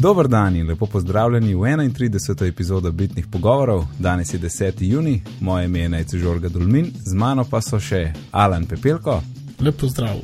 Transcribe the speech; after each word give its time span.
Dober 0.00 0.28
dan 0.28 0.56
in 0.56 0.66
lepo 0.66 0.86
pozdravljeni 0.86 1.54
v 1.54 1.60
31. 1.60 2.48
epizodo 2.48 2.92
Bitnih 2.92 3.26
pogovorov. 3.26 3.84
Danes 3.98 4.34
je 4.34 4.38
10. 4.40 4.72
juni, 4.82 5.22
moje 5.40 5.64
ime 5.64 5.80
je 5.80 5.88
Najce 5.88 6.18
Žorga 6.18 6.48
Dulmin, 6.48 6.92
z 7.06 7.14
mano 7.14 7.44
pa 7.50 7.60
so 7.60 7.80
še 7.80 8.12
Alan 8.30 8.64
Pepelko, 8.66 9.20
Lepo 9.60 9.88
zdrav. 9.88 10.16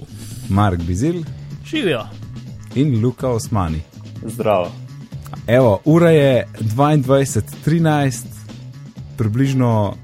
Mark 0.48 0.80
Bizil 0.80 1.22
Živijo. 1.64 2.06
in 2.74 3.04
Luka 3.04 3.28
Osmani. 3.28 3.80
Zdravo. 4.24 4.72
Evo, 5.46 5.80
ura 5.84 6.10
je 6.10 6.48
22.13, 6.60 8.24
približno 9.16 9.94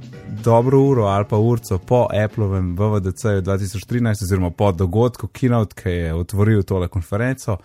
dobro 0.44 0.80
uro 0.80 1.04
ali 1.04 1.24
pa 1.30 1.36
urco 1.36 1.78
po 1.78 2.08
Applovem 2.24 2.76
VVDC 2.76 3.24
2013, 3.24 4.22
oziroma 4.22 4.50
po 4.50 4.72
dogodku 4.72 5.26
Keynote, 5.26 5.74
ki 5.74 5.88
je 5.88 6.14
otvoril 6.14 6.62
tole 6.62 6.88
konferenco. 6.88 7.56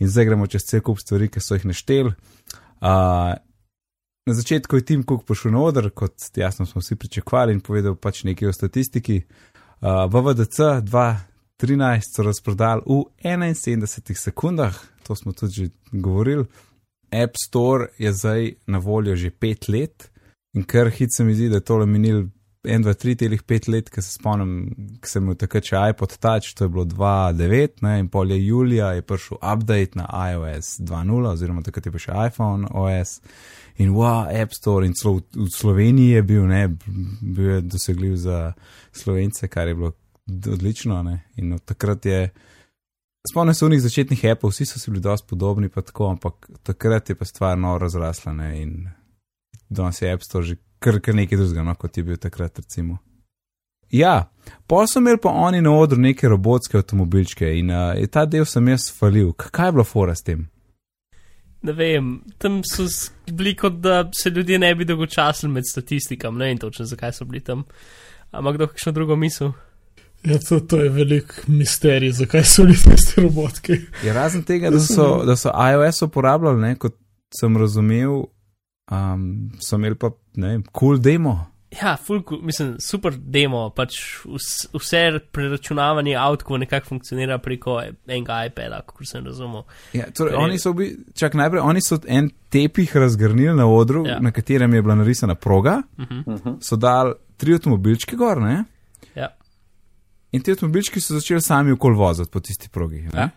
In 0.00 0.08
zdaj 0.08 0.24
gremo 0.24 0.48
čez 0.48 0.64
cel 0.64 0.82
kup 0.84 1.00
stvari, 1.00 1.28
ki 1.28 1.42
so 1.44 1.58
jih 1.58 1.66
naštel. 1.68 2.12
Uh, 2.80 3.36
na 4.26 4.34
začetku 4.36 4.76
je 4.76 4.84
Tim 4.84 5.02
Cook 5.04 5.26
prišel 5.28 5.52
na 5.52 5.60
oder, 5.60 5.90
kot 5.90 6.16
jasno 6.36 6.66
smo 6.66 6.80
vsi 6.80 6.96
pričakovali, 6.96 7.52
in 7.52 7.60
povedal 7.60 7.96
pač 7.96 8.24
nekaj 8.24 8.48
o 8.48 8.56
statistiki. 8.56 9.22
Uh, 9.80 10.06
VVDC 10.12 10.88
2013 10.88 12.16
so 12.16 12.24
razprodali 12.24 12.82
v 12.86 13.04
71 13.24 14.16
sekundah, 14.16 14.76
to 15.04 15.16
smo 15.16 15.32
tudi 15.32 15.52
že 15.52 15.70
govorili. 15.92 16.48
App 17.10 17.36
Store 17.36 17.90
je 17.98 18.12
zdaj 18.12 18.54
na 18.66 18.78
voljo 18.78 19.16
že 19.16 19.30
pet 19.30 19.68
let 19.68 20.10
in 20.54 20.64
kar 20.64 20.90
hit 20.90 21.10
se 21.16 21.24
mi 21.24 21.34
zdi, 21.34 21.48
da 21.48 21.58
je 21.58 21.66
tole 21.66 21.86
minil 21.86 22.28
1, 22.62 22.82
2, 22.84 22.94
3, 22.94 23.16
telih 23.16 23.42
pet 23.42 23.68
let, 23.72 23.88
ki 23.88 24.02
se 24.04 24.18
spomnim, 24.18 24.50
ki 25.00 25.08
sem 25.08 25.24
imel 25.24 25.36
takrat 25.40 25.64
še 25.70 25.80
iPod 25.94 26.18
Touch, 26.20 26.52
to 26.56 26.66
je 26.66 26.72
bilo 26.74 26.84
2.9, 26.84 27.80
ne, 27.86 27.94
in 28.02 28.10
pol 28.12 28.34
je 28.34 28.36
julija 28.36 28.90
je 28.98 29.04
prišel 29.06 29.40
update 29.40 29.96
na 29.96 30.04
iOS 30.28 30.74
2.0, 30.84 31.30
oziroma 31.30 31.64
takrat 31.64 31.88
je 31.88 31.94
bil 31.94 32.04
še 32.04 32.18
iPhone 32.28 32.68
OS. 32.76 33.16
In 33.80 33.96
wow, 33.96 34.28
App 34.28 34.52
Store 34.52 34.84
in 34.84 34.92
celo 34.92 35.22
v, 35.32 35.48
Sloveniji 35.54 36.18
je 36.18 36.22
bil, 36.34 36.44
ne, 36.52 36.62
bil 37.24 37.50
je 37.54 37.58
dosegljiv 37.64 38.20
za 38.28 38.38
slovence, 38.92 39.48
kar 39.48 39.72
je 39.72 39.80
bilo 39.80 39.94
odlično, 40.28 41.00
ne, 41.06 41.22
in 41.40 41.56
od 41.56 41.64
takrat 41.64 42.12
je. 42.12 42.22
Spomnim 43.24 43.56
se 43.56 43.64
v 43.64 43.72
njih 43.72 43.86
začetnih 43.88 44.30
Apple, 44.34 44.52
vsi 44.52 44.68
so 44.68 44.80
si 44.80 44.92
bili 44.92 45.00
dosti 45.04 45.28
podobni, 45.28 45.72
pa 45.72 45.80
tako, 45.80 46.12
ampak 46.12 46.44
takrat 46.64 47.08
je 47.08 47.16
pa 47.16 47.24
stvar 47.24 47.56
novo 47.56 47.80
razrasla 47.80 48.36
ne, 48.36 48.50
in 48.60 48.90
danes 49.72 50.02
je 50.02 50.12
App 50.12 50.28
Store 50.28 50.44
že 50.44 50.60
kar, 50.80 50.98
kar 51.00 51.14
nekaj 51.14 51.38
drugega, 51.38 51.64
no, 51.66 51.76
kot 51.78 51.96
je 51.96 52.04
bil 52.04 52.18
takrat, 52.20 52.58
recimo. 52.58 52.98
Ja, 53.90 54.30
pa 54.66 54.86
so 54.86 55.00
imeli 55.02 55.18
pa 55.22 55.32
oni 55.34 55.60
na 55.62 55.72
odru 55.74 55.98
neke 56.00 56.28
robotske 56.28 56.78
avtomobilčke 56.78 57.48
in 57.58 57.72
uh, 57.74 57.94
ta 58.10 58.24
del 58.26 58.46
sem 58.46 58.68
jaz 58.70 58.86
falil. 58.94 59.32
Kaj 59.34 59.68
je 59.68 59.76
bilo 59.78 59.84
fora 59.84 60.14
s 60.14 60.22
tem? 60.26 60.46
Ne 61.66 61.74
vem, 61.76 62.12
tam 62.40 62.60
so 62.64 62.86
bili 63.32 63.52
kot 63.56 63.80
da 63.84 64.04
se 64.16 64.30
ljudje 64.30 64.58
ne 64.58 64.70
bi 64.74 64.86
dolgočasili 64.88 65.52
med 65.52 65.66
statistikami, 65.68 66.38
ne 66.38 66.52
vem 66.52 66.58
točno 66.58 66.86
zakaj 66.86 67.12
so 67.12 67.24
bili 67.24 67.42
tam. 67.44 67.64
Ampak 68.30 68.54
kdo 68.54 68.70
kakšno 68.70 68.92
drugo 68.92 69.16
misel? 69.16 69.52
Ja, 70.24 70.38
to, 70.38 70.60
to 70.60 70.80
je 70.80 70.88
velik 70.88 71.34
misterij, 71.46 72.12
zakaj 72.12 72.44
so 72.44 72.64
bili 72.64 72.78
tisti 72.78 73.20
robotki. 73.20 73.80
Je 74.04 74.12
razen 74.12 74.42
tega, 74.42 74.70
da 74.70 74.80
so, 74.80 75.24
da 75.26 75.36
so 75.36 75.50
iOS 75.50 76.02
uporabljali, 76.02 76.60
ne, 76.60 76.74
kot 76.78 76.96
sem 77.40 77.56
razumel, 77.56 78.22
um, 78.90 79.50
so 79.60 79.76
imeli 79.76 79.94
pa, 79.94 80.10
ne 80.36 80.48
vem, 80.48 80.62
cool 80.78 80.98
demo. 80.98 81.46
Ja, 81.70 81.92
full, 81.96 82.24
cool, 82.26 82.40
mislim, 82.42 82.72
super 82.82 83.14
demo, 83.14 83.68
pač 83.70 83.94
vs, 84.24 84.72
vse 84.74 85.02
preračunavanje 85.32 86.16
avtkov 86.18 86.58
nekako 86.58 86.88
funkcionira 86.88 87.38
preko 87.38 87.76
enega 88.06 88.40
iPada, 88.46 88.80
kot 88.82 89.06
sem 89.06 89.22
razumel. 89.24 89.62
Ja, 89.92 90.08
torej, 90.10 90.32
Ker 90.32 90.38
je- 90.38 90.44
oni 90.44 90.58
so 90.58 90.72
bili, 90.72 90.96
čak 91.14 91.34
najprej, 91.34 91.60
oni 91.62 91.80
so 91.80 92.00
en 92.08 92.30
tepih 92.48 92.96
razgrnili 92.96 93.54
na 93.54 93.66
odru, 93.66 94.02
ja. 94.06 94.18
Na 94.20 94.30
katerem 94.32 94.74
je 94.74 94.82
bila 94.82 94.94
narisana 94.94 95.34
proga, 95.34 95.82
Uh 95.98 96.04
-huh. 96.04 96.22
Uh 96.26 96.40
-huh. 96.40 96.56
so 96.60 96.76
dali 96.76 97.14
tri 97.36 97.54
avtomobilčke 97.54 98.16
gor, 98.16 98.40
ne? 98.40 98.64
Ja. 99.14 99.28
In 100.32 100.42
ti 100.42 100.50
avtomobilčki 100.50 101.00
so 101.00 101.14
začeli 101.14 101.40
sami 101.42 101.72
okol 101.72 101.94
voziti 101.94 102.30
po 102.30 102.40
tisti 102.40 102.68
progi. 102.68 103.00
Ne? 103.02 103.10
Ja. 103.14 103.30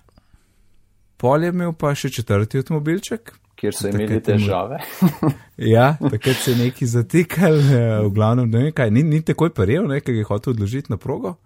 Pol 1.18 1.44
je 1.44 1.50
imel 1.50 1.74
pa 1.74 1.96
še 1.96 2.10
četrti 2.10 2.58
avtomobilček. 2.58 3.34
Kjer 3.64 3.76
so 3.76 3.88
Takrat 3.88 4.02
imeli 4.02 4.20
mu- 4.20 4.26
težave. 4.28 4.78
Ja, 5.74 5.94
takrat 6.02 6.36
se 6.36 6.52
je 6.52 6.58
neki 6.58 6.86
zatikal, 6.90 7.56
eh, 7.56 8.02
v 8.04 8.10
glavnem, 8.12 8.50
ne 8.52 8.64
vem 8.66 8.74
kaj, 8.76 8.90
ni, 8.92 9.04
ni 9.08 9.22
takoj 9.24 9.54
paril, 9.56 9.86
nekaj 9.88 10.18
je 10.18 10.26
hotel 10.28 10.52
odložiti 10.58 10.92
na 10.92 10.98
progo. 10.98 11.38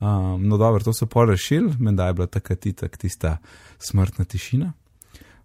Um, 0.00 0.48
no, 0.48 0.56
dobro, 0.58 0.82
to 0.82 0.92
so 0.94 1.06
pol 1.06 1.28
rešili, 1.30 1.74
menda 1.78 2.06
je 2.06 2.14
bila 2.18 2.26
takrat 2.26 2.66
itak 2.66 2.96
tista 2.98 3.36
smrtna 3.78 4.24
tišina. 4.24 4.72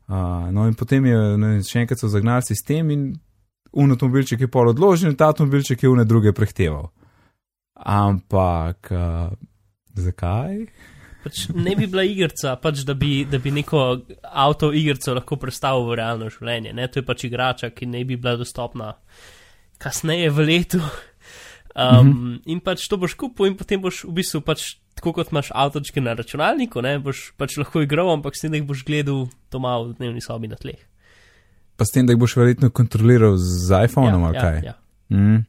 Uh, 0.07 0.49
no, 0.53 0.65
in 0.67 0.73
potem 0.73 1.05
je 1.05 1.19
ne, 1.37 1.51
še 1.65 1.83
enkrat 1.83 2.01
so 2.01 2.09
zagnali 2.09 2.45
sistem 2.45 2.89
in 2.93 3.05
un 3.73 3.93
avtomobilček 3.93 4.41
je 4.45 4.49
pol 4.49 4.69
odložen, 4.73 5.15
ta 5.17 5.29
avtomobilček 5.33 5.83
je 5.83 5.89
une 5.89 6.05
druge 6.05 6.33
prehteval. 6.33 6.89
Ampak, 7.77 8.89
uh, 8.93 9.29
zakaj? 9.93 10.65
Pač 11.23 11.47
ne 11.55 11.75
bi 11.79 11.87
bila 11.87 12.03
igrica, 12.03 12.57
pač 12.59 12.83
da 12.83 12.93
bi, 12.99 13.23
da 13.29 13.39
bi 13.39 13.51
neko 13.55 13.79
avto 14.27 14.73
igrico 14.75 15.13
lahko 15.15 15.37
predstavil 15.39 15.87
v 15.87 15.97
realno 16.01 16.27
življenje. 16.31 16.73
Ne? 16.75 16.89
To 16.91 16.99
je 16.99 17.07
pač 17.07 17.23
igrača, 17.29 17.71
ki 17.71 17.87
ne 17.87 18.03
bi 18.03 18.17
bila 18.19 18.35
dostopna 18.41 18.93
kasneje 19.79 20.29
v 20.35 20.47
letu. 20.49 20.81
Um, 21.73 22.07
mm 22.07 22.13
-hmm. 22.13 22.41
In 22.45 22.59
pač 22.59 22.87
to 22.87 22.97
boš 22.97 23.15
kupil, 23.15 23.45
in 23.45 23.57
potem 23.57 23.81
boš 23.81 24.03
v 24.03 24.13
bistvu 24.19 24.41
pač 24.41 24.75
tako 24.95 25.13
kot 25.13 25.31
imaš 25.31 25.49
avtočke 25.55 26.01
na 26.01 26.13
računalniku, 26.13 26.81
ne 26.81 26.99
boš 26.99 27.31
pač 27.37 27.57
lahko 27.57 27.81
igral, 27.81 28.11
ampak 28.13 28.35
s 28.35 28.41
tem, 28.41 28.51
da 28.51 28.57
jih 28.57 28.67
boš 28.67 28.83
gledal 28.85 29.27
doma 29.51 29.77
v 29.81 29.93
dnevni 29.97 30.21
sobi 30.21 30.47
na 30.47 30.55
tleh. 30.55 30.79
Pa 31.75 31.85
s 31.85 31.91
tem, 31.91 32.05
da 32.05 32.13
jih 32.13 32.19
boš 32.19 32.35
verjetno 32.37 32.69
kontroliral 32.69 33.37
z 33.37 33.85
iPhonom 33.87 34.21
ja, 34.21 34.27
ali 34.27 34.35
ja, 34.35 34.41
kaj. 34.41 34.61
ja. 34.63 34.73
Mm. 35.09 35.45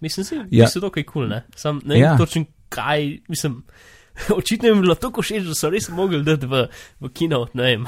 Mislim, 0.00 0.24
si, 0.24 0.34
Ja. 0.34 0.64
da 0.64 0.70
je 0.74 0.80
to 0.80 0.90
kaj 0.90 1.04
kul, 1.04 1.12
cool, 1.12 1.28
ne? 1.28 1.44
Sam 1.56 1.80
ne 1.84 1.94
vem 1.94 2.02
ja. 2.02 2.16
točno 2.18 2.44
kaj, 2.74 3.06
mislim, 3.30 3.62
očitno 4.38 4.68
jim 4.68 4.76
je 4.76 4.82
bilo 4.88 4.94
tako 4.98 5.22
všeč, 5.22 5.46
da 5.46 5.54
so 5.54 5.70
res 5.70 5.88
mogli 5.88 6.22
dati 6.26 6.50
v, 6.50 6.66
v 7.00 7.12
kino, 7.14 7.46
ne 7.54 7.70
vem. 7.70 7.86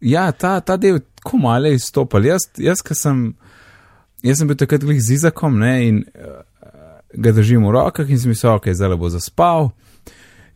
Ja, 0.00 0.30
ta, 0.32 0.58
ta 0.60 0.76
del 0.76 1.00
tako 1.14 1.38
malo 1.38 1.70
je 1.70 1.74
izstopal. 1.74 2.24
Jaz, 2.24 2.48
jaz, 2.58 2.82
sem, 2.92 3.30
jaz 4.22 4.38
sem 4.38 4.48
bil 4.48 4.58
takrat 4.60 4.84
glih 4.84 5.00
z 5.00 5.16
Izakom 5.16 5.58
ne, 5.58 5.72
in 5.88 6.02
uh, 6.04 6.42
ga 7.16 7.32
držim 7.32 7.64
v 7.64 7.72
rokah 7.72 8.10
in 8.10 8.20
sem 8.20 8.32
mislil, 8.32 8.52
ok, 8.58 8.70
zdaj 8.76 8.96
bo 9.00 9.10
zaspal. 9.10 9.70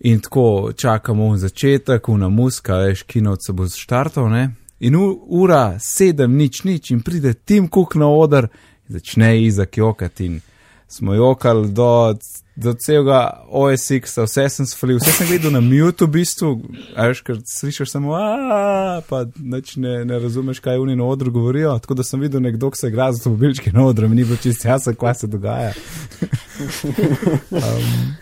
In 0.01 0.21
tako 0.21 0.73
čakamo 0.77 1.33
v 1.33 1.41
začetek, 1.41 2.09
v 2.09 2.19
namuska, 2.21 2.79
veš, 2.85 3.05
kino 3.09 3.37
se 3.41 3.53
bo 3.53 3.69
štartal, 3.69 4.31
ne. 4.33 4.51
In 4.81 4.97
u, 4.97 5.07
ura 5.37 5.77
sedem, 5.81 6.37
nič, 6.37 6.63
nič, 6.65 6.93
in 6.95 7.03
pride 7.05 7.35
Tim 7.35 7.69
Cook 7.69 7.99
na 8.01 8.09
oder 8.09 8.49
in 8.89 8.97
začne 8.97 9.35
Izak 9.43 9.77
jokati. 9.77 10.27
In 10.27 10.41
smo 10.89 11.15
jokali 11.15 11.69
do, 11.73 12.17
do 12.61 12.75
celega 12.75 13.45
OSX-a, 13.49 14.25
vse 14.29 14.45
sem 14.49 14.67
sfalil, 14.69 14.99
vse 15.01 15.13
sem 15.17 15.27
gledal 15.27 15.55
na 15.55 15.61
mute 15.65 16.05
v 16.05 16.11
bistvu, 16.21 16.51
a 16.93 17.09
veš, 17.09 17.23
ker 17.25 17.39
slišiš 17.49 17.91
samo, 17.91 18.13
"Aaa", 18.15 19.01
pa 19.09 19.25
nič 19.37 19.77
ne, 19.77 20.05
ne 20.05 20.19
razumeš, 20.19 20.61
kaj 20.61 20.77
oni 20.77 20.97
na 20.97 21.05
odru 21.05 21.33
govorijo. 21.33 21.79
Tako 21.79 21.95
da 21.95 22.03
sem 22.05 22.21
videl 22.21 22.41
nekdo, 22.41 22.71
ki 22.71 22.79
se 22.79 22.89
igra 22.89 23.13
z 23.13 23.21
avtomobilčki 23.21 23.73
na 23.73 23.87
odru, 23.87 24.09
mi 24.09 24.17
ni 24.17 24.25
bilo 24.25 24.37
čisto 24.37 24.69
jasno, 24.69 24.95
kaj 24.95 25.15
se 25.15 25.27
dogaja. 25.27 25.73
um, 27.51 28.15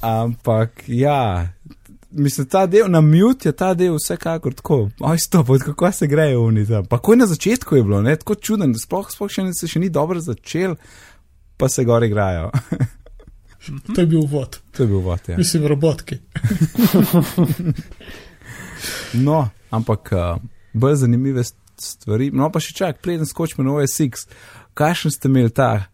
ampak 0.00 0.84
ja. 0.86 1.48
Mislim, 2.10 2.46
ta 2.46 2.66
del 2.66 2.90
na 2.90 3.00
mute 3.00 3.48
je 3.48 3.52
ta 3.52 3.74
del 3.74 3.96
vsekakor 3.98 4.54
tako, 4.54 4.90
oj, 5.00 5.18
stop, 5.18 5.46
kako 5.64 5.92
se 5.92 6.06
grejo 6.06 6.44
oni 6.46 6.66
tam. 6.66 6.86
Pa 6.86 6.98
ko 6.98 7.16
na 7.16 7.26
začetku 7.26 7.76
je 7.76 7.82
bilo, 7.82 8.02
ne, 8.02 8.16
tako 8.16 8.34
čuden, 8.34 8.74
sploh, 8.78 9.10
sploh 9.10 9.30
še, 9.30 9.42
ne- 9.42 9.54
se 9.54 9.66
še 9.66 9.80
ni 9.82 9.90
dobro 9.90 10.20
začel, 10.20 10.76
pa 11.56 11.68
se 11.68 11.84
gor 11.84 12.04
igrajo. 12.04 12.50
To 13.94 14.00
je 14.00 14.06
bil 14.06 14.26
vod, 14.30 14.60
to 14.76 14.82
je 14.82 14.88
bil 14.90 15.00
vod, 15.04 15.28
ja. 15.28 15.36
mislim, 15.36 15.66
robotki. 15.66 16.20
No, 19.14 19.48
ampak 19.70 20.10
uh, 20.12 20.42
bolj 20.72 20.94
zanimive 20.94 21.44
st- 21.44 21.64
stvari. 21.80 22.30
No, 22.34 22.50
pa 22.52 22.60
še 22.62 22.74
čak, 22.76 23.00
preden 23.04 23.26
skočimo 23.28 23.64
na 23.66 23.78
OSX, 23.78 24.26
kakšen 24.78 25.14
ste 25.14 25.30
imeli 25.30 25.52
ta 25.54 25.86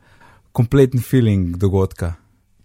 kompleten 0.57 1.03
feeling 1.05 1.57
dogodka? 1.61 2.15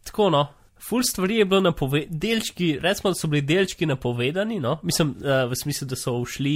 Tako 0.07 0.29
no. 0.33 0.45
Ful 0.85 1.01
stvari 1.01 1.39
je 1.39 1.45
bilo 1.49 1.63
napovedano, 1.65 2.17
delčki, 2.21 2.75
recimo, 2.81 3.09
da 3.09 3.17
so 3.17 3.29
bili 3.31 3.41
delčki 3.41 3.87
napovedani, 3.89 4.59
no? 4.61 4.75
mislim, 4.85 5.15
uh, 5.17 5.47
v 5.49 5.57
smislu, 5.57 5.87
da 5.89 5.97
so 5.97 6.13
ušli 6.21 6.53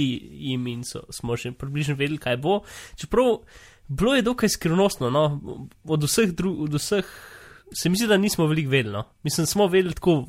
jim 0.50 0.68
in 0.70 0.84
so, 0.86 1.02
smo 1.10 1.34
že 1.36 1.50
približno 1.50 1.96
vedeli, 1.98 2.20
kaj 2.20 2.38
bo. 2.38 2.60
Čeprav 3.00 3.40
bilo 3.88 4.14
je 4.14 4.22
dokaj 4.22 4.52
skrivnostno, 4.54 5.10
no? 5.10 5.24
od, 5.82 6.06
vseh 6.06 6.30
dru, 6.36 6.52
od 6.62 6.78
vseh, 6.78 7.08
se 7.72 7.88
mi 7.88 7.96
zdi, 7.96 8.06
da 8.06 8.16
nismo 8.16 8.46
veliko 8.46 8.70
vedeli. 8.70 8.92
No? 8.92 9.04
Mislim, 9.22 9.46
smo 9.46 9.66
vedeli 9.66 9.94
tako 9.94 10.26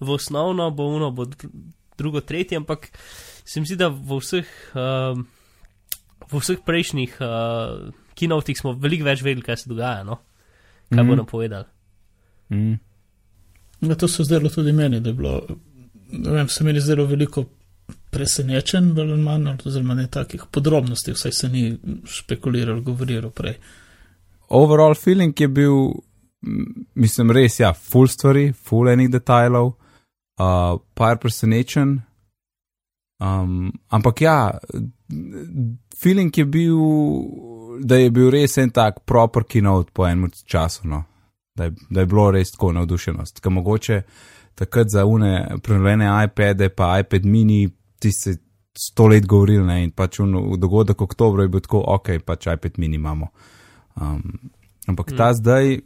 v 0.00 0.10
osnovno, 0.10 0.70
bo 0.70 0.84
uno, 0.84 1.10
bo 1.10 1.24
dru- 1.24 1.50
drugo, 1.98 2.20
tretje, 2.20 2.56
ampak 2.56 2.88
se 3.44 3.60
mi 3.60 3.66
zdi, 3.66 3.76
da 3.76 3.88
v 3.88 4.18
vseh, 4.18 4.46
uh, 4.74 5.18
v 6.32 6.40
vseh 6.40 6.58
prejšnjih 6.66 7.16
uh, 7.20 7.88
kinotih 8.14 8.58
smo 8.58 8.72
veliko 8.72 9.04
več 9.04 9.22
vedeli, 9.22 9.42
kaj 9.42 9.56
se 9.56 9.68
dogaja, 9.70 10.04
no? 10.04 10.18
kaj 10.90 11.02
mm. 11.02 11.06
bo 11.06 11.12
Mhm. 11.12 11.18
napovedal. 11.18 11.64
Mm. 12.50 12.74
Ja, 13.80 13.94
to 13.94 14.08
se 14.08 14.22
je 14.22 14.26
zdelo 14.26 14.48
tudi 14.48 14.72
meni, 14.72 15.00
da 15.00 15.10
je 15.10 15.14
bilo, 15.14 15.40
ne 16.12 16.30
vem, 16.30 16.48
se 16.48 16.64
meni 16.64 16.80
zdelo 16.80 17.06
veliko 17.06 17.44
presenečen, 18.10 18.92
ali 18.98 19.16
manj, 19.16 19.48
oziroma 19.66 19.94
ne 19.94 20.06
takih 20.06 20.44
podrobnosti, 20.50 21.12
vsaj 21.12 21.32
se 21.32 21.48
ni 21.48 21.78
špekuliral, 22.06 22.80
govoriral 22.80 23.30
prej. 23.30 23.54
Overall 24.48 24.94
feeling 24.94 25.40
je 25.40 25.48
bil, 25.48 25.72
mislim, 26.94 27.30
res, 27.30 27.60
ja, 27.60 27.72
full 27.74 28.08
stvari, 28.08 28.52
full 28.52 28.90
enih 28.90 29.10
detajlov, 29.12 29.72
uh, 30.40 30.76
par 30.94 31.18
presenečen. 31.22 31.96
Um, 33.22 33.72
ampak 33.88 34.20
ja, 34.20 34.36
feeling 36.00 36.38
je 36.38 36.44
bil, 36.44 36.78
da 37.80 37.96
je 37.96 38.10
bil 38.10 38.30
res 38.34 38.58
en 38.58 38.70
tak 38.74 39.04
proper 39.06 39.46
keynote 39.48 39.94
po 39.94 40.06
enem 40.06 40.30
času, 40.44 40.88
no. 40.88 41.04
da, 41.54 41.64
je, 41.64 41.74
da 41.90 42.00
je 42.00 42.06
bilo 42.06 42.30
res 42.30 42.50
tako 42.50 42.72
navdušenost. 42.72 43.40
Ker 43.40 43.52
mogoče 43.52 44.02
takrat 44.54 44.90
za 44.90 45.04
une 45.04 45.58
prenovljene 45.62 46.10
iPade, 46.24 46.68
pa 46.68 46.98
iPad 46.98 47.24
mini, 47.24 47.68
ti 47.98 48.12
se 48.12 48.36
sto 48.78 49.06
let 49.06 49.26
govorili 49.26 49.66
ne, 49.66 49.82
in 49.84 49.90
pač 49.94 50.18
v, 50.18 50.58
dogodek 50.58 51.02
oktobra 51.02 51.46
je 51.46 51.48
bil 51.48 51.62
tako, 51.62 51.84
ok, 51.94 52.10
pač 52.26 52.48
iPad 52.50 52.78
mini 52.82 52.98
imamo. 52.98 53.30
Um, 53.94 54.22
ampak 54.86 55.14
ta 55.16 55.30
mm. 55.30 55.34
zdaj, 55.34 55.76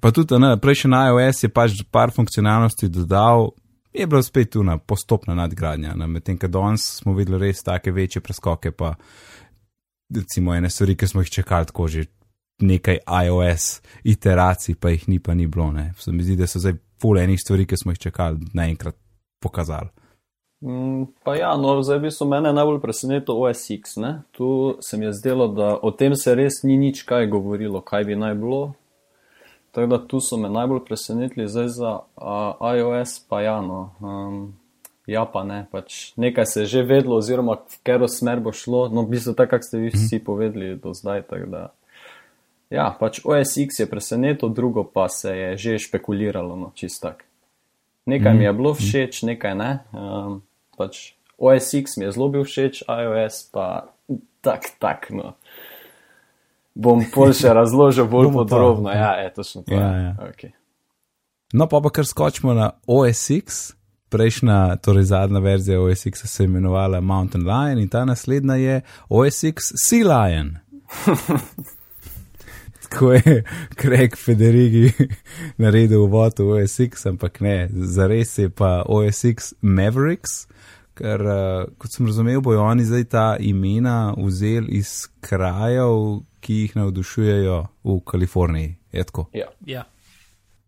pa 0.00 0.10
tudi 0.10 0.38
ne, 0.38 0.56
prejšnji 0.60 0.90
na 0.90 1.06
iOS 1.08 1.42
je 1.42 1.48
pač 1.48 1.82
par 1.90 2.12
funkcionalnosti 2.14 2.88
dodal. 2.88 3.50
Je 3.92 4.06
bila 4.06 4.22
spet 4.22 4.50
tu 4.52 4.62
na 4.62 4.78
postopna 4.78 5.34
nadgradnja, 5.34 5.94
medtem 6.06 6.38
ko 6.38 6.48
danes 6.48 6.84
smo 7.00 7.14
videli 7.16 7.48
res 7.48 7.62
take 7.64 7.92
večje 7.92 8.22
preskoke, 8.22 8.70
pa 8.70 8.94
recimo 10.14 10.54
ene 10.54 10.70
stvari, 10.70 10.96
ki 10.96 11.06
smo 11.06 11.24
jih 11.24 11.30
čakali 11.40 11.66
tako 11.66 11.88
že 11.88 12.04
nekaj 12.60 12.98
iOS 13.26 13.80
iteracij, 14.04 14.74
pa 14.80 14.90
jih 14.90 15.08
ni 15.08 15.18
pa 15.18 15.34
ni 15.34 15.46
bilo. 15.46 15.72
Ne. 15.72 15.92
Se 15.98 16.12
mi 16.12 16.22
zdi, 16.22 16.36
da 16.36 16.46
so 16.46 16.58
zdaj 16.58 16.74
pol 17.00 17.18
enih 17.18 17.38
stvari, 17.40 17.66
ki 17.66 17.76
smo 17.76 17.92
jih 17.92 17.98
čakali, 18.08 18.50
naenkrat 18.54 18.96
pokazali. 19.40 19.88
Mm, 20.60 21.04
pa 21.24 21.36
ja, 21.36 21.56
no, 21.56 21.76
zdaj 21.82 22.00
bi 22.02 22.10
so 22.10 22.26
mene 22.26 22.50
najbolj 22.52 22.80
presenetil 22.82 23.38
OSX. 23.38 23.96
Ne? 24.02 24.22
Tu 24.34 24.76
se 24.82 24.98
mi 24.98 25.06
je 25.06 25.12
zdelo, 25.12 25.48
da 25.48 25.76
o 25.82 25.90
tem 25.90 26.16
se 26.18 26.34
res 26.34 26.62
ni 26.62 26.76
nič 26.76 27.04
kaj 27.06 27.28
govorilo, 27.30 27.80
kaj 27.80 28.04
bi 28.04 28.16
naj 28.18 28.34
bilo. 28.34 28.62
Tako 29.78 29.86
da 29.86 30.06
tu 30.06 30.20
so 30.20 30.36
me 30.36 30.48
najbolj 30.48 30.80
presenetili, 30.84 31.48
zdaj 31.48 31.68
za 31.68 31.98
uh, 32.16 32.76
iOS 32.78 33.20
pa 33.28 33.40
ja, 33.40 33.60
no. 33.62 33.94
Um, 34.00 34.54
ja, 35.06 35.22
pa 35.24 35.44
ne, 35.44 35.66
pač 35.70 36.12
nekaj 36.16 36.46
se 36.46 36.60
je 36.60 36.66
že 36.66 36.82
vedlo, 36.82 37.20
oziroma 37.22 37.54
v 37.54 37.76
katero 37.86 38.08
smer 38.10 38.42
bo 38.42 38.50
šlo, 38.50 38.88
no, 38.90 39.04
v 39.06 39.14
bistvu 39.14 39.36
tako, 39.38 39.54
kako 39.54 39.68
ste 39.68 39.78
vi 39.78 39.92
vsi 39.94 40.18
povedali 40.18 40.74
do 40.82 40.90
zdaj. 40.98 41.22
Da, 41.46 41.62
ja, 42.74 42.88
pač 42.90 43.20
OSX 43.22 43.78
je 43.78 43.86
presenetil, 43.86 44.50
drugo 44.50 44.82
pa 44.82 45.06
se 45.06 45.30
je 45.30 45.56
že 45.56 45.78
špekuliralo, 45.78 46.58
no, 46.58 46.72
čistak. 46.74 47.22
Nekaj 48.10 48.34
mi 48.34 48.50
je 48.50 48.52
bilo 48.58 48.74
všeč, 48.74 49.22
nekaj 49.30 49.54
ne. 49.54 49.72
Um, 49.94 50.42
pač 50.74 51.14
OSX 51.38 52.02
mi 52.02 52.10
je 52.10 52.18
zelo 52.18 52.32
bil 52.34 52.42
všeč, 52.42 52.82
iOS 52.82 53.46
pa 53.54 53.94
tak, 54.42 54.74
tak, 54.82 55.14
no. 55.14 55.38
Bom 56.78 57.02
pol 57.10 57.32
še 57.34 57.50
razložil 57.56 58.06
bolj 58.06 58.30
podrobno. 58.36 58.92
Ja, 58.94 59.16
je 59.18 59.32
točno 59.34 59.64
to. 59.66 59.74
Ja, 59.74 59.90
ja. 59.98 60.12
Okay. 60.30 60.54
No, 61.52 61.66
pa 61.66 61.80
pa 61.82 61.90
kar 61.90 62.06
skočimo 62.06 62.54
na 62.54 62.70
OSX. 62.86 63.74
Prejšnja, 64.08 64.78
torej 64.80 65.10
zadnja 65.10 65.40
verzija 65.44 65.80
OSX 65.80 66.24
se 66.24 66.42
je 66.42 66.46
imenovala 66.46 67.00
Mountain 67.00 67.44
Lion 67.44 67.78
in 67.78 67.88
ta 67.92 68.04
naslednja 68.08 68.54
je 68.54 68.80
OSX 69.08 69.72
Sea 69.76 70.06
Lion. 70.06 70.54
Tako 72.88 73.12
je 73.12 73.44
Craig 73.80 74.16
Federigi 74.16 74.92
naredil 75.62 76.02
uvod 76.02 76.38
v 76.38 76.62
OSX, 76.62 77.06
ampak 77.06 77.40
ne, 77.40 77.68
zares 77.72 78.38
je 78.38 78.48
pa 78.48 78.82
OSX 78.88 79.52
Mavericks, 79.60 80.46
ker 80.96 81.20
kot 81.78 81.92
sem 81.92 82.06
razumel, 82.06 82.40
bojo 82.40 82.64
oni 82.64 82.84
zdaj 82.88 83.04
ta 83.04 83.26
imena 83.40 84.14
vzeli 84.16 84.80
iz 84.80 85.04
krajev, 85.20 86.22
ki 86.40 86.62
jih 86.62 86.76
navdušujejo 86.76 87.60
v 87.84 88.00
Kaliforniji. 88.06 88.74
Ja. 89.32 89.48
Ja. 89.66 89.84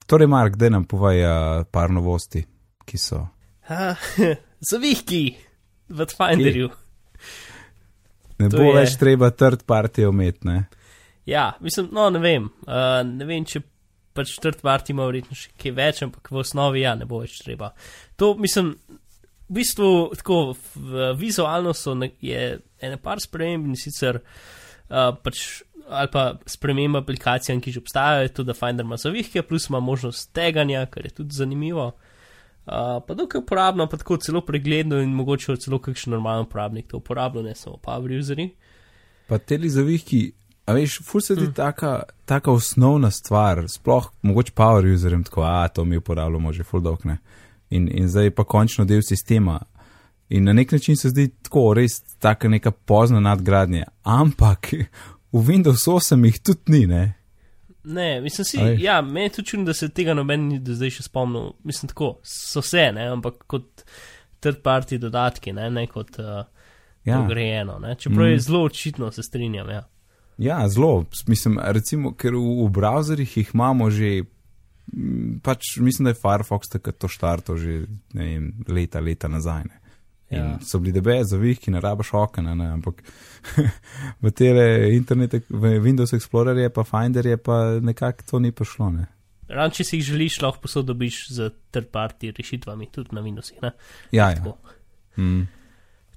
Torej, 0.06 0.26
Mark, 0.26 0.56
da 0.56 0.68
nam 0.68 0.84
povaja 0.84 1.64
par 1.70 1.90
novosti 1.90 2.44
ki 2.90 2.98
so. 2.98 3.22
Zavihki 4.70 5.22
v 5.88 6.06
Finderju. 6.10 6.70
Ne 8.40 8.48
To 8.48 8.56
bo 8.58 8.70
je- 8.70 8.76
več 8.80 8.96
treba 8.98 9.30
third 9.30 9.62
party 9.68 10.06
umetne. 10.08 10.64
Ja, 11.28 11.52
mislim, 11.60 11.90
no, 11.92 12.08
ne 12.10 12.18
vem. 12.18 12.48
Uh, 12.66 13.02
ne 13.06 13.26
vem, 13.28 13.44
če 13.44 13.62
pač 14.16 14.32
četrt 14.34 14.64
parti 14.64 14.90
ima 14.90 15.04
verjetno 15.06 15.36
še 15.38 15.52
kaj 15.60 15.74
več, 15.76 16.00
ampak 16.02 16.32
v 16.32 16.40
osnovi 16.42 16.82
ja, 16.82 16.96
ne 16.98 17.06
bo 17.06 17.20
več 17.22 17.36
treba. 17.44 17.70
To 18.18 18.32
mislim, 18.40 18.72
v 19.46 19.58
bistvu 19.60 19.90
tako 20.18 20.40
v, 20.74 21.12
vizualno 21.20 21.74
so 21.76 21.94
ne, 21.94 22.10
je 22.24 22.56
ene 22.82 22.98
par 22.98 23.22
sprememb 23.22 23.68
in 23.70 23.78
sicer 23.78 24.18
uh, 24.18 24.32
pač. 25.24 25.62
Ali 25.90 26.06
pa 26.12 26.36
sprememba 26.46 27.00
aplikacijam, 27.02 27.58
ki 27.58 27.72
že 27.74 27.80
obstajajo, 27.82 28.28
to, 28.30 28.44
da 28.46 28.54
Finder 28.54 28.86
ima 28.86 28.94
zavihke, 28.96 29.42
plus 29.42 29.64
ima 29.66 29.80
možnost 29.82 30.28
teganja, 30.32 30.84
kar 30.86 31.08
je 31.08 31.10
tudi 31.10 31.34
zanimivo. 31.34 31.88
Uh, 32.70 33.02
pa 33.06 33.14
dokaj 33.18 33.40
uporabno, 33.40 33.88
pa 33.90 33.96
tako 33.96 34.16
celo 34.22 34.44
pregledno 34.46 35.00
in 35.02 35.10
mogoče 35.18 35.56
celo 35.56 35.80
kakšen 35.82 36.12
normalen 36.14 36.44
uporabnik 36.46 36.86
to 36.86 37.00
uporablja, 37.00 37.42
ne 37.42 37.54
samo 37.54 37.76
power 37.82 38.12
useri. 38.18 38.50
Pa 39.26 39.38
te 39.38 39.58
zavihki, 39.58 40.32
a 40.66 40.72
veš, 40.72 41.00
ful 41.02 41.20
se 41.20 41.34
ti 41.36 41.48
mm. 41.48 41.54
taka, 41.54 42.02
taka 42.24 42.52
osnovna 42.52 43.10
stvar, 43.10 43.64
sploh 43.68 44.10
mogoče 44.22 44.52
power 44.54 44.86
userjem 44.86 45.24
tako, 45.24 45.42
a 45.42 45.68
to 45.68 45.84
mi 45.84 45.96
uporabljamo 45.96 46.52
že 46.52 46.62
full 46.62 46.82
dog, 46.82 47.06
ne. 47.06 47.18
In, 47.70 47.88
in 47.92 48.08
zdaj 48.08 48.24
je 48.24 48.34
pa 48.34 48.44
končno 48.44 48.84
del 48.84 49.02
sistema. 49.02 49.60
In 50.30 50.44
na 50.44 50.52
nek 50.52 50.72
način 50.72 50.96
se 50.96 51.08
zdi 51.08 51.28
tako, 51.42 51.72
res 51.74 51.96
taka 52.18 52.48
neka 52.48 52.70
pozna 52.70 53.20
nadgradnja. 53.20 53.84
Ampak 54.02 54.72
v 55.32 55.42
Windows 55.42 55.86
8 55.86 56.24
jih 56.24 56.38
tudi 56.40 56.72
ni, 56.72 56.86
ne. 56.86 57.02
Ne, 57.84 58.20
mislim 58.20 58.44
si, 58.44 58.58
A 58.58 58.64
veš. 58.64 58.80
ja, 58.80 59.00
meni 59.02 59.20
je 59.22 59.32
tudi 59.32 59.46
čudno, 59.46 59.64
da 59.64 59.74
se 59.74 59.88
tega 59.88 60.14
noben 60.14 60.48
ni 60.48 60.58
do 60.58 60.74
zdaj 60.74 60.90
še 60.90 61.02
spomnil. 61.02 61.52
Mislim 61.64 61.88
tako, 61.88 62.10
so 62.22 62.60
vse, 62.60 62.90
ne, 62.92 63.08
ampak 63.08 63.44
kot 63.46 63.84
third 64.38 64.60
party 64.60 64.98
dodatki, 64.98 65.52
ne, 65.52 65.70
ne 65.70 65.86
kot 65.86 66.18
uh, 66.18 66.44
Ja. 67.04 67.16
pogrejeno, 67.16 67.78
ne. 67.78 67.94
Čeprav 67.94 68.28
je 68.28 68.36
Mm. 68.36 68.40
zelo 68.40 68.62
očitno, 68.62 69.10
se 69.12 69.22
strinjam, 69.22 69.70
ja. 69.70 69.82
Ja, 70.38 70.68
zelo. 70.68 71.06
Mislim, 71.26 71.58
recimo, 71.62 72.12
ker 72.12 72.34
v, 72.34 72.42
v 72.60 72.70
browserjih 72.70 73.36
jih 73.36 73.50
imamo 73.54 73.90
že, 73.90 74.22
m, 74.92 75.40
pač 75.42 75.76
mislim, 75.78 76.04
da 76.04 76.10
je 76.10 76.20
Firefox 76.20 76.68
takrat 76.68 76.98
to 76.98 77.08
štartal 77.08 77.56
že 77.56 77.86
ne 78.12 78.24
vem, 78.24 78.50
leta, 78.68 79.00
leta 79.00 79.28
nazaj. 79.28 79.64
Ne. 79.64 79.80
In 80.30 80.38
Ja. 80.38 80.58
so 80.62 80.78
bili 80.78 80.92
debe 80.92 81.24
zavihki, 81.24 81.70
ne 81.70 81.80
rabaš 81.80 82.12
okna, 82.14 82.54
ne, 82.54 82.68
ampak 82.70 83.02
v 84.22 84.30
tele 84.30 84.66
internete, 84.94 85.40
v 85.48 85.80
Windows 85.80 86.12
Explorer 86.12 86.56
je 86.56 86.68
pa 86.70 86.84
Finder 86.84 87.26
je 87.26 87.36
pa 87.36 87.56
nekako 87.80 88.22
to 88.22 88.38
ni 88.38 88.52
prišlo. 88.52 88.90
Ne. 88.90 89.06
Ran, 89.48 89.70
če 89.70 89.84
si 89.84 89.98
jih 89.98 90.04
želiš, 90.06 90.40
lahko 90.40 90.62
posodobiš 90.62 91.16
z 91.28 91.48
third 91.70 91.88
party 91.90 92.30
rešitvami, 92.30 92.86
tudi 92.86 93.10
na 93.12 93.20
Windowsih, 93.20 93.58
ne. 93.62 93.72
Ja, 94.12 94.30
ja. 94.30 94.54
Mm. 95.18 95.48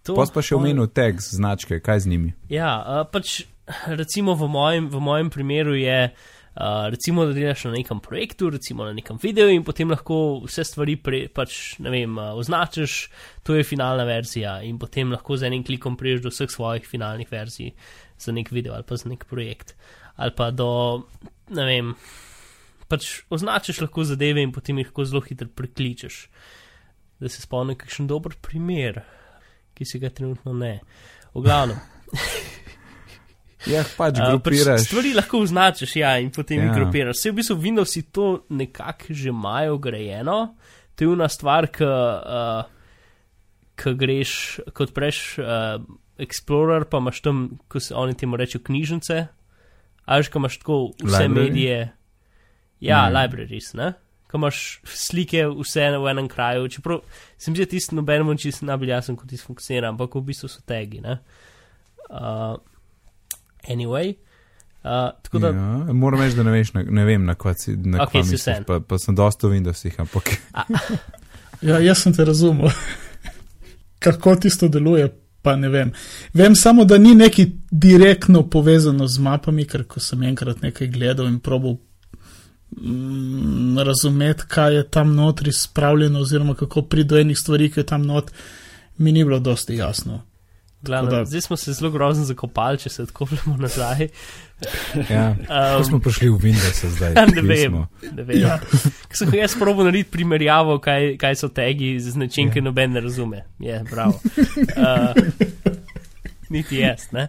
To- 0.03 0.13
Pos 0.15 0.29
pa 0.29 0.41
še 0.41 0.53
to- 0.53 0.59
omenil 0.59 0.87
tags, 0.87 1.31
značke, 1.33 1.79
kaj 1.79 1.99
z 1.99 2.07
njimi. 2.07 2.33
Ja, 2.49 2.77
pač 3.09 3.47
recimo 3.87 4.35
v 4.35 4.45
mojem, 4.47 4.89
v 4.89 4.99
mojem 5.01 5.29
primeru 5.29 5.73
je, 5.73 6.11
uh, 6.55 6.89
recimo, 6.89 7.25
da 7.25 7.33
delaš 7.33 7.65
na 7.67 7.71
nekem 7.71 7.99
projektu, 7.99 8.49
recimo 8.49 8.85
na 8.85 8.93
nekem 8.93 9.17
videu 9.21 9.49
in 9.49 9.63
potem 9.63 9.89
lahko 9.89 10.41
vse 10.45 10.65
stvari 10.67 10.95
pre, 11.01 11.25
pač, 11.33 11.79
ne 11.83 11.93
vem, 11.93 12.17
uh, 12.17 12.33
označiš, 12.39 12.97
to 13.43 13.57
je 13.57 13.65
finalna 13.67 14.05
verzija 14.07 14.59
in 14.63 14.79
potem 14.79 15.11
lahko 15.11 15.37
z 15.37 15.49
enim 15.49 15.63
klikom 15.63 15.97
priješ 15.97 16.25
do 16.25 16.33
vseh 16.33 16.51
svojih 16.51 16.87
finalnih 16.87 17.31
verzij 17.31 17.73
za 18.19 18.31
nek 18.31 18.51
video 18.51 18.73
ali 18.77 18.87
pa 18.87 18.97
za 18.97 19.09
nek 19.09 19.25
projekt. 19.29 19.75
Ali 20.15 20.31
pa 20.35 20.51
do, 20.51 21.03
ne 21.49 21.65
vem, 21.65 21.93
pač 22.87 23.23
označiš 23.33 23.81
lahko 23.81 24.05
zadeve 24.05 24.43
in 24.43 24.53
potem 24.53 24.77
jih 24.77 24.91
lahko 24.91 25.05
zelo 25.09 25.23
hitro 25.25 25.49
prekličeš. 25.49 26.27
Da 27.19 27.29
se 27.29 27.41
spomnim 27.41 27.77
kakšen 27.79 28.07
dober 28.07 28.35
primer, 28.41 29.01
ki 29.73 29.87
si 29.87 29.99
ga 29.99 30.11
trenutno 30.13 30.53
ne. 30.53 30.79
V 31.33 31.41
glavnem. 31.41 31.79
Ja, 33.67 33.83
pač 33.97 34.17
Uh, 34.17 34.25
grupiraš. 34.29 34.81
stvari 34.83 35.13
lahko 35.13 35.39
označiš, 35.39 35.95
ja, 35.95 36.17
in 36.19 36.31
potem 36.31 36.59
jih 36.59 36.67
Ja. 36.67 36.75
grupiraš. 36.75 37.15
Vse 37.15 37.31
v 37.31 37.35
bistvu 37.35 37.55
Windows 37.57 37.93
to 38.11 38.45
nekako 38.49 39.05
že 39.09 39.29
imajo 39.29 39.77
grejeno. 39.77 40.55
To 40.95 41.03
je 41.03 41.09
ena 41.09 41.29
stvar, 41.29 41.67
ki 41.67 41.83
uh, 41.83 42.63
greš, 43.75 44.33
kot 44.73 44.93
preš 44.93 45.39
uh, 45.39 45.79
Explorer, 46.17 46.85
pa 46.85 46.97
imaš 46.97 47.21
tam, 47.21 47.37
ko 47.67 47.79
se 47.79 47.95
oni 47.95 48.13
temu 48.13 48.37
rečejo, 48.37 48.61
knjižnice, 48.61 49.27
ali 50.05 50.23
ko 50.25 50.39
imaš 50.39 50.57
tako 50.57 50.91
vse 50.99 51.17
Library? 51.17 51.33
medije. 51.33 51.79
Ja, 52.79 53.09
Ne. 53.09 53.15
libraries, 53.17 53.73
ne? 53.73 53.93
Ko 54.27 54.37
imaš 54.37 54.81
slike 54.83 55.47
vse 55.47 55.97
v 55.97 56.07
enem 56.07 56.27
kraju, 56.27 56.67
čeprav 56.67 56.99
se 57.37 57.51
mi 57.51 57.57
zdi, 57.57 57.65
da 57.65 57.69
tisti 57.69 57.95
noben 57.95 58.37
čist 58.37 58.61
najbolj 58.61 58.89
jasen, 58.89 59.15
kot 59.15 59.29
tisti 59.29 59.45
funkcionira, 59.45 59.89
ampak 59.89 60.15
v 60.15 60.21
bistvu 60.21 60.49
so 60.49 60.61
tagi, 60.61 61.01
ne? 61.01 61.17
Uh, 62.09 62.59
anyway, 63.69 64.15
uh, 64.83 65.11
tako 65.23 65.39
da 65.39 65.47
Ja, 65.47 65.93
moram 65.93 66.21
reči, 66.21 66.35
da 66.35 66.43
ne, 66.43 66.51
veš, 66.51 66.73
na, 66.73 66.83
ne 66.83 67.05
vem, 67.05 67.25
na 67.25 67.35
kaj 67.35 67.55
si 67.55 67.75
na 67.77 68.03
Ok, 68.03 68.11
kva 68.11 68.23
si 68.23 68.37
misliš, 68.37 68.65
pa, 68.67 68.79
pa 68.79 68.97
sem 68.99 69.15
dosta 69.15 69.47
v 69.47 69.57
Windowsih, 69.57 69.99
ampak 69.99 70.33
Ja, 71.63 71.79
jaz 71.79 72.01
sem 72.03 72.13
te 72.13 72.25
razumel. 72.25 72.69
kako 74.03 74.35
tisto 74.35 74.67
deluje, 74.67 75.07
pa 75.41 75.55
ne 75.55 75.69
vem. 75.69 75.91
Vem 76.33 76.55
samo, 76.55 76.85
da 76.85 76.97
ni 76.97 77.15
neki 77.15 77.51
direktno 77.71 78.49
povezano 78.49 79.07
z 79.07 79.19
mapami, 79.19 79.65
ker 79.65 79.85
ko 79.87 79.99
sem 79.99 80.23
enkrat 80.23 80.61
nekaj 80.61 80.87
gledal 80.87 81.27
in 81.27 81.39
probal 81.39 81.77
mm, 82.81 83.79
razumeti, 83.79 84.47
kaj 84.47 84.75
je 84.75 84.89
tam 84.89 85.15
notri 85.15 85.53
spravljeno, 85.53 86.19
oziroma 86.19 86.55
kako 86.55 86.81
pride 86.81 87.15
do 87.15 87.19
enih 87.19 87.39
stvari, 87.39 87.71
ki 87.71 87.79
je 87.79 87.85
tam 87.85 88.05
not, 88.05 88.31
mi 88.97 89.11
ni 89.11 89.23
bilo 89.23 89.39
dosti 89.39 89.75
jasno. 89.75 90.21
Glavno, 90.83 91.09
Tako 91.09 91.19
da- 91.19 91.25
zdaj 91.25 91.41
smo 91.41 91.57
se 91.57 91.73
zelo 91.73 91.91
grozno 91.91 92.25
zakopali, 92.25 92.77
če 92.77 92.89
se 92.89 93.03
odkopljamo 93.03 93.57
nazaj. 93.57 94.07
Ja. 95.09 95.35
Um, 95.77 95.83
smo 95.83 95.99
prišli 95.99 96.29
v 96.29 96.37
Windows 96.37 96.85
zdaj. 96.87 97.13
ne 97.35 97.41
vem. 97.41 97.71
smo? 97.71 97.87
Ne 98.11 98.23
vem. 98.23 98.39
Ja. 98.39 98.59
Ko 99.03 99.15
sem 99.15 99.33
jaz 99.33 99.55
probil 99.55 99.85
narediti 99.85 100.11
primerjavo, 100.11 100.79
kaj, 100.79 101.17
kaj 101.17 101.35
so 101.35 101.47
tagi 101.49 101.99
z 101.99 102.15
način, 102.15 102.47
Ja. 102.47 102.53
ki 102.53 102.61
noben 102.61 102.91
ne 102.91 102.99
razume. 102.99 103.45
Je, 103.59 103.83
bravo. 103.91 104.19
Uh, 104.77 105.15
niti 106.49 106.77
jaz, 106.77 107.11
ne? 107.11 107.27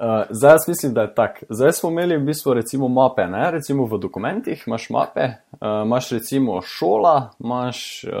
Uh, 0.00 0.06
zdaj 0.30 0.50
jaz 0.52 0.68
mislim, 0.68 0.94
da 0.94 1.00
je 1.02 1.14
tako. 1.14 1.46
Zdaj 1.50 1.72
smo 1.72 1.90
imeli 1.90 2.16
v 2.16 2.24
bistvu 2.24 2.54
recimo 2.54 2.88
mape, 2.88 3.26
ne? 3.26 3.50
recimo 3.50 3.84
v 3.86 3.98
dokumentih 3.98 4.62
imaš 4.66 4.90
mape, 4.90 5.26
uh, 5.52 5.58
imaš 5.84 6.10
recimo 6.10 6.62
šola, 6.62 7.30
imaš 7.40 8.04
uh, 8.04 8.12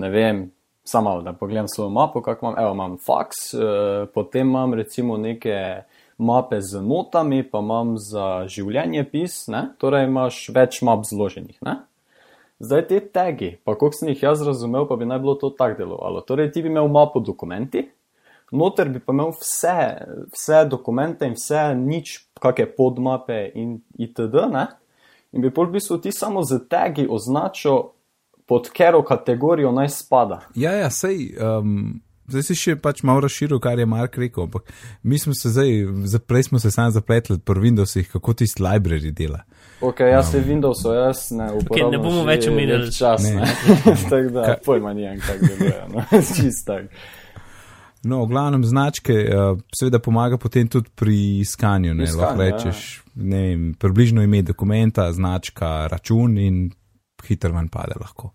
ne 0.00 0.10
vem, 0.10 0.50
samo 0.88 1.20
da 1.22 1.32
pogledam 1.32 1.68
svojo 1.68 1.90
mapo, 1.90 2.22
kako 2.22 2.46
imam, 2.46 2.58
evo 2.58 2.72
imam 2.72 2.96
fax, 2.98 3.54
uh, 3.54 4.08
potem 4.14 4.48
imam 4.48 4.74
recimo 4.74 5.16
neke 5.16 5.82
mape 6.18 6.60
z 6.60 6.80
notami, 6.82 7.42
pa 7.50 7.58
imam 7.58 7.96
za 7.98 8.46
življenje 8.48 9.04
pis, 9.10 9.46
ne? 9.52 9.68
torej 9.78 10.06
imaš 10.08 10.46
več 10.54 10.80
map 10.86 11.04
zloženih. 11.04 11.58
Ne? 11.66 11.76
Zdaj 12.62 12.86
te 12.88 13.00
tagi, 13.12 13.50
pa 13.64 13.74
koliko 13.76 13.98
sem 13.98 14.14
jih 14.14 14.22
jaz 14.30 14.46
razumel, 14.46 14.86
pa 14.88 14.96
bi 14.96 15.08
naj 15.08 15.20
bilo 15.20 15.34
to 15.36 15.50
tako 15.52 15.76
delovalo. 15.82 16.22
Torej 16.24 16.52
ti 16.54 16.62
bi 16.64 16.72
imel 16.72 16.88
mapo 16.88 17.20
dokumenti, 17.20 17.84
noter 18.52 18.88
bi 18.88 19.02
pa 19.02 19.12
imel 19.12 19.34
vse, 19.36 19.76
vse 20.32 20.62
dokumente 20.70 21.28
in 21.28 21.36
vse 21.36 21.68
nič, 21.76 22.16
kakšne 22.40 22.70
podmape 22.78 23.42
in 23.54 23.76
itd. 24.00 24.46
Ne? 24.54 24.66
In 25.36 25.44
bi 25.44 25.52
pol 25.52 25.68
v 25.68 25.76
bistvu 25.76 26.00
ti 26.00 26.14
samo 26.16 26.46
z 26.46 26.62
tagi 26.70 27.04
označil, 27.04 27.92
pod 28.46 28.68
katero 28.70 29.02
kategorijo 29.04 29.72
naj 29.72 29.88
spada. 29.88 30.40
Ja, 30.54 30.72
ja, 30.72 30.90
sej. 30.90 31.34
Um, 31.38 32.00
zdaj 32.26 32.42
si 32.42 32.54
še 32.58 32.76
pač 32.82 33.02
malo 33.06 33.20
razširil, 33.26 33.58
kar 33.62 33.78
je 33.78 33.86
Mark 33.86 34.16
rekel, 34.18 34.46
ampak 34.48 34.70
mi 35.02 35.18
smo 35.18 35.34
se 35.34 35.50
zdaj, 35.50 35.70
prej 36.26 36.48
smo 36.48 36.58
se 36.58 36.70
sami 36.70 36.92
zapletli 36.94 37.38
pri 37.38 37.60
Windowsih, 37.60 38.08
kako 38.12 38.34
tisti 38.34 38.62
library 38.62 39.12
dela. 39.14 39.44
Ok, 39.80 40.00
jaz 40.00 40.30
se 40.32 40.40
Windowsov, 40.40 40.94
jaz 40.94 41.30
ne 41.30 41.50
uporabljam. 41.52 41.90
ne 41.92 41.98
bomo 41.98 42.24
več 42.24 42.48
omenjali. 42.48 42.86
lep 42.88 42.94
Čas, 42.96 43.22
Ne. 43.22 43.34
ne. 43.34 43.46
Tako 44.10 44.30
da, 44.30 44.56
pojma 44.64 44.92
nijem, 44.94 45.20
kako 45.20 45.46
deluje. 45.46 45.82
No. 45.92 46.04
Čist 46.36 46.66
tak. 46.66 46.88
No, 48.06 48.22
v 48.24 48.28
glavnem 48.30 48.62
značke, 48.64 49.12
uh, 49.26 49.58
seveda 49.74 49.98
pomaga 49.98 50.38
potem 50.38 50.68
tudi 50.70 50.90
pri 50.94 51.40
iskanju. 51.42 51.94
Ne, 51.94 52.06
lahko 52.14 52.42
ja. 52.42 52.50
rečeš, 52.50 53.02
ne 53.14 53.40
vem, 53.42 53.74
približno 53.74 54.22
ime 54.22 54.42
dokumenta, 54.42 55.10
značka, 55.12 55.86
račun 55.90 56.38
in 56.38 56.70
hitro 57.28 57.52
ven 57.52 57.68
pade 57.68 57.94
lahko. 58.00 58.32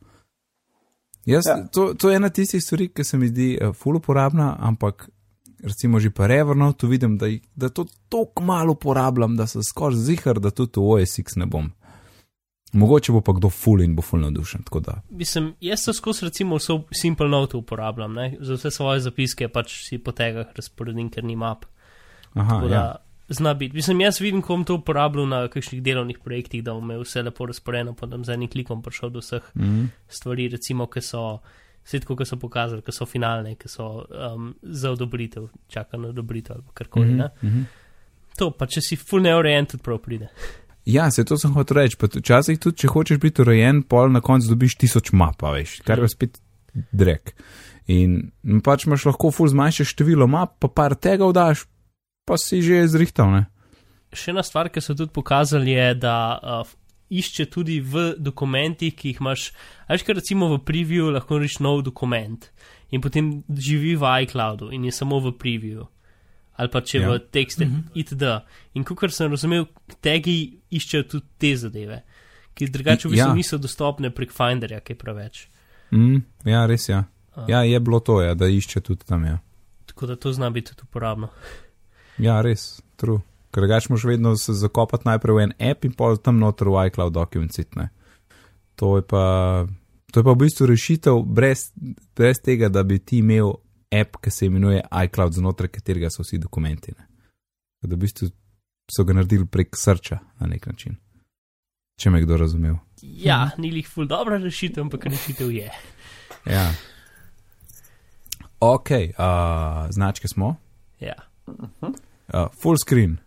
Jaz, 1.26 1.46
ja. 1.48 1.58
To, 1.68 1.94
to 1.94 2.10
je 2.10 2.16
ena 2.18 2.30
tistih 2.30 2.64
stvari, 2.64 2.90
ki 2.90 3.04
se 3.04 3.18
mi 3.18 3.28
zdi 3.28 3.58
uh, 3.62 3.76
ful 3.78 3.96
uporabna, 3.96 4.56
ampak 4.60 5.10
recimo 5.64 6.00
že 6.00 6.10
pa 6.10 6.26
Reverno, 6.28 6.72
tu 6.74 6.88
vidim, 6.88 7.18
da, 7.18 7.28
jih- 7.30 7.44
da 7.56 7.70
to 7.70 7.86
tako 8.10 8.44
malo 8.44 8.74
uporabljam, 8.74 9.36
da 9.38 9.46
sem 9.48 9.62
skoraj 9.64 10.00
zihar, 10.00 10.40
da 10.40 10.50
tudi 10.52 10.80
v 10.80 10.96
OSX 10.96 11.36
ne 11.38 11.46
bom. 11.46 11.70
Mogoče 12.74 13.12
bo 13.12 13.20
pa 13.22 13.34
kdo 13.36 13.50
ful 13.50 13.82
in 13.84 13.96
bo 13.96 14.02
ful 14.02 14.20
navdušen. 14.20 14.64
tako 14.64 14.80
da. 14.80 15.02
Mislim, 15.10 15.54
jaz 15.62 15.84
to 15.86 15.94
skozi 15.94 16.26
recimo 16.26 16.56
vso 16.56 16.82
Simple 16.96 17.28
Note 17.30 17.58
uporabljam, 17.58 18.14
ne? 18.14 18.38
za 18.40 18.56
vse 18.56 18.72
svoje 18.72 19.00
zapiske 19.00 19.50
pač 19.50 19.74
si 19.90 19.98
po 20.00 20.12
tegah 20.12 20.48
razporedim, 20.56 21.10
ker 21.10 21.24
ni 21.24 21.36
map. 21.36 21.66
Aha, 22.34 22.56
Tako 22.62 22.74
ja. 22.74 22.96
Zna 23.32 23.54
biti. 23.54 23.76
Mislim, 23.76 24.02
jaz 24.04 24.20
vidim, 24.22 24.42
ko 24.44 24.56
bom 24.56 24.64
to 24.68 24.76
uporabljal 24.80 25.28
na 25.28 25.42
kakšnih 25.48 25.82
delovnih 25.84 26.20
projektih, 26.20 26.64
da 26.64 26.74
bom 26.76 26.84
imel 26.84 27.02
vse 27.06 27.24
lepo 27.24 27.46
razporejeno, 27.50 27.94
pa 27.96 28.06
da 28.06 28.18
bom 28.20 28.26
z 28.28 28.36
enim 28.36 28.50
klikom 28.52 28.82
prišel 28.84 29.10
do 29.10 29.24
vseh 29.24 29.52
Mhm. 29.56 29.86
stvari, 30.08 30.48
recimo, 30.52 30.88
ki 30.88 31.02
so, 31.02 31.40
svetko, 31.84 32.16
ki 32.16 32.26
so 32.26 32.38
pokazali, 32.38 32.82
ki 32.82 32.92
so 32.92 33.06
finalne, 33.06 33.56
ki 33.56 33.68
so 33.70 34.06
um, 34.10 34.56
za 34.62 34.92
odobritev, 34.92 35.48
čaka 35.68 35.98
na 35.98 36.12
odobritev 36.12 36.56
ali 36.56 36.64
karkoli. 36.74 37.14
Mm 37.14 37.30
-hmm. 37.42 37.64
To 38.38 38.52
pa, 38.52 38.66
če 38.66 38.82
si 38.82 38.96
full 38.96 39.22
neurejen, 39.22 39.66
tudi 39.66 39.84
prav 39.84 39.98
pride. 39.98 40.28
Ja, 40.86 41.12
se 41.12 41.24
to 41.26 41.38
sem 41.38 41.54
hotel 41.54 41.78
reči. 41.78 41.96
Včasih 42.00 42.60
tudi, 42.60 42.78
če 42.78 42.88
hočeš 42.88 43.20
biti 43.20 43.42
urejen, 43.42 43.84
pol 43.84 44.10
na 44.12 44.22
koncu 44.22 44.50
dobiš 44.50 44.76
tisoč 44.76 45.12
map, 45.12 45.44
a 45.44 45.52
veš, 45.52 45.82
kar 45.86 46.00
je 46.00 46.10
spet 46.10 46.40
drek. 46.92 47.36
In 47.88 48.32
pač 48.64 48.86
imaš 48.86 49.06
lahko 49.06 49.32
ful 49.32 49.48
zmanjše 49.48 49.86
število 49.86 50.28
map, 50.28 50.56
pa 50.60 50.68
par 50.68 50.96
tega 50.96 51.28
vdaš, 51.30 51.66
pa 52.26 52.38
si 52.38 52.62
že 52.62 52.86
zrihtal, 52.88 53.32
ne? 53.32 53.44
Še 54.12 54.32
ena 54.34 54.44
stvar, 54.44 54.70
ki 54.70 54.84
so 54.84 54.96
tudi 54.98 55.14
pokazali, 55.16 55.72
je, 55.72 55.88
da 56.04 56.16
uh, 56.36 56.68
išče 57.12 57.46
tudi 57.52 57.80
v 57.84 58.14
dokumentih, 58.20 58.96
ki 58.96 59.14
jih 59.14 59.22
imaš. 59.24 59.52
a 59.88 59.96
Veš, 59.96 60.04
kar 60.08 60.16
recimo 60.16 60.50
v 60.52 60.60
preview 60.64 61.12
lahko 61.12 61.40
rečeš 61.40 61.60
nov 61.60 61.84
dokument 61.84 62.48
in 62.92 63.02
potem 63.04 63.44
živi 63.48 63.96
v 63.96 64.04
iCloudu 64.24 64.72
in 64.72 64.88
je 64.88 64.92
samo 64.96 65.20
v 65.20 65.36
preview. 65.36 65.88
Ali 66.60 66.70
pa 66.70 66.82
če 66.82 67.00
Ja. 67.00 67.08
ja. 67.08 67.12
v 67.16 67.20
tekste, 67.32 67.66
mm 67.66 67.72
-hmm. 67.72 68.00
itd. 68.00 68.24
In 68.74 68.84
kot 68.84 69.12
sem 69.12 69.32
razumel, 69.32 69.66
tagi 70.02 70.60
iščejo 70.70 71.04
tudi 71.04 71.26
te 71.38 71.56
zadeve, 71.56 72.04
ki 72.54 72.68
drugače 72.68 73.08
v 73.08 73.12
bistvu 73.12 73.28
Ja. 73.28 73.32
ja. 73.32 73.34
niso 73.34 73.58
dostopne 73.58 74.10
prek 74.10 74.32
Finderja, 74.32 74.80
ki 74.80 74.94
je 74.94 74.98
preveč. 74.98 75.48
Mm, 75.92 76.24
ja, 76.46 76.66
res 76.66 76.90
ja. 76.90 77.04
A. 77.36 77.46
Ja, 77.48 77.64
je 77.64 77.80
bilo 77.80 78.00
to, 78.00 78.22
ja, 78.22 78.34
da 78.34 78.48
išče 78.48 78.82
tudi 78.82 79.06
tam. 79.06 79.26
Ja, 79.26 79.40
Tako 79.86 80.06
da 80.06 80.16
to 80.16 80.34
zna 80.34 80.50
biti 80.50 80.72
tudi 80.72 80.84
uporabno. 80.84 81.30
Ja 82.22 82.40
res, 82.46 82.80
true. 83.02 83.22
Ker 83.52 83.68
gač 83.68 83.90
moš 83.92 84.06
vedno 84.08 84.36
se 84.40 84.54
zakopati 84.56 85.10
najprej 85.10 85.36
v 85.36 85.44
en 85.44 85.54
app 85.72 85.86
in 85.86 85.96
pol 85.98 86.16
tam 86.24 86.40
noter 86.40 86.70
v 86.72 86.88
iCloud 86.88 87.14
dokument 87.14 87.76
ne. 87.76 87.90
To 88.80 88.96
je 88.98 89.04
pa. 89.04 89.68
To 90.12 90.20
je 90.20 90.24
pa 90.28 90.34
v 90.36 90.40
bistvu 90.44 90.68
rešitev 90.68 91.22
brez, 91.24 91.72
brez 92.16 92.42
tega, 92.44 92.68
da 92.70 92.84
bi 92.84 93.00
ti 93.00 93.22
imel 93.24 93.54
app, 93.92 94.18
ki 94.20 94.32
se 94.32 94.46
imenuje 94.46 94.82
iCloud, 95.06 95.34
znotraj 95.34 95.72
katerega 95.72 96.10
so 96.12 96.24
vsi 96.24 96.40
dokumenti. 96.40 96.92
Ne. 96.98 97.08
Da 97.84 97.96
v 97.96 98.00
bistvu 98.00 98.28
so 98.92 99.06
ga 99.08 99.16
naredili 99.16 99.48
prek 99.48 99.76
srča 99.78 100.20
na 100.40 100.48
nek 100.52 100.68
način. 100.68 100.98
Če 102.00 102.12
me 102.12 102.22
kdo 102.24 102.38
razumel. 102.38 102.76
Ja, 103.02 103.52
ni 103.58 103.72
jih 103.72 103.88
ful 103.88 104.08
dobra 104.10 104.40
rešitev, 104.42 104.84
ampak 104.84 105.06
rešitev 105.06 105.52
je. 105.52 105.72
Ja. 106.50 106.68
Ok, 108.60 108.92
uh, 108.92 109.88
značke 109.90 110.28
smo. 110.28 110.56
Ja. 111.00 111.16
Uh, 111.48 111.96
full 112.62 112.80
screen. 112.82 113.20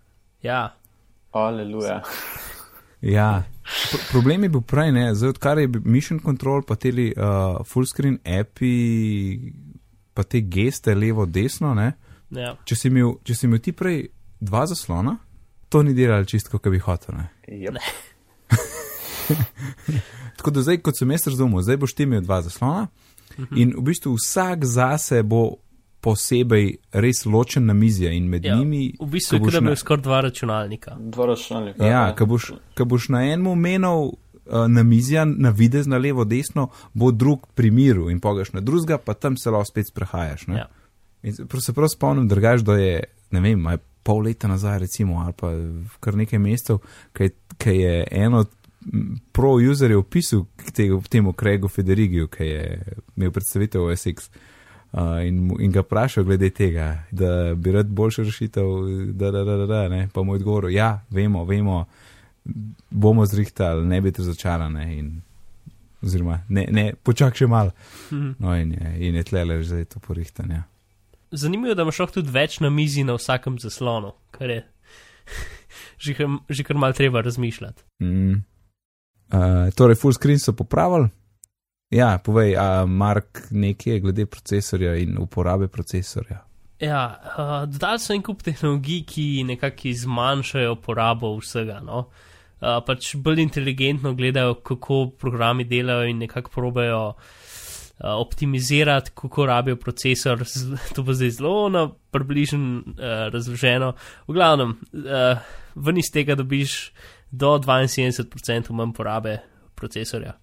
ja. 0.42 0.72
Aleluja. 1.34 2.02
Ja. 3.00 3.42
Pro 3.90 3.98
problem 4.10 4.42
je 4.42 4.48
bil 4.48 4.60
prej, 4.60 4.92
ne, 4.92 5.08
zdaj 5.14 5.34
odkar 5.34 5.58
je 5.58 5.68
Mission 5.84 6.20
Control, 6.22 6.62
pa 6.62 6.76
te 6.76 6.92
uh, 6.92 7.58
full 7.66 7.88
screen 7.90 8.18
appi, 8.22 9.52
pa 10.14 10.22
te 10.22 10.40
geste 10.40 10.94
levo, 10.94 11.26
desno, 11.26 11.74
ne. 11.74 11.90
ja. 12.30 12.54
Če 12.64 12.78
si 12.78 12.88
imel, 12.92 13.16
če 13.26 13.34
si 13.34 13.48
imel 13.48 13.60
ti 13.64 13.74
prej 13.74 14.06
dva 14.40 14.62
zaslona, 14.70 15.16
to 15.68 15.82
ni 15.82 15.96
delalo 15.96 16.24
čisto, 16.28 16.54
kot 16.54 16.70
bi 16.70 16.78
hotel. 16.78 17.18
Ne? 17.18 17.26
Yep. 17.48 17.80
Tako 20.38 20.54
da 20.54 20.62
zdaj, 20.62 20.78
kot 20.86 21.00
sem 21.00 21.10
jaz 21.10 21.26
razumel, 21.32 21.64
zdaj 21.66 21.80
boš 21.82 21.96
ti 21.98 22.06
imel 22.06 22.22
dva 22.22 22.44
zaslona 22.46 22.86
in 23.58 23.72
v 23.74 23.82
bistvu 23.88 24.14
vsak 24.14 24.64
zase 24.68 25.22
bo 25.26 25.56
posebej 26.04 26.66
res 26.92 27.24
ločen 27.24 27.66
na 27.66 27.74
mizje 27.74 28.12
in 28.16 28.28
med 28.28 28.44
Ja, 28.44 28.56
njimi. 28.56 28.92
V 29.00 29.06
bistvu 29.06 29.36
je 29.36 29.52
da 29.54 29.62
imel 29.62 29.76
skoraj 29.76 30.02
dva 30.02 30.20
računalnika. 30.20 30.96
Dva 31.00 31.26
računalnika. 31.32 31.86
Ja, 31.86 32.04
ko 32.18 32.26
boš, 32.26 32.50
ko 32.76 32.84
boš 32.84 33.08
na 33.14 33.22
enem 33.24 33.48
menil 33.60 34.10
uh, 34.10 34.66
na 34.68 34.82
mizja, 34.82 35.24
na 35.24 35.50
videz, 35.50 35.88
na 35.88 35.98
levo, 35.98 36.24
desno, 36.28 36.68
bo 36.92 37.10
drug 37.10 37.48
pri 37.54 37.70
miru 37.70 38.10
in 38.12 38.20
pogaš 38.20 38.52
na 38.52 38.60
drugega, 38.60 38.98
pa 38.98 39.14
tam 39.14 39.36
se 39.40 39.50
lahko 39.50 39.70
spet 39.72 39.88
sprehajaš. 39.88 40.46
ne. 40.46 40.58
Ja. 40.58 40.68
In 41.22 41.34
se 41.34 41.46
prav, 41.48 41.60
se 41.64 41.72
prav 41.72 41.88
spomnim, 41.88 42.28
drugač, 42.28 42.60
da 42.60 42.76
je, 42.76 43.04
ne 43.32 43.40
vem, 43.40 43.64
pol 44.04 44.20
leta 44.26 44.48
nazaj, 44.48 44.78
recimo, 44.78 45.22
ali 45.24 45.32
pa 45.32 45.54
kar 46.04 46.20
nekaj 46.20 46.38
mesecev, 46.38 46.82
ki 47.16 47.72
je 47.72 48.04
eno 48.10 48.44
od 48.44 48.50
pro-userjev 49.32 50.02
pisal 50.12 50.44
temu 51.08 51.32
Craigu 51.32 51.68
Federigiju, 51.68 52.28
ki 52.28 52.44
je 52.44 52.96
imel 53.16 53.32
predstavitev 53.32 53.86
OSX. 53.88 54.28
Uh, 54.28 54.42
in, 55.20 55.38
mu- 55.40 55.60
in 55.60 55.70
ga 55.70 55.80
vprašal 55.80 56.24
glede 56.24 56.50
tega, 56.50 57.04
da 57.10 57.54
bi 57.54 57.72
rad 57.72 57.86
boljšo 57.88 58.22
rešitev, 58.22 58.64
da, 59.12 59.30
da, 59.30 59.44
da, 59.44 59.56
da, 59.56 59.66
da 59.66 59.88
ne. 59.88 60.08
Pa 60.08 60.22
mu 60.22 60.34
je 60.34 60.36
odgovoril, 60.36 60.70
ja, 60.70 61.00
vemo, 61.10 61.44
vemo, 61.44 61.84
bomo 62.90 63.26
zrihtali, 63.26 63.86
ne 63.86 64.00
biti 64.00 64.20
razočarani. 64.20 64.98
in- 64.98 65.20
Oziroma, 66.02 66.40
ne, 66.48 66.66
ne 66.70 66.92
počakaj 66.94 67.34
še 67.34 67.46
malo. 67.46 67.70
Mhm. 68.12 68.30
No, 68.38 68.54
in 68.54 68.72
je, 68.72 68.96
in 69.00 69.14
je 69.14 69.22
tlele 69.24 69.62
že 69.62 69.68
zdaj 69.68 69.84
to 69.84 69.98
porihtanje. 70.00 70.62
Zanimivo 71.32 71.68
je, 71.68 71.74
da 71.74 71.82
imaš 71.82 71.98
lahko 71.98 72.14
tudi 72.14 72.30
več 72.30 72.60
na 72.60 72.70
mizi 72.70 73.04
na 73.04 73.14
vsakem 73.14 73.56
zaslonu, 73.58 74.12
kar 74.30 74.50
je 74.50 74.64
že, 75.98 76.12
že 76.50 76.62
kar 76.62 76.76
mal 76.76 76.92
treba 76.92 77.20
razmišljati. 77.20 77.82
Mm. 78.00 78.32
Uh, 79.32 79.72
torej, 79.74 79.96
full 79.96 80.12
screen 80.12 80.38
so 80.38 80.52
popravili, 80.52 81.08
Ja, 81.90 82.18
povej, 82.18 82.56
a 82.56 82.86
Mark 82.86 83.46
nekje 83.50 84.00
glede 84.00 84.26
procesorja 84.26 84.94
in 84.96 85.18
uporabe 85.18 85.68
procesorja. 85.68 86.40
Ja, 86.80 87.20
uh, 87.38 87.70
dodali 87.70 88.02
so 88.02 88.14
en 88.14 88.22
kup 88.22 88.42
tehnologij, 88.42 89.04
ki 89.06 89.26
nekako 89.46 89.92
zmanjšajo 90.02 90.74
porabo 90.82 91.30
vsega. 91.38 91.78
No? 91.84 92.08
Uh, 92.58 92.80
pač 92.86 93.14
bolj 93.20 93.44
inteligentno 93.44 94.14
gledajo, 94.14 94.56
kako 94.64 95.10
programi 95.20 95.64
delajo 95.68 96.08
in 96.10 96.18
nekako 96.24 96.50
probejo 96.50 97.00
uh, 97.14 98.14
optimizirati, 98.16 99.14
kako 99.14 99.46
rabijo 99.46 99.76
procesor. 99.76 100.42
To 100.94 101.02
bo 101.02 101.14
zdaj 101.14 101.30
zelo 101.38 101.68
na 101.68 101.88
približen 102.10 102.66
uh, 102.78 103.28
razloženo. 103.32 103.94
V 104.26 104.34
glavnem, 104.34 104.78
uh, 104.92 105.38
ven 105.74 105.98
iz 105.98 106.10
tega 106.12 106.34
dobiš 106.34 106.92
do 107.30 107.58
72% 107.58 108.72
manj 108.72 108.92
porabe 108.92 109.38
procesorja. 109.74 110.34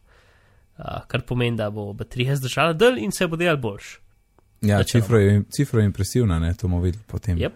Uh, 0.82 1.02
kar 1.08 1.22
pomeni, 1.22 1.58
da 1.58 1.70
bo 1.70 1.94
baterija 1.94 2.36
zdržala 2.36 2.74
del 2.74 2.98
in 2.98 3.12
se 3.12 3.28
bo 3.28 3.36
delal 3.36 3.58
boljš. 3.58 4.00
Ja, 4.62 4.78
Načeloma. 4.78 4.84
cifra 4.84 5.20
je, 5.20 5.44
cifra 5.50 5.80
je 5.82 5.86
impresivna, 5.86 6.40
ne, 6.40 6.54
to 6.54 6.68
bomo 6.68 6.82
videli 6.82 7.04
potem. 7.08 7.38
Yep. 7.38 7.52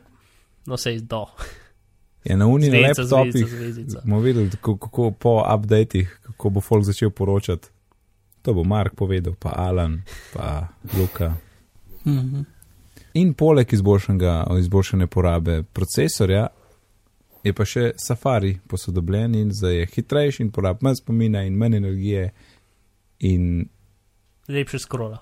No, 0.66 0.78
se 0.78 0.94
je 0.94 1.00
do. 1.00 1.26
Je 2.24 2.38
na 2.38 2.48
uni 2.48 2.70
na 2.70 2.78
Zvezdica, 2.78 3.16
laptopih, 3.16 3.46
bomo 4.04 4.20
videli, 4.20 4.50
kako, 4.50 4.78
kako 4.78 5.12
po 5.12 5.44
updatih, 5.56 6.20
kako 6.24 6.50
bo 6.50 6.62
folk 6.62 6.84
začel 6.84 7.10
poročati. 7.10 7.68
To 8.42 8.54
bo 8.54 8.64
Mark 8.64 8.96
povedal, 8.96 9.34
pa 9.40 9.54
Alan, 9.56 10.02
pa 10.34 10.68
Luka. 11.00 11.34
Mhm. 12.06 12.42
In 13.14 13.34
poleg 13.34 13.74
izboljšanega- 13.74 14.60
izboljšane 14.60 15.08
porabe 15.08 15.64
procesorja, 15.64 16.48
je 17.44 17.54
pa 17.54 17.66
še 17.66 17.92
Safari 17.98 18.60
posodobljen 18.68 19.36
in 19.36 19.52
zdaj 19.54 19.76
je 19.76 19.86
hitrejši 19.96 20.44
in 20.44 20.52
porab 20.52 20.82
manj 20.82 20.96
spomina 20.96 21.44
in 21.44 21.54
manj 21.58 21.76
energije. 21.76 22.32
In 23.20 23.70
Lepše 24.48 24.80
skrola. 24.80 25.18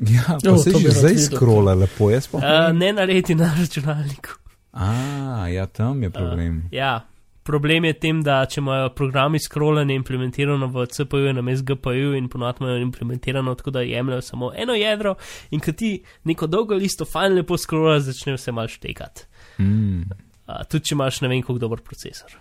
ja, 0.00 0.22
pa 0.26 0.38
Jo, 0.42 0.56
se 0.58 0.70
že 0.70 0.90
zdaj 0.90 1.16
skrola 1.16 1.74
lepo, 1.74 2.10
jaz 2.10 2.28
pa. 2.28 2.38
Uh, 2.38 2.76
ne 2.76 2.92
naredi 2.92 3.34
na 3.34 3.54
računalniku. 3.60 4.30
A, 4.72 5.48
ja, 5.48 5.66
tam 5.66 6.02
je 6.02 6.10
problem. 6.10 6.58
Uh, 6.58 6.72
ja, 6.72 7.06
problem 7.42 7.84
je 7.84 7.92
tem, 7.92 8.22
da 8.22 8.42
če 8.46 8.60
imajo 8.60 8.90
programi 8.96 9.40
scrollanje 9.40 9.94
implementirano 9.98 10.68
v 10.70 10.86
CPU 10.86 11.32
na 11.34 11.42
mestu 11.42 11.72
GPU 11.72 12.14
in 12.16 12.28
ponovno 12.28 12.68
imajo 12.68 12.82
implementirano 12.84 13.54
tako, 13.54 13.70
da 13.70 13.82
jemljajo 13.82 14.22
samo 14.22 14.52
eno 14.56 14.76
jedro 14.76 15.14
in 15.50 15.60
ko 15.60 15.72
ti 15.72 16.02
neko 16.24 16.46
dolgo 16.46 16.74
listo 16.74 17.04
fajn 17.04 17.40
lepo 17.40 17.58
scrolla, 17.58 18.00
začne 18.00 18.36
vse 18.36 18.52
mal 18.52 18.68
štekati. 18.68 19.26
Mm. 19.58 20.02
Uh, 20.46 20.60
tudi 20.68 20.90
če 20.90 20.94
imaš 20.94 21.20
ne 21.24 21.32
vem 21.32 21.42
koliko 21.42 21.66
dober 21.66 21.82
procesor. 21.84 22.36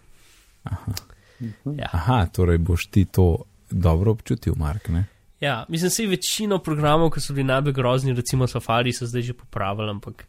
Ja. 1.72 1.88
Aha, 1.94 2.26
torej 2.36 2.58
boš 2.60 2.90
ti 2.92 3.06
to 3.06 3.46
dobro 3.72 4.12
občutil, 4.12 4.54
Mark. 4.58 4.90
Ne? 4.90 5.06
ja, 5.40 5.66
mislim, 5.70 5.90
se 5.90 6.06
večino 6.08 6.58
programov, 6.60 7.10
ki 7.12 7.22
so 7.22 7.34
bili 7.34 7.48
najbolj 7.48 7.74
grozni, 7.74 8.14
recimo 8.14 8.48
Safari, 8.48 8.94
so 8.94 9.06
zdaj 9.08 9.22
že 9.22 9.34
popravili, 9.34 9.90
ampak. 9.90 10.26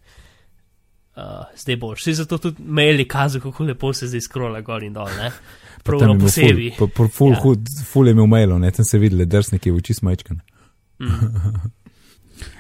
Uh, 1.17 1.23
zdaj 1.59 1.77
boš, 1.77 2.01
vsi 2.01 2.15
zato 2.15 2.39
tudi 2.39 2.63
maili 2.63 3.09
kazali, 3.09 3.43
kako 3.43 3.65
lepo 3.65 3.93
se 3.93 4.07
zdaj 4.07 4.21
skrola 4.21 4.61
gor 4.61 4.83
in 4.83 4.93
dol, 4.93 5.09
ne? 5.19 5.31
Pa 5.83 5.93
tam 5.93 5.99
Prav 5.99 6.01
je 6.01 6.05
imel 6.07 6.21
posebej. 6.21 6.71
Ful, 6.79 7.09
ful, 7.09 7.33
Ja. 7.33 7.41
hud, 7.43 7.67
ful 7.87 8.07
je 8.07 8.13
imel 8.13 8.27
mailov, 8.27 8.61
ne, 8.61 8.71
tam 8.71 8.85
se 8.85 8.97
je 8.97 9.01
videl, 9.01 9.27
drsniki 9.27 9.71
v 9.71 9.77
oči 9.77 9.95
smajčkan. 9.95 10.41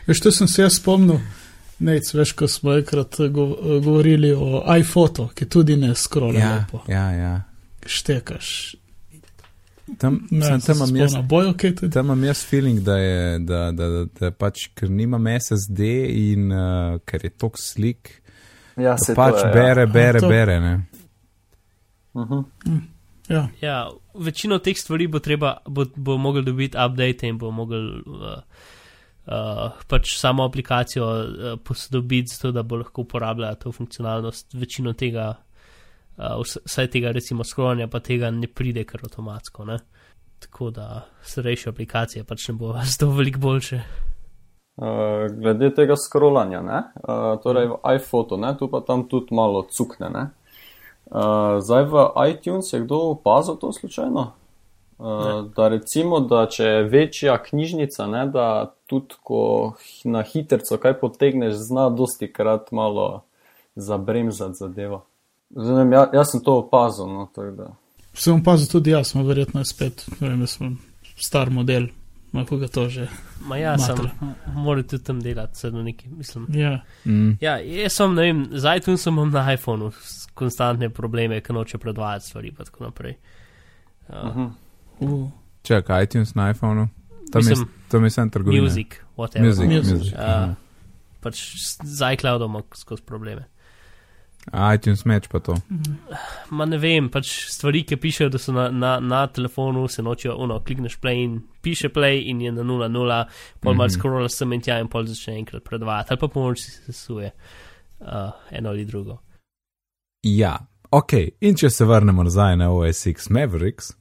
Veš, 0.06 0.20
to 0.20 0.30
sem 0.32 0.48
se 0.48 0.62
jaz 0.62 0.74
spomnil, 0.80 1.20
nec, 1.78 2.10
veš, 2.14 2.32
ko 2.32 2.48
smo 2.48 2.74
enkrat 2.76 3.20
eh, 3.20 3.24
eh, 3.24 3.30
govorili 3.30 4.32
o 4.32 4.64
iPhoto, 4.76 5.28
ki 5.34 5.46
tudi 5.46 5.76
ne 5.76 5.94
skrola 5.94 6.38
Ja, 6.38 6.50
lepo. 6.56 6.82
ja, 6.88 7.06
ja. 7.12 7.32
Štekaš. 7.86 8.74
Tam, 9.98 10.20
Ne, 10.30 10.46
sem, 10.46 10.60
tam, 10.60 10.76
imam 10.76 10.96
jaz, 10.96 11.14
Bojo, 11.28 11.52
tudi. 11.52 11.90
tam 11.90 12.04
imam 12.06 12.24
jaz 12.24 12.44
feeling, 12.46 12.80
da 12.80 12.96
je, 12.98 13.38
da, 13.38 13.72
da, 13.72 13.88
da, 13.88 14.04
da 14.20 14.30
pač, 14.30 14.68
ker 14.74 14.90
nimam 14.90 15.24
SSD 15.26 15.80
in 16.14 16.52
uh, 16.52 16.98
ker 17.04 17.24
je 17.26 17.30
tok 17.30 17.58
slik, 17.58 18.22
Ja, 18.76 18.94
da 18.94 18.98
se 18.98 19.14
pač 19.14 19.40
to 19.40 19.46
je, 19.48 19.52
bere, 19.52 19.86
bere, 19.86 20.20
to- 20.20 20.28
bere. 20.28 20.60
Ne? 20.60 20.70
Ja. 22.14 22.24
Mhm. 22.24 22.78
Ja. 23.30 23.48
Ja, 23.60 23.90
večino 24.14 24.58
teh 24.58 24.74
stvari 24.78 25.06
bo 25.06 25.18
treba, 25.22 25.56
bo, 25.66 25.84
bo 25.96 26.16
mogel 26.18 26.42
dobiti 26.44 26.74
update 26.78 27.28
in 27.28 27.36
bo 27.38 27.50
mogel 27.54 27.84
uh, 28.00 28.40
uh, 29.26 29.76
pač 29.88 30.16
samo 30.18 30.44
aplikacijo 30.44 31.06
uh, 31.06 31.52
posodobiti, 31.64 32.34
zato 32.34 32.50
da 32.52 32.62
bo 32.62 32.76
lahko 32.80 33.02
uporabljala 33.06 33.54
to 33.54 33.72
funkcionalnost. 33.72 34.54
Večino 34.54 34.92
tega, 34.92 35.34
uh, 36.20 36.40
vs- 36.42 36.60
vsaj 36.66 36.90
tega 36.90 37.12
recimo 37.16 37.44
scrollanja, 37.44 37.88
pa 37.88 38.00
tega 38.00 38.30
ne 38.30 38.46
pride 38.46 38.84
kar 38.84 39.00
avtomatsko. 39.04 39.64
Ne? 39.64 39.78
Tako 40.40 40.70
da 40.70 41.06
starejše 41.22 41.70
aplikacije 41.70 42.24
pač 42.24 42.48
ne 42.48 42.54
bo 42.54 42.74
zato 42.92 43.10
veliko 43.10 43.40
boljše. 43.40 43.80
Uh, 44.80 44.86
glede 45.36 45.74
tega 45.74 45.96
scrollanja, 45.96 46.62
ne? 46.62 46.82
Uh, 47.02 47.36
torej 47.42 47.68
v 47.68 47.80
iPhoto, 47.96 48.36
ne? 48.36 48.54
tu 48.58 48.68
pa 48.70 48.80
tam 48.80 49.08
tudi 49.08 49.34
malo 49.34 49.66
cukne. 49.68 50.10
Ne? 50.10 50.28
Uh, 51.10 51.58
zdaj 51.60 51.84
v 51.90 52.04
iTunes 52.30 52.72
je 52.72 52.80
kdo 52.80 53.00
opazil 53.16 53.56
to 53.56 53.72
slučajno? 53.72 54.32
Uh, 55.00 55.48
da 55.56 55.68
recimo, 55.68 56.20
da 56.20 56.44
če 56.46 56.64
je 56.64 56.82
večja 56.84 57.38
knjižnica, 57.42 58.06
ne, 58.06 58.26
da 58.28 58.74
tudi 58.86 59.16
ko 59.24 59.72
na 60.04 60.20
hitrco 60.22 60.76
kaj 60.76 60.98
potegneš, 61.00 61.54
zna 61.56 61.88
dosti 61.88 62.28
krat 62.32 62.68
malo 62.72 63.22
zabremzati 63.74 64.60
zadevo. 64.60 65.06
Vem, 65.50 65.92
ja, 65.92 66.10
jaz 66.14 66.30
sem 66.30 66.40
to 66.40 66.58
opazil. 66.58 67.08
No. 67.08 67.26
Sem 68.14 68.36
opazil 68.36 68.68
tudi 68.68 68.90
jaz, 68.90 69.08
smo 69.08 69.24
verjetno 69.24 69.64
spet, 69.64 70.04
ne 70.20 70.28
vem, 70.28 70.40
jaz 70.40 70.56
sem 70.58 70.76
star 71.16 71.50
model, 71.50 71.88
lahko 72.32 72.58
ga 72.58 72.68
to 72.68 72.88
že. 72.88 73.08
Ma 73.42 73.56
ja, 73.56 73.72
sem, 73.78 73.96
Matra. 73.96 74.34
mora 74.54 74.82
tudi 74.82 75.02
tam 75.04 75.20
delati, 75.20 75.58
sedno 75.58 75.82
neki, 75.82 76.08
mislim. 76.10 76.46
Ja. 76.54 76.80
Mm. 77.04 77.36
Ja, 77.40 77.58
jaz 77.58 77.92
sem, 77.92 78.14
ne 78.14 78.22
vem, 78.22 78.44
z 78.52 78.76
iTunesom 78.76 79.14
imam 79.14 79.30
na 79.30 79.52
iPhonu 79.52 79.90
konstantne 80.34 80.90
probleme, 80.90 81.40
ker 81.40 81.54
noče 81.54 81.78
predvajati 81.78 82.26
stvari 82.26 82.48
in 82.48 82.54
tako 82.56 82.84
naprej. 82.84 83.16
Uh, 84.08 84.26
Mhm. 84.26 84.46
Uh. 85.00 85.28
Čakaj, 85.62 86.04
iTunes 86.04 86.34
na 86.34 86.50
iPhonu. 86.50 86.88
Tam 87.32 87.42
je, 87.42 87.48
Mislim, 87.50 87.68
tam 87.88 88.04
je 88.04 88.10
sem 88.10 88.30
trgovina. 88.30 88.62
music, 88.62 88.96
whatever. 89.16 89.44
Music, 89.46 89.66
Music. 89.66 89.92
music. 89.92 90.12
Ja. 90.12 90.18
aha. 90.18 90.54
Pač 91.20 91.36
z 91.84 92.12
iCloudom 92.14 92.62
skozi 92.74 93.02
probleme. 93.02 93.44
iTunes 94.74 95.04
meč 95.04 95.28
pa 95.28 95.38
to. 95.38 95.54
Ma 96.50 96.64
ne 96.64 96.78
vem, 96.78 97.10
pač 97.12 97.28
stvari, 97.52 97.82
ki 97.86 97.96
pišejo, 97.96 98.28
da 98.32 98.38
so 98.38 98.52
na, 98.52 98.68
na, 98.70 99.00
na 99.00 99.26
telefonu, 99.26 99.88
se 99.88 100.02
nočijo, 100.02 100.36
uno, 100.36 100.60
klikneš 100.64 100.96
play 101.00 101.24
in 101.24 101.40
piše 101.62 101.88
play 101.88 102.22
in 102.30 102.40
je 102.40 102.52
na 102.52 102.62
0,0, 102.62 103.24
pol 103.60 103.74
mal 103.74 103.86
Mhm. 103.86 103.94
scrollaš 103.98 104.32
sem 104.32 104.52
in 104.52 104.60
tja 104.60 104.78
in 104.80 104.88
pol 104.88 105.04
začne 105.06 105.36
enkrat 105.38 105.64
predvajati, 105.64 106.08
ali 106.10 106.18
pa 106.20 106.28
pomoč 106.28 106.58
si 106.64 106.70
sesuje 106.70 107.30
uh, 108.00 108.06
eno 108.50 108.68
ali 108.68 108.84
drugo. 108.84 109.18
Ja, 110.22 110.58
ok. 110.90 111.12
In 111.40 111.54
če 111.56 111.70
se 111.70 111.84
vrnemo 111.84 112.22
nazaj 112.22 112.56
na 112.56 112.70
OSX 112.72 113.30
Mavericks, 113.30 113.92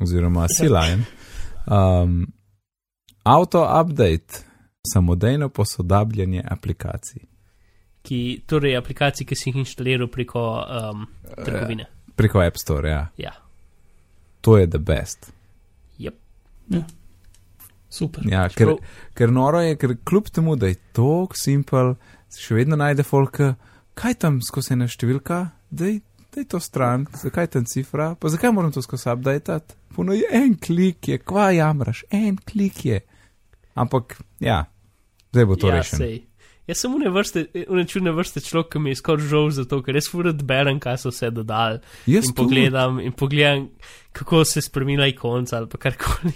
oziroma 0.00 0.46
Sea-Lion, 0.48 1.04
um, 1.66 2.26
auto 3.24 3.62
update, 3.80 4.44
samodejno 4.92 5.48
posodabljanje 5.48 6.42
aplikacij. 6.50 7.20
Ki, 8.02 8.42
torej, 8.46 8.76
aplikacij, 8.76 9.26
ki 9.26 9.38
si 9.38 9.50
jih 9.50 9.60
inštaliral 9.62 10.10
preko 10.10 10.42
um, 10.58 11.06
trgovine. 11.36 11.86
Preko 12.18 12.42
App 12.42 12.58
Store, 12.58 12.90
ja. 12.90 13.04
Ja, 13.16 13.32
To 14.42 14.58
je 14.58 14.66
the 14.66 14.78
best. 14.78 15.32
yep. 15.98 16.84
Super. 17.88 18.24
Ja, 18.26 18.48
ker, 18.48 18.74
ker 19.14 19.30
noro 19.30 19.60
je, 19.60 19.76
ker 19.76 19.94
kljub 20.04 20.30
temu, 20.32 20.56
da 20.56 20.70
je 20.70 20.78
to 20.96 21.28
simpel, 21.36 21.94
še 22.32 22.56
vedno 22.56 22.78
najde 22.80 23.04
folka, 23.04 23.52
kaj 23.94 24.16
tam 24.24 24.40
skozi 24.42 24.72
ena 24.74 24.88
številka, 24.88 25.42
da 25.70 25.90
je 25.92 26.46
to 26.48 26.58
stran, 26.64 27.04
zakaj 27.20 27.50
tam 27.52 27.68
cifra, 27.68 28.14
pa 28.16 28.32
zakaj 28.32 28.54
moram 28.56 28.72
to 28.72 28.82
skozi 28.82 29.10
updateati. 29.12 29.76
Puno 29.92 30.16
je 30.16 30.24
en 30.32 30.56
klik, 30.56 31.04
je 31.12 31.20
kva 31.20 31.50
jamraš, 31.52 32.06
en 32.10 32.40
klik 32.40 32.80
je. 32.88 33.02
Ampak, 33.76 34.16
ja, 34.40 34.62
zdaj 35.30 35.48
bo 35.50 35.60
to 35.60 35.68
ja, 35.68 35.76
rešeno. 35.78 36.08
Jaz 36.64 36.78
sem 36.78 36.92
une 36.92 37.10
vrste, 37.10 37.42
une 37.66 37.82
čudne 37.84 38.12
vrste 38.12 38.38
človek, 38.40 38.68
ki 38.70 38.78
mi 38.78 38.90
je 38.90 38.96
skoraj 38.96 39.26
žal 39.26 39.50
zato, 39.50 39.80
ker 39.82 39.94
res 39.94 40.06
furat 40.06 40.42
berem, 40.42 40.78
kaj 40.78 40.98
so 40.98 41.10
vse 41.10 41.30
dodali. 41.32 41.80
Jaz 42.06 42.24
In 42.24 42.28
tudi. 42.28 42.36
pogledam, 42.36 43.00
in 43.00 43.12
pogledam, 43.12 43.64
kako 44.12 44.44
se 44.44 44.60
spremenila 44.60 45.06
ikonca 45.06 45.56
ali 45.56 45.66
pa 45.66 45.78
karkoli. 45.78 46.32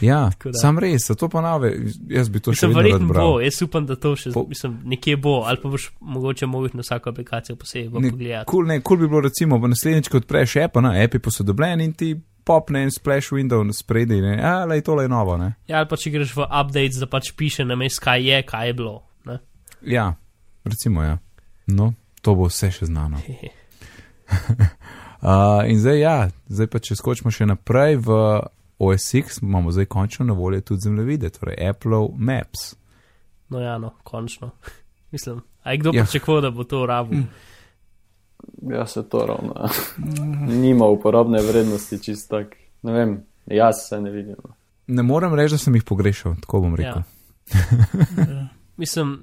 Ja, 0.00 0.30
sam 0.62 0.78
res, 0.78 1.08
zato 1.08 1.28
ponave, 1.28 1.72
jaz 2.08 2.28
bi 2.28 2.38
to 2.38 2.52
še 2.52 2.68
Mislim, 2.68 2.70
vedno 2.70 2.78
rad 2.78 2.86
verjetno 2.86 3.08
bral. 3.08 3.26
bo, 3.26 3.40
jaz 3.40 3.62
upam, 3.62 3.86
da 3.86 3.96
to 3.96 4.12
še, 4.14 4.30
Po- 4.30 4.44
mislim, 4.46 4.76
nekje 4.84 5.16
bo, 5.18 5.40
ali 5.42 5.58
pa 5.58 5.68
boš 5.68 5.88
mogoče 6.00 6.46
mogel 6.46 6.70
na 6.74 6.82
vsako 6.82 7.10
aplikacijo 7.10 7.56
posebej 7.56 8.00
Ne, 8.00 8.10
pogledati. 8.10 8.46
Kul 8.46 8.62
cool, 8.62 8.80
cool 8.82 8.98
bi 8.98 9.08
bilo, 9.08 9.20
recimo, 9.20 9.58
v 9.58 9.68
naslednjič, 9.68 10.08
ko 10.08 10.16
odpreš 10.16 10.56
app, 10.58 10.78
na 10.78 10.92
app 10.94 11.14
je 11.14 11.20
posodobljen 11.20 11.80
in 11.80 11.92
ti 11.92 12.12
popne 12.44 12.82
en 12.82 12.92
splash 12.92 13.32
window 13.32 13.64
spredi, 13.72 14.20
ne, 14.20 14.36
ale 14.38 14.78
tole 14.80 15.04
je 15.04 15.10
novo, 15.10 15.36
ne. 15.36 15.54
Ja, 15.66 15.78
ali 15.78 15.88
pa 15.88 15.96
če 15.96 16.12
greš 16.12 16.36
v 16.36 16.44
updates, 16.44 17.00
da 17.00 17.08
pač 17.08 17.32
piše 17.32 17.64
na 17.64 17.74
mest, 17.74 17.98
kaj 17.98 18.20
je, 18.22 18.42
kaj 18.44 18.68
je 18.68 18.74
bilo. 18.74 19.00
Ja, 19.86 20.14
recimo, 20.64 21.02
ja. 21.02 21.18
No, 21.66 21.92
to 22.22 22.34
bo 22.34 22.48
vse 22.48 22.70
še 22.70 22.86
znano. 22.86 23.20
Uh, 25.24 25.64
in 25.70 25.78
zdaj, 25.80 26.00
ja, 26.00 26.28
zdaj 26.52 26.66
pa 26.68 26.78
če 26.78 26.98
skočimo 26.98 27.30
še 27.32 27.46
naprej 27.48 27.96
v 27.96 28.12
OSX 28.76 29.38
imamo 29.40 29.72
zdaj 29.72 29.86
končno 29.86 30.26
na 30.26 30.34
voljo 30.36 30.60
tudi 30.60 30.84
zemljevide, 30.84 31.30
torej 31.30 31.56
Apple 31.64 31.96
Maps. 32.12 32.74
No, 33.48 33.60
ja, 33.60 33.78
no, 33.78 33.94
končno. 34.04 34.50
Mislim, 35.12 35.40
a 35.62 35.72
je 35.72 35.78
kdo 35.78 35.94
Ja. 35.94 36.04
pričakoval, 36.04 36.40
da 36.40 36.50
bo 36.50 36.64
to 36.64 36.82
rabil? 36.86 37.22
Ja, 38.68 38.84
se 38.86 39.08
to 39.08 39.24
ravno. 39.26 39.54
Nima 40.44 40.86
uporabne 40.86 41.40
vrednosti, 41.42 42.02
čist 42.04 42.28
tak. 42.28 42.52
Ne 42.82 42.92
vem, 42.92 43.16
jaz 43.46 43.88
se 43.88 44.00
ne 44.00 44.10
vidim. 44.10 44.36
Ne 44.86 45.02
morem 45.02 45.32
reči, 45.34 45.54
da 45.54 45.58
sem 45.58 45.74
jih 45.74 45.84
pogrešal, 45.84 46.36
tako 46.36 46.60
bom 46.60 46.76
rekel. 46.76 47.00
Ja. 47.00 48.48
Mislim, 48.76 49.22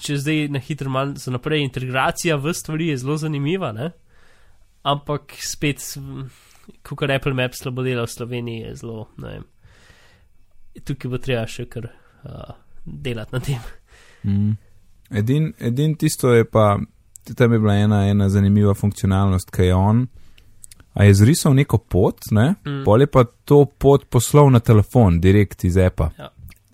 če 0.00 0.16
zdaj 0.20 0.46
na 0.54 0.60
hitro 0.62 0.90
malo 0.90 1.14
za 1.20 1.32
naprej, 1.32 1.62
integracija 1.64 2.38
v 2.40 2.54
stvari 2.56 2.90
je 2.90 3.00
zelo 3.02 3.16
zanimiva, 3.20 3.72
ne? 3.76 3.90
ampak 4.82 5.34
spet, 5.44 5.82
kot 6.82 7.10
Apple 7.10 7.34
Maps 7.34 7.60
slabo 7.60 7.82
dela 7.84 8.06
v 8.06 8.12
Sloveniji, 8.12 8.62
je 8.68 8.74
zelo, 8.80 9.08
ne 9.20 9.34
vem. 9.34 9.44
Tukaj 10.86 11.10
bo 11.12 11.20
treba 11.20 11.44
še 11.50 11.66
kar 11.68 11.90
uh, 11.90 12.54
delati 12.84 13.36
na 13.36 13.40
tem. 13.44 13.68
Mm. 14.24 14.56
Edin, 15.20 15.50
edin 15.58 15.96
tisto 15.98 16.32
je 16.32 16.46
pa, 16.48 16.78
tam 17.36 17.52
je 17.52 17.58
bila 17.58 17.76
ena, 17.76 18.04
ena 18.08 18.30
zanimiva 18.32 18.74
funkcionalnost, 18.78 19.50
ki 19.52 19.68
je 19.68 19.76
on. 19.76 20.04
A 20.94 21.04
je 21.06 21.14
zrisal 21.14 21.54
neko 21.54 21.78
pot, 21.78 22.30
ne? 22.34 22.54
Mm. 22.64 22.82
pol 22.86 23.04
je 23.04 23.10
pa 23.10 23.24
to 23.44 23.64
pot 23.66 24.08
poslal 24.10 24.50
na 24.50 24.62
telefon, 24.64 25.20
direkt 25.20 25.64
iz 25.64 25.76
Appa. 25.76 26.10
Ja. 26.18 26.30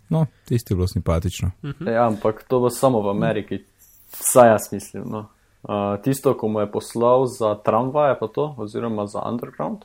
No, 0.09 0.27
tisto 0.45 0.75
je 0.75 0.77
bilo 0.77 0.87
simpatično. 0.89 1.51
Mhm. 1.65 1.89
Ja, 1.89 2.07
ampak 2.07 2.45
to 2.49 2.61
bo 2.61 2.71
samo 2.71 3.01
v 3.01 3.11
Ameriki, 3.11 3.65
saj 4.11 4.49
jaz 4.49 4.73
mislim. 4.73 5.05
No. 5.07 5.27
Uh, 5.63 6.03
tisto, 6.03 6.35
ko 6.39 6.49
mu 6.49 6.61
je 6.61 6.71
poslal 6.73 7.27
za 7.27 7.55
tramvaje, 7.55 8.15
pa 8.21 8.27
to, 8.29 8.55
oziroma 8.59 9.07
za 9.07 9.23
underground. 9.31 9.79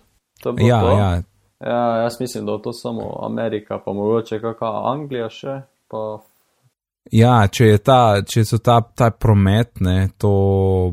To 0.43 0.55
Ja, 0.59 0.81
to. 0.81 0.89
ja, 0.91 1.21
ja, 1.65 1.95
jaz 1.97 2.19
mislim, 2.19 2.45
da 2.45 2.51
je 2.51 2.61
to 2.61 2.73
samo 2.73 3.19
Amerika, 3.25 3.79
pa 3.85 3.93
mogoče 3.93 4.39
kakšna 4.41 4.91
Anglija 4.91 5.29
še. 5.29 5.61
Pa... 5.87 6.19
ja, 7.11 7.47
če 7.47 7.77
ta, 7.77 8.21
če 8.25 8.45
so 8.45 8.57
ta, 8.57 8.81
ta 8.95 9.09
promet, 9.11 9.79
ne, 9.81 10.09
to 10.17 10.31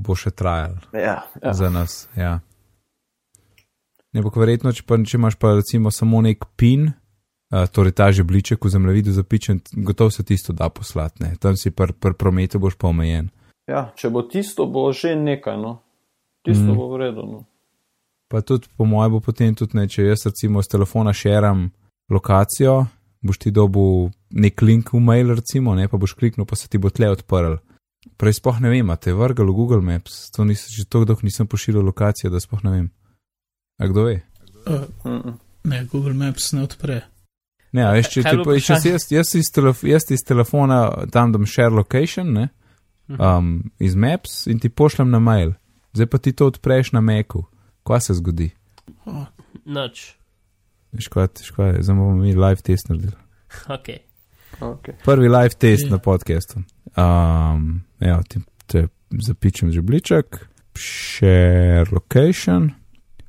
bo 0.01 0.15
še 0.17 0.31
trajalo 0.31 0.81
Ja, 0.93 1.23
ja. 1.43 1.53
za 1.53 1.71
nas. 1.71 2.09
Ja. 2.17 2.41
Ne, 4.13 4.21
ampak 4.23 4.37
verjetno, 4.41 4.73
če, 4.73 4.83
pa, 4.89 4.97
če 5.05 5.19
imaš 5.21 5.37
pa 5.37 5.53
recimo 5.59 5.93
samo 5.93 6.21
nek 6.25 6.45
pin, 6.57 6.93
uh, 7.51 7.67
torej 7.73 7.93
ta 7.93 8.13
žebliček 8.13 8.65
v 8.65 8.69
zemljevidu 8.69 9.13
zapičen, 9.13 9.61
gotovo 9.73 10.11
se 10.11 10.25
tisto 10.25 10.53
da 10.53 10.69
poslati, 10.69 11.23
ne. 11.23 11.37
tam 11.41 11.57
si 11.57 11.71
pri 11.71 11.93
pr 11.93 12.13
prometu 12.13 12.59
boš 12.59 12.75
pa 12.77 12.89
omejen. 12.89 13.31
ja, 13.69 13.93
če 13.97 14.11
bo 14.11 14.23
tisto, 14.23 14.67
bo 14.67 14.93
že 14.93 15.17
nekaj, 15.17 15.57
no. 15.57 15.83
Tisto 16.45 16.73
Mm. 16.73 16.77
bo 16.77 16.89
v 16.89 16.97
redu. 16.97 17.23
No. 17.27 17.45
Pa 18.29 18.41
tudi, 18.41 18.69
po 18.77 18.85
mojem, 18.85 19.13
bo 19.13 19.21
potem 19.21 19.55
tudi 19.55 19.77
ne, 19.77 19.89
če 19.89 20.03
jaz 20.03 20.27
recimo 20.27 20.63
s 20.63 20.69
telefona 20.69 21.13
šeram 21.13 21.71
lokacijo, 22.11 22.87
boš 23.21 23.39
ti 23.39 23.51
dobil 23.51 24.11
nek 24.31 24.63
link 24.63 24.93
v 24.93 25.01
mail, 25.01 25.35
recimo, 25.35 25.75
ne, 25.75 25.89
pa 25.89 25.97
boš 25.97 26.15
kliknil, 26.15 26.47
pa 26.47 26.57
se 26.57 26.69
ti 26.69 26.79
bo 26.79 26.91
tle 26.91 27.11
odprl. 27.11 27.59
Prej 28.17 28.39
sploh 28.39 28.61
ne 28.61 28.71
vem, 28.71 28.91
a 28.91 28.97
te 28.97 29.11
je 29.11 29.17
vrgal 29.19 29.49
v 29.51 29.57
Google 29.57 29.83
Maps, 29.83 30.31
to 30.31 30.45
nisem, 30.45 30.71
že 30.71 30.87
tako 30.87 31.05
dolgo 31.05 31.27
nisem 31.27 31.47
pošiljal 31.47 31.85
lokacije, 31.85 32.31
da 32.31 32.41
sploh 32.41 32.63
ne 32.65 32.71
vem. 32.71 32.87
A 33.81 33.87
kdo 33.91 34.05
ve? 34.07 34.23
Uh, 34.65 35.35
ne, 35.65 35.85
Google 35.91 36.15
Maps 36.15 36.53
ne 36.53 36.63
odpre. 36.63 37.03
Ne, 37.79 37.85
a 37.85 37.93
veš, 37.93 38.09
če, 38.11 38.23
ti 38.25 38.37
bo 38.37 38.45
pa, 38.45 38.53
če 38.53 38.61
si 38.61 38.67
vprašanje? 38.67 38.93
jaz, 38.93 39.07
jaz, 39.13 39.35
iz 39.37 39.51
telef, 39.51 39.85
jaz 39.85 40.09
iz 40.11 40.25
telefona 40.25 40.81
tam 41.09 41.31
dam 41.31 41.47
share 41.47 41.71
location, 41.71 42.33
ne, 42.33 42.49
Mhm. 43.09 43.21
um, 43.23 43.47
iz 43.79 43.95
Maps 43.97 44.47
in 44.47 44.59
ti 44.59 44.69
pošljem 44.69 45.09
na 45.09 45.19
mail. 45.21 45.55
Zdaj 45.93 46.07
pa 46.07 46.19
ti 46.19 46.33
to 46.33 46.47
odpreš 46.47 46.91
na 46.93 47.01
Macu. 47.01 47.45
Kaj 47.83 48.01
se 48.03 48.15
zgodi? 48.15 48.51
Oh, 49.05 49.25
Noč. 49.65 50.03
Veš, 50.93 51.09
kaj, 51.09 51.29
zdaj 51.79 51.95
bomo 51.95 52.17
mi 52.17 52.35
live 52.35 52.61
test 52.61 52.89
naredili. 52.89 53.17
Ok. 53.69 53.89
Okay. 54.61 54.95
Prvi 55.05 55.29
live 55.29 55.57
test 55.57 55.85
Je. 55.85 55.91
na 55.91 55.99
podkastu. 55.99 56.61
Um, 56.93 57.81
evo, 58.01 58.21
ti, 58.29 58.41
te 58.67 58.89
zapičem 59.11 59.71
žebliček, 59.71 60.39
share 60.77 61.87
location, 61.93 62.71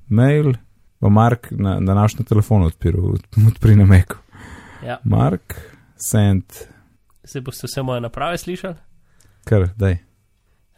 mail, 0.09 0.53
pa 0.99 1.09
Mark 1.09 1.47
na, 1.51 1.77
na 1.79 1.93
naš 1.93 2.15
na 2.15 2.25
telefon 2.25 2.63
odpiral, 2.63 3.15
odpri 3.47 3.75
na 3.75 3.85
Macu. 3.85 4.17
Ja. 4.85 4.99
Mark, 5.03 5.55
send, 5.97 6.43
Zdaj 7.23 7.41
boste 7.45 7.67
vse 7.67 7.83
moje 7.83 8.01
naprave 8.01 8.37
slišali. 8.37 8.75
kar, 9.45 9.69
daj. 9.77 9.97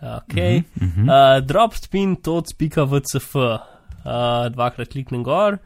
Ok. 0.01 0.33
Mhm, 0.35 0.63
mhm. 0.87 1.09
Uh, 1.09 1.37
drop 1.45 1.75
spin 1.75 2.15
tots.vcf. 2.15 3.35
Uh, 3.35 4.49
dvakrat 4.49 4.89
kliknem 4.89 5.23
gor. 5.23 5.59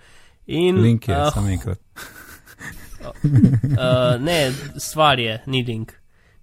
In, 0.45 0.82
Link 0.82 1.08
je, 1.08 1.15
uh, 1.15 1.32
samo 1.34 1.48
enkrat. 1.50 1.80
uh, 3.06 4.19
ne, 4.19 4.52
stvar 4.78 5.19
je, 5.19 5.41
ni 5.45 5.63
link. 5.63 5.93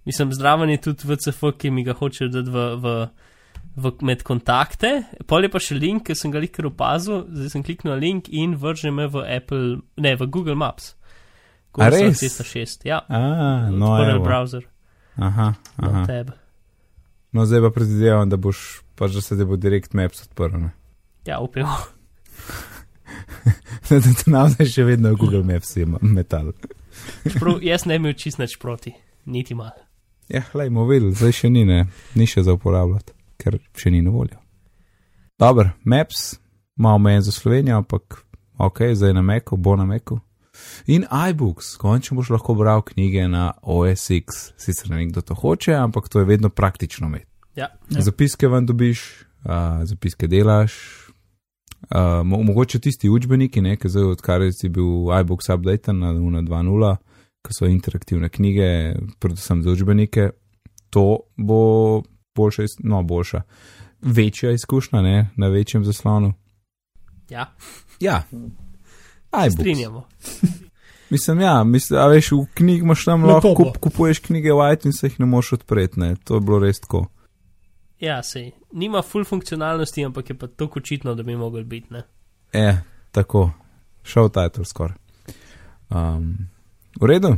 Mislim, 0.05 0.33
zdraven 0.33 0.69
je 0.69 0.81
tudi 0.81 1.07
VCF, 1.07 1.43
ki 1.57 1.71
mi 1.71 1.83
ga 1.83 1.93
hoče 1.93 2.27
dati 2.27 2.49
v, 2.49 2.65
v, 2.81 2.95
v 3.75 3.91
med 4.01 4.23
kontakte. 4.23 5.03
Pol 5.27 5.45
je 5.45 5.51
pa 5.53 5.61
še 5.63 5.77
link, 5.79 6.07
ki 6.09 6.17
sem 6.17 6.33
ga 6.33 6.41
likar 6.43 6.67
opazil, 6.67 7.23
zdaj 7.29 7.53
sem 7.53 7.63
kliknil 7.63 7.93
na 7.93 7.99
link 8.01 8.27
in 8.27 8.57
vrže 8.59 8.91
me 8.91 9.07
v 9.07 9.23
Apple, 9.37 9.77
ne, 10.01 10.15
v 10.19 10.27
Google 10.27 10.57
Maps. 10.59 10.95
Res? 11.77 12.19
606, 12.19 12.85
ja. 12.85 13.01
A, 13.09 13.69
no, 13.71 13.95
Odprl 13.97 14.21
browser 14.23 14.67
Aha, 15.17 15.53
na 15.77 15.89
aha. 15.89 16.05
tebe. 16.05 16.37
No, 17.33 17.45
zdaj 17.45 17.61
pa 17.65 17.73
predvidevam, 17.73 18.29
da 18.29 18.37
boš, 18.37 18.83
pač 18.95 19.17
da 19.17 19.21
se 19.25 19.37
ti 19.37 19.45
bo 19.45 19.57
direkt 19.57 19.93
Maps 19.93 20.21
odprl. 20.27 20.57
ne. 20.57 20.71
Ja, 21.25 21.39
upamo. 21.39 21.73
Da 23.89 24.01
ti 24.01 24.29
nam 24.31 24.49
zdaj 24.49 24.67
še 24.67 24.83
vedno 24.83 25.15
Google 25.15 25.43
Maps 25.43 25.75
ima 25.77 25.99
metal. 26.01 26.51
Čeprav 27.23 27.63
jaz 27.69 27.85
ne 27.85 27.99
bi 27.99 28.13
čist 28.13 28.39
nič 28.39 28.57
proti, 28.59 28.93
niti 29.25 29.55
malo. 29.55 29.77
Ja, 30.31 30.43
hlej, 30.53 30.69
mobil, 30.71 31.11
zdaj 31.11 31.35
še 31.41 31.49
ni, 31.51 31.65
ne, 31.67 31.85
ni 32.15 32.27
še 32.29 32.45
za 32.45 32.55
uporabljati, 32.55 33.13
ker 33.37 33.59
še 33.77 33.91
ni 33.91 34.01
na 34.01 34.13
voljo. 34.13 34.39
Dober, 35.39 35.73
Maps, 35.83 36.37
malo 36.79 37.01
omejen 37.01 37.25
za 37.25 37.33
Slovenijo, 37.35 37.81
ampak 37.83 38.21
ok, 38.57 38.93
zdaj 38.95 39.13
na 39.17 39.21
Meku, 39.21 39.57
bo 39.57 39.75
na 39.75 39.85
Meku. 39.85 40.21
In 40.87 41.05
iBooks, 41.29 41.75
končno 41.77 42.17
boš 42.17 42.29
lahko 42.29 42.53
bral 42.55 42.81
knjige 42.81 43.27
na 43.27 43.51
OSX. 43.61 44.25
Sicer 44.57 44.89
ne 44.89 44.97
vem, 44.97 45.09
kdo 45.09 45.21
to 45.21 45.33
hoče, 45.35 45.73
ampak 45.73 46.09
to 46.09 46.19
je 46.19 46.25
vedno 46.25 46.49
praktično 46.49 47.07
imeti. 47.07 47.25
Ja, 47.55 47.67
Ja. 47.89 48.01
Zapiske 48.01 48.47
vam 48.47 48.65
dobiš, 48.65 49.01
uh, 49.45 49.51
zapiske 49.83 50.27
delaš. 50.27 50.73
Uh, 51.83 51.97
mo 52.25 52.43
mogoče 52.43 52.79
tisti 52.79 53.09
učbeniki, 53.09 53.61
ne, 53.61 53.75
ki 53.75 53.89
zdaj 53.89 54.03
odkar 54.03 54.41
si 54.51 54.69
bil 54.69 54.85
iBooks 55.19 55.49
update 55.49 55.93
na 55.93 56.13
1.2.0, 56.13 56.95
ki 57.43 57.53
so 57.53 57.65
interaktivne 57.65 58.29
knjige, 58.29 58.95
predvsem 59.19 59.63
za 59.63 59.71
učbenike, 59.71 60.29
to 60.89 61.03
bo 61.37 62.01
boljša, 62.35 62.63
no 62.79 63.03
boljša, 63.03 63.41
večja 64.01 64.51
izkušnja, 64.51 65.01
ne, 65.01 65.29
na 65.37 65.47
večjem 65.47 65.83
zaslonu. 65.85 66.33
ja, 67.29 67.53
Ja, 67.99 68.23
iBooks. 69.33 69.53
strinjamo. 69.53 70.07
Mislim, 71.13 71.41
ja, 71.45 71.63
mislim, 71.63 71.99
a 72.01 72.07
veš, 72.09 72.31
v 72.31 72.45
knjig 72.57 72.81
imaš 72.81 73.05
tam 73.05 73.23
Lepo 73.23 73.33
lahko 73.33 73.53
kup, 73.55 73.77
kupuješ 73.77 74.19
knjige 74.25 74.53
v 74.53 74.69
iTunes, 74.73 75.03
jih 75.03 75.19
ne 75.21 75.27
moreš 75.29 75.53
odpreti, 75.59 75.99
ne, 76.01 76.15
to 76.25 76.39
je 76.39 76.41
bilo 76.41 76.59
res 76.63 76.81
tako. 76.81 77.05
Ja, 78.01 78.17
sej. 78.25 78.51
Nima 78.71 79.01
full 79.05 79.25
funkcionalnosti, 79.25 80.05
ampak 80.05 80.29
je 80.33 80.37
pa 80.37 80.47
tako 80.47 80.81
očitno, 80.81 81.13
da 81.15 81.23
bi 81.23 81.35
mogel 81.37 81.63
biti. 81.63 81.93
Ne? 81.93 82.01
E, 82.53 82.77
tako, 83.11 83.51
šel 84.03 84.31
title 84.33 84.65
skoraj. 84.65 84.97
Um, 85.93 86.49
v 87.01 87.05
redu. 87.05 87.35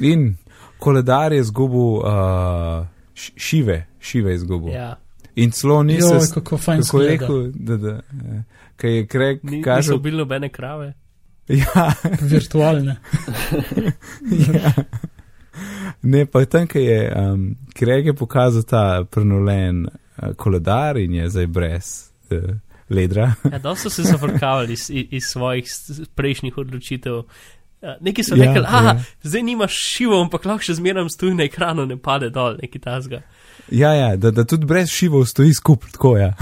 In 0.00 0.36
koledar 0.78 1.32
je 1.32 1.42
zgubil 1.44 1.98
uh, 2.06 2.86
šive, 3.14 3.86
šive 4.00 4.32
je 4.32 4.38
zgubil. 4.38 4.72
Ja, 4.72 4.94
In 5.34 5.50
celo 5.50 5.82
ni 5.82 6.02
se, 6.02 6.34
kako 6.34 6.58
fajn 6.58 6.82
kako 6.82 7.00
je 7.00 7.16
zgleda. 7.16 7.26
rekel, 7.26 7.50
da, 7.54 7.76
da, 7.76 7.90
eh, 7.90 8.42
kaj 8.76 8.96
je 8.96 9.06
krek, 9.06 9.42
Ni, 9.42 9.62
kaže. 9.62 9.90
niso 9.90 9.98
bili 9.98 10.16
nobene 10.16 10.48
krave. 10.48 10.92
Ja, 11.52 11.92
Virtualne. 12.20 12.96
ja. 14.52 14.72
Ne, 16.02 16.26
pa 16.26 16.40
je 16.40 16.46
tam, 16.46 16.66
ki 16.66 16.78
je 16.78 17.00
um, 17.16 17.56
Kreg 17.74 18.06
je 18.06 18.14
pokazal 18.14 18.62
ta 18.62 19.04
prenovljen 19.10 19.86
uh, 19.86 20.34
koledar 20.36 20.96
in 20.96 21.14
je 21.14 21.28
zdaj 21.30 21.46
brez 21.46 22.10
uh, 22.30 22.54
ledra. 22.90 23.34
Ja, 23.52 23.58
dosto 23.58 23.90
so 23.90 24.02
se 24.02 24.02
zafrkavali 24.02 24.72
iz, 24.72 24.90
iz, 24.90 25.22
svojih 25.24 25.64
prejšnjih 26.14 26.58
odločitev. 26.58 27.18
Uh, 27.18 27.26
neki 28.00 28.24
so 28.24 28.36
Ja, 28.36 28.44
rekli, 28.44 28.62
ja. 28.62 28.94
ah, 28.96 29.02
zdaj 29.22 29.42
nimaš 29.42 29.72
šivo, 29.72 30.20
ampak 30.22 30.44
lahko 30.44 30.64
še 30.64 30.78
zmeraj 30.80 31.08
stoji 31.12 31.34
na 31.34 31.44
ekranu, 31.44 31.86
ne 31.86 31.96
pade 31.96 32.30
dol, 32.30 32.56
neki 32.62 32.78
tasga. 32.78 33.22
Ja, 33.70 33.92
ja 33.94 34.16
da, 34.16 34.30
da 34.30 34.44
tudi 34.44 34.66
brez 34.66 34.90
šivov 34.90 35.26
stoji 35.26 35.54
skupaj, 35.54 35.90
tako 35.92 36.16
ja. 36.16 36.32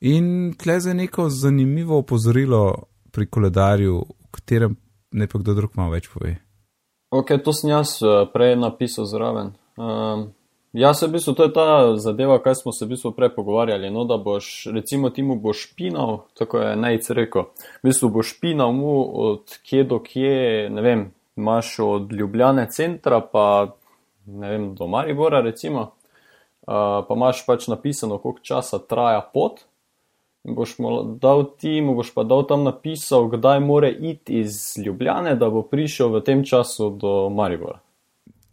In 0.00 0.54
tle 0.58 0.80
za 0.80 0.94
neko 0.94 1.28
zanimivo 1.30 1.98
opozorilo 1.98 2.89
pri 3.12 3.26
koledarju, 3.26 4.00
v 4.00 4.30
katerem 4.34 4.76
ne 5.12 5.26
pa 5.26 5.40
kdo 5.42 5.54
drug 5.58 5.74
malo 5.78 5.94
več 5.94 6.08
pove. 6.10 6.36
Ok, 7.10 7.34
to 7.44 7.54
sem 7.56 7.72
jaz 7.72 7.98
eh, 8.02 8.26
prej 8.32 8.54
napisal 8.58 9.08
zraven. 9.10 9.54
Um, 9.80 10.30
Ja, 10.72 10.94
se 10.94 11.06
v 11.06 11.10
bistvu 11.10 11.32
to 11.34 11.42
je 11.42 11.52
ta 11.52 11.96
zadeva, 11.96 12.38
kaj 12.38 12.54
smo 12.54 12.72
se 12.72 12.84
v 12.84 12.94
bistvu 12.94 13.10
prej 13.12 13.32
pogovarjali. 13.34 13.90
No, 13.90 14.04
da 14.06 14.16
boš, 14.16 14.68
recimo, 14.70 15.10
ti 15.10 15.22
mu 15.22 15.34
boš 15.34 15.64
pinal, 15.74 16.20
tako 16.38 16.60
je 16.62 16.76
najc 16.76 17.10
rekel. 17.10 17.48
V 17.82 17.90
bistvu 17.90 18.10
boš 18.14 18.36
pinal 18.40 18.70
mu 18.72 18.92
od 19.24 19.56
kje 19.66 19.84
do 19.84 19.98
kje, 19.98 20.68
ne 20.70 20.82
vem, 20.82 21.02
imaš 21.36 21.74
od 21.82 22.12
Ljubljane 22.12 22.68
centra, 22.70 23.18
pa 23.20 23.74
ne 24.26 24.50
vem, 24.50 24.68
do 24.78 24.86
Maribora, 24.86 25.40
recimo, 25.42 25.80
uh, 25.82 27.02
pa 27.08 27.18
imaš 27.18 27.42
pač 27.46 27.66
napisano, 27.66 28.20
koliko 28.22 28.46
časa 28.46 28.78
traja 28.78 29.26
pot. 29.34 29.64
Boš 30.44 30.78
mu 30.78 31.18
dal 31.20 31.44
ti, 31.58 31.80
mu 31.80 31.94
boš 31.94 32.14
pa 32.14 32.24
dal 32.24 32.46
tam 32.48 32.64
napisal, 32.64 33.28
kdaj 33.28 33.60
more 33.60 33.90
iti 33.90 34.40
iz 34.40 34.78
Ljubljane, 34.84 35.36
da 35.36 35.50
bo 35.50 35.62
prišel 35.62 36.08
v 36.14 36.22
tem 36.24 36.44
času 36.44 36.90
do 36.96 37.28
Maribora. 37.30 37.80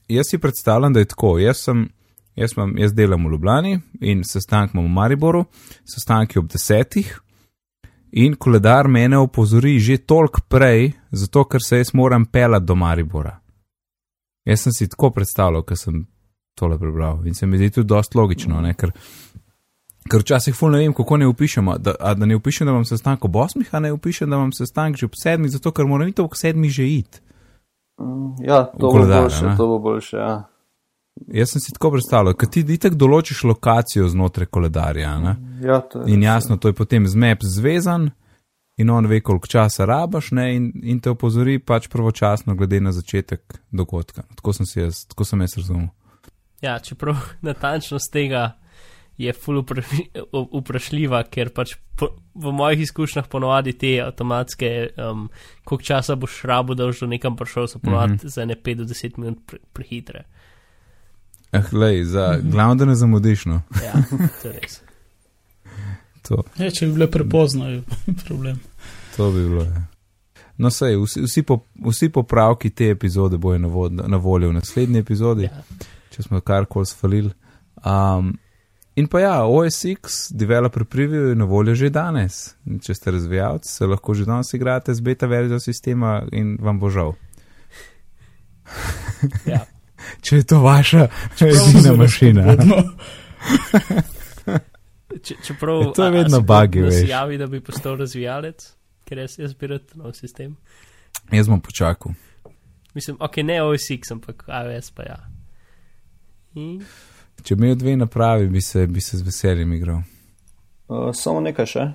Jaz 0.07 0.25
si 0.29 0.37
predstavljam, 0.37 0.93
da 0.93 0.99
je 0.99 1.05
tako. 1.05 1.37
Jaz, 1.39 1.63
sem, 1.63 1.87
jaz, 2.35 2.53
imam, 2.57 2.77
jaz 2.77 2.93
delam 2.93 3.25
v 3.25 3.31
Ljubljani 3.31 3.79
in 4.01 4.23
sestanek 4.23 4.73
imam 4.73 4.85
v 4.85 4.93
Mariboru, 4.99 5.45
sestanek 5.85 6.35
je 6.35 6.39
ob 6.39 6.51
desetih. 6.51 7.19
In 8.11 8.35
koledar 8.35 8.87
mene 8.87 9.17
opozori 9.17 9.79
že 9.79 9.97
toliko 9.97 10.41
prej, 10.47 10.91
zato 11.11 11.43
ker 11.43 11.63
se 11.63 11.77
jaz 11.77 11.93
moram 11.93 12.25
pelati 12.25 12.65
do 12.65 12.75
Maribora. 12.75 13.39
Jaz 14.45 14.61
sem 14.61 14.73
si 14.73 14.87
tako 14.87 15.11
predstavljal, 15.11 15.63
ker 15.63 15.77
sem 15.77 16.05
tole 16.55 16.79
prebral 16.79 17.27
in 17.27 17.35
se 17.35 17.45
mi 17.45 17.57
zdi 17.57 17.69
tudi 17.69 17.87
dosta 17.87 18.19
logično, 18.19 18.61
ne? 18.61 18.73
ker, 18.73 18.91
ker 20.07 20.23
včasih 20.23 20.55
ful 20.55 20.71
ne 20.71 20.81
vem, 20.83 20.93
kako 20.93 21.17
ne 21.17 21.27
upišemo. 21.27 21.77
Da, 21.77 21.95
a, 21.99 22.13
da 22.13 22.25
ne 22.25 22.35
upišem, 22.35 22.67
da 22.67 22.73
imam 22.73 22.85
sestanek 22.85 23.25
ob 23.25 23.35
osmih, 23.35 23.69
a 23.71 23.79
ne 23.79 23.91
upišem, 23.93 24.29
da 24.29 24.35
imam 24.35 24.53
sestanek 24.53 24.97
že 24.97 25.05
ob 25.05 25.15
sedmih, 25.23 25.51
zato 25.51 25.71
ker 25.71 25.85
moram 25.85 26.07
iti 26.07 26.21
ob 26.21 26.35
sedmih 26.35 26.71
že 26.71 26.87
iti. 26.87 27.23
Ja, 28.45 28.65
to 28.65 28.87
bo 28.87 28.91
koledar, 28.91 29.21
boljše, 29.23 29.45
ne? 29.45 29.57
to 29.57 29.67
bo 29.67 29.79
boljše. 29.79 30.17
Ja. 30.17 30.35
Jaz 31.27 31.51
sem 31.51 31.61
si 31.61 31.73
tako 31.73 31.91
predstavljal, 31.91 32.35
ker 32.37 32.49
ti 32.49 32.61
itek 32.61 32.93
določiš 32.93 33.43
lokacijo 33.43 34.07
znotraj 34.07 34.45
koledarja. 34.45 35.17
Ne? 35.19 35.35
Ja, 35.61 35.79
to 35.81 36.01
je 36.01 36.13
In 36.13 36.23
jasno, 36.23 36.57
to 36.57 36.67
je 36.67 36.73
potem 36.73 37.07
z 37.07 37.15
map 37.15 37.41
zvezan 37.41 38.09
in 38.77 38.89
on 38.89 39.05
ve, 39.05 39.21
koliko 39.21 39.47
časa 39.47 39.85
rabaš 39.85 40.31
ne, 40.31 40.55
in, 40.55 40.71
in 40.83 40.99
te 40.99 41.09
opozori 41.09 41.59
pač 41.59 41.87
pravočasno 41.87 42.55
glede 42.55 42.81
na 42.81 42.91
začetek 42.91 43.57
dogodka. 43.71 44.23
Tako 44.35 44.53
sem, 44.53 44.65
si 44.65 44.79
jaz, 44.79 45.05
tako 45.09 45.25
sem 45.25 45.41
jaz 45.41 45.57
razumel. 45.57 45.89
Ja, 46.61 46.79
čeprav 46.79 47.17
natančnost 47.49 48.13
tega 48.13 48.51
je 49.17 49.33
ful 49.33 49.61
vpraši- 49.61 50.07
vprašljiva, 50.53 51.23
ker 51.23 51.49
pač 51.49 51.75
po, 51.95 52.07
v 52.35 52.51
mojih 52.51 52.79
izkušnjah 52.79 53.27
ponovadi 53.27 53.73
te 53.73 54.01
avtomatske, 54.01 54.69
um, 54.99 55.29
koliko 55.63 55.83
časa 55.83 56.15
boš 56.15 56.41
rabo, 56.43 56.73
da 56.73 56.85
boš 56.85 56.99
do 56.99 57.07
nekam 57.07 57.35
prišel, 57.35 57.67
so 57.67 57.79
ponovadi 57.79 58.13
mm 58.13 58.17
-hmm. 58.17 58.27
za 58.27 58.45
ne 58.45 58.55
5 58.55 58.75
do 58.75 58.83
10 58.83 59.17
minut 59.17 59.37
pre, 59.45 59.59
prehitre. 59.73 60.23
Eh, 61.51 61.63
lej, 61.71 62.03
za 62.03 62.39
glavno, 62.43 62.75
da 62.75 62.85
ne 62.85 62.95
zamudiš, 62.95 63.45
no. 63.45 63.61
Ja, 63.83 63.93
to 64.41 64.47
je 64.47 64.59
res. 64.61 64.81
To, 66.21 66.43
Ja, 66.57 66.71
če 66.71 66.85
bi 66.85 66.91
bile 66.91 67.07
prepozno, 67.07 67.69
je 67.69 67.81
problem. 68.27 68.59
to 69.17 69.31
bi 69.31 69.49
bilo. 69.49 69.63
Ja. 69.63 69.81
No, 70.57 70.69
sej, 70.69 70.95
vsi, 70.97 71.21
vsi, 71.21 71.43
po, 71.43 71.59
vsi 71.85 72.09
popravki 72.09 72.69
te 72.69 72.89
epizode 72.89 73.37
bojo 73.37 73.57
na, 73.57 73.67
vo, 73.67 73.89
na 73.89 74.17
voljo 74.17 74.49
v 74.49 74.53
naslednji 74.53 74.99
epizodi, 74.99 75.43
Ja. 75.43 75.63
če 76.09 76.23
smo 76.23 76.41
karkoli 76.41 76.85
sfalili. 76.85 77.31
Um, 77.77 78.37
in 78.97 79.07
pa 79.07 79.19
ja, 79.21 79.35
OSX, 79.45 80.31
developer 80.33 80.83
preview 80.85 81.29
je 81.31 81.35
na 81.37 81.45
voljo 81.45 81.75
že 81.77 81.89
danes. 81.93 82.55
Če 82.81 82.93
ste 82.97 83.11
razvijalci, 83.13 83.69
se 83.71 83.85
lahko 83.87 84.13
že 84.17 84.25
danes 84.25 84.53
igrate 84.57 84.93
z 84.93 85.01
beta 85.05 85.27
verzijo 85.29 85.59
sistema 85.61 86.23
in 86.31 86.57
vam 86.61 86.79
bo 86.81 86.89
žal. 86.89 87.13
Ja. 89.45 89.65
Če 90.25 90.35
je 90.41 90.45
to 90.47 90.59
vaša 90.63 91.07
edina 91.41 91.81
Zelo 91.81 91.97
mašina. 91.97 92.43
spodbudno. 92.43 92.83
Če, 95.25 95.35
čeprav 95.43 95.81
Ja, 95.81 95.91
to 95.95 96.05
je 96.05 96.11
vedno 96.11 96.37
se 96.37 96.43
buggy, 96.45 96.81
nas 96.85 96.93
veš. 96.95 97.09
javi, 97.09 97.37
da 97.37 97.47
bi 97.47 97.61
postal 97.63 97.95
razvijalec, 97.97 98.65
ker 99.07 99.17
jaz, 99.23 99.37
jaz 99.39 99.53
bi 99.57 99.67
rad 99.71 99.81
nov 99.95 100.13
sistem. 100.13 100.55
Jaz 101.31 101.47
bom 101.49 101.61
počakal. 101.61 102.11
Mislim, 102.93 103.17
ok, 103.19 103.37
ne 103.43 103.61
OSX, 103.63 104.11
ampak 104.11 104.43
iOS 104.47 104.91
pa 104.91 105.03
ja. 105.07 105.17
In 106.55 106.83
Če 107.43 107.55
bi 107.55 107.65
imel 107.65 107.75
dve 107.75 107.95
napravi, 107.95 108.47
bi 108.47 108.61
se, 108.61 108.87
bi 108.87 109.01
se 109.01 109.17
z 109.17 109.21
veseljem 109.21 109.73
igral. 109.73 110.01
Uh, 110.87 111.09
samo 111.13 111.39
nekaj 111.41 111.65
še. 111.65 111.85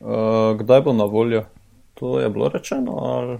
Uh, 0.00 0.56
kdaj 0.58 0.80
bo 0.80 0.92
na 0.92 1.04
voljo? 1.04 1.44
To 1.94 2.20
je 2.20 2.30
bilo 2.30 2.48
rečeno? 2.48 2.92
Ali... 2.92 3.38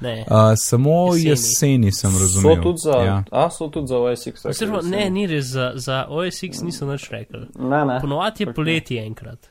ne. 0.00 0.24
Uh, 0.30 0.52
samo 0.56 1.14
Jeseni. 1.14 1.28
jeseni 1.30 1.92
sem 1.92 2.10
So 2.10 2.18
razumel. 2.18 2.62
tudi 2.62 2.78
za, 2.78 2.96
Ja. 3.04 3.24
a, 3.30 3.50
so 3.50 3.68
tudi 3.68 3.86
za 3.86 3.98
OSX. 3.98 4.44
Oziroma, 4.44 4.80
ne, 4.82 5.10
ni 5.10 5.26
res, 5.26 5.44
za, 5.46 5.72
za 5.74 6.06
OSX 6.10 6.62
niso 6.62 6.86
nič 6.92 7.10
rekli. 7.10 7.46
Ne, 7.58 7.84
ne. 7.86 8.00
Ponovadi 8.00 8.42
je 8.44 8.54
poleti 8.54 8.98
enkrat. 8.98 9.48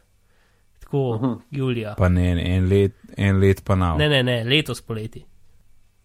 Tako, 0.80 0.98
uh 1.10 1.22
-huh. 1.22 1.40
julija. 1.52 1.96
Pa 1.98 2.10
ne, 2.10 2.56
en 2.56 2.68
let, 2.70 2.92
en 3.18 3.40
let 3.40 3.64
pa 3.64 3.76
nav. 3.76 3.98
Ne, 3.98 4.10
ne, 4.10 4.24
ne, 4.24 4.44
letos 4.44 4.82
poleti. 4.82 5.26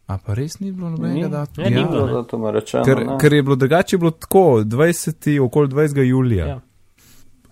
A 0.06 0.18
pa 0.18 0.34
res 0.34 0.60
ni 0.60 0.72
bilo 0.72 0.90
nobenega 0.90 1.28
datuma? 1.28 1.64
Ne, 1.64 1.70
ni 1.70 1.80
Ja. 1.80 1.88
bilo. 1.88 2.06
Bilo, 2.06 2.22
da 2.22 2.28
to 2.28 2.38
mi 2.38 2.52
rečeno. 2.52 2.84
Ker, 2.84 3.06
ne. 3.06 3.18
ker 3.20 3.32
je 3.32 3.42
bilo 3.42 3.56
drugače, 3.56 3.96
je 3.96 3.98
bilo 3.98 4.10
tako, 4.10 4.60
20, 4.64 5.40
okoli 5.40 5.68
20. 5.68 6.02
julija. 6.02 6.46
Ja. 6.46 6.60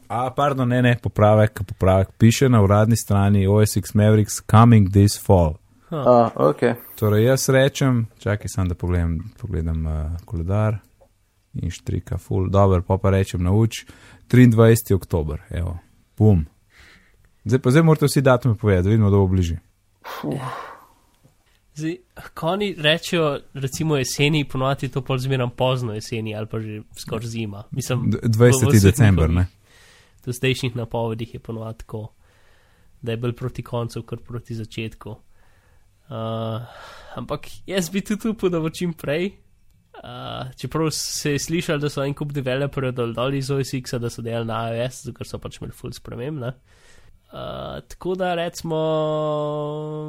A, 0.08 0.30
pardon, 0.30 0.68
ne, 0.68 0.82
ne, 0.82 0.96
popravek, 1.02 1.62
popravek. 1.66 2.08
Piše 2.18 2.48
na 2.48 2.62
uradni 2.62 2.96
strani 2.96 3.46
OSX 3.46 3.94
Mavericks 3.94 4.40
coming 4.50 4.90
this 4.90 5.26
fall. 5.26 5.54
A, 5.90 6.30
ok. 6.36 6.60
Torej, 6.98 7.24
jaz 7.24 7.48
rečem, 7.48 8.06
čakaj, 8.18 8.48
sam 8.48 8.68
da 8.68 8.74
pogledam, 8.74 9.18
pogledam 9.40 9.86
uh, 9.86 9.92
koledar 10.24 10.76
in 11.54 11.70
štrika, 11.70 12.18
full, 12.18 12.48
dober, 12.50 12.82
pa 12.82 12.98
pa 12.98 13.10
rečem 13.10 13.42
na 13.42 13.52
uč, 13.52 13.84
23. 14.30 14.94
oktober, 14.94 15.42
evo, 15.50 15.78
bum. 16.18 16.46
Zdaj 17.44 17.58
pa 17.58 17.70
zdaj 17.70 17.82
morate 17.82 18.06
vsi 18.06 18.20
datume 18.20 18.54
povedati, 18.54 18.84
da 18.84 18.90
vidimo, 18.90 19.10
da 19.10 19.16
bo 19.16 19.26
bližje. 19.26 19.60
Zdaj, 21.74 21.96
ko 22.34 22.48
oni 22.48 22.74
rečejo, 22.78 23.40
recimo 23.54 23.96
jeseni, 23.96 24.44
ponovadi 24.44 24.88
to 24.88 25.02
pol 25.02 25.18
zmeram 25.18 25.50
pozno 25.50 25.94
jeseni 25.94 26.34
ali 26.34 26.46
pa 26.46 26.60
že 26.60 26.82
skoraj 26.94 27.26
zima. 27.26 27.64
Mislim, 27.70 28.10
D- 28.10 28.18
v- 28.22 28.28
20. 28.30 28.66
v 28.66 28.70
vseh 28.70 28.82
december, 28.82 29.30
ne? 29.30 29.46
Do 30.24 30.32
zdajšnjih 30.32 30.76
napovedih 30.76 31.34
je 31.34 31.40
ponovadi 31.40 31.78
tako, 31.78 32.12
da 33.02 33.12
je 33.12 33.16
bolj 33.16 33.32
proti 33.32 33.62
koncu, 33.62 34.02
kot 34.02 34.22
proti 34.24 34.54
začetku. 34.54 35.10
Uh, 35.10 36.62
ampak 37.14 37.48
jaz 37.66 37.90
bi 37.90 38.00
tudi 38.00 38.28
upal, 38.28 38.50
da 38.50 38.60
bo 38.60 38.70
čim 38.70 38.92
prej. 38.94 39.32
Uh, 39.94 40.52
čeprav 40.56 40.88
se 40.90 41.32
je 41.32 41.38
slišal, 41.38 41.78
da 41.78 41.90
so 41.90 42.04
en 42.04 42.14
kup 42.14 42.32
developerjev 42.32 42.94
dol 42.94 43.12
dol 43.14 43.34
iz 43.34 43.50
OSX, 43.50 43.98
da 43.98 44.10
so 44.10 44.22
delali 44.22 44.46
na 44.46 44.62
iOS, 44.70 45.02
zato 45.04 45.16
ker 45.18 45.26
so 45.26 45.38
pač 45.38 45.58
imeli 45.60 45.72
full 45.74 45.92
sprememb. 45.92 46.38
ne. 46.40 46.48
Uh, 46.48 46.83
tako 47.88 48.14
da 48.14 48.34
recimo 48.34 48.76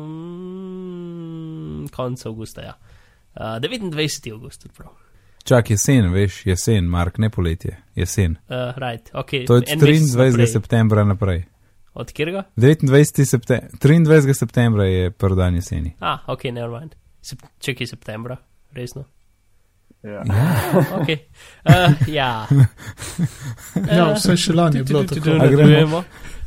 mm, 0.08 1.88
konec 1.96 2.26
avgusta, 2.26 2.62
ja. 2.62 2.74
Uh, 3.36 3.42
29. 3.42 4.34
avgust, 4.34 4.68
prav. 4.78 4.92
Čak 5.44 5.70
jesen, 5.70 6.14
veš, 6.14 6.46
jesen, 6.46 6.86
Mark, 6.90 7.18
ne 7.18 7.30
poletje, 7.30 7.78
jesen. 7.96 8.38
Uh, 8.50 8.56
right, 8.78 9.10
okay. 9.14 9.46
To 9.48 9.56
je 9.56 9.64
en 9.68 9.82
od 9.82 9.88
mesec 9.90 10.16
23. 10.16 10.32
naprej. 10.32 10.48
septembra 10.48 11.04
naprej. 11.04 11.44
Od 11.96 12.12
kjerga? 12.12 12.44
29. 12.56 13.26
Septem 13.26 13.60
23. 13.82 14.34
septembra 14.34 14.86
je 14.86 15.12
prvi 15.12 15.36
dan 15.36 15.56
jeseni. 15.56 15.96
Ah, 16.00 16.18
ok, 16.28 16.44
never 16.44 16.80
mind. 16.80 16.96
Sep 17.22 17.40
čekaj 17.60 17.88
septembra, 17.88 18.38
resno. 18.72 19.04
Ja. 20.04 20.22
Ok. 21.02 21.08
Uh, 21.66 22.08
ja. 22.08 22.48
Ja, 23.92 24.14
vse 24.14 24.36
še 24.38 24.54
lani 24.54 24.78
je 24.78 24.84
bilo 24.84 25.04
tako. 25.04 25.38
gremo? 25.50 26.04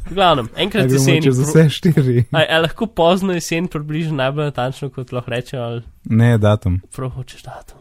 Nadaljujemo. 0.09 0.11
V 0.11 0.15
glavnem, 0.15 0.49
A 0.57 0.63
enkrat 0.63 0.87
gremo 0.87 0.95
jeseni. 0.95 1.23
čez 1.23 1.39
vse 1.39 1.69
štiri. 1.71 2.25
A, 2.33 2.45
a 2.49 2.59
lahko 2.59 2.87
pozno 2.87 3.33
jesen 3.33 3.69
približno 3.69 4.17
najbolj 4.17 4.45
natančno, 4.45 4.91
kot 4.91 5.13
lahko 5.13 5.31
rečem, 5.31 5.61
ali 5.61 5.83
Ne, 6.05 6.39
datum. 6.39 6.81
prav 6.93 7.11
hočeš 7.11 7.43
datum. 7.43 7.79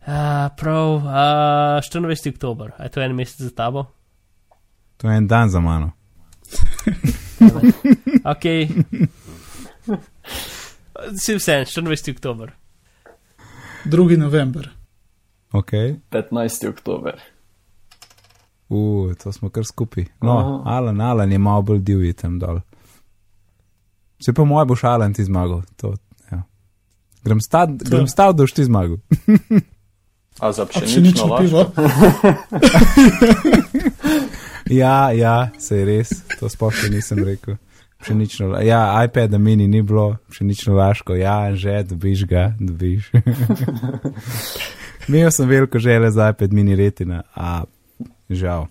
Uh, 0.00 0.14
prav, 0.56 0.94
uh, 0.94 1.02
24. 1.82 2.28
oktober, 2.28 2.70
je 2.78 2.88
to 2.88 3.00
en 3.00 3.14
mesec 3.14 3.40
za 3.40 3.50
tabo? 3.50 3.84
To 4.96 5.10
je 5.10 5.16
en 5.16 5.26
dan 5.26 5.48
za 5.48 5.60
mano. 5.60 5.92
Ok. 8.24 8.44
Si 11.14 11.34
vse, 11.34 11.52
24. 11.64 12.10
oktober. 12.10 12.52
2. 13.84 14.16
november. 14.16 14.68
Ok. 15.52 15.70
15. 16.10 16.68
oktober. 16.68 17.14
Uh, 18.68 19.14
to 19.14 19.32
smo 19.32 19.48
kar 19.48 19.64
skupaj. 19.64 20.04
No, 20.20 20.38
Aha. 20.38 20.62
Alan, 20.76 21.00
Alan 21.00 21.32
je 21.32 21.38
malo 21.38 21.62
bolj 21.62 21.78
divji 21.78 22.12
tam 22.12 22.38
dol. 22.38 22.60
Se 24.20 24.32
pa 24.32 24.44
moj 24.44 24.64
boš 24.64 24.84
Alan 24.84 25.14
ti 25.14 25.24
zmagal. 25.24 25.62
To, 25.76 25.94
ja. 26.32 26.42
Grem 27.24 27.40
stav, 27.40 27.68
grem 27.90 28.08
stav, 28.08 28.32
da 28.32 28.42
boš 28.42 28.52
ti 28.52 28.64
zmagal. 28.64 28.96
A 30.40 30.52
za 30.52 30.62
A 30.62 30.66
pšenično 30.66 31.26
laško? 31.26 31.42
pivo. 31.44 31.72
ja, 34.80 35.12
ja, 35.12 35.48
se 35.58 35.78
je 35.78 35.84
res, 35.84 36.10
to 36.40 36.48
sploh 36.48 36.74
še 36.74 36.90
nisem 36.92 37.24
rekel. 37.24 37.56
Pšenično, 37.98 38.60
ja, 38.62 39.04
iPad 39.04 39.34
mini 39.40 39.66
ni 39.66 39.82
bilo, 39.82 40.16
pšenično 40.30 40.76
laško, 40.76 41.16
ja, 41.18 41.54
že 41.56 41.82
dobiš 41.82 42.26
ga, 42.30 42.52
dobiš. 42.60 43.10
Imel 45.08 45.30
sem 45.30 45.48
veliko 45.48 45.78
želje 45.78 46.10
za 46.10 46.28
iPad 46.30 46.52
mini 46.52 46.76
retina, 46.76 47.22
a 47.34 47.64
žal. 48.30 48.66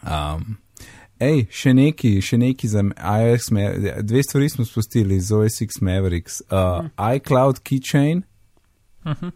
Um, 0.00 0.56
ej, 1.18 1.46
še 1.50 1.72
neki, 1.72 2.20
še 2.20 2.38
neki 2.38 2.68
za 2.68 2.82
iOS, 2.96 3.48
dve 4.02 4.22
stvari 4.22 4.48
smo 4.48 4.64
spustili 4.64 5.20
z 5.20 5.32
OS 5.34 5.60
X 5.60 5.80
Mavericks. 5.80 6.40
Uh, 6.42 6.86
iCloud 7.10 7.60
Keychain, 7.60 8.22
Mhm. 9.04 9.28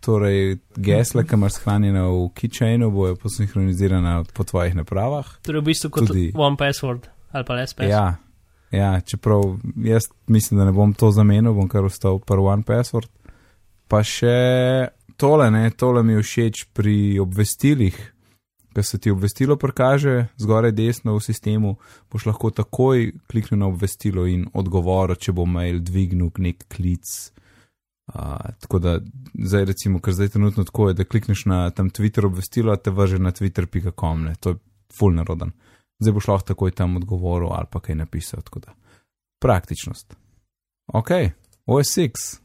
torej 0.00 0.58
gesla, 0.76 1.22
ki 1.22 1.34
imaš 1.34 1.52
shranjena 1.54 2.06
v 2.06 2.28
Keychainu, 2.30 2.90
bojo 2.90 3.16
posinhronizirana 3.16 4.24
po 4.24 4.44
tvojih 4.44 4.74
napravah. 4.74 5.26
Torej, 5.42 5.60
v 5.60 5.64
bistvu 5.64 5.90
kot 5.90 6.06
Tudi- 6.06 6.32
One 6.34 6.56
Password 6.56 7.08
ali 7.30 7.44
pa 7.44 7.54
LSPS. 7.54 7.88
Ja, 7.88 8.16
ja, 8.70 9.00
čeprav 9.00 9.42
jaz 9.76 10.02
mislim, 10.26 10.58
da 10.58 10.64
ne 10.64 10.72
bom 10.72 10.94
to 10.94 11.10
zamenil, 11.10 11.52
bom 11.52 11.68
kar 11.68 11.84
ostal 11.84 12.18
prvi 12.18 12.42
one 12.42 12.62
password. 12.62 13.08
Pa 13.86 14.02
še 14.02 14.88
tole, 15.18 15.50
ne, 15.50 15.66
tole 15.70 16.02
mi 16.06 16.16
je 16.16 16.22
všeč 16.22 16.68
pri 16.76 17.18
obvestilih. 17.22 17.98
Ker 18.74 18.84
se 18.86 19.00
ti 19.02 19.10
obvestilo 19.10 19.56
prikaže 19.58 20.28
zgoraj 20.38 20.72
desno 20.76 21.16
v 21.16 21.22
sistemu, 21.24 21.74
boš 22.12 22.28
lahko 22.28 22.52
takoj 22.54 23.08
kliknil 23.26 23.64
na 23.64 23.70
obvestilo 23.72 24.26
in 24.30 24.44
odgovoril, 24.54 25.18
če 25.18 25.34
bo 25.34 25.48
mail 25.48 25.80
dvignil 25.82 26.30
nek 26.38 26.68
klic. 26.70 27.08
Uh, 28.08 28.38
tako 28.62 28.78
da 28.78 28.98
zdaj, 29.34 29.66
recimo, 29.72 29.98
ker 30.00 30.14
zdaj 30.14 30.36
trenutno 30.36 30.64
tako 30.64 30.88
je, 30.88 31.00
da 31.00 31.04
klikneš 31.04 31.44
na 31.50 31.58
tam 31.70 31.90
Twitter 31.90 32.28
obvestilo, 32.28 32.76
te 32.76 32.94
vrže 32.94 33.18
na 33.18 33.34
twitter.com, 33.34 34.22
ne, 34.24 34.36
to 34.40 34.54
je 34.54 34.60
full 34.94 35.16
naroden 35.16 35.52
zdaj 35.98 36.12
boš 36.12 36.28
lahko 36.28 36.46
takoj 36.46 36.70
tam 36.70 36.96
odgovoril 36.96 37.48
ali 37.52 37.66
pa 37.70 37.80
kaj 37.80 37.94
napisal. 37.94 38.42
Tako 38.42 38.58
da 38.58 38.74
praktičnost. 39.42 40.14
Ok, 40.86 41.08
OSX. 41.66 42.40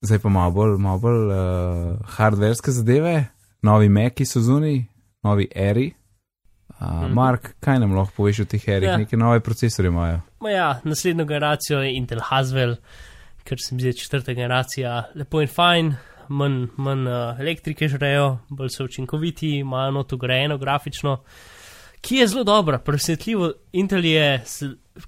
Zdaj 0.00 0.18
pa 0.18 0.28
malo 0.28 0.50
bolj, 0.50 0.76
malo 0.78 0.98
bolj 0.98 1.30
uh, 1.32 1.98
hardverske 2.06 2.70
zadeve, 2.70 3.24
novi 3.62 3.88
Meki 3.88 4.26
so 4.26 4.40
zunaj, 4.40 4.82
novi 5.22 5.48
Eri. 5.54 5.92
Uh, 5.92 5.98
Mhm. 6.80 7.12
Mark, 7.14 7.54
kaj 7.60 7.78
nam 7.80 7.94
lahko 7.96 8.12
poveš 8.16 8.40
o 8.40 8.44
teh 8.44 8.68
Erih? 8.68 8.86
Ja. 8.88 8.96
Neke 8.96 9.16
nove 9.16 9.40
procesorje 9.40 9.88
imajo. 9.88 10.20
Ma 10.40 10.50
ja, 10.50 10.80
naslednjo 10.84 11.24
generacijo 11.24 11.80
je 11.82 11.96
Intel 11.96 12.20
Haswell, 12.22 12.76
ker 13.44 13.58
se 13.58 13.74
mi 13.74 13.80
zdi 13.82 13.96
četrta 13.98 14.32
generacija 14.32 15.04
lepo 15.14 15.40
in 15.42 15.48
fajn, 15.48 15.94
manj, 16.28 16.66
manj 16.76 17.08
uh, 17.08 17.40
elektrike 17.40 17.88
žrejo, 17.88 18.38
bolj 18.48 18.68
so 18.68 18.84
učinkoviti, 18.84 19.56
imajo 19.58 19.90
noto 19.90 20.16
grajeno 20.16 20.58
grafično, 20.58 21.16
ki 22.00 22.16
je 22.16 22.26
zelo 22.26 22.44
dobra, 22.44 22.78
presenetljivo. 22.78 23.52
Intel 23.72 24.04
je, 24.04 24.44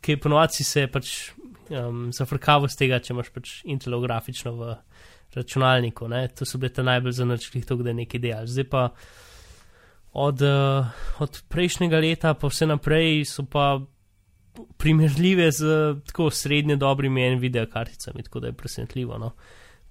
ki 0.01 0.13
je 0.13 0.21
ponovadi 0.21 0.65
se 0.65 0.87
pač 0.87 1.31
um, 1.71 2.11
zafrkavo 2.13 2.69
z 2.69 2.77
tega, 2.77 3.01
če 3.01 3.15
imaš 3.15 3.31
pač 3.35 3.55
Intelov 3.65 4.05
grafično 4.05 4.55
v 4.59 4.75
računalniku, 5.35 6.09
ne? 6.09 6.27
to 6.35 6.45
so 6.45 6.59
bile 6.59 6.73
te 6.75 6.83
najbolj 6.83 7.13
zanačlih 7.23 7.67
to, 7.67 7.79
da 7.85 7.95
nekaj 7.95 8.21
delal. 8.23 8.51
Zdaj 8.51 8.67
pa 8.71 8.89
od, 10.13 10.43
uh, 10.43 10.87
od 11.23 11.43
prejšnjega 11.49 12.01
leta 12.03 12.35
pa 12.35 12.51
vse 12.51 12.67
naprej 12.67 13.25
so 13.31 13.47
pa 13.47 13.79
primerljive 14.77 15.51
z 15.55 15.65
tako 16.07 16.31
srednje 16.31 16.77
dobrimi 16.77 17.31
Nvidia 17.37 17.67
karticami, 17.67 18.23
tako 18.23 18.41
da 18.41 18.51
je 18.51 18.53
presenetljivo. 18.53 19.19
No. 19.19 19.33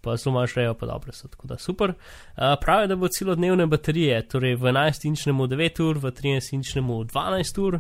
Pa 0.02 0.16
zelo 0.16 0.34
malo 0.34 0.48
šrejo, 0.48 0.74
pa 0.74 0.86
dobre 0.86 1.12
so, 1.12 1.28
tako 1.28 1.48
da 1.48 1.58
super. 1.58 1.90
Uh, 1.90 2.56
pravijo, 2.62 2.88
da 2.88 2.96
bo 2.96 3.08
celodnevne 3.08 3.68
baterije, 3.68 4.22
torej 4.28 4.56
v 4.56 4.72
11-inčnemu 4.72 5.48
9 5.48 5.82
ur, 5.84 5.98
v 5.98 6.12
13-inčnemu 6.12 7.04
12 7.04 7.62
ur, 7.64 7.80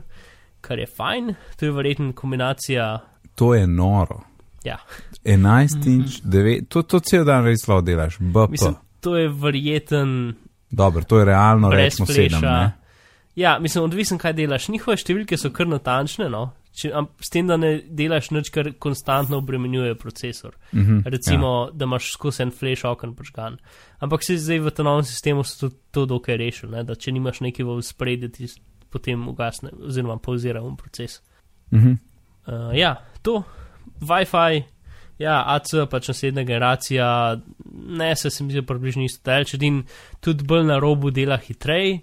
kar 0.62 0.80
je 0.80 0.88
fajn, 0.88 1.34
to 1.60 1.66
je 1.66 1.72
verjetno 1.72 2.14
kombinacija. 2.14 3.00
To 3.40 3.54
je 3.56 3.64
noro. 3.68 4.22
Ja, 4.68 4.78
11 5.24 5.88
inč, 5.88 6.20
9, 6.28 6.68
to, 6.68 6.84
to 6.84 7.00
cel 7.00 7.24
dan 7.28 7.48
res 7.48 7.64
lahko 7.68 7.86
delaš, 7.88 8.18
BP. 8.20 8.52
mislim, 8.52 8.76
to 9.00 9.16
je 9.16 9.30
verjeten 9.32 10.36
Dobro, 10.70 11.04
to 11.04 11.20
je 11.20 11.26
realno, 11.26 11.70
rečemo 11.70 12.06
7. 12.06 12.16
fleša. 12.16 12.52
Ne? 12.52 12.72
Ja, 13.36 13.60
mislim, 13.60 13.84
odvisen, 13.84 14.18
kaj 14.18 14.34
delaš. 14.34 14.68
Njihove 14.70 14.98
številke 15.00 15.38
so 15.38 15.52
kar 15.54 15.70
natančne, 15.70 16.30
no. 16.30 16.50
Če, 16.80 16.92
am, 16.96 17.08
s 17.24 17.32
tem, 17.34 17.48
da 17.50 17.58
ne 17.58 17.72
delaš 17.82 18.30
nič, 18.32 18.52
kar 18.54 18.70
konstantno 18.80 19.40
obremenjuje 19.42 19.96
procesor. 20.00 20.54
Mhm, 20.76 21.02
Recimo, 21.10 21.54
ja. 21.70 21.78
da 21.80 21.88
imaš 21.90 22.12
skozi 22.14 22.44
en 22.46 22.54
flash 22.56 22.86
okn 22.86 23.16
počgan. 23.18 23.58
Ampak 24.06 24.24
se 24.24 24.38
zdaj 24.38 24.62
v 24.68 24.74
tem 24.76 24.88
novem 24.88 25.08
sistemu 25.08 25.44
so 25.44 25.68
to, 25.68 25.72
to 25.96 26.06
dokaj 26.06 26.38
rešili, 26.40 26.76
ne? 26.78 26.84
da 26.88 26.96
če 26.96 27.16
nimaš 27.16 27.42
nekaj 27.48 27.66
v 27.66 27.80
spredju, 27.84 28.30
ti 28.36 28.52
potem 28.94 29.26
ugasne, 29.30 29.74
oziroma 29.90 30.20
pauzira 30.22 30.62
um 30.64 30.78
proces. 30.78 31.20
ja. 31.72 31.80
Mhm. 31.80 31.98
Uh, 32.50 32.72
ja, 32.74 32.96
to, 33.22 33.44
Wi-Fi, 34.02 34.64
ja, 35.20 35.42
AC, 35.56 35.74
pač 35.92 36.10
naslednja 36.14 36.46
generacija, 36.48 37.10
ne 38.00 38.16
se, 38.16 38.32
se 38.32 38.44
mi 38.44 38.56
zdi, 38.56 38.64
približno 38.66 39.04
isto 39.04 39.24
daleč, 39.28 39.54
edin 39.58 39.84
tudi 40.24 40.48
bolj 40.48 40.66
na 40.70 40.80
robu 40.80 41.12
dela 41.12 41.38
hitreje, 41.42 42.00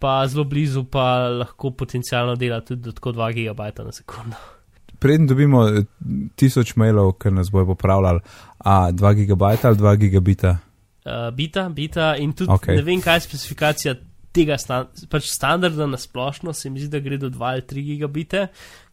pa 0.00 0.20
zelo 0.30 0.46
blizu 0.48 0.86
pa 0.88 1.28
lahko 1.42 1.74
potencialno 1.76 2.36
dela 2.40 2.62
tudi 2.64 2.88
do 2.88 2.94
tako 2.96 3.12
2 3.18 3.34
GB 3.36 3.84
na 3.84 3.92
sekundo. 3.92 4.38
Preden 5.00 5.26
dobimo 5.26 5.64
eh, 5.68 5.84
tisoč 6.36 6.74
mailov, 6.76 7.14
ker 7.20 7.32
nas 7.32 7.50
bojo 7.52 7.72
popravljali, 7.72 8.20
a 8.58 8.92
2 8.92 9.14
gigabajta 9.22 9.68
ali 9.68 9.76
2 9.80 9.96
gigabita. 9.96 10.58
Uh, 11.00 11.30
bita, 11.32 11.68
bita 11.68 12.14
in 12.20 12.32
tudi 12.36 12.52
okay. 12.52 12.76
ne 12.76 12.84
vem, 12.84 13.00
kaj 13.00 13.16
je 13.16 13.24
specifikacija 13.24 13.94
tega 14.36 14.58
stan 14.60 14.90
pač 15.10 15.30
standarda 15.32 15.86
na 15.88 15.98
splošno, 15.98 16.52
se 16.52 16.70
mi 16.70 16.80
zdi, 16.80 16.90
da 16.92 17.00
gre 17.00 17.16
do 17.18 17.30
2 17.32 17.46
ali 17.48 17.64
3 17.64 17.84
gigabite, 17.86 18.46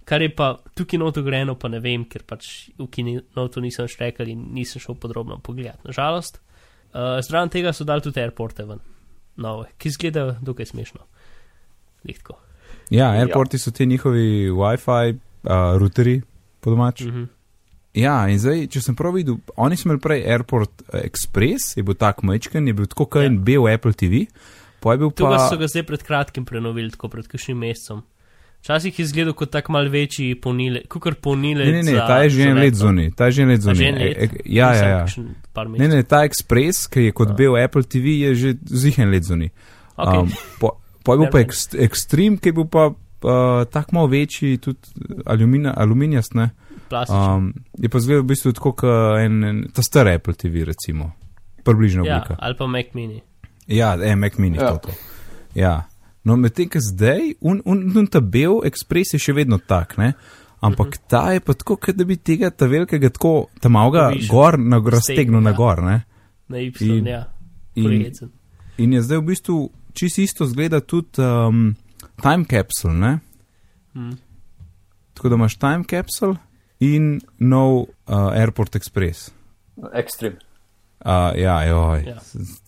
kar 0.08 0.24
je 0.24 0.30
pa 0.32 0.54
tukaj 0.76 1.00
noto 1.02 1.22
grejeno, 1.26 1.58
pa 1.60 1.68
ne 1.68 1.82
vem, 1.84 2.06
ker 2.08 2.24
pač 2.24 2.70
v 2.80 2.88
kinotu 2.88 3.62
nisem 3.64 3.90
štekal 3.92 4.30
in 4.32 4.46
nisem 4.56 4.80
šel 4.84 4.96
podrobno 4.96 5.40
pogledat, 5.44 5.84
nažalost. 5.84 6.40
Uh, 6.96 7.20
zraven 7.22 7.52
tega 7.52 7.74
so 7.76 7.84
dali 7.84 8.02
tudi 8.02 8.22
airporte 8.24 8.64
ven, 8.66 8.80
nove, 9.44 9.68
ki 9.78 9.92
izgledajo 9.92 10.38
dokaj 10.42 10.70
smešno. 10.72 11.04
Lihtko. 12.08 12.38
Ja, 12.90 13.10
airporti 13.20 13.60
so 13.60 13.72
ti 13.76 13.86
njihovi 13.86 14.48
WiFi 14.56 15.18
uh, 15.18 15.76
routerji, 15.78 16.22
po 16.64 16.72
domač. 16.72 17.04
Mhm. 17.04 17.28
Ja, 17.98 18.28
in 18.30 18.38
zdaj, 18.40 18.68
če 18.70 18.82
sem 18.84 18.96
prav 18.96 19.16
videl, 19.18 19.40
oni 19.58 19.74
so 19.76 19.88
imeli 19.88 20.00
prej 20.04 20.20
Airport 20.30 20.84
eh, 20.94 21.08
Express, 21.08 21.72
je 21.80 21.82
bil 21.84 21.96
tak 21.98 22.20
majčken, 22.22 22.68
je 22.70 22.74
bil 22.78 22.86
tako 22.86 23.08
kot 23.10 23.24
Ja. 23.24 23.30
en 23.32 23.40
bel 23.44 23.66
Apple 23.72 23.94
TV, 23.98 24.28
pa 24.84 24.94
je 24.94 25.02
bil 25.02 25.10
Tu 25.18 25.26
pa 25.26 25.32
pa. 25.34 25.48
so 25.50 25.58
ga 25.58 25.66
zdaj 25.66 25.84
pred 25.88 26.04
kratkim 26.06 26.46
prenovili, 26.46 26.92
tako 26.94 27.10
pred 27.10 27.26
kakšnim 27.28 27.58
mesecem. 27.58 28.04
Včasih 28.62 29.00
je 29.00 29.04
izgledal 29.04 29.34
kot 29.34 29.52
tak 29.52 29.70
mal 29.70 29.88
večji 29.90 30.36
polnile, 30.42 30.82
kukar 30.90 31.16
polnile. 31.16 31.66
Ne, 31.66 31.84
ne, 31.84 31.92
ne, 31.92 31.98
ta 32.08 32.18
je 32.24 32.30
že 32.30 32.50
en 32.50 32.58
let 32.58 32.76
zunaj, 32.76 33.12
ta 33.16 33.26
je 33.26 33.32
že 33.32 33.42
en 33.42 33.50
let 33.50 33.62
zunaj. 33.62 33.86
E, 33.88 34.10
e, 34.24 34.28
Ja, 34.46 34.74
ja, 34.76 34.88
ja. 34.90 35.06
Ne, 35.78 35.88
Ne, 35.88 36.04
ta 36.04 36.24
Express, 36.28 36.88
ki 36.92 37.00
je 37.08 37.12
kot 37.12 37.30
A. 37.32 37.34
bel 37.34 37.56
Apple 37.64 37.84
TV, 37.84 38.18
je 38.28 38.36
že 38.36 38.50
zihen 38.66 39.10
let 39.12 39.24
zunaj. 39.24 39.50
okay. 39.98 40.20
Um, 40.20 40.32
po, 40.60 40.72
po 41.04 41.14
je 41.14 41.18
bil 41.18 41.30
pa 41.32 41.38
mind. 41.38 41.48
ekst, 41.48 41.76
Extreme, 41.76 42.38
ki 42.38 42.50
je 42.50 42.54
bil 42.54 42.68
pa 42.68 42.90
uh, 42.92 43.64
tako 43.72 43.96
malo 43.96 44.08
večji, 44.08 44.58
tudi 44.58 44.80
alumina, 45.26 45.74
aluminijast, 45.78 46.34
ne. 46.34 46.50
plastičen. 46.90 47.34
Um, 47.34 47.54
je 47.78 47.90
pa 47.90 48.00
zgledal 48.00 48.24
v 48.24 48.28
bistvu 48.28 48.52
tako 48.54 48.72
kot 48.74 49.20
en, 49.20 49.44
en, 49.44 49.64
ta 49.74 49.82
star 49.84 50.08
Apple 50.08 50.34
TV, 50.34 50.66
recimo. 50.68 51.12
Približno 51.64 52.06
ja, 52.06 52.18
oblika. 52.20 52.36
ali 52.40 52.56
pa 52.58 52.68
Mac 52.68 52.86
mini. 52.94 53.22
Ja, 53.68 53.96
ja 53.96 54.16
Mac 54.16 54.38
mini, 54.38 54.58
Ja. 54.58 54.64
ja. 54.64 54.72
to. 54.78 54.88
to. 54.88 54.92
Ja. 55.56 55.88
No, 56.28 56.36
medtem, 56.36 56.68
ko 56.68 56.80
zdaj, 56.84 57.38
un, 57.42 57.62
un, 57.66 57.86
un 57.96 58.08
ta 58.12 58.20
bel 58.20 58.60
Express 58.68 59.16
je 59.16 59.20
še 59.24 59.34
vedno 59.34 59.58
tak, 59.64 59.96
ne. 59.98 60.14
Ampak 60.60 60.88
uh 60.88 60.94
-huh. 60.94 61.08
ta 61.08 61.32
je 61.32 61.40
pa 61.40 61.54
tako, 61.54 61.76
kot 61.78 61.96
da 61.96 62.04
bi 62.04 62.18
tega 62.18 62.50
ta 62.50 62.66
velikega 62.66 63.10
tako, 63.10 63.48
ta 63.62 63.70
Povišal. 64.10 64.28
gor, 64.32 64.60
na, 64.60 64.78
raztegnil 64.82 65.40
ja. 65.40 65.44
na 65.44 65.52
gor, 65.52 65.84
ne. 65.84 66.04
Na 66.48 66.58
Y, 66.60 66.72
In- 66.82 67.08
ja. 67.08 67.26
in- 67.76 67.86
Prijeten. 67.86 68.30
In 68.78 68.94
je 68.94 69.02
zdaj 69.02 69.18
v 69.18 69.22
bistvu 69.24 69.70
čisto 69.94 70.22
isto 70.22 70.46
zgleda 70.46 70.80
tudi 70.80 71.22
um, 71.22 71.76
time 72.22 72.46
capsule, 72.46 72.94
ne? 72.94 73.20
Mm. 73.96 74.18
Tako 75.14 75.30
da 75.30 75.36
imaš 75.36 75.56
time 75.56 75.84
capsule 75.84 76.36
in 76.80 77.22
nov 77.40 77.80
uh, 77.80 77.88
Airport 78.34 78.76
Express. 78.76 79.32
Extreme. 79.94 80.36
Uh, 81.06 81.12
ja, 81.36 81.64
joj, 81.64 82.04
Ja. 82.06 82.18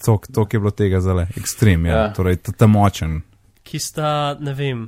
to, 0.05 0.19
to 0.33 0.47
je 0.51 0.59
bilo 0.59 0.71
tega 0.71 1.01
zale, 1.01 1.27
ekstrem, 1.37 1.85
ja, 1.85 1.91
Ja. 1.91 1.97
ja. 2.03 2.13
torej 2.13 2.35
ta, 2.37 2.51
ta 2.51 2.67
močen. 2.67 3.21
Ki 3.69 3.77
sta, 3.79 4.33
ne 4.41 4.53
vem, 4.57 4.87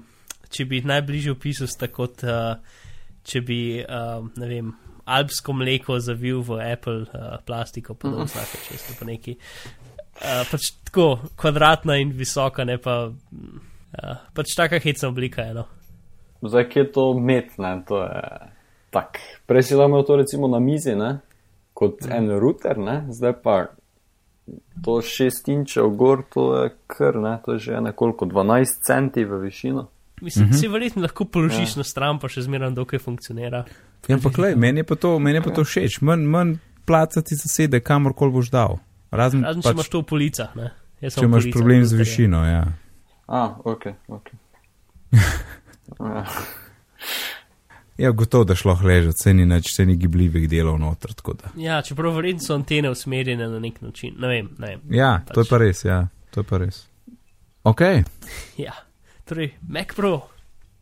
če 0.50 0.66
bi 0.66 0.80
jih 0.80 0.88
najbližje 0.90 1.36
opisal, 1.36 1.70
sta 1.70 1.86
kot 1.94 2.24
uh, 2.26 2.56
če 3.24 3.42
bi, 3.46 3.60
uh, 3.84 4.24
ne 4.42 4.48
vem, 4.50 4.72
alpsko 5.06 5.54
mleko 5.54 6.00
zavil 6.02 6.42
v 6.46 6.58
Apple 6.66 7.04
uh, 7.06 7.38
plastiko, 7.46 7.94
pa 7.94 8.10
da 8.10 8.24
Mhm. 8.24 8.30
vsake 8.32 8.58
često 8.68 8.96
pa 9.00 9.06
neki. 9.06 9.36
Uh, 10.22 10.42
pač 10.50 10.72
tako 10.90 11.06
kvadratna 11.38 11.98
in 12.02 12.12
visoka, 12.18 12.66
ne 12.66 12.78
pa. 12.78 13.12
Uh, 13.12 14.18
pač 14.34 14.56
taka 14.58 14.80
hecna 14.80 15.10
oblika 15.10 15.42
je. 15.44 15.54
No. 15.54 15.66
Zdaj, 16.42 16.70
kje 16.70 16.80
je 16.82 16.92
to 16.92 17.14
met, 17.20 17.54
ne, 17.60 17.76
to 17.88 18.02
je 18.02 18.22
tak. 18.90 19.20
Prej 19.46 19.64
si 19.64 19.76
lahko 19.76 19.90
imel 19.94 20.04
to 20.08 20.16
recimo 20.16 20.48
na 20.48 20.60
mizi, 20.60 20.96
ne, 20.96 21.20
kot 21.74 22.02
en 22.10 22.32
router, 22.40 22.78
ne, 22.78 23.06
zdaj 23.14 23.34
pa 23.44 23.56
to 24.82 25.02
šest 25.02 25.48
inčev 25.48 25.90
gor, 25.90 26.24
to 26.26 26.56
je 26.58 26.70
kar, 26.88 27.16
ne, 27.16 27.40
to 27.46 27.54
je 27.54 27.60
že 27.60 27.82
nekoliko 27.82 28.26
12 28.26 28.82
centi 28.84 29.26
v 29.26 29.40
višino. 29.40 29.88
Mislim, 30.22 30.46
Mhm. 30.46 30.54
si 30.54 30.68
verjetno 30.68 31.02
lahko 31.02 31.26
položiš 31.26 31.70
Ja. 31.72 31.78
na 31.78 31.84
stran, 31.84 32.20
pa 32.20 32.28
še 32.28 32.42
zmeraj 32.42 32.72
dokaj 32.72 33.00
funkcionira. 33.00 33.66
Ja, 34.08 34.16
ampak 34.16 34.38
lej, 34.38 34.56
meni 34.56 34.80
je 34.80 34.84
pa 34.84 34.96
to, 34.96 35.20
meni 35.20 35.36
je 35.36 35.42
pa 35.42 35.50
to 35.52 35.64
všeč, 35.64 36.02
manj, 36.02 36.26
manj 36.26 36.56
placa 36.86 37.22
ti 37.22 37.36
zasede, 37.36 37.80
kamorkoli 37.80 38.32
boš 38.32 38.50
dal. 38.50 38.78
Razen, 39.12 39.42
Razen 39.44 39.62
če 39.62 39.68
pač, 39.68 39.74
imaš 39.74 39.90
to 39.90 40.00
v 40.00 40.06
policah, 40.06 40.56
ne. 40.56 40.72
Jaz 41.02 41.16
če 41.16 41.26
imaš 41.26 41.44
policah, 41.44 41.54
problem 41.54 41.86
z 41.86 41.94
višino, 41.94 42.40
ja. 42.44 42.64
A, 43.28 43.56
ok, 43.64 43.84
ok. 44.08 44.28
Ja. 46.00 46.26
Ja, 47.98 48.12
gotovo, 48.12 48.44
da 48.44 48.56
šlo 48.56 48.78
ležati, 48.84 49.18
se 49.24 49.34
ni 49.34 49.46
nič, 49.46 49.76
se 49.76 49.86
ni 49.86 49.96
gibljivih 49.96 50.50
delov 50.50 50.80
noter. 50.80 51.12
Ja, 51.58 51.82
čeprav 51.82 52.16
verjetno 52.16 52.42
so 52.48 52.56
antene 52.56 52.90
usmerjene 52.90 53.48
na 53.48 53.60
nek 53.60 53.82
način. 53.82 54.16
Ne 54.20 54.28
vem, 54.28 54.50
ne 54.58 54.68
vem. 54.68 54.80
Ja, 54.90 55.22
to 55.34 55.42
je 55.42 55.50
pa 55.50 55.58
res, 55.58 55.86
ja, 55.86 56.08
to 56.32 56.40
je 56.40 56.44
pa 56.44 56.58
res. 56.58 56.86
Ok, 57.64 57.82
Ja. 58.66 58.74
Torej, 59.26 59.54
Mac 59.70 59.94
Pro. 59.96 60.22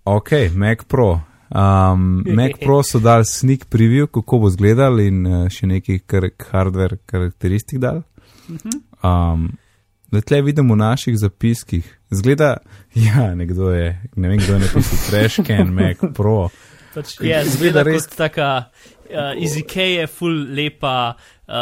ok, 0.04 0.32
Mac 0.56 0.84
Pro. 0.88 1.22
Um, 1.50 2.24
Mac 2.38 2.52
Pro 2.62 2.84
so 2.84 3.00
dal 3.00 3.24
sneak 3.26 3.66
preview, 3.70 4.08
kako 4.08 4.40
bo 4.40 4.48
izgledal 4.48 5.00
in 5.04 5.26
uh, 5.28 5.48
še 5.50 5.68
nekaj 5.68 6.00
kar 6.06 6.30
hardware 6.52 6.98
karakteristik 7.06 7.82
dal. 7.84 8.04
Um, 9.04 9.52
da 10.10 10.22
tle 10.22 10.42
vidim 10.42 10.72
v 10.72 10.80
naših 10.80 11.18
zapiskih, 11.18 11.86
zgleda, 12.10 12.58
ja, 13.08 13.36
nekdo 13.36 13.70
je, 13.72 13.92
ne 14.16 14.30
vem 14.30 14.40
kdo 14.42 14.54
je 14.58 14.60
napisal, 14.60 15.04
Trashcan 15.10 15.74
Mac 15.74 16.02
Pro. 16.18 16.50
Pač, 16.94 17.16
Kaj- 17.16 17.28
ja, 17.28 17.44
zgleda 17.46 17.84
res- 17.84 18.08
taka, 18.08 18.66
uh, 19.06 19.34
iz 19.38 19.58
Ikeje, 19.58 20.08
full 20.08 20.48
lepa, 20.50 21.14
uh, 21.48 21.54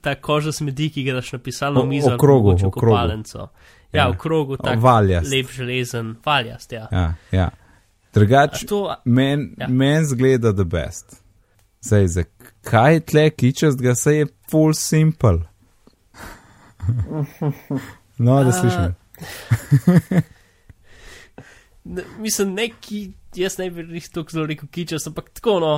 ta 0.00 0.14
koža 0.14 0.52
smeti, 0.52 0.90
ki 0.90 1.04
ga 1.04 1.12
daš 1.12 1.32
na 1.32 1.38
pisalno 1.40 1.80
O- 1.80 1.86
mizo, 1.86 2.06
ali 2.06 2.12
pa 2.12 2.16
okrogu, 2.16 2.48
mogoče 2.50 2.66
v. 2.66 3.48
Ja, 3.92 4.02
Ja. 4.02 4.08
v 4.08 4.16
krogu, 4.16 4.56
tako 4.56 4.80
valjast. 4.80 5.30
lep 5.30 5.46
železen, 5.48 6.16
valjast, 6.24 6.72
ja. 6.72 6.88
Ja, 6.92 7.14
ja. 7.32 7.44
A 7.44 7.50
Drugač, 8.14 8.64
To, 8.66 8.94
meni 9.04 9.54
Ja. 9.56 9.64
ja. 9.64 9.68
men 9.68 10.04
zgleda 10.04 10.52
the 10.52 10.64
best. 10.64 11.16
Zdaj, 11.80 12.08
zakaj 12.08 13.00
tle 13.00 13.30
kičast 13.30 13.80
ga, 13.80 13.94
se 13.94 14.14
je 14.14 14.26
full 14.50 14.72
simple. 14.74 15.38
No, 18.18 18.44
da 18.44 18.52
slišim. 18.52 18.94
mislim, 22.18 22.54
neki, 22.54 23.12
jaz 23.38 23.58
ne 23.60 23.70
bi 23.72 23.84
res 23.86 24.10
tako 24.12 24.34
zelo 24.34 24.46
rekel 24.50 24.70
kičas, 24.72 25.06
ampak 25.10 25.30
tako, 25.38 25.58
no, 25.64 25.74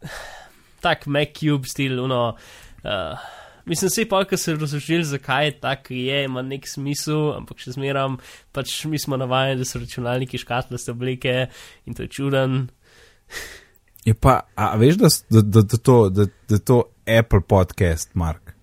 tak 0.84 1.06
Mac 1.06 1.36
Cube 1.38 1.68
stil, 1.68 1.96
no, 2.10 2.22
uh, 2.84 3.28
mislim, 3.68 3.92
vse 3.92 4.06
pa, 4.08 4.24
ki 4.28 4.38
se 4.40 4.56
razložili, 4.56 5.04
zakaj 5.04 5.46
je 5.46 5.56
tak, 5.60 5.90
je, 5.90 6.24
ima 6.24 6.42
nek 6.42 6.68
smisel, 6.68 7.34
ampak 7.38 7.62
še 7.62 7.76
zmeram, 7.76 8.18
pač 8.56 8.74
mi 8.90 9.00
smo 9.00 9.18
navajeni, 9.20 9.60
da 9.60 9.68
so 9.68 9.82
računalniki 9.82 10.40
škatlaste 10.40 10.94
oblike 10.94 11.34
in 11.86 11.96
to 11.96 12.06
je 12.06 12.14
čuden. 12.18 12.62
Je 14.00 14.14
pa, 14.16 14.38
a 14.56 14.70
veš, 14.80 14.96
da, 14.96 15.08
da, 15.28 15.40
da, 15.44 15.62
da, 15.62 15.76
to, 15.76 15.96
da, 16.08 16.24
da 16.48 16.58
to 16.58 16.78
Apple 17.04 17.42
podcast, 17.44 18.14
Mark. 18.16 18.54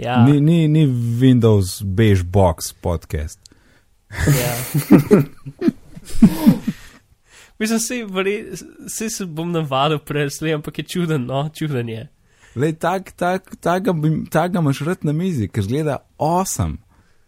Ja, 0.00 0.24
Ni, 0.24 0.40
ni, 0.40 0.64
ni 0.68 0.86
Windows 1.20 1.82
Beige 1.84 2.24
Box 2.24 2.72
podcast. 2.72 3.38
ja. 4.16 4.54
Mislim, 7.60 7.78
vse, 7.78 7.98
vse 8.86 9.10
se 9.10 9.26
bom 9.26 9.50
navadil 9.52 9.98
preslej, 10.00 10.54
ampak 10.56 10.78
je 10.78 10.84
čuden, 10.84 11.26
no, 11.28 11.42
čuden 11.54 11.88
je. 11.92 12.06
Lej, 12.56 12.72
tak, 12.82 13.12
tak, 13.12 13.52
tak, 13.60 13.84
ga 13.84 13.92
tak 14.30 14.52
ga 14.52 14.58
imaš 14.58 14.80
rad 14.82 15.04
na 15.06 15.12
mizi, 15.12 15.46
ker 15.48 15.62
zgleda 15.62 16.00
awesome. 16.18 16.80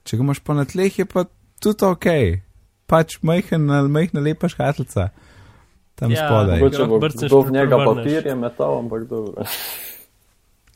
Če 0.03 0.17
ga 0.17 0.25
imaš 0.25 0.41
pa 0.43 0.57
na 0.57 0.65
tleh, 0.65 0.99
je 0.99 1.05
pa 1.07 1.27
tudi 1.63 1.85
ok. 1.87 2.09
Pač 2.91 3.21
majhen, 3.23 3.69
majhna 3.93 4.21
lepa 4.25 4.49
škatlica. 4.51 5.11
Tam 5.95 6.11
Ja, 6.11 6.25
spodaj. 6.27 6.59
Mogoče 6.59 6.89
bo 6.89 6.99
brcneš, 6.99 7.29
kdo 7.31 7.41
v 7.41 7.53
njega 7.53 7.77
prevrneš. 7.77 8.05
papirje 8.05 8.35
metal, 8.35 8.79
ampak 8.79 9.05
dobro. 9.07 9.45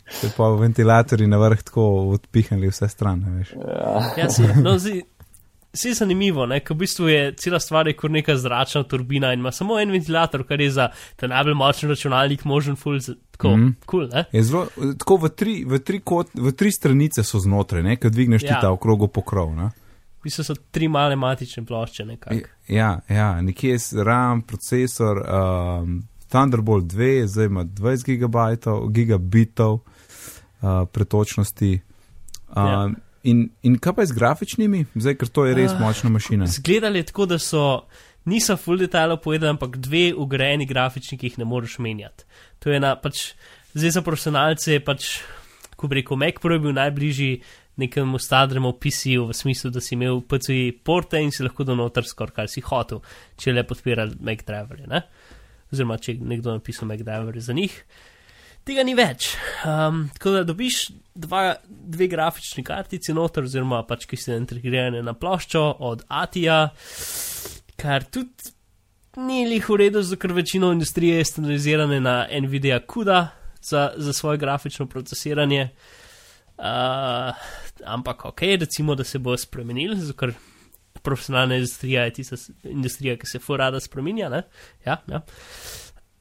Se 0.07 0.31
pa 0.37 0.49
ventilatorji 0.55 1.27
na 1.27 1.41
vrh 1.43 1.63
tako 1.63 1.83
odpihnili 2.15 2.69
vse 2.71 2.89
strane, 2.89 3.31
veš. 3.39 3.57
Ja. 3.59 4.13
Ja, 4.17 4.31
si, 4.31 4.45
no, 4.63 4.77
zi, 4.79 5.01
si 5.77 5.95
zanimivo, 5.95 6.47
ne, 6.47 6.61
ker 6.65 6.77
v 6.77 6.79
bistvu 6.85 7.09
je 7.09 7.23
cela 7.41 7.61
stvar 7.61 7.89
je 7.89 7.97
kot 7.97 8.11
neka 8.11 8.37
zračna 8.37 8.83
turbina 8.83 9.33
in 9.33 9.41
ima 9.41 9.53
samo 9.53 9.79
en 9.81 9.91
ventilator, 9.91 10.47
kar 10.47 10.61
je 10.61 10.71
za 10.71 10.89
ta 11.17 11.27
najbolj 11.27 11.55
močen 11.55 11.91
računalnik 11.91 12.45
možen 12.45 12.77
full, 12.77 13.01
tako, 13.31 13.57
mm. 13.57 13.75
cool, 13.91 14.09
zelo, 14.33 14.67
tako 14.99 15.17
v 15.17 15.29
tri, 15.29 15.57
v 15.65 15.79
tri, 15.79 16.01
kot, 16.01 16.35
v 16.35 16.53
tri 16.53 16.73
stranice 16.73 17.25
so 17.25 17.39
znotraj, 17.39 17.83
ne, 17.83 17.97
kad 17.97 18.13
dvigneš 18.13 18.43
ja. 18.43 18.49
Ja. 18.49 18.55
ti 18.55 18.67
ta 18.67 18.73
okrogo 18.73 19.07
pokrov. 19.07 19.55
Ne? 19.57 19.71
V 20.21 20.29
bistvu 20.29 20.45
so 20.45 20.59
tri 20.71 20.89
male 20.89 21.17
matične 21.17 21.65
plošče, 21.67 22.05
nekako. 22.05 22.49
Ja, 22.69 23.01
ja, 23.09 23.31
nekje 23.43 23.77
je 23.77 24.05
RAM, 24.05 24.43
procesor, 24.43 25.23
um, 25.23 26.03
Thunderbolt 26.29 26.85
2, 26.91 27.27
zdaj 27.27 27.47
ima 27.47 27.65
20 27.65 28.05
gigabajtov, 28.05 28.89
gigabitov 28.91 29.75
uh, 29.75 30.87
pretočnosti. 30.93 31.81
Um, 32.57 32.67
Ja. 32.67 33.06
In, 33.27 33.47
in 33.67 33.77
kaj 33.83 33.97
pa 33.97 34.05
je 34.05 34.11
z 34.13 34.17
grafičnimi, 34.17 34.85
zdaj, 34.95 35.17
ker 35.21 35.31
to 35.33 35.47
je 35.49 35.57
res 35.59 35.75
Ah, 35.75 35.81
močna 35.83 36.11
mašina. 36.11 36.47
Zgledali 36.47 37.03
tako, 37.07 37.27
da 37.27 37.39
so, 37.43 37.85
niso 38.25 38.57
full 38.57 38.81
detailov 38.81 39.21
povedali, 39.25 39.51
ampak 39.55 39.77
dve 39.83 40.13
ugrajeni 40.15 40.67
grafični, 40.67 41.19
ki 41.19 41.33
jih 41.33 41.39
ne 41.43 41.49
moreš 41.49 41.79
menjati. 41.83 42.27
To 42.63 42.71
je 42.71 42.81
ena, 42.81 42.95
pač, 42.97 43.33
zdaj 43.75 43.99
za 43.99 44.03
profesionalce 44.07 44.79
je 44.79 44.83
pač, 44.85 45.13
ko 45.77 45.91
bi 45.91 46.01
rekel, 46.01 46.19
Mac 46.21 46.41
Pro 46.43 46.55
je 46.55 46.63
bil 46.63 46.77
najbližji 46.77 47.31
nekemu 47.77 48.19
stadremu 48.19 48.73
PC-ju, 48.81 49.27
v 49.29 49.37
smislu, 49.37 49.71
da 49.71 49.83
si 49.85 49.95
imel 49.99 50.23
PC 50.25 50.73
porte 50.85 51.21
in 51.21 51.33
si 51.35 51.45
lahko 51.45 51.67
donotar 51.69 52.07
skoraj 52.09 52.35
kar 52.39 52.49
si 52.49 52.65
hotel, 52.65 53.03
če 53.37 53.53
le 53.53 53.67
podpira 53.69 54.09
Mac 54.25 54.47
driverje, 54.49 54.89
ne? 54.89 55.03
Oziroma, 55.73 55.99
če 56.01 56.15
je 56.15 56.29
nekdo 56.33 56.55
napisal 56.57 56.89
Mac 56.89 57.03
driverje 57.05 57.45
za 57.45 57.57
njih. 57.57 57.75
Tega 58.67 58.83
ni 58.83 58.97
več. 58.99 59.29
Um, 59.63 60.09
tako 60.17 60.33
da 60.35 60.43
dobiš 60.43 60.89
dva, 61.15 61.55
dve 61.67 62.09
grafični 62.11 62.65
kartici 62.67 63.15
noter, 63.15 63.47
oziroma 63.47 63.85
pač 63.87 64.09
ki 64.11 64.19
so 64.19 64.35
integrirane 64.35 65.05
na 65.07 65.15
ploščo 65.15 65.63
od 65.87 66.03
Atija, 66.11 66.65
kar 67.79 68.09
tudi 68.11 68.51
ni 69.23 69.45
lih 69.47 69.69
v 69.71 69.79
redu, 69.85 70.03
ker 70.19 70.35
večino 70.35 70.73
industrije 70.75 71.21
je 71.21 71.29
standardizirane 71.31 72.01
na 72.03 72.17
Nvidia 72.43 72.81
CUDA 72.83 73.21
za, 73.63 73.93
za 73.97 74.13
svoje 74.13 74.43
grafično 74.43 74.89
procesiranje. 74.91 75.69
Uh, 76.59 77.47
ampak 77.87 78.25
ok, 78.33 78.43
recimo, 78.67 78.99
da 78.99 79.07
se 79.07 79.23
bo 79.23 79.37
spremenil, 79.39 79.95
ker 80.19 80.35
profesionalna 81.07 81.63
industrija 81.63 82.09
je 82.11 82.19
tista 82.19 82.43
industrija, 82.67 83.15
ki 83.15 83.31
se 83.31 83.39
furada 83.39 83.79
spremenja. 83.81 84.29
Ne? 84.33 84.43
Ja, 84.83 84.99
ja. 85.07 85.23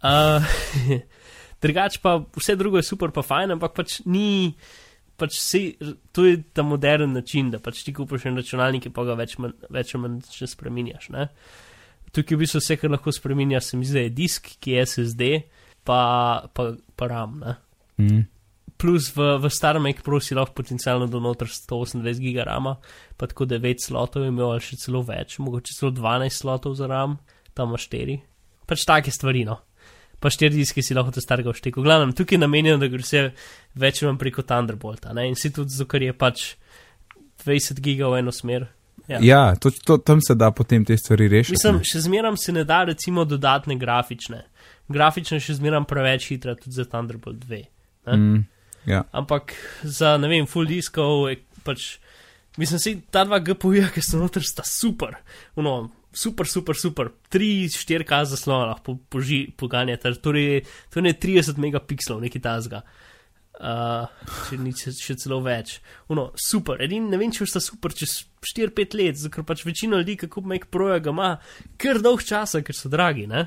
Uh, 0.06 1.02
drugač 1.62 2.00
pa 2.04 2.18
vse 2.36 2.56
drugo 2.60 2.82
je 2.82 2.88
super, 2.88 3.14
pa 3.16 3.24
fajn, 3.26 3.56
ampak 3.58 3.76
pač 3.78 4.02
ni. 4.06 4.56
Pač 5.16 5.38
si, 5.40 5.78
to 6.12 6.26
je 6.28 6.42
ta 6.52 6.64
modern 6.68 7.14
način, 7.16 7.48
da 7.48 7.62
pač 7.64 7.86
ti 7.88 7.94
kupiš 7.96 8.26
en 8.28 8.36
računalnik, 8.36 8.90
in 8.90 8.92
pa 8.92 9.06
ga 9.08 9.14
več, 9.16 9.38
manj, 9.40 9.54
več 9.72 9.94
ali 9.96 10.02
manj 10.04 10.18
ne 10.42 10.48
spremenjaš. 10.52 11.08
Ne? 11.16 11.30
Tukaj 12.12 12.36
v 12.36 12.42
bistvu 12.42 12.60
vse, 12.60 12.76
kar 12.82 12.92
lahko 12.92 13.14
spremenjaš, 13.16 13.70
se 13.70 13.80
mi 13.80 13.88
zdi, 13.88 14.10
je 14.10 14.12
disk, 14.12 14.50
ki 14.60 14.76
je 14.76 14.84
SSD, 14.84 15.30
pa, 15.88 16.00
pa, 16.52 16.74
pa 17.00 17.08
RAM. 17.08 17.40
Ne? 17.40 17.56
Mm. 17.96 18.26
Plus 18.76 19.08
v, 19.16 19.30
v 19.40 19.52
starem 19.56 19.88
Mac 19.88 20.04
Pro 20.04 20.20
si 20.20 20.36
lahko 20.36 20.58
potencialno 20.60 21.08
donotar 21.08 21.48
128 21.48 22.20
giga 22.20 22.44
rama, 22.44 22.76
pa 23.16 23.32
tako 23.32 23.48
9 23.48 23.88
slotov 23.88 24.28
imel 24.28 24.52
ali 24.52 24.68
še 24.68 24.82
celo 24.84 25.00
več, 25.08 25.40
mogoče 25.40 25.78
celo 25.80 25.94
12 25.96 26.44
slotov 26.44 26.76
za 26.76 26.92
ram, 26.92 27.16
tam 27.56 27.72
imaš 27.72 27.88
4. 27.88 28.20
Pač 28.68 28.84
take 28.84 29.16
stvari, 29.16 29.46
no. 29.48 29.62
Pa 30.26 30.32
4 30.34 30.58
diske 30.58 30.82
si 30.82 30.96
lahko 30.98 31.12
to 31.14 31.22
starega 31.22 31.54
vštekel. 31.54 31.84
Glavno, 31.86 32.10
tukaj 32.18 32.40
je 32.40 32.42
namenjeno, 32.42 32.80
da 32.82 32.88
gre 32.90 33.04
vse 33.04 33.28
več 33.78 34.00
manj 34.02 34.18
preko 34.18 34.42
Thunderbolta, 34.42 35.14
ne, 35.14 35.28
in 35.30 35.36
si 35.38 35.52
tudi 35.54 35.76
zato, 35.76 35.86
ker 35.92 36.02
je 36.02 36.16
pač 36.18 36.46
20 37.46 37.82
giga 37.86 38.10
v 38.10 38.24
eno 38.24 38.34
smer. 38.34 38.66
Ja. 39.06 39.20
Ja, 39.22 39.42
to, 39.62 39.70
to, 39.86 40.00
tam 40.02 40.24
se 40.26 40.34
da 40.34 40.50
potem 40.52 40.86
te 40.86 40.98
stvari 40.98 41.28
rešiti. 41.30 41.60
Mislim, 41.60 41.78
še 41.86 42.02
zmeram 42.08 42.38
se 42.42 42.56
ne 42.56 42.64
da 42.66 42.82
recimo 42.90 43.26
dodatne 43.30 43.78
grafične. 43.78 44.42
Grafične 44.90 45.38
še 45.46 45.60
zmeram 45.60 45.86
preveč 45.86 46.26
hitra 46.32 46.56
tudi 46.58 46.74
za 46.80 46.88
Thunderbolt 46.90 47.46
2. 47.46 47.62
ne. 48.10 48.18
Mm, 48.18 48.40
ja. 48.90 49.04
Ampak 49.14 49.54
za, 49.84 50.16
ne 50.18 50.32
vem, 50.32 50.50
full 50.50 50.66
diskov 50.70 51.28
je 51.30 51.38
pač, 51.66 51.86
mislim, 52.58 52.82
si 52.82 52.96
ta 53.14 53.28
dva 53.30 53.38
GPU-ja, 53.46 53.92
ki 53.94 54.02
so 54.02 54.18
noter, 54.22 54.46
sta 54.46 54.66
super. 54.66 55.20
Uno, 55.62 55.84
super, 56.16 56.48
super, 56.48 56.78
super. 56.80 57.12
3-4K 57.32 58.22
zaslona 58.32 58.72
lahko 58.72 58.96
po, 59.10 59.20
poganjate, 59.58 60.14
torej 60.24 60.64
to 60.94 61.04
je 61.04 61.14
30 61.14 61.60
megapikslov, 61.60 62.24
nekaj 62.24 62.42
tazga. 62.42 62.82
Uh, 63.56 64.10
če 64.50 64.58
ni 64.60 64.74
še, 64.76 64.92
še 64.92 65.16
celo 65.20 65.38
več. 65.44 65.78
Uno, 66.12 66.28
super, 66.36 66.82
edin 66.84 67.06
ne 67.08 67.20
vem, 67.20 67.32
če 67.32 67.48
sta 67.48 67.62
super 67.64 67.94
čez 67.96 68.26
4-5 68.44 68.98
let, 69.00 69.22
ker 69.32 69.46
pač 69.48 69.64
večina 69.64 70.02
ljudi, 70.02 70.18
kup 70.28 70.48
Mac 70.48 70.68
Proja, 70.72 71.00
ga 71.00 71.14
ima 71.16 71.30
kar 71.80 72.02
dolg 72.04 72.26
časa, 72.28 72.60
ker 72.68 72.76
so 72.76 72.92
dragi, 72.92 73.30
ne? 73.32 73.46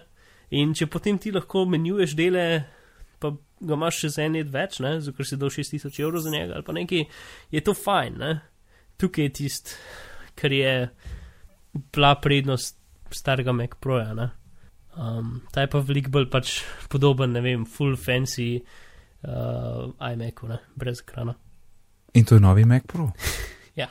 In 0.56 0.72
če 0.72 0.88
potem 0.88 1.20
ti 1.20 1.32
lahko 1.34 1.66
menjuješ 1.68 2.16
dele, 2.16 2.46
pa 3.20 3.34
ga 3.36 3.76
imaš 3.76 4.00
še 4.00 4.12
za 4.14 4.24
en 4.24 4.38
let 4.38 4.48
več, 4.54 4.78
ne, 4.80 4.94
zato 5.04 5.18
ker 5.18 5.28
si 5.28 5.36
dal 5.36 5.52
6000 5.52 6.00
evrov 6.00 6.24
za 6.24 6.32
njega 6.32 6.56
ali 6.56 6.64
pa 6.64 6.76
nekaj, 6.76 7.04
je 7.52 7.64
to 7.66 7.76
fajn, 7.76 8.18
ne. 8.22 8.32
Tukaj 8.98 9.28
je 9.28 9.34
tist, 9.42 9.76
kar 10.40 10.56
je 10.56 10.72
bila 11.92 12.14
prednost 12.20 12.76
starega 13.10 13.52
Mac 13.52 13.76
Proja, 13.80 14.14
ne. 14.14 14.30
Um, 14.98 15.40
ta 15.54 15.60
je 15.62 15.70
pa 15.70 15.78
veliko 15.78 16.10
bolj 16.10 16.26
pač 16.30 16.56
podoben, 16.90 17.32
ne 17.32 17.40
vem, 17.40 17.64
full 17.66 17.94
fancy 17.96 18.56
uh, 19.22 19.92
iMacu, 20.12 20.48
ne, 20.50 20.58
brez 20.76 21.00
ekrana. 21.04 21.34
In 22.14 22.24
to 22.24 22.34
je 22.34 22.40
novi 22.40 22.64
Mac 22.64 22.82
Pro. 22.86 23.10
Ja, 23.78 23.86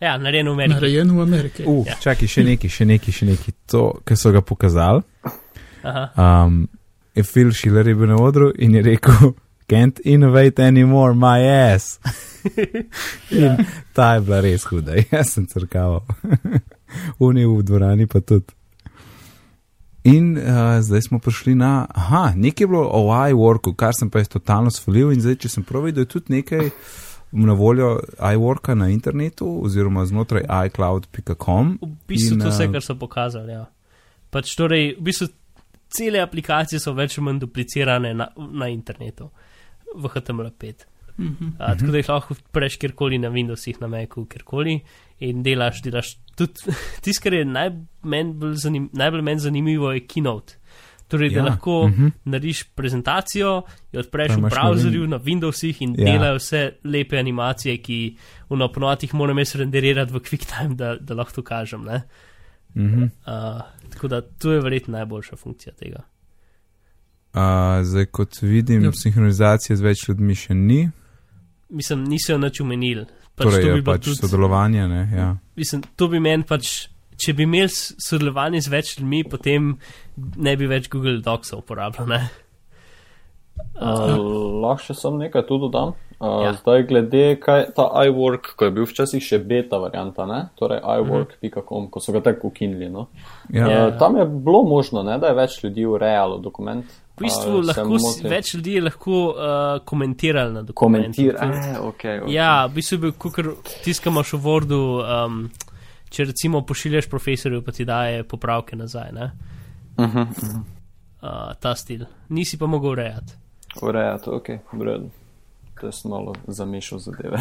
ja 0.00 0.18
narejen 0.20 0.48
v 0.48 0.52
Ameriki. 0.52 0.74
Narejen 0.74 1.12
v 1.16 1.22
Ameriki. 1.22 1.62
Uh, 1.64 1.86
Ja. 1.88 1.94
čakaj, 2.02 2.28
še 2.28 2.42
neki, 2.44 2.68
še 2.68 2.84
neki, 2.84 3.12
še 3.12 3.26
neki. 3.30 3.52
To, 3.72 3.86
kar 4.04 4.16
so 4.20 4.32
ga 4.34 4.42
pokazali. 4.44 5.00
Aha. 5.84 6.04
Um, 6.44 6.66
je 7.16 7.22
Phil 7.24 7.52
Schiller 7.56 7.88
je 7.88 7.94
bil 7.94 8.10
na 8.12 8.16
odru 8.20 8.50
in 8.58 8.74
je 8.74 8.82
rekel, 8.82 9.32
can't 9.70 10.00
innovate 10.04 10.60
anymore, 10.60 11.14
my 11.14 11.40
ass. 11.48 11.96
Ja. 13.32 13.54
in 13.56 13.64
ta 13.96 14.14
je 14.14 14.20
bila 14.20 14.42
res 14.44 14.66
huda, 14.68 14.98
jaz 15.12 15.30
sem 15.32 15.46
crkaval. 15.48 16.02
Uni 17.26 17.46
v 17.46 17.62
dvorani 17.62 18.06
pa 18.06 18.20
tudi. 18.20 18.54
In 20.04 20.34
uh, 20.36 20.82
zdaj 20.84 21.02
smo 21.08 21.18
prišli 21.18 21.54
na, 21.56 21.86
aha, 21.88 22.32
nekaj 22.36 22.64
je 22.64 22.68
bilo 22.68 22.84
o 22.92 23.08
iWorku, 23.08 23.72
kar 23.72 23.96
sem 23.96 24.10
pa 24.12 24.20
jaz 24.20 24.28
totalno 24.28 24.70
svalil 24.70 25.14
in 25.14 25.22
zdaj, 25.24 25.38
če 25.40 25.48
sem 25.48 25.64
prav 25.64 25.86
videl, 25.88 26.04
je 26.04 26.12
tudi 26.12 26.34
nekaj 26.36 26.68
na 27.32 27.52
voljo 27.56 28.00
iWorka 28.20 28.74
na 28.76 28.90
internetu 28.92 29.48
oziroma 29.64 30.04
znotraj 30.06 30.44
iCloud.com. 30.66 31.78
V 31.80 31.88
bistvu 32.08 32.36
In, 32.36 32.42
to 32.44 32.52
vse, 32.52 32.68
eh, 32.68 32.72
kar 32.72 32.84
so 32.84 32.98
pokazali. 33.00 33.56
Ja. 33.56 33.64
Pač 34.30 34.52
torej, 34.58 34.92
v 34.98 35.08
bistvu 35.08 35.30
cele 35.88 36.20
aplikacije 36.20 36.80
so 36.80 36.92
več 36.92 37.18
ali 37.18 37.24
manj 37.24 37.40
duplicirane 37.46 38.12
na, 38.14 38.28
na 38.36 38.68
internetu, 38.68 39.30
v 39.94 40.12
HTML5. 40.12 40.84
Mhm. 41.18 41.48
A, 41.58 41.74
tako 41.76 41.92
da 41.92 41.98
jih 42.00 42.08
lahko 42.08 42.34
odpreš 42.34 42.76
kjerkoli 42.76 43.18
na 43.18 43.28
Windowsih, 43.30 43.76
na 43.80 43.86
Macu, 43.86 44.24
kjerkoli 44.26 44.80
in 45.20 45.42
delaš, 45.42 45.82
delaš 45.82 46.16
tudi 46.36 46.74
tisto, 47.02 47.22
kar 47.22 47.32
je 47.34 47.44
naj, 47.44 47.70
men 48.02 48.32
bolj 48.38 48.54
zanim, 48.64 48.88
najbolj 48.92 49.22
meni 49.22 49.40
zanimivo, 49.40 49.92
je 49.92 50.00
Keynote. 50.06 50.56
Torej, 51.08 51.30
da 51.30 51.38
Ja, 51.38 51.44
lahko 51.44 51.88
mhm. 51.88 52.06
narediš 52.24 52.62
prezentacijo, 52.74 53.62
jo 53.92 54.00
odpreš 54.00 54.32
v 54.32 54.38
imaš 54.38 54.52
na 54.52 54.58
browserju, 54.62 55.06
na 55.06 55.18
Windowsih 55.18 55.82
in 55.82 55.94
Ja. 55.98 56.04
delajo 56.12 56.38
vse 56.38 56.62
lepe 56.84 57.18
animacije, 57.18 57.76
ki 57.78 58.16
v 58.50 58.56
naponovih 58.56 59.14
moram 59.14 59.38
jaz 59.38 59.54
renderirati 59.54 60.12
v 60.12 60.20
QuickTime, 60.20 60.74
da, 60.74 60.96
da 60.96 61.14
lahko 61.14 61.32
to 61.32 61.42
kažem. 61.42 61.84
ne. 61.84 62.02
Mhm. 62.76 63.02
Uh, 63.02 63.62
tako 63.92 64.08
da 64.08 64.20
to 64.20 64.52
je 64.52 64.60
verjetno 64.60 64.92
najboljša 64.92 65.36
funkcija 65.36 65.72
tega. 65.74 66.02
Uh, 67.34 67.40
zdaj, 67.82 68.04
kot 68.06 68.42
vidim, 68.42 68.82
Ja. 68.82 68.86
ja. 68.88 68.92
sinhronizacije 68.92 69.76
z 69.76 69.82
več 69.82 70.08
ljudmi 70.08 70.34
še 70.34 70.54
ni, 70.54 70.90
Mislim, 71.74 72.04
niso 72.06 72.32
jo 72.32 72.38
nič 72.38 72.60
omenili. 72.60 73.04
Pač 73.34 73.48
torej 73.48 73.60
to 73.60 73.68
bi 73.68 73.80
bilo 73.80 73.90
pač 73.90 74.04
tudi- 74.04 74.20
sodelovanje. 74.20 74.86
Ne, 74.86 75.02
ja. 75.12 75.28
Mislim, 75.56 75.82
to 75.96 76.08
bi 76.08 76.20
meni 76.20 76.44
pač, 76.44 76.88
če 77.16 77.34
bi 77.34 77.42
imeli 77.42 77.68
sodelovanje 78.00 78.60
z 78.60 78.70
več 78.70 78.94
ljudmi, 78.98 79.24
potem 79.24 79.72
ne 80.36 80.56
bi 80.56 80.66
več 80.66 80.88
Google 80.88 81.18
Docsov 81.20 81.58
uporabljal. 81.60 82.06
ne. 82.08 82.22
Uh, 83.74 84.14
lahko 84.62 84.82
še 84.84 84.94
sem 84.94 85.18
nekaj 85.18 85.46
tu 85.46 85.58
dodam. 85.58 85.94
Uh, 86.14 86.40
Ja. 86.40 86.42
ja. 86.42 86.52
Zdaj, 86.54 86.84
glede 86.86 87.22
kaj 87.36 87.74
ta 87.74 87.88
iWork, 88.06 88.54
ko 88.56 88.64
je 88.64 88.70
bil 88.70 88.86
včasih 88.86 89.20
še 89.20 89.38
beta 89.40 89.76
varianta, 89.76 90.24
ne? 90.24 90.48
torej 90.56 90.78
iWork.com, 90.80 91.90
ko 91.90 92.00
so 92.00 92.14
ga 92.14 92.22
tako 92.22 92.48
ukinili. 92.48 92.86
No? 92.88 93.08
Ja. 93.50 93.66
Ja. 93.66 93.80
Uh, 93.88 93.98
tam 93.98 94.16
je 94.16 94.24
bilo 94.24 94.62
možno, 94.62 95.02
ne, 95.02 95.18
da 95.18 95.26
je 95.26 95.34
več 95.34 95.58
ljudi 95.60 95.84
urejalo 95.84 96.38
dokument. 96.38 96.86
V 97.14 97.22
bistvu 97.22 97.58
A, 97.60 97.66
lahko 97.68 97.98
si, 98.02 98.24
več 98.26 98.54
ljudi 98.56 98.72
je 98.74 98.80
lahko 98.82 99.18
uh, 99.30 99.84
komentirali 99.86 100.54
na 100.56 100.62
dokumentu. 100.66 101.22
Komentir, 101.22 101.36
eh, 101.38 101.76
okay, 101.78 102.18
okay. 102.24 102.32
Ja, 102.34 102.66
v 102.66 102.74
bistvu 102.74 102.96
je 102.96 103.02
bil, 103.04 103.12
kukor 103.22 103.50
tiskamo 103.84 104.24
v 104.26 104.40
Wordu, 104.42 104.80
um, 104.98 105.44
če 106.10 106.26
recimo 106.32 106.64
pošiljaš 106.66 107.06
profesorju, 107.12 107.62
pa 107.62 107.72
ti 107.72 107.86
daje 107.86 108.24
popravke 108.26 108.76
nazaj. 108.76 109.12
Ne? 109.14 109.30
Uh 109.96 110.04
-huh, 110.04 110.22
uh 110.22 110.28
-huh. 110.28 110.62
Uh, 111.22 111.54
ta 111.60 111.74
stil. 111.74 112.04
Nisi 112.28 112.58
pa 112.58 112.66
mogel 112.66 112.90
urejati. 112.90 113.32
Urejati, 113.82 114.30
ok, 114.30 114.48
vredno. 114.72 115.10
To 115.80 115.86
je 115.86 115.92
malo 116.04 116.34
zamešal 116.46 116.98
zadeve. 116.98 117.38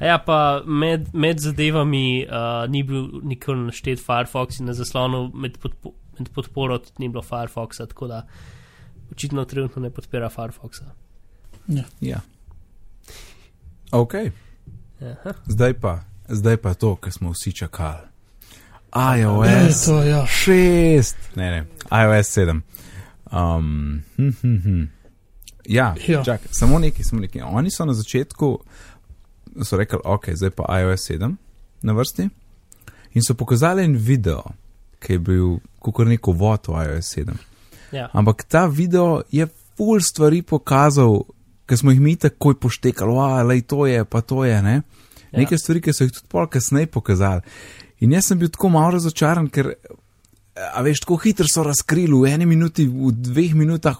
A 0.00 0.04
Ja, 0.04 0.18
pa 0.18 0.62
med, 0.66 1.08
med 1.12 1.38
zadevami 1.38 2.26
uh, 2.26 2.70
ni 2.70 2.82
bil 2.82 3.08
nikoli 3.22 3.66
naštet 3.66 3.98
Firefox 3.98 4.60
in 4.60 4.66
na 4.66 4.72
zaslonu 4.72 5.30
med, 5.34 5.58
podpo, 5.58 5.92
med 6.18 6.28
podporo 6.28 6.78
tudi 6.78 6.92
ni 6.98 7.08
bilo 7.08 7.22
Firefoxa, 7.22 7.86
tako 7.86 8.06
da 8.06 8.26
očitno 9.12 9.44
trenutno 9.44 9.82
ne 9.82 9.90
podpira 9.90 10.30
Firefoxa. 10.30 10.84
ja. 12.00 12.20
Ok, 13.92 14.14
Aha. 15.02 15.32
zdaj 15.46 15.74
pa, 15.74 16.00
zdaj 16.28 16.56
pa 16.56 16.74
to, 16.74 16.96
kar 16.96 17.12
smo 17.12 17.30
vsi 17.30 17.52
čakali. 17.52 18.06
IOS 19.16 19.84
to, 19.84 20.02
ja. 20.02 20.26
6, 20.26 21.14
ne, 21.34 21.50
ne, 21.50 21.66
iOS 21.84 22.28
7. 22.28 22.60
Um, 23.26 24.02
hm, 24.16 24.28
hm, 24.32 24.56
hm. 24.56 24.84
Ja, 25.66 25.94
Ja. 26.08 26.24
čak, 26.24 26.40
samo 26.50 26.78
nekaj, 26.78 27.04
samo 27.04 27.20
nekaj. 27.20 27.42
Oni 27.42 27.70
so 27.70 27.84
na 27.84 27.94
začetku 27.94 28.58
so 29.62 29.76
rekli, 29.76 29.98
ok, 30.04 30.28
zdaj 30.30 30.50
pa 30.50 30.80
iOS 30.80 31.00
7 31.02 31.34
na 31.82 31.92
vrsti. 31.92 32.28
In 33.14 33.22
so 33.22 33.34
pokazali 33.34 33.84
en 33.84 33.96
video, 33.96 34.42
ki 34.98 35.16
je 35.16 35.18
bil 35.18 35.58
kot 35.78 36.06
neko 36.06 36.34
vod 36.36 36.68
v 36.68 36.84
iOS 36.84 37.14
7. 37.16 37.34
Ja. 37.92 38.08
Ampak 38.12 38.44
ta 38.44 38.66
video 38.66 39.22
je 39.32 39.46
full 39.78 40.00
stvari 40.02 40.42
pokazal, 40.42 41.22
ki 41.68 41.76
smo 41.76 41.92
jih 41.92 42.00
mi 42.00 42.16
takoj 42.16 42.58
poštekali, 42.60 43.18
ali 43.18 43.62
to 43.62 43.86
je, 43.86 44.04
pa 44.04 44.20
to 44.20 44.44
je. 44.44 44.62
Ne? 44.62 44.80
Ja. 45.30 45.38
Nekaj 45.40 45.58
stvari, 45.58 45.84
ki 45.84 45.94
so 45.94 46.06
jih 46.06 46.12
tudi 46.16 46.28
pol 46.28 46.48
kasneje 46.50 46.90
pokazali. 46.92 47.42
In 48.00 48.12
jaz 48.14 48.30
sem 48.30 48.38
bil 48.38 48.50
tako 48.52 48.70
malo 48.74 48.96
razočaran, 48.96 49.48
ker, 49.52 49.72
a 50.54 50.82
veš, 50.86 51.02
tako 51.04 51.18
hitro 51.22 51.46
so 51.50 51.64
razkrili 51.66 52.14
v 52.14 52.34
eni 52.34 52.46
minuti, 52.46 52.86
v 52.86 53.12
dveh 53.12 53.56
minutah, 53.58 53.98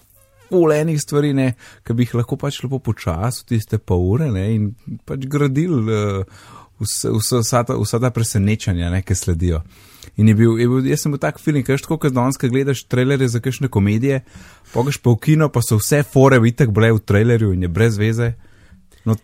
pol 0.49 0.73
enih 0.73 1.01
stvari, 1.01 1.33
ne, 1.37 1.53
ki 1.85 1.97
bi 1.97 2.07
jih 2.07 2.15
lahko 2.21 2.39
pač 2.41 2.63
lepo 2.65 2.81
počasi, 2.83 3.45
tiste 3.51 3.79
pa 3.79 3.99
ure, 3.99 4.31
ne, 4.33 4.47
in 4.55 4.71
pač 5.07 5.27
gradili 5.31 5.83
uh, 5.93 6.47
vse, 6.81 7.13
vse, 7.19 7.43
vsa, 7.43 7.65
ta, 7.69 7.77
vsa 7.77 8.01
ta 8.01 8.11
presenečanja, 8.15 8.91
ne, 8.95 9.03
ki 9.05 9.17
sledijo. 9.19 9.63
In 10.17 10.29
je 10.29 10.35
bil, 10.35 10.59
je 10.59 10.69
bil, 10.69 10.87
jaz 10.91 11.05
sem 11.05 11.13
bil 11.13 11.21
tak 11.23 11.41
feeling, 11.43 11.67
kaj 11.67 11.83
tako, 11.85 11.99
kot 12.03 12.15
danes, 12.15 12.39
ko 12.41 12.51
gledaš 12.51 12.85
trailerje 12.91 13.29
za 13.35 13.41
kakšne 13.45 13.69
komedije, 13.69 14.23
pogaš 14.73 14.99
pa 15.03 15.13
v 15.13 15.21
kino, 15.23 15.49
pa 15.53 15.63
so 15.63 15.79
vse 15.79 16.03
fore 16.03 16.41
itak 16.49 16.73
bile 16.75 16.93
v 16.97 17.03
trailerju 17.05 17.53
in 17.55 17.67
je 17.67 17.69
brez 17.69 17.99
veze. 17.99 18.33
No, 19.05 19.17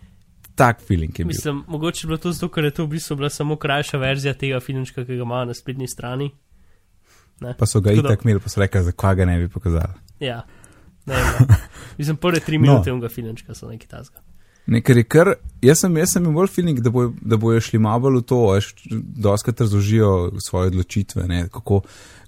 tak 0.55 0.81
feeling 0.81 1.11
je 1.11 1.25
bil. 1.25 1.33
Mislim, 1.33 1.63
mogoče 1.67 2.05
je 2.05 2.07
bilo 2.07 2.17
to 2.17 2.31
zato, 2.31 2.49
ker 2.53 2.69
je 2.69 2.71
to 2.71 2.85
v 2.85 2.95
bistvu 2.95 3.19
bila 3.19 3.29
samo 3.29 3.57
krajša 3.59 3.97
verzija 3.97 4.33
tega 4.33 4.59
filmčka, 4.59 5.05
ki 5.05 5.17
ga 5.17 5.27
imajo 5.27 5.51
na 5.51 5.57
spletni 5.57 5.87
strani. 5.87 6.31
Ne? 7.39 7.55
Pa 7.59 7.65
so 7.65 7.81
ga 7.81 7.91
Tako 7.91 8.07
itak 8.07 8.23
imeli, 8.23 8.39
pa 8.39 8.49
so 8.49 8.61
rekli, 8.61 8.83
zakaj 8.83 9.15
ga 9.15 9.25
ne 9.25 9.39
bi 9.39 9.49
pokazali. 9.51 9.99
Ja. 10.19 10.43
Ne, 11.05 11.15
vem, 11.15 11.49
no. 11.49 11.55
Mislim, 11.99 12.17
prve 12.17 12.39
tri 12.39 12.57
minute 12.57 12.91
no. 12.91 13.09
filmčka 13.09 13.53
so 13.53 13.67
nekaj 13.69 13.87
tasga. 13.87 14.24
Nekaj 14.67 14.97
je 14.97 15.03
kar, 15.03 15.33
jaz 15.61 15.79
sem, 15.83 15.97
jaz 15.97 16.13
sem 16.15 16.23
imel 16.23 16.33
bolj 16.39 16.47
feeling, 16.49 16.79
da, 16.81 16.89
boj, 16.89 17.11
da 17.21 17.37
bojo 17.37 17.61
šli 17.61 17.79
malo 17.79 17.99
bolj 18.07 18.15
v 18.17 18.23
to, 18.25 18.39
veš, 18.51 18.71
doskrat 19.27 19.61
razložijo 19.61 20.31
svoje 20.41 20.67
odločitve, 20.67 21.27
ne, 21.27 21.43
kako, 21.53 21.81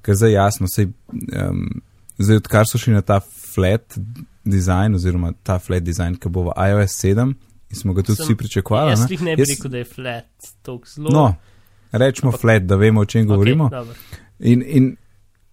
ker 0.06 0.16
zdaj 0.16 0.32
jasno, 0.32 0.68
sej, 0.70 0.92
um, 1.14 1.64
zdaj 2.18 2.38
odkar 2.44 2.70
so 2.70 2.78
šli 2.78 2.94
na 2.94 3.02
ta 3.02 3.20
flat 3.54 3.98
design, 4.46 4.96
oziroma 4.96 5.34
ta 5.44 5.58
flat 5.60 5.84
design, 5.84 6.16
ki 6.16 6.30
bo 6.30 6.46
v 6.52 6.54
iOS 6.70 7.00
7 7.02 7.34
in 7.70 7.76
smo 7.76 7.94
ga 7.94 8.02
tudi 8.04 8.16
Sem- 8.22 8.26
vsi 8.30 8.36
pričakovali. 8.36 8.92
Jaz 8.92 9.00
ne. 9.00 9.08
jih 9.10 9.22
ne 9.22 9.36
bi 9.36 9.42
Jaz- 9.42 9.56
rekel, 9.56 9.72
da 9.72 9.78
je 9.78 9.86
flat, 9.86 10.30
tako 10.62 10.88
zelo. 10.88 11.10
No, 11.10 11.36
rečemo 11.92 12.32
Ampak- 12.32 12.42
flat, 12.42 12.64
da 12.64 12.76
vemo, 12.76 13.02
o 13.02 13.06
čem 13.06 13.26
govorimo. 13.28 13.66
Okay, 13.66 13.70
dobro. 13.72 13.96
In, 14.40 14.64
in 14.68 14.96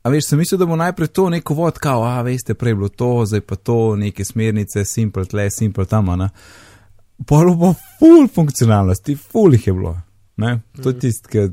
a 0.02 0.10
veš, 0.10 0.28
sem 0.28 0.38
mislil, 0.38 0.58
da 0.58 0.66
bo 0.66 0.76
najprej 0.76 1.08
to 1.08 1.30
neko 1.30 1.54
vod, 1.54 1.78
kao, 1.78 2.04
a 2.04 2.20
veste, 2.22 2.54
prej 2.54 2.74
bilo 2.74 2.88
to, 2.88 3.24
zdaj 3.26 3.40
pa 3.40 3.56
to, 3.56 3.96
neke 3.96 4.24
smernice, 4.24 4.84
simple 4.84 5.24
tle, 5.24 5.48
simple 5.50 5.86
tam, 5.86 6.06
ne. 6.06 6.28
Pa 6.28 6.73
bilo 7.18 7.58
pa 7.60 7.74
full 7.98 8.28
funkcionalnosti, 8.28 9.16
full 9.16 9.54
jih 9.54 9.66
je 9.66 9.72
bilo. 9.72 10.00
Ne? 10.36 10.60
To 10.82 10.88
je 10.88 10.98
tisto, 10.98 11.28
ki 11.28 11.48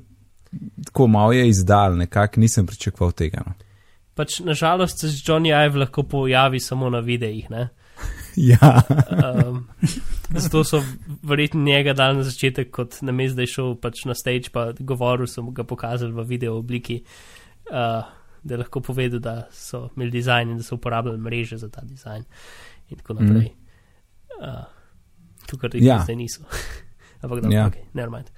tako 0.85 1.07
malo 1.07 1.31
je 1.31 1.49
izdal, 1.49 1.95
nekako 1.97 2.39
nisem 2.39 2.65
pričakoval 2.65 3.11
tega. 3.11 3.43
No. 3.45 3.53
Pač 4.15 4.39
nažalost 4.39 4.99
se 4.99 5.07
Johnny 5.07 5.53
Ive 5.65 5.79
lahko 5.79 6.03
pojavi 6.03 6.59
samo 6.59 6.89
na 6.89 6.99
videih. 6.99 7.49
Ne? 7.49 7.69
Ja, 8.35 8.81
Um, 9.11 9.67
zato 10.29 10.63
so 10.63 10.83
verjetno 11.23 11.61
njega 11.61 11.93
dali 11.93 12.17
na 12.17 12.23
začetek, 12.23 12.71
kot 12.71 12.95
na 13.01 13.11
mestu, 13.11 13.35
da 13.35 13.43
je 13.43 13.47
šel 13.51 13.75
pač 13.75 14.05
na 14.05 14.15
stage, 14.15 14.49
pa 14.53 14.71
govoril, 14.79 15.27
so 15.27 15.43
mu 15.43 15.51
ga 15.51 15.65
pokazali 15.67 16.15
v 16.15 16.23
video 16.23 16.55
obliki, 16.57 17.01
uh, 17.67 18.07
da 18.43 18.53
je 18.53 18.57
lahko 18.57 18.79
povedal, 18.79 19.19
da 19.19 19.35
so 19.51 19.89
imeli 19.95 20.15
dizajn 20.15 20.49
in 20.49 20.57
da 20.57 20.63
so 20.63 20.79
uporabljali 20.79 21.19
mreže 21.19 21.57
za 21.57 21.69
ta 21.69 21.83
dizajn 21.83 22.23
in 22.89 22.97
tako 22.97 23.19
naprej. 23.19 23.51
Mm. 23.51 24.47
Uh, 24.47 24.80
tukaj 25.51 25.75
jih 25.75 25.85
Ja. 25.85 25.95
ja. 25.99 26.03
zdaj 26.07 26.15
niso. 26.15 26.47
Ampak 27.21 27.43
da, 27.43 27.51
Ja. 27.51 27.59
ja. 27.59 27.67
ok, 27.67 27.77
never 27.93 28.09
mind. 28.09 28.31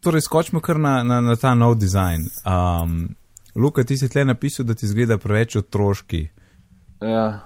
torej 0.00 0.24
skočimo 0.24 0.60
kar 0.64 0.78
na, 0.80 1.02
na, 1.02 1.20
na 1.20 1.36
ta 1.36 1.54
nov 1.54 1.76
dizajn. 1.78 2.26
Um, 2.46 3.14
Luka, 3.58 3.82
ti 3.84 3.96
si 3.98 4.08
tle 4.08 4.24
napisal, 4.24 4.66
da 4.66 4.74
ti 4.74 4.86
zgleda 4.86 5.18
preveč 5.18 5.56
otroški. 5.58 6.28
Ja, 7.02 7.40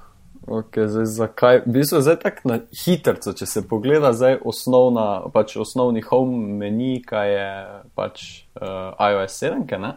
ok, 0.46 0.76
zdaj 0.86 1.06
zakaj? 1.08 1.60
V 1.66 1.72
bistvu 1.72 2.00
je 2.00 2.02
zdaj 2.02 2.18
tako 2.20 2.48
na 2.50 2.58
hitrco, 2.84 3.32
če 3.32 3.46
se 3.46 3.62
pogleda 3.68 4.12
zdaj 4.12 4.38
osnovna, 4.44 5.06
pač 5.32 5.56
osnovni 5.56 6.02
home 6.04 6.58
meni, 6.60 6.98
kaj 7.06 7.32
je 7.32 7.48
pač 7.96 8.24
uh, 8.60 8.92
iOS 9.00 9.38
7, 9.44 9.64
ke 9.68 9.80
ne? 9.80 9.94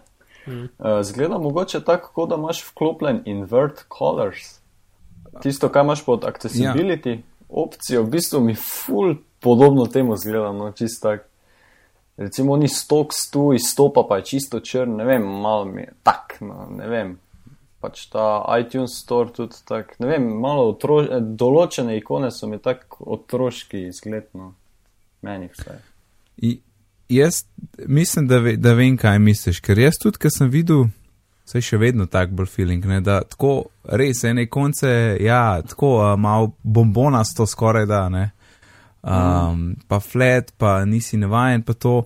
Mm. 0.47 0.69
Uh, 0.77 1.01
zgleda 1.03 1.41
mogoče 1.41 1.83
tako, 1.83 2.27
da 2.29 2.39
imaš 2.39 2.63
vklopljen 2.69 3.23
invert 3.25 3.83
colors. 3.91 4.59
Tisto, 5.43 5.67
kar 5.69 5.83
imaš 5.83 6.05
pod 6.05 6.23
accessibility 6.23 7.17
ja. 7.17 7.23
Opcijo, 7.49 8.03
v 8.03 8.09
bistvu 8.09 8.41
mi 8.41 8.55
full 8.55 9.15
podobno 9.39 9.85
temu 9.85 10.17
zgleda, 10.17 10.51
no, 10.51 10.71
čisto 10.71 11.09
tak. 11.09 11.27
Recimo, 12.17 12.53
oni 12.53 12.67
stok 12.71 13.11
stu 13.13 13.53
izstopa, 13.53 14.05
pa 14.09 14.17
je 14.17 14.25
čisto 14.25 14.59
črn, 14.59 14.95
ne 14.95 15.05
vem, 15.05 15.23
malo 15.23 15.65
mi 15.65 15.81
je 15.81 15.93
tak, 16.03 16.37
no, 16.41 16.67
ne 16.71 16.87
vem. 16.87 17.17
Pač 17.83 18.05
ta 18.09 18.39
iTunes 18.59 18.95
store 19.03 19.33
tudi 19.35 19.59
tak, 19.67 19.97
ne 19.99 20.07
vem, 20.07 20.29
malo 20.41 20.69
otro, 20.71 21.01
določene 21.19 21.97
ikone 21.99 22.31
so 22.31 22.47
mi 22.47 22.61
tako 22.63 23.03
otroški 23.17 23.83
izgled, 23.89 24.29
no, 24.33 24.53
meni 25.27 25.51
vse. 25.51 25.75
I, 26.37 26.55
jaz 27.11 27.43
mislim, 27.85 28.31
da, 28.31 28.39
ve, 28.39 28.55
da 28.57 28.73
vem, 28.79 28.95
kaj 28.97 29.19
misliš, 29.19 29.59
ker 29.59 29.79
jaz 29.83 29.99
tudi, 30.01 30.23
ker 30.23 30.31
sem 30.33 30.49
videl, 30.49 30.87
se 31.45 31.61
še 31.61 31.77
vedno 31.77 32.07
tak 32.09 32.33
bolj 32.33 32.49
feeling, 32.49 32.85
ne, 32.89 33.01
da 33.05 33.19
tako 33.21 33.67
res 33.83 34.23
ene 34.25 34.47
konce, 34.49 34.89
ja, 35.21 35.61
tako 35.61 35.91
uh, 35.99 36.13
malo 36.19 36.55
bombonasto 36.63 37.45
skoraj 37.45 37.85
da, 37.89 38.05
ne, 38.09 38.29
um, 39.05 39.75
pa 39.87 39.99
flat, 40.01 40.51
pa 40.57 40.79
nisi 40.85 41.19
navajen, 41.21 41.61
pa 41.65 41.73
to, 41.73 41.99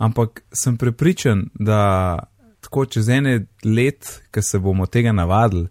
ampak 0.00 0.42
sem 0.56 0.78
prepričan, 0.80 1.48
da 1.54 1.82
tako 2.64 2.86
čez 2.86 3.08
ene 3.12 3.34
let, 3.64 4.08
ki 4.32 4.42
se 4.42 4.58
bomo 4.58 4.86
tega 4.86 5.12
navadili, 5.12 5.68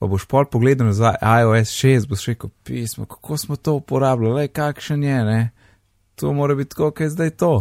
pa 0.00 0.08
boš 0.08 0.26
pol 0.28 0.44
pogledal 0.48 0.88
nazaj 0.88 1.16
iOS 1.20 1.72
6, 1.80 2.08
boš 2.08 2.26
rekel, 2.32 2.52
pismo, 2.64 3.06
kako 3.08 3.36
smo 3.40 3.56
to 3.56 3.78
uporabljali, 3.80 4.34
le 4.34 4.48
kakšen 4.48 5.04
je, 5.04 5.24
ne, 5.24 5.40
to 6.16 6.32
mora 6.36 6.54
biti 6.54 6.74
tako, 6.76 6.90
kaj 6.90 7.08
je 7.08 7.16
zdaj 7.16 7.30
to. 7.40 7.54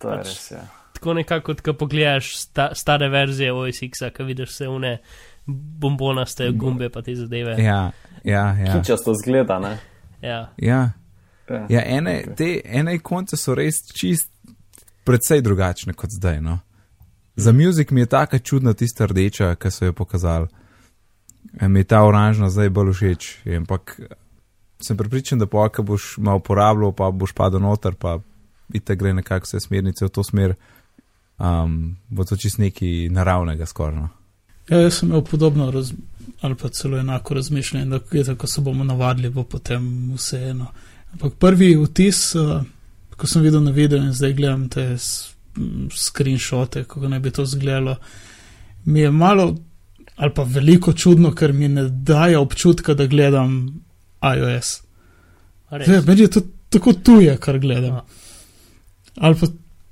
To 0.00 0.12
je 0.12 0.18
Pač- 0.18 0.32
res, 0.32 0.50
ja. 0.56 0.64
Tako 1.04 1.14
nekako, 1.14 1.54
ko 1.64 1.72
pogledaš 1.72 2.36
sta, 2.36 2.70
stare 2.74 3.08
verzije 3.08 3.52
OSX-a, 3.52 4.08
ki 4.10 4.24
vidiš 4.24 4.48
vse 4.48 4.68
une 4.68 4.98
bombonaste 5.46 6.46
gumbe 6.50 6.88
pa 6.88 7.02
te 7.02 7.12
zadeve. 7.14 7.58
Ja, 7.62 7.90
ja, 8.24 8.44
ja. 8.56 8.80
Kičasto 8.80 9.12
zgleda, 9.14 9.58
ne? 9.58 9.78
Ja. 10.22 10.48
ja. 10.56 10.90
Ja. 11.48 11.66
Ja, 11.68 11.82
ene, 11.84 12.22
te 12.36 12.60
ene 12.64 12.94
ikonce 12.96 13.36
so 13.36 13.52
res 13.54 13.82
čist 13.92 14.30
precej 15.04 15.42
drugačne 15.44 15.92
kot 15.92 16.16
zdaj. 16.16 16.40
No. 16.40 16.58
Za 17.36 17.52
muzik 17.52 17.90
mi 17.90 18.00
je 18.00 18.06
taka 18.06 18.38
čudna 18.38 18.72
tista 18.72 19.04
rdeča, 19.06 19.54
ki 19.60 19.70
so 19.70 19.84
jo 19.84 19.92
pokazali. 19.92 20.48
E, 21.60 21.68
Mi 21.68 21.80
je 21.80 21.84
ta 21.84 22.00
oranžna 22.04 22.48
zdaj 22.48 22.70
bolj 22.70 22.92
všeč, 22.92 23.32
ampak 23.58 24.00
sem 24.80 24.96
pripričan, 24.96 25.38
da 25.38 25.46
pa, 25.46 25.68
ko 25.68 25.82
boš 25.82 26.14
malo 26.16 26.40
uporabljal, 26.40 26.92
pa 26.96 27.10
boš 27.10 27.32
padel 27.36 27.60
noter, 27.60 27.92
pa 27.92 28.22
vidite, 28.68 28.96
gre 28.96 29.12
nekako 29.12 29.44
vse 29.44 29.60
smernice 29.60 30.08
v 30.08 30.08
to 30.08 30.24
smer, 30.24 30.56
um, 31.38 31.96
bo 32.08 32.24
to 32.24 32.36
čist 32.36 32.58
nekaj 32.58 33.08
naravnega 33.10 33.66
skoraj. 33.66 33.94
No. 33.94 34.08
Ja, 34.68 34.80
jaz 34.80 34.98
sem 34.98 35.08
imel 35.08 35.24
podobno 35.24 35.70
raz, 35.70 35.92
ali 36.40 36.54
pa 36.54 36.68
celo 36.68 36.98
enako 36.98 37.34
razmišljanje, 37.34 37.86
da 37.86 38.00
je 38.12 38.24
tako, 38.24 38.38
ko 38.38 38.46
se 38.46 38.60
bomo 38.60 38.84
navadili, 38.84 39.30
bo 39.30 39.44
potem 39.44 40.12
vseeno. 40.14 40.66
Ampak 41.12 41.34
prvi 41.38 41.74
vtis, 41.76 42.34
uh, 42.34 42.62
ko 43.16 43.26
sem 43.26 43.42
videl 43.42 43.62
na 43.62 43.70
videu 43.70 44.02
in 44.02 44.12
zdaj 44.12 44.32
gledam 44.32 44.68
te 44.68 44.96
screenshote, 45.94 46.84
kako 46.84 47.08
naj 47.08 47.20
bi 47.20 47.30
to 47.30 47.42
izgledalo, 47.42 47.96
mi 48.84 49.00
je 49.00 49.10
malo 49.10 49.54
ali 50.16 50.30
pa 50.34 50.42
veliko 50.42 50.92
čudno, 50.92 51.32
ker 51.34 51.52
mi 51.52 51.68
ne 51.68 51.88
daje 51.88 52.38
občutka, 52.38 52.94
da 52.94 53.06
gledam 53.06 53.80
iOS. 54.22 54.80
Ja, 55.70 56.02
meni 56.06 56.20
je 56.20 56.30
to 56.30 56.40
tako 56.68 56.92
tuje, 56.92 57.36
kar 57.36 57.58
gledam. 57.58 58.00
Ali 59.16 59.36
pa, 59.40 59.46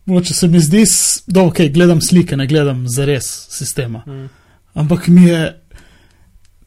moče 0.07 0.35
se 0.35 0.49
mi 0.49 0.61
zdi, 0.61 0.85
da 1.27 1.43
ok, 1.43 1.57
gledam 1.75 2.01
slike, 2.01 2.37
ne 2.37 2.47
gledam 2.47 2.85
zares 2.89 3.47
sistema. 3.51 4.03
Mm. 4.07 4.29
Ampak 4.75 5.09
mi 5.09 5.25
je, 5.25 5.63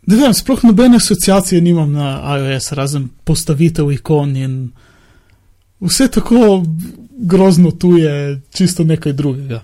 ne 0.07 0.15
vem, 0.15 0.33
sploh 0.33 0.63
nobene 0.63 0.97
asociacije 0.97 1.61
nimam 1.61 1.91
na 1.91 2.37
iOS, 2.37 2.71
razen 2.71 3.07
postavitev 3.23 3.91
ikon 3.91 4.35
in 4.35 4.71
vse 5.79 6.07
tako 6.07 6.63
grozno 7.17 7.71
tuje, 7.71 8.41
čisto 8.53 8.83
nekaj 8.83 9.13
drugega. 9.13 9.63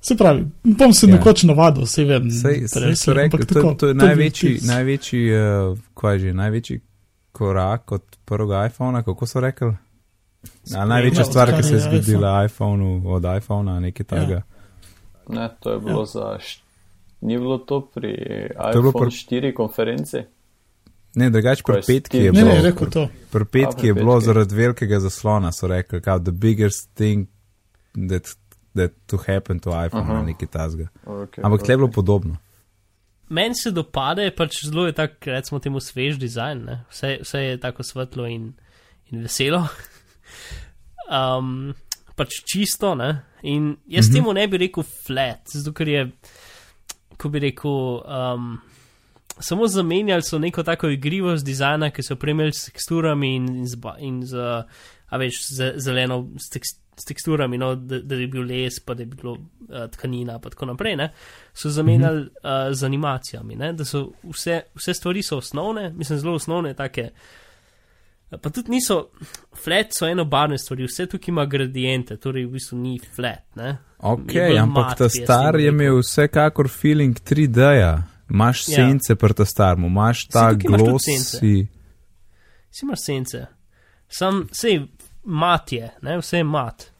Se 0.00 0.16
pravi, 0.16 0.44
bom 0.64 0.92
se 0.92 1.06
Ja. 1.06 1.10
ja. 1.10 1.16
nekoč 1.18 1.42
navadil, 1.42 1.84
vse 1.84 2.04
vem. 2.04 2.30
Sej, 2.30 2.60
res, 2.60 2.72
sej 2.72 2.96
so 2.96 3.12
rekli, 3.12 3.24
ampak 3.24 3.46
to, 3.46 3.54
tako, 3.54 3.74
to 3.74 3.88
je 3.88 3.94
največji, 3.94 4.58
največji, 4.62 5.22
uh, 5.32 5.78
kaj 5.94 6.14
je 6.14 6.20
že, 6.20 6.32
največji 6.32 6.80
korak 7.32 7.92
od 7.92 8.02
prvega 8.24 8.66
iPhona, 8.66 9.02
kako 9.02 9.26
so 9.26 9.40
rekli? 9.40 9.72
Ja, 10.66 10.84
največja 10.84 11.20
Ja, 11.20 11.24
stvar, 11.24 11.52
ki 11.52 11.62
se 11.62 11.74
je 11.74 11.80
zgodila 11.80 12.44
iPhonu, 12.44 13.02
od 13.06 13.24
iPhona, 13.36 13.80
nekaj 13.80 14.06
takega. 14.06 14.42
Ne, 15.28 15.48
to 15.60 15.72
je 15.72 15.80
bilo 15.80 16.00
Ja. 16.00 16.06
za. 16.06 16.38
Ni 17.20 17.38
bilo 17.38 17.58
to 17.58 17.80
pri 17.82 18.12
iPhone 18.52 18.92
pri... 18.92 19.00
pri- 19.02 19.50
4 19.50 19.54
konferenci? 19.54 20.18
Ne, 21.14 21.30
drugače 21.30 21.62
Ko 21.62 21.72
pri 21.72 21.82
petki 21.82 22.18
je 22.18 22.32
Ne, 22.32 22.32
bilo. 22.34 22.48
ne, 22.48 22.62
rekel 22.62 22.90
to. 22.90 23.08
Pri 23.32 23.44
petki 23.46 23.86
je 23.86 23.94
bilo 23.94 24.20
zaradi 24.20 24.54
velikega 24.54 25.00
zaslona, 25.00 25.52
so 25.52 25.66
rekli, 25.66 26.00
kao 26.00 26.18
the 26.18 26.30
biggest 26.30 26.90
thing 26.94 27.26
that, 28.08 28.28
that 28.74 28.92
to 29.06 29.16
happen 29.18 29.58
to 29.58 29.70
iPhone, 29.72 30.02
Aha. 30.04 30.22
nekaj 30.22 30.48
tasga. 30.48 30.88
Okay, 31.06 31.40
Ampak 31.42 31.62
tle 31.62 31.72
je 31.72 31.78
bilo 31.78 31.88
podobno. 31.88 32.36
Meni 33.28 33.54
se 33.54 33.70
dopade, 33.70 34.30
pač 34.30 34.60
zelo 34.64 34.86
je 34.86 34.92
tak, 34.92 35.16
recimo, 35.26 35.58
temu 35.58 35.80
svež 35.80 36.14
dizajn, 36.16 36.58
ne? 36.60 36.84
vse, 36.90 37.18
vse 37.22 37.38
je 37.40 37.56
tako 37.58 37.82
svetlo 37.82 38.26
in, 38.26 38.52
in 39.06 39.22
veselo. 39.22 39.64
Um, 41.10 41.74
pač 42.16 42.40
čisto, 42.44 42.94
ne? 42.94 43.22
In 43.42 43.76
jaz 43.86 44.08
mm 44.08 44.10
-hmm. 44.10 44.14
temu 44.14 44.32
ne 44.32 44.48
bi 44.48 44.56
rekel 44.56 44.84
flat, 45.06 45.42
zato 45.52 45.72
ker 45.72 45.88
je, 45.88 46.10
ko 47.16 47.28
bi 47.28 47.38
rekel, 47.38 48.02
um, 48.04 48.58
samo 49.38 49.66
zamenjali 49.66 50.22
so 50.22 50.38
neko 50.38 50.62
tako 50.62 50.88
igrivost 50.88 51.44
dizajna, 51.44 51.90
ki 51.90 52.02
so 52.02 52.14
opremljali 52.14 52.52
s 52.52 52.64
teksturami 52.64 53.34
in, 53.36 53.48
in, 53.56 53.66
z, 53.66 53.76
in 53.98 54.22
z, 54.26 54.36
a 55.08 55.16
veš, 55.16 55.34
z, 55.52 55.72
zeleno, 55.76 56.28
s, 56.38 56.48
tekst, 56.50 56.80
s 56.96 57.04
teksturami, 57.04 57.58
no, 57.58 57.74
da, 57.74 58.00
da 58.00 58.14
je 58.14 58.26
bil 58.26 58.42
les, 58.42 58.80
pa 58.80 58.94
da 58.94 59.02
je 59.02 59.06
bilo 59.06 59.32
uh, 59.32 59.90
tkanina, 59.92 60.38
pa 60.38 60.50
tako 60.50 60.66
naprej, 60.66 60.96
ne, 60.96 61.12
so 61.54 61.70
zamenjali 61.70 62.20
uh, 62.22 62.72
z 62.72 62.84
animacijami, 62.84 63.56
ne, 63.56 63.72
da 63.72 63.84
so 63.84 64.10
vse, 64.24 64.62
vse 64.74 64.94
stvari 64.94 65.22
so 65.22 65.38
osnovne, 65.38 65.90
mislim, 65.90 66.18
zelo 66.18 66.34
osnovne, 66.34 66.74
take. 66.74 67.10
Pa 68.32 68.50
tudi 68.50 68.70
niso, 68.70 69.08
flat 69.54 69.92
so 69.92 70.06
enobarvne 70.06 70.58
stvari, 70.58 70.84
vse 70.84 71.06
tukaj 71.06 71.30
ima 71.30 71.44
gradiente, 71.46 72.16
torej 72.16 72.46
v 72.46 72.50
bistvu 72.50 72.78
ni 72.78 72.96
flat. 73.06 73.44
Ne? 73.54 73.76
Ok, 73.98 74.32
ampak 74.58 74.68
mat, 74.84 74.98
ta 74.98 75.08
star 75.08 75.56
je 75.56 75.68
imel 75.68 76.00
vsekakor 76.00 76.68
feeling 76.68 77.14
3D-ja. 77.16 77.92
Imaš 78.26 78.64
Ja. 78.68 78.74
sence 78.76 79.14
pri 79.14 79.34
ta 79.34 79.44
starmu, 79.44 79.86
imaš 79.86 80.26
ta 80.26 80.50
tudi 80.50 80.66
glosi. 80.66 81.14
Si 81.20 81.68
imaš 82.82 82.98
sence, 83.00 83.46
sam 84.08 84.48
sej 84.52 84.80
mat 85.24 85.72
je, 85.72 85.90
ne? 86.02 86.18
vse 86.18 86.36
je 86.36 86.44
mat, 86.44 86.90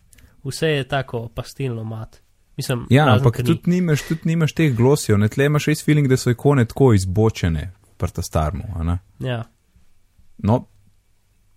vse 0.45 0.68
je 0.68 0.85
tako 0.85 1.29
pastilno 1.29 1.85
mat. 1.85 2.20
Mislim, 2.57 2.87
Ja, 2.91 3.12
ampak 3.12 3.35
ker 3.35 3.45
ni. 3.45 3.49
tudi 3.49 3.70
nimaš, 3.70 4.03
tudi 4.03 4.20
nimaš 4.24 4.53
teh 4.53 4.77
glosijev, 4.77 5.18
ne 5.18 5.29
tle 5.29 5.45
imaš 5.45 5.66
res 5.66 5.83
feeling, 5.85 6.09
da 6.09 6.16
so 6.16 6.31
ikone 6.31 6.64
tako 6.64 6.93
izbočene 6.95 7.66
pri 7.97 8.11
ta 8.11 8.22
starmu. 8.22 8.62
Ja. 9.20 9.43
No, 10.39 10.68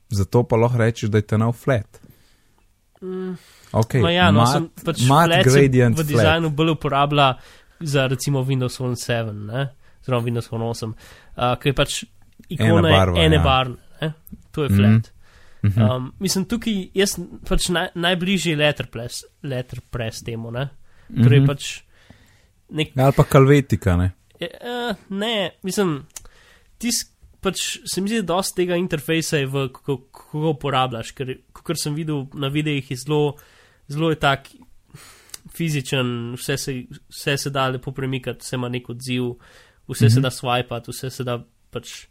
zato 0.09 0.43
pa 0.43 0.55
lahko 0.55 0.77
rečeš, 0.77 1.09
da 1.09 1.17
je 1.17 1.25
ta 1.25 1.37
nov 1.37 1.53
flat. 1.55 1.99
Mm, 3.01 3.37
Okay, 3.71 4.01
Ma 4.01 4.09
ja, 4.09 4.31
no, 4.31 4.39
mat, 4.39 4.49
sem 4.49 4.63
pač 4.81 5.01
mat 5.05 5.27
flat 5.27 5.45
gradient 5.45 5.93
v 5.93 5.99
flat. 5.99 6.07
dizajnu 6.09 6.49
bolj 6.49 6.71
uporablja 6.71 7.27
za 7.79 8.07
recimo 8.07 8.41
Windows 8.41 8.73
Phone 8.75 8.95
7, 8.97 9.29
ne? 9.45 9.67
oziroma 10.01 10.23
Windows 10.23 10.47
Phone 10.47 10.65
8, 10.65 10.89
uh, 10.89 11.53
ki 11.55 11.69
je 11.69 11.75
pač 11.75 11.91
ikona 12.49 12.79
Ena 12.79 12.89
barva, 12.89 13.19
ene 13.19 13.35
ja. 13.35 13.43
barvne, 13.43 13.77
ne? 14.01 14.09
to 14.51 14.63
je 14.63 14.69
Mhm. 14.69 14.75
flat. 14.75 15.11
Mhm. 15.61 15.81
Um, 15.83 16.13
mislim, 16.19 16.45
tukaj 16.45 16.89
jaz 16.95 17.13
pač 17.45 17.69
naj, 17.69 17.89
najbližji 17.95 18.55
letterpress, 18.55 19.21
letterpress 19.43 20.23
temu, 20.23 20.51
ne? 20.51 20.69
Torej 21.13 21.39
Mhm. 21.39 21.47
pač 21.47 21.63
nek, 22.71 22.97
Ali 22.97 23.13
pa 23.13 23.23
kalvetika, 23.23 23.95
ne. 23.97 24.11
uh, 24.41 24.95
ne, 25.09 25.51
mislim, 25.63 26.05
tis, 26.79 27.05
pač 27.41 27.79
se 27.85 28.01
mi 28.01 28.09
zdi, 28.11 28.21
da 28.21 28.33
dosti 28.35 28.61
tega 28.61 28.77
interfejsa 28.79 29.41
je 29.41 29.47
v, 29.49 29.67
kako, 29.75 29.97
kako 30.15 30.41
ga 30.43 30.53
uporabljaš, 30.53 31.13
ker, 31.17 31.35
kot 31.55 31.79
sem 31.79 31.95
videl 31.95 32.25
na 32.33 32.51
videih, 32.53 32.91
je 32.91 32.97
zelo, 32.99 33.37
zelo 33.91 34.11
je 34.11 34.19
tak 34.19 34.51
fizičen, 35.55 36.33
vse 36.37 36.57
se, 36.57 36.75
vse 37.09 37.37
se 37.37 37.49
da 37.49 37.67
lepo 37.73 37.91
premikati, 37.95 38.43
vse 38.45 38.59
ima 38.59 38.69
nek 38.69 38.89
odziv, 38.89 39.33
vse 39.87 40.05
mm 40.05 40.09
-hmm. 40.09 40.13
se 40.13 40.21
da 40.21 40.29
swipati, 40.29 40.91
vse 40.91 41.09
se 41.09 41.23
da 41.23 41.39
pač 41.71 42.07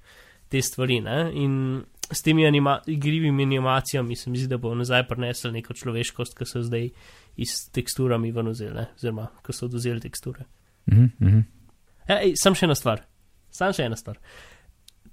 te 0.48 0.62
stvari, 0.62 1.00
ne? 1.00 1.30
In 1.34 1.84
s 2.12 2.22
temi 2.22 2.46
anima 2.46 2.80
igrivimi 2.86 3.42
animacijami 3.42 4.16
se 4.16 4.30
mi 4.30 4.38
zdi, 4.38 4.46
da 4.46 4.56
bo 4.56 4.74
nazaj 4.74 5.08
prinesel 5.08 5.52
neko 5.52 5.74
človeškost, 5.74 6.38
ki 6.38 6.46
so 6.46 6.62
zdaj 6.62 6.90
iz 7.36 7.70
teksturami 7.72 8.32
ven 8.32 8.48
vzeli, 8.48 8.86
oziroma, 8.96 9.28
ko 9.42 9.52
so 9.52 9.66
oduzeli 9.66 10.00
teksture. 10.00 10.44
Mhm, 10.90 11.04
mhm. 11.20 11.40
Ej, 12.08 12.32
sam 12.42 12.54
še 12.54 12.66
ena 12.66 12.74
stvar. 12.74 13.02
Sam 13.50 13.72
še 13.72 13.84
ena 13.84 13.96
stvar. 13.96 14.18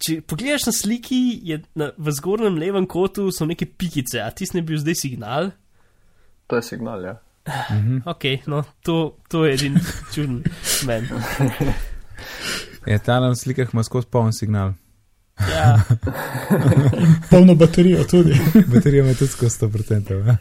Če 0.02 0.20
pogledaš 0.28 0.68
na 0.70 0.74
sliki, 0.76 1.20
je 1.48 1.60
na, 1.80 1.92
v 1.98 2.14
zgornjem 2.18 2.58
levem 2.60 2.88
kotu 2.90 3.30
so 3.32 3.48
neke 3.48 3.66
pikice, 3.66 4.20
a 4.24 4.32
tisti 4.32 4.60
ne 4.60 4.66
bil 4.68 4.80
zdaj 4.82 4.98
signal? 5.00 5.52
To 6.52 6.60
je 6.60 6.66
signal, 6.66 7.06
ja. 7.06 7.16
Ok, 8.06 8.26
no, 8.50 8.64
to, 8.82 9.18
to 9.30 9.46
je 9.46 9.54
edin 9.54 9.78
čuden 10.14 10.42
men. 10.86 11.06
Je 12.86 12.98
ta 13.00 13.20
na 13.20 13.36
slikah 13.36 13.70
ima 13.74 13.84
skozi 13.84 14.08
poln 14.12 14.34
signal. 14.34 14.74
Ja, 15.40 15.82
Polno 17.30 17.56
baterijo 17.56 18.04
tudi. 18.04 18.40
Baterija 18.74 19.04
ima 19.04 19.14
tudi 19.14 19.32
skozi 19.32 19.66
100%. 19.66 20.28
Ja. 20.28 20.38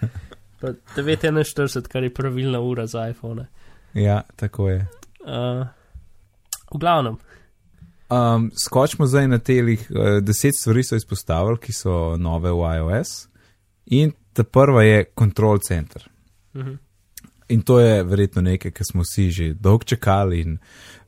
pa 0.61 0.69
941, 0.97 1.89
kar 1.89 2.03
je 2.03 2.15
pravilna 2.15 2.61
ura 2.61 2.87
za 2.87 3.09
iPhone. 3.09 3.47
ja, 3.95 4.23
tako 4.37 4.69
je. 4.69 4.87
Uh, 5.21 5.67
v 6.75 6.79
glavnem, 6.79 7.17
Um, 8.11 8.51
skočimo 8.65 9.07
zdaj 9.07 9.29
na 9.29 9.39
telih. 9.39 9.87
Uh, 9.91 10.19
deset 10.21 10.59
stvari 10.61 10.85
so 10.85 10.97
izpostavili, 10.97 11.59
ki 11.59 11.73
so 11.73 12.17
nove 12.17 12.53
v 12.53 12.75
iOS. 12.77 13.15
In 13.87 14.13
ta 14.33 14.45
prva 14.45 14.83
je 14.83 15.05
Control 15.19 15.59
Center. 15.59 16.09
Mhm. 16.57 16.75
In 17.49 17.63
to 17.63 17.81
je 17.81 18.03
verjetno 18.05 18.43
nekaj, 18.43 18.71
kar 18.71 18.87
smo 18.91 19.03
vsi 19.03 19.31
že 19.31 19.55
dolgo 19.55 19.85
čakali 19.85 20.41
in 20.41 20.59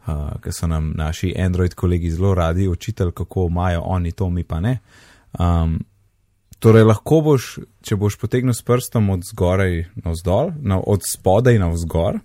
uh, 0.07 0.36
kar 0.40 0.53
so 0.53 0.66
nam 0.66 0.92
naši 0.97 1.34
Android 1.38 1.74
kolegi 1.74 2.11
zelo 2.11 2.34
radi 2.34 2.68
učitali, 2.68 3.12
kako 3.12 3.47
imajo 3.51 3.80
oni 3.80 4.12
to, 4.12 4.30
mi 4.30 4.44
pa 4.44 4.61
ne. 4.61 4.78
Um, 5.38 5.80
torej, 6.59 6.84
lahko 6.84 7.20
boš, 7.20 7.59
če 7.82 7.97
boš 7.97 8.18
potegnil 8.20 8.55
s 8.55 8.62
prstom 8.62 9.11
od 9.11 9.24
zgoraj 9.24 9.84
na 9.94 10.12
vzdolj, 10.12 10.53
na, 10.61 10.80
od 10.80 11.05
spodaj 11.09 11.59
na 11.59 11.70
vzgor, 11.72 12.20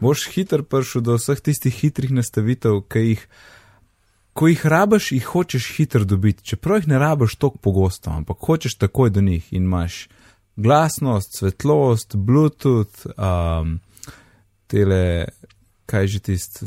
boš 0.00 0.28
hiter 0.34 0.62
prišel 0.62 1.02
do 1.02 1.18
vseh 1.18 1.40
tistih 1.40 1.74
hitrih 1.74 2.14
nastavitev, 2.14 2.82
ki 2.90 3.04
jih 3.06 3.26
ko 4.32 4.48
jih 4.48 4.66
rabiš, 4.66 5.12
jih 5.12 5.26
hočeš 5.26 5.72
hitro 5.76 6.04
dobiti, 6.04 6.44
čeprav 6.44 6.80
jih 6.80 6.88
ne 6.88 6.98
rabiš 6.98 7.34
tako 7.36 7.58
pogosto, 7.58 8.10
ampak 8.10 8.36
hočeš 8.46 8.78
takoj 8.78 9.10
do 9.10 9.20
njih 9.20 9.52
in 9.52 9.64
imaš 9.64 10.08
glasnost, 10.56 11.36
svetlost, 11.36 12.16
Bluetooth, 12.16 13.06
um, 13.16 13.78
tele, 14.66 15.24
kaj 15.86 16.06
že 16.06 16.18
tisti, 16.18 16.66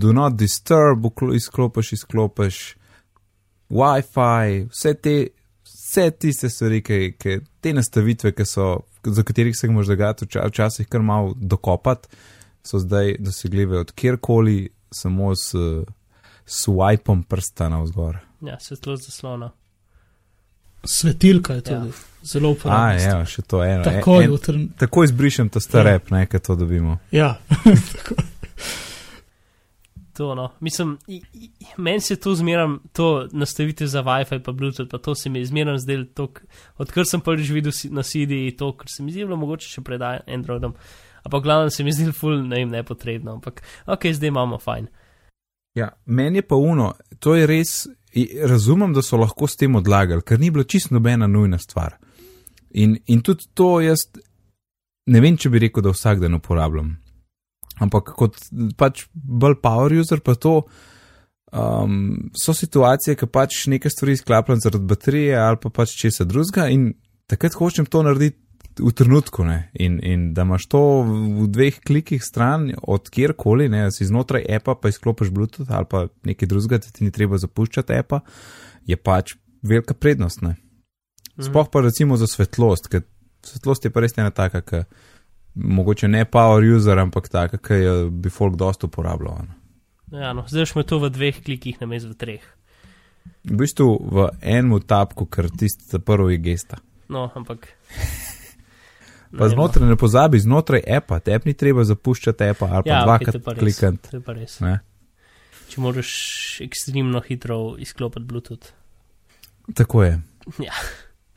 do 0.00 0.12
not 0.12 0.36
disturb, 0.36 1.06
izklopiš, 1.34 1.92
izklopiš, 1.92 2.76
WiFi, 3.72 4.68
vse 4.70 4.94
te, 4.94 5.16
vse 5.64 6.10
tiste 6.10 6.50
stvari, 6.50 6.82
ki, 6.84 7.14
ki, 7.18 7.38
te 7.60 7.72
nastavitve, 7.72 8.32
ki 8.36 8.46
so, 8.48 8.68
za 9.04 9.22
katerih 9.22 9.56
se 9.56 9.66
jih 9.66 9.74
moraš 9.74 9.92
dogajati, 9.92 10.26
vča- 10.26 10.46
včasih 10.48 10.88
kar 10.88 11.02
malo 11.02 11.34
dokopati, 11.36 12.08
so 12.64 12.78
zdaj 12.78 13.16
dosegljive 13.18 13.78
od 13.78 13.92
kjerkoli, 13.92 14.68
samo 14.92 15.34
s 15.36 15.54
swipom 16.52 17.22
prsta 17.24 17.68
navzgor. 17.68 18.18
ja, 18.42 18.58
svetlost 18.58 19.04
zaslona. 19.06 19.50
Svetilka 20.84 21.54
je 21.54 21.60
tudi 21.62 21.88
Ja. 21.88 21.92
zelo 22.24 22.48
A, 22.48 22.52
uporabna. 22.52 22.92
ja, 22.94 23.24
še 23.24 23.42
to 23.42 23.62
eno. 23.62 23.84
Takoj 23.84 24.24
En- 24.24 24.30
jutri. 24.30 24.68
Takoj 24.76 25.04
izbrišem 25.04 25.48
to 25.48 25.60
starep, 25.60 26.10
ne, 26.10 26.26
kaj 26.26 26.40
to 26.40 26.56
dobimo. 26.56 26.98
Ja, 27.12 27.38
To, 30.12 30.34
no. 30.34 30.50
Mislim, 30.60 30.98
meni 31.76 32.00
se 32.00 32.16
to 32.16 32.34
zmeram, 32.34 32.80
to 32.92 33.28
nastavite 33.32 33.86
za 33.86 34.02
WiFi 34.02 34.38
pa 34.40 34.52
Bluetooth, 34.52 34.90
pa 34.90 34.98
to 34.98 35.14
se 35.14 35.30
mi 35.30 35.38
je 35.38 35.46
zmeram 35.46 35.78
zdelo, 35.78 36.04
to, 36.06 36.26
k- 36.26 36.40
odkar 36.76 37.04
sem 37.06 37.20
prvič 37.20 37.48
videl 37.48 37.72
si- 37.72 37.90
na 37.90 38.02
CD, 38.02 38.52
to, 38.52 38.72
ker 38.72 38.86
se 38.88 39.02
mi 39.02 39.12
zdi 39.12 39.24
bilo 39.24 39.36
mogoče 39.36 39.68
še 39.68 39.80
pred 39.80 40.00
Androidom. 40.28 40.74
Ampak 41.24 41.42
glavno 41.42 41.70
se 41.70 41.84
mi 41.84 41.92
zdi 41.92 42.12
ful, 42.12 42.42
ne 42.42 42.56
vem, 42.56 42.68
nepotrebno, 42.70 43.32
ampak 43.32 43.62
ok, 43.86 44.04
zdaj 44.12 44.28
imamo 44.28 44.58
fajn. 44.58 44.88
Ja, 45.74 45.88
meni 46.06 46.38
je 46.38 46.46
pa 46.46 46.56
uno, 46.56 46.92
to 47.18 47.34
je 47.34 47.46
res, 47.46 47.86
razumem, 48.44 48.92
da 48.92 49.02
so 49.02 49.16
lahko 49.16 49.48
s 49.48 49.56
tem 49.56 49.76
odlagali, 49.76 50.22
ker 50.22 50.40
ni 50.40 50.50
bilo 50.50 50.64
čisto 50.68 50.94
nobena 50.94 51.26
nujna 51.26 51.58
stvar. 51.58 51.96
In, 52.70 52.98
in 53.06 53.22
tudi 53.24 53.48
to 53.54 53.80
jaz 53.80 54.04
ne 55.06 55.20
vem, 55.22 55.36
če 55.36 55.50
bi 55.52 55.62
rekel, 55.64 55.84
da 55.84 55.92
vsak 55.94 56.22
dan 56.22 56.36
uporabljam. 56.38 56.94
Ampak 57.82 58.12
kot 58.18 58.38
pač 58.78 59.06
bolj 59.12 59.58
power 59.62 59.94
user, 59.96 60.20
pa 60.22 60.34
to 60.38 60.60
um, 61.52 62.30
so 62.38 62.54
situacije, 62.54 63.16
ki 63.18 63.28
pač 63.32 63.64
nekaj 63.72 63.94
stvari 63.94 64.16
izklapljam 64.18 64.60
zaradi 64.62 64.88
baterije 64.88 65.38
ali 65.40 65.60
pa 65.62 65.72
pač 65.80 65.96
česa 65.98 66.28
drugega 66.28 66.68
in 66.70 66.92
takrat 67.30 67.56
hočem 67.58 67.88
to 67.88 68.04
narediti 68.04 68.38
v 68.78 68.92
trenutku. 68.96 69.44
Ne? 69.44 69.70
In, 69.74 69.98
in 70.02 70.32
da 70.34 70.46
imaš 70.46 70.66
to 70.70 70.80
v 71.04 71.46
dveh 71.52 71.80
klikih 71.84 72.22
stran, 72.24 72.70
od 72.82 73.10
kjerkoli, 73.10 73.68
ne, 73.72 73.86
si 73.92 74.06
znotraj 74.08 74.46
appa, 74.56 74.74
pa 74.74 74.92
izklopiš 74.92 75.30
Bluetooth 75.30 75.70
ali 75.70 75.88
pa 75.90 76.06
nekaj 76.24 76.48
drugega, 76.48 76.80
da 76.82 76.92
ti 76.92 77.04
ni 77.04 77.14
treba 77.14 77.40
zapuščati 77.40 77.96
appa, 77.98 78.22
je 78.86 78.96
pač 78.96 79.36
velika 79.62 79.94
prednost. 79.94 80.42
Ne? 80.42 80.56
Sploh 81.40 81.68
pa 81.72 81.80
recimo 81.80 82.16
za 82.16 82.26
svetlost, 82.26 82.88
ker 82.92 83.04
svetlost 83.46 83.84
je 83.84 83.90
pa 83.90 84.04
res 84.04 84.16
ena 84.18 84.30
taka, 84.30 84.60
ki 84.60 84.84
mogoče 85.54 86.08
ne 86.08 86.24
power 86.24 86.64
user, 86.64 86.98
ampak 86.98 87.28
taka, 87.32 87.58
ki 87.58 87.80
jo 87.82 87.96
bi 88.10 88.32
folk 88.32 88.56
dosto 88.60 88.88
uporabljal. 88.88 89.48
Ja, 90.12 90.32
no, 90.36 90.44
zdaj 90.48 90.72
smo 90.72 90.84
to 90.84 91.00
v 91.00 91.12
dveh 91.12 91.40
klikih, 91.44 91.80
namesto 91.80 92.12
v 92.12 92.18
treh. 92.20 92.44
V 93.48 93.56
bistvu 93.58 93.88
v 94.12 94.28
enem 94.40 94.80
tapku, 94.84 95.26
ker 95.26 95.48
tisti 95.50 95.98
prvi 95.98 96.36
je 96.36 96.42
gesta. 96.44 96.82
No, 97.12 97.30
ampak. 97.34 97.68
Pa 99.32 99.48
znotraj 99.48 99.88
ne 99.88 99.96
pozabi, 99.96 100.38
znotraj 100.38 100.82
appa, 100.88 101.20
te 101.20 101.32
app 101.32 101.44
ni 101.44 101.54
treba 101.54 101.84
zapuščati 101.84 102.44
appa 102.44 102.66
ali 102.68 102.82
pa 102.82 102.90
ja, 102.90 102.98
okay, 102.98 103.04
dvakrat 103.04 103.46
res, 103.46 103.58
klikati. 103.58 104.10
To 104.10 104.16
je 104.16 104.20
pa 104.20 104.32
res. 104.32 104.58
Ne? 104.60 104.74
Če 105.68 105.80
moraš 105.80 106.10
ekstremno 106.60 107.20
hitro 107.20 107.76
izklopiti 107.78 108.26
Bluetooth. 108.26 108.72
Tako 109.74 110.02
je. 110.02 110.18
Ja, 110.58 110.74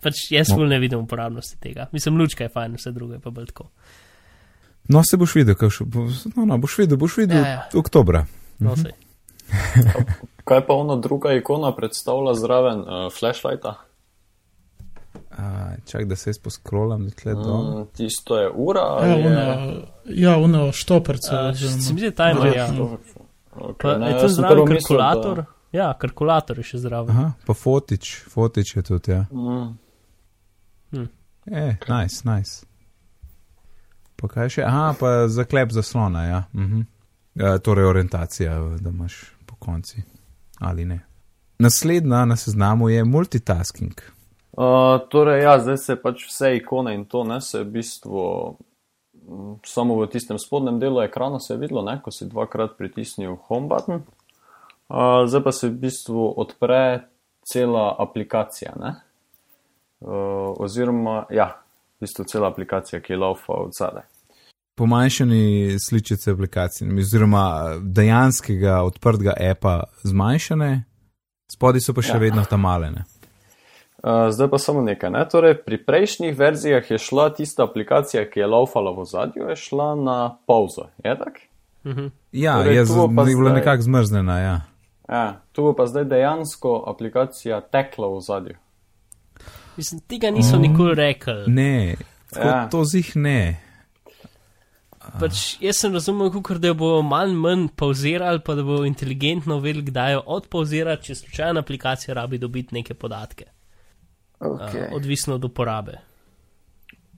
pač 0.02 0.26
jaz 0.30 0.50
No. 0.50 0.66
ne 0.66 0.80
vidim 0.80 1.00
uporabnosti 1.00 1.56
tega. 1.58 1.88
Mislim, 1.92 2.18
lučka 2.18 2.44
je 2.44 2.50
fajn, 2.50 2.76
vse 2.76 2.92
drugo 2.92 3.14
je 3.14 3.20
pa 3.20 3.30
bolj 3.30 3.46
tako. 3.46 3.70
No, 4.88 5.02
se 5.04 5.18
boš 5.18 5.36
videl, 5.36 5.56
kaj 5.56 5.70
še, 5.72 5.86
bo- 5.86 6.04
no, 6.36 6.46
no, 6.46 6.58
boš 6.58 6.78
videl, 6.78 6.98
boš 6.98 7.18
videl 7.18 7.38
Ja, 7.38 7.48
ja. 7.50 7.70
oktobra. 7.74 8.26
No, 8.60 8.76
Mhm. 8.76 8.92
Kaj 10.44 10.62
pa 10.68 10.74
ona 10.74 10.96
druga 10.98 11.34
ikona 11.34 11.72
predstavlja 11.72 12.34
zraven 12.34 12.80
uh, 12.80 13.12
flashlighta? 13.12 13.76
A, 15.38 15.42
čak, 15.86 16.06
da 16.06 16.16
se 16.16 16.30
jaz 16.30 16.38
poskrolam, 16.40 17.06
da 17.06 17.12
tle 17.12 17.34
dol. 17.34 17.64
Mm, 17.74 17.88
tisto 17.94 18.38
je 18.38 18.50
ura. 18.50 18.80
ja, 18.80 18.86
ali 18.98 19.12
je- 19.12 19.28
uno, 19.28 19.40
ja. 19.40 19.58
Uh, 21.40 21.50
oziroma- 21.50 21.82
se 21.82 21.94
mi 21.94 22.00
zdi 22.00 22.12
timer, 22.12 22.36
ja. 22.48 22.66
Verjetno. 22.66 22.98
Okay, 23.56 23.74
Pa, 23.82 23.98
ne, 23.98 24.08
je 24.08 24.14
to 24.14 24.28
prvo 24.44 24.66
mislil, 24.66 24.98
da- 24.98 25.04
kalkulator? 25.04 25.44
Ja, 25.72 25.94
kalkulator 25.94 26.58
je 26.58 26.64
še 26.64 26.78
zraven. 26.78 27.10
Aha, 27.10 27.32
pa 27.46 27.54
fotič, 27.54 28.22
fotič 28.24 28.76
je 28.76 28.82
tudi, 28.84 29.12
ja. 29.12 29.26
Mm, 29.32 29.78
E, 31.48 31.76
nice, 31.90 32.22
nice. 32.26 32.66
Pa 34.16 34.28
kaj 34.28 34.50
še? 34.50 34.64
Aha, 34.64 34.96
pa 35.00 35.28
zaklep 35.28 35.72
zaslona, 35.72 36.24
ja. 36.24 36.44
Mhm. 36.54 36.82
ja 37.36 37.58
torej 37.58 37.86
orientacija, 37.86 38.54
da 38.80 38.90
imaš 38.90 39.14
po 39.46 39.56
konci. 39.56 40.02
Ali 40.58 40.86
ne. 40.86 41.00
Naslednja 41.60 42.26
na 42.26 42.36
seznamu 42.36 42.90
je 42.90 43.04
multitasking. 43.04 43.94
Uh, 44.56 45.02
torej, 45.12 45.44
ja, 45.44 45.58
zdaj 45.60 45.78
se 45.78 45.96
pač 46.00 46.30
vse 46.30 46.54
ikone 46.56 46.94
in 46.96 47.04
to 47.06 47.24
ne 47.28 47.42
se 47.42 47.64
v 47.64 47.72
bistvu 47.76 48.24
samo 49.66 49.98
v 50.00 50.08
tistem 50.08 50.40
spodnjem 50.40 50.80
delu 50.80 51.02
ekrana 51.02 51.40
se 51.40 51.54
je 51.54 51.58
videlo, 51.58 51.82
ne, 51.82 52.00
ko 52.02 52.12
si 52.12 52.30
dvakrat 52.30 52.78
pritisnil 52.78 53.36
home 53.48 53.68
button. 53.68 54.04
Uh, 54.90 55.26
zdaj 55.28 55.44
pa 55.44 55.52
se 55.52 55.70
v 55.70 55.80
bistvu 55.82 56.34
odpre 56.38 57.08
cela 57.46 57.96
aplikacija, 58.00 58.74
ne? 58.80 58.96
Uh, 60.00 60.54
oziroma, 60.62 61.26
ja, 61.34 61.56
v 61.98 62.06
bistvu 62.06 62.26
cela 62.30 62.50
aplikacija, 62.54 63.02
ki 63.02 63.14
je 63.14 63.18
laufa 63.18 63.54
od 63.54 63.74
zadaj. 63.78 64.06
Pomanjšani 64.76 65.80
sličice 65.80 66.32
aplikacije, 66.32 66.90
oziroma 67.00 67.78
dejanskega 67.82 68.82
odprtega 68.84 69.34
appa 69.52 69.84
zmanjšane, 70.04 70.84
spodaj 71.52 71.82
so 71.82 71.96
pa 71.96 72.04
še 72.04 72.18
ja. 72.18 72.22
vedno 72.22 72.44
tam 72.50 72.66
malene. 72.68 73.06
Zdaj 74.30 74.50
pa 74.50 74.58
samo 74.58 74.82
nekaj. 74.82 75.10
Ne? 75.10 75.24
Torej, 75.26 75.56
pri 75.58 75.78
prejšnjih 75.80 76.38
verzijah 76.38 76.92
je 76.92 76.98
šla 77.00 77.30
tista 77.32 77.64
aplikacija, 77.64 78.22
ki 78.24 78.40
je 78.40 78.48
laufala 78.48 78.92
v 78.92 79.06
zadju, 79.06 79.50
je 79.50 79.56
šla 79.58 79.96
na 79.96 80.18
pauzo. 80.46 80.88
Je 81.02 81.16
tako? 81.16 81.40
Mhm. 81.84 82.08
Ja, 82.32 82.54
Torej, 82.56 82.76
je, 82.76 82.86
z, 82.86 82.92
je 82.92 83.08
bila 83.08 83.26
zdaj- 83.26 83.54
nekako 83.56 83.82
zmrznjena. 83.82 84.40
Ja. 84.40 84.56
Ja, 85.10 85.26
tu 85.52 85.62
bo 85.62 85.74
pa 85.74 85.86
zdaj 85.86 86.06
dejansko 86.06 86.84
aplikacija 86.88 87.62
tekla 87.62 88.08
v 88.08 88.22
zadju. 88.22 88.56
Mislim, 89.76 90.02
tega 90.02 90.32
niso 90.32 90.58
nikoli 90.58 90.96
rekli. 90.96 91.44
Ne, 91.48 91.96
tako 92.30 92.48
Ja. 92.48 92.70
to 92.70 92.84
zih 92.86 93.16
ne. 93.16 93.62
Pač 95.20 95.58
jaz 95.60 95.78
sem 95.78 95.94
razumel, 95.94 96.32
kot 96.34 96.58
da 96.58 96.68
jo 96.68 96.74
bojo 96.76 97.02
manj 97.02 97.34
manj 97.34 97.68
pauzirali, 97.70 98.40
pa 98.40 98.56
da 98.56 98.64
bojo 98.64 98.86
inteligentno 98.86 99.60
vedeli, 99.60 99.84
kdaj 99.84 100.14
jo 100.14 100.24
odpauzirati, 100.28 101.04
če 101.04 101.16
slučajno 101.16 101.60
aplikacija 101.60 102.14
rabi 102.14 102.38
dobiti 102.38 102.74
neke 102.74 102.94
podatke. 102.94 103.46
Okay. 104.40 104.88
Uh, 104.90 104.96
odvisno 104.96 105.36
od 105.36 105.46
uporabe. 105.46 105.98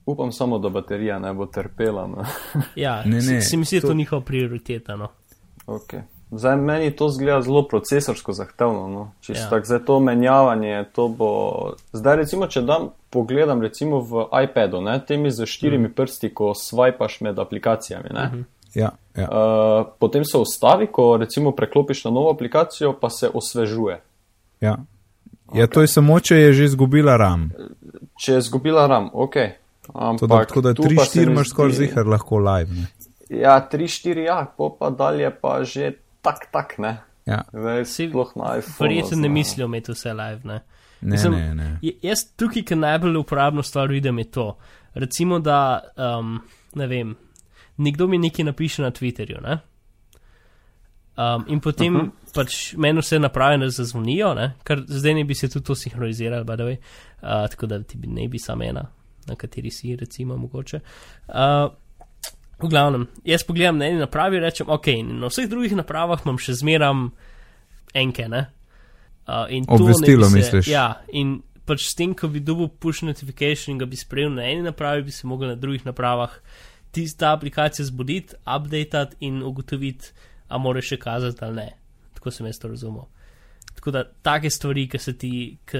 Upam 0.06 0.32
samo, 0.32 0.58
da 0.58 0.68
baterija 0.68 1.18
ne 1.18 1.34
bo 1.34 1.46
trpela. 1.46 2.06
No. 2.06 2.24
Ja, 2.76 3.02
Ne, 3.04 3.20
se, 3.22 3.32
ne, 3.32 3.40
se 3.42 3.56
mi 3.56 3.64
zdi, 3.64 3.76
da 3.76 3.80
to 3.80 3.86
to- 3.88 3.94
njihova 3.94 4.22
prioriteta. 4.22 4.96
No. 4.96 5.08
Okay. 5.66 6.00
Zdaj 6.30 6.56
meni 6.56 6.96
to 6.96 7.08
zgleda 7.08 7.40
zelo 7.42 7.68
procesorsko 7.68 8.32
zahtevno. 8.32 8.88
No. 8.88 9.12
Čisto 9.20 9.42
Ja. 9.44 9.50
tako, 9.50 9.64
zdaj 9.64 9.84
to 9.84 10.00
menjavanje, 10.00 10.84
to 10.92 11.08
bo. 11.08 11.72
Zdaj 11.92 12.16
recimo, 12.16 12.46
če 12.46 12.62
dam 12.62 12.88
pogledam 13.10 13.62
recimo 13.62 14.00
v 14.00 14.26
iPadu, 14.44 14.80
ne, 14.80 15.00
temi 15.06 15.30
z 15.30 15.46
štirimi 15.46 15.88
mm. 15.88 15.92
prsti, 15.94 16.34
ko 16.34 16.52
swipeš 16.56 17.20
med 17.20 17.38
aplikacijami. 17.38 18.08
Ne. 18.14 18.24
Mm 18.26 18.32
-hmm. 18.32 18.44
Ja, 18.74 18.90
ja. 19.16 19.28
Uh, 19.28 19.86
potem 19.98 20.24
se 20.24 20.38
ustavi, 20.38 20.86
ko 20.86 21.16
recimo 21.16 21.52
preklopiš 21.52 22.04
na 22.04 22.10
novo 22.10 22.30
aplikacijo, 22.30 22.92
pa 23.00 23.10
se 23.10 23.30
osvežuje. 23.34 24.00
ja. 24.60 24.76
Ja, 25.54 25.66
to 25.66 25.80
je 25.80 25.88
samo, 25.88 26.20
če 26.20 26.36
je 26.36 26.52
že 26.52 26.64
izgubila 26.64 27.16
RAM. 27.16 27.50
Če 28.20 28.32
je 28.32 28.38
izgubila 28.38 28.86
RAM, 28.86 29.10
ok. 29.12 29.36
To 29.92 30.26
da, 30.26 30.44
tako 30.44 30.60
da 30.60 30.74
tu 30.74 30.82
pa 30.96 31.04
se 31.04 31.20
3-4 31.20 31.26
mi 31.26 31.32
imaš 31.32 31.50
skoraj 31.50 31.72
zihar 31.72 32.06
lahko 32.06 32.38
live. 32.38 32.70
Ne? 32.70 32.86
Ja, 33.40 33.68
3-4, 33.72 34.24
ja, 34.26 34.46
po 34.56 34.70
pa 34.76 34.90
dalje 34.90 35.30
pa 35.40 35.64
že 35.64 35.92
tak, 36.22 36.48
tak, 36.52 36.78
ne. 36.78 36.98
Ja, 37.26 37.42
Zdaj 37.52 37.84
Si- 37.84 38.08
sploh 38.08 38.32
na 38.36 38.58
iPhone. 38.58 38.76
Verjetno 38.80 39.16
ne 39.16 39.28
mislijo 39.28 39.66
imeti 39.66 39.92
vse 39.92 40.12
live. 40.12 40.40
Ne? 40.44 40.60
ne, 41.00 41.10
Mislim, 41.12 41.32
ne, 41.32 41.54
ne. 41.54 41.78
Jaz 42.02 42.24
tukaj, 42.36 42.62
ki 42.64 42.76
najbolj 42.76 43.16
uporabno 43.16 43.62
stvar 43.62 43.88
vidim, 43.88 44.18
je 44.18 44.30
to. 44.30 44.56
Recimo, 44.94 45.38
da 45.38 45.80
um, 45.96 46.40
ne 46.74 46.86
vem, 46.86 47.16
nekdo 47.76 48.06
mi 48.06 48.18
nekaj 48.18 48.44
napiše 48.44 48.82
na 48.82 48.90
Twitterju. 48.90 49.42
Ne? 49.42 49.58
Um, 51.18 51.44
in 51.48 51.60
potem 51.60 51.96
uh 51.96 52.02
-huh. 52.02 52.32
pač 52.34 52.74
meni 52.76 53.00
vse 53.00 53.18
naprave 53.18 53.58
ne 53.58 53.70
zazvonijo, 53.70 54.34
ne? 54.34 54.52
ker 54.64 54.84
zdaj 54.86 55.14
ne 55.14 55.24
bi 55.24 55.34
se 55.34 55.48
tudi 55.48 55.64
to 55.66 55.74
sinhroniziralo, 55.74 56.44
by 56.44 56.54
the 56.54 56.62
way, 56.62 56.76
uh, 57.22 57.48
tako 57.50 57.66
da 57.66 57.82
ti 57.82 57.98
bi 57.98 58.06
ne 58.06 58.28
bi 58.28 58.38
samo 58.38 58.64
ena, 58.64 58.86
na 59.26 59.34
kateri 59.34 59.70
si, 59.70 59.96
recimo, 59.96 60.36
mogoče. 60.36 60.80
Uh, 61.28 61.34
v 62.62 62.68
glavnem, 62.68 63.06
jaz 63.24 63.42
pogledam 63.44 63.78
na 63.78 63.86
eni 63.86 63.98
napravi 63.98 64.36
in 64.36 64.42
rečem, 64.42 64.68
ok, 64.68 64.86
na 65.02 65.26
vseh 65.26 65.48
drugih 65.48 65.76
napravah 65.76 66.20
imam 66.24 66.38
še 66.38 66.54
zmeram 66.54 67.10
enke, 67.94 68.28
ne. 68.28 68.46
Uh, 69.26 69.64
Obvestilo, 69.68 70.28
se, 70.28 70.36
misliš? 70.36 70.68
Ja, 70.68 71.02
in 71.12 71.42
pač 71.66 71.84
s 71.90 71.94
tem, 71.94 72.14
ko 72.14 72.28
bi 72.28 72.40
dobil 72.40 72.68
push 72.68 73.02
notification 73.02 73.74
in 73.74 73.78
ga 73.78 73.86
bi 73.86 73.96
sprejel 73.96 74.30
na 74.30 74.42
eni 74.42 74.62
napravi, 74.62 75.02
bi 75.02 75.10
se 75.10 75.26
mogel 75.26 75.48
na 75.48 75.54
drugih 75.54 75.84
napravah 75.86 76.30
tista 76.90 77.32
aplikacija 77.32 77.86
zbuditi, 77.86 78.34
updatati 78.56 79.16
in 79.20 79.42
ugotoviti, 79.42 80.12
a 80.48 80.58
more 80.58 80.82
še 80.82 80.96
kazati 80.96 81.44
ali 81.44 81.56
ne. 81.56 81.70
Tako 82.14 82.30
sem 82.30 82.46
jaz 82.46 82.58
to 82.58 82.68
razumel. 82.68 83.06
Tako 83.74 83.90
da 83.94 84.04
take 84.22 84.50
stvari, 84.50 84.88
ki 84.90 84.98
se 84.98 85.12
ti, 85.18 85.30
ki 85.68 85.78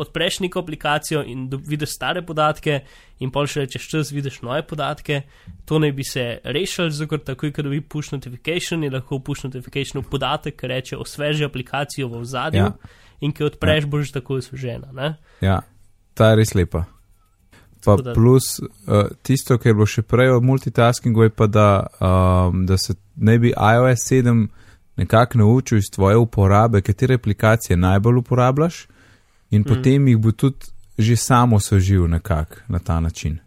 odpreš 0.00 0.40
neko 0.40 0.60
aplikacijo 0.60 1.22
in 1.26 1.48
vidiš 1.66 1.94
stare 1.94 2.22
podatke, 2.26 2.80
in 3.20 3.30
pol 3.32 3.46
še 3.48 3.66
čez 3.68 3.88
čas 3.88 4.12
vidiš 4.12 4.40
nove 4.42 4.62
podatke, 4.66 5.22
to 5.68 5.78
naj 5.78 5.92
bi 5.92 6.04
se 6.04 6.24
rešili, 6.44 6.92
zato 6.92 7.10
ker 7.10 7.24
takoj, 7.32 7.52
ko 7.52 7.64
dobi 7.66 7.80
push 7.80 8.12
notification, 8.14 8.84
je 8.84 8.90
lahko 8.94 9.18
push 9.24 9.44
notificationu 9.44 10.04
podatek, 10.08 10.56
ki 10.60 10.70
reče 10.72 10.96
osveži 11.00 11.44
aplikacijo 11.44 12.08
v 12.08 12.24
zadju 12.24 12.64
Ja. 12.64 12.72
in 13.20 13.32
ki 13.32 13.44
odpreš, 13.44 13.84
ja. 13.84 13.90
boš 13.92 14.12
takoj 14.16 14.40
osvežena. 14.44 14.92
Ne? 14.92 15.14
Ja, 15.44 15.60
ta 16.14 16.30
je 16.32 16.40
res 16.40 16.54
lepa. 16.56 16.86
Pa 17.84 17.96
da- 17.96 18.12
plus 18.14 18.58
uh, 18.60 19.06
tisto, 19.22 19.58
kar 19.58 19.70
je 19.70 19.74
bilo 19.74 19.86
še 19.86 20.02
prej 20.02 20.34
o 20.34 20.40
multitaskingu, 20.40 21.22
je 21.22 21.30
pa, 21.30 21.46
da, 21.46 21.86
um, 22.00 22.66
da 22.66 22.76
se 22.78 22.94
ne 23.16 23.38
bi 23.38 23.54
iOS 23.56 24.04
7 24.12 24.46
nekako 24.96 25.38
naučil 25.38 25.78
iz 25.78 25.88
tvoje 25.90 26.16
uporabe, 26.16 26.82
katere 26.82 27.14
aplikacije 27.14 27.76
najbolj 27.76 28.18
uporabljaš, 28.20 28.86
in 29.50 29.60
mm. 29.60 29.64
potem 29.64 30.08
jih 30.08 30.18
bo 30.18 30.32
tudi 30.32 30.68
že 31.00 31.16
samo 31.16 31.60
sožil 31.60 32.08
nekako 32.08 32.56
na 32.68 32.78
ta 32.78 33.00
način. 33.00 33.38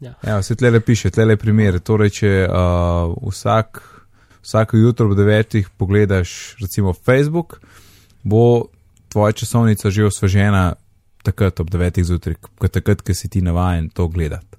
Ja. 0.00 0.14
Ja, 0.26 0.42
se 0.42 0.54
tle 0.54 0.80
piše, 0.80 1.10
tle 1.10 1.24
je 1.24 1.36
primer. 1.36 1.80
Torej, 1.80 2.10
če 2.10 2.30
uh, 2.46 3.16
vsak, 3.32 3.82
vsako 4.42 4.76
jutro 4.76 5.06
ob 5.10 5.16
devetih 5.16 5.70
pogledaš 5.76 6.54
recimo 6.60 6.94
Facebook, 6.94 7.58
bo 8.22 8.68
tvoja 9.08 9.32
časovnica 9.32 9.90
že 9.90 10.04
osvežena 10.04 10.74
takrat 11.28 11.60
ob 11.62 11.70
devetih 11.72 12.06
zjutraj, 12.08 12.38
kot 12.58 12.74
takrat, 12.74 13.04
ko 13.04 13.14
si 13.14 13.30
ti 13.30 13.44
navajen 13.44 13.90
to 13.94 14.08
gledati. 14.12 14.56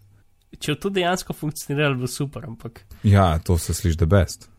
Če 0.60 0.76
to 0.82 0.92
dejansko 0.94 1.34
funkcioniralo, 1.34 2.00
bo 2.02 2.08
super, 2.10 2.46
ampak 2.50 2.84
Ja, 3.08 3.38
to 3.44 3.58
se 3.58 3.74
sliši 3.74 4.00
da 4.02 4.08
best. 4.10 4.50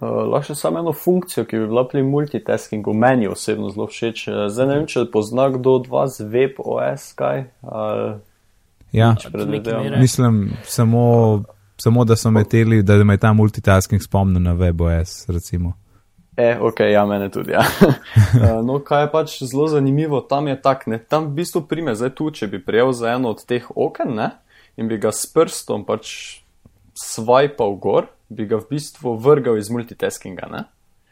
Uh, 0.00 0.22
lahko 0.32 0.54
še 0.54 0.56
samo 0.56 0.80
eno 0.80 0.94
funkcijo, 0.96 1.44
ki 1.44 1.58
bi 1.60 1.66
bila 1.68 1.84
pri 1.88 2.00
multitaskingu, 2.06 2.94
meni 2.96 3.28
osebno 3.28 3.68
zelo 3.74 3.84
všeč. 3.90 4.26
Uh, 4.30 4.46
Zdaj 4.48 4.68
ne 4.70 4.78
vem, 4.78 4.88
če 4.88 5.04
pozna 5.12 5.50
kdo 5.52 5.76
od 5.82 5.90
vas 5.92 6.16
web 6.24 6.56
OS 6.64 7.12
kaj. 7.18 7.46
Uh, 7.60 8.18
Ja, 8.92 9.16
mislim 9.98 10.50
samo, 10.64 11.42
samo 11.76 12.04
da 12.04 12.16
so 12.16 12.30
meteli, 12.30 12.82
da 12.82 13.04
me 13.04 13.16
ta 13.16 13.32
multitasking 13.32 14.02
spomni 14.02 14.40
na 14.40 14.54
WebOS, 14.54 15.32
recimo. 15.32 15.72
E, 16.36 16.58
ok, 16.58 16.80
ja, 16.82 17.04
mene 17.04 17.28
tudi. 17.28 17.50
Ja. 17.50 17.60
Uh, 17.60 18.62
no, 18.64 18.78
kaj 18.80 19.02
je 19.02 19.10
pač 19.10 19.42
zelo 19.42 19.66
zanimivo, 19.66 20.20
tam 20.22 20.46
je 20.46 20.56
tak, 20.56 20.86
ne, 20.86 20.98
tam 21.00 21.26
v 21.26 21.34
bistvu 21.34 21.60
prime, 21.62 21.92
zdaj 21.92 22.10
tu, 22.10 22.30
če 22.30 22.46
bi 22.46 22.60
prijel 22.60 22.92
za 22.92 23.10
eno 23.10 23.30
od 23.30 23.44
teh 23.44 23.66
oken, 23.68 24.14
ne, 24.14 24.30
in 24.76 24.86
bi 24.86 24.96
ga 24.96 25.10
s 25.10 25.26
prstom 25.26 25.84
pač 25.84 26.38
swipal 26.96 27.76
gor, 27.76 28.06
bi 28.28 28.46
ga 28.46 28.56
v 28.56 28.68
bistvu 28.70 29.16
vrgal 29.16 29.56
iz 29.56 29.68
multitaskinga, 29.68 30.46
ne. 30.48 30.62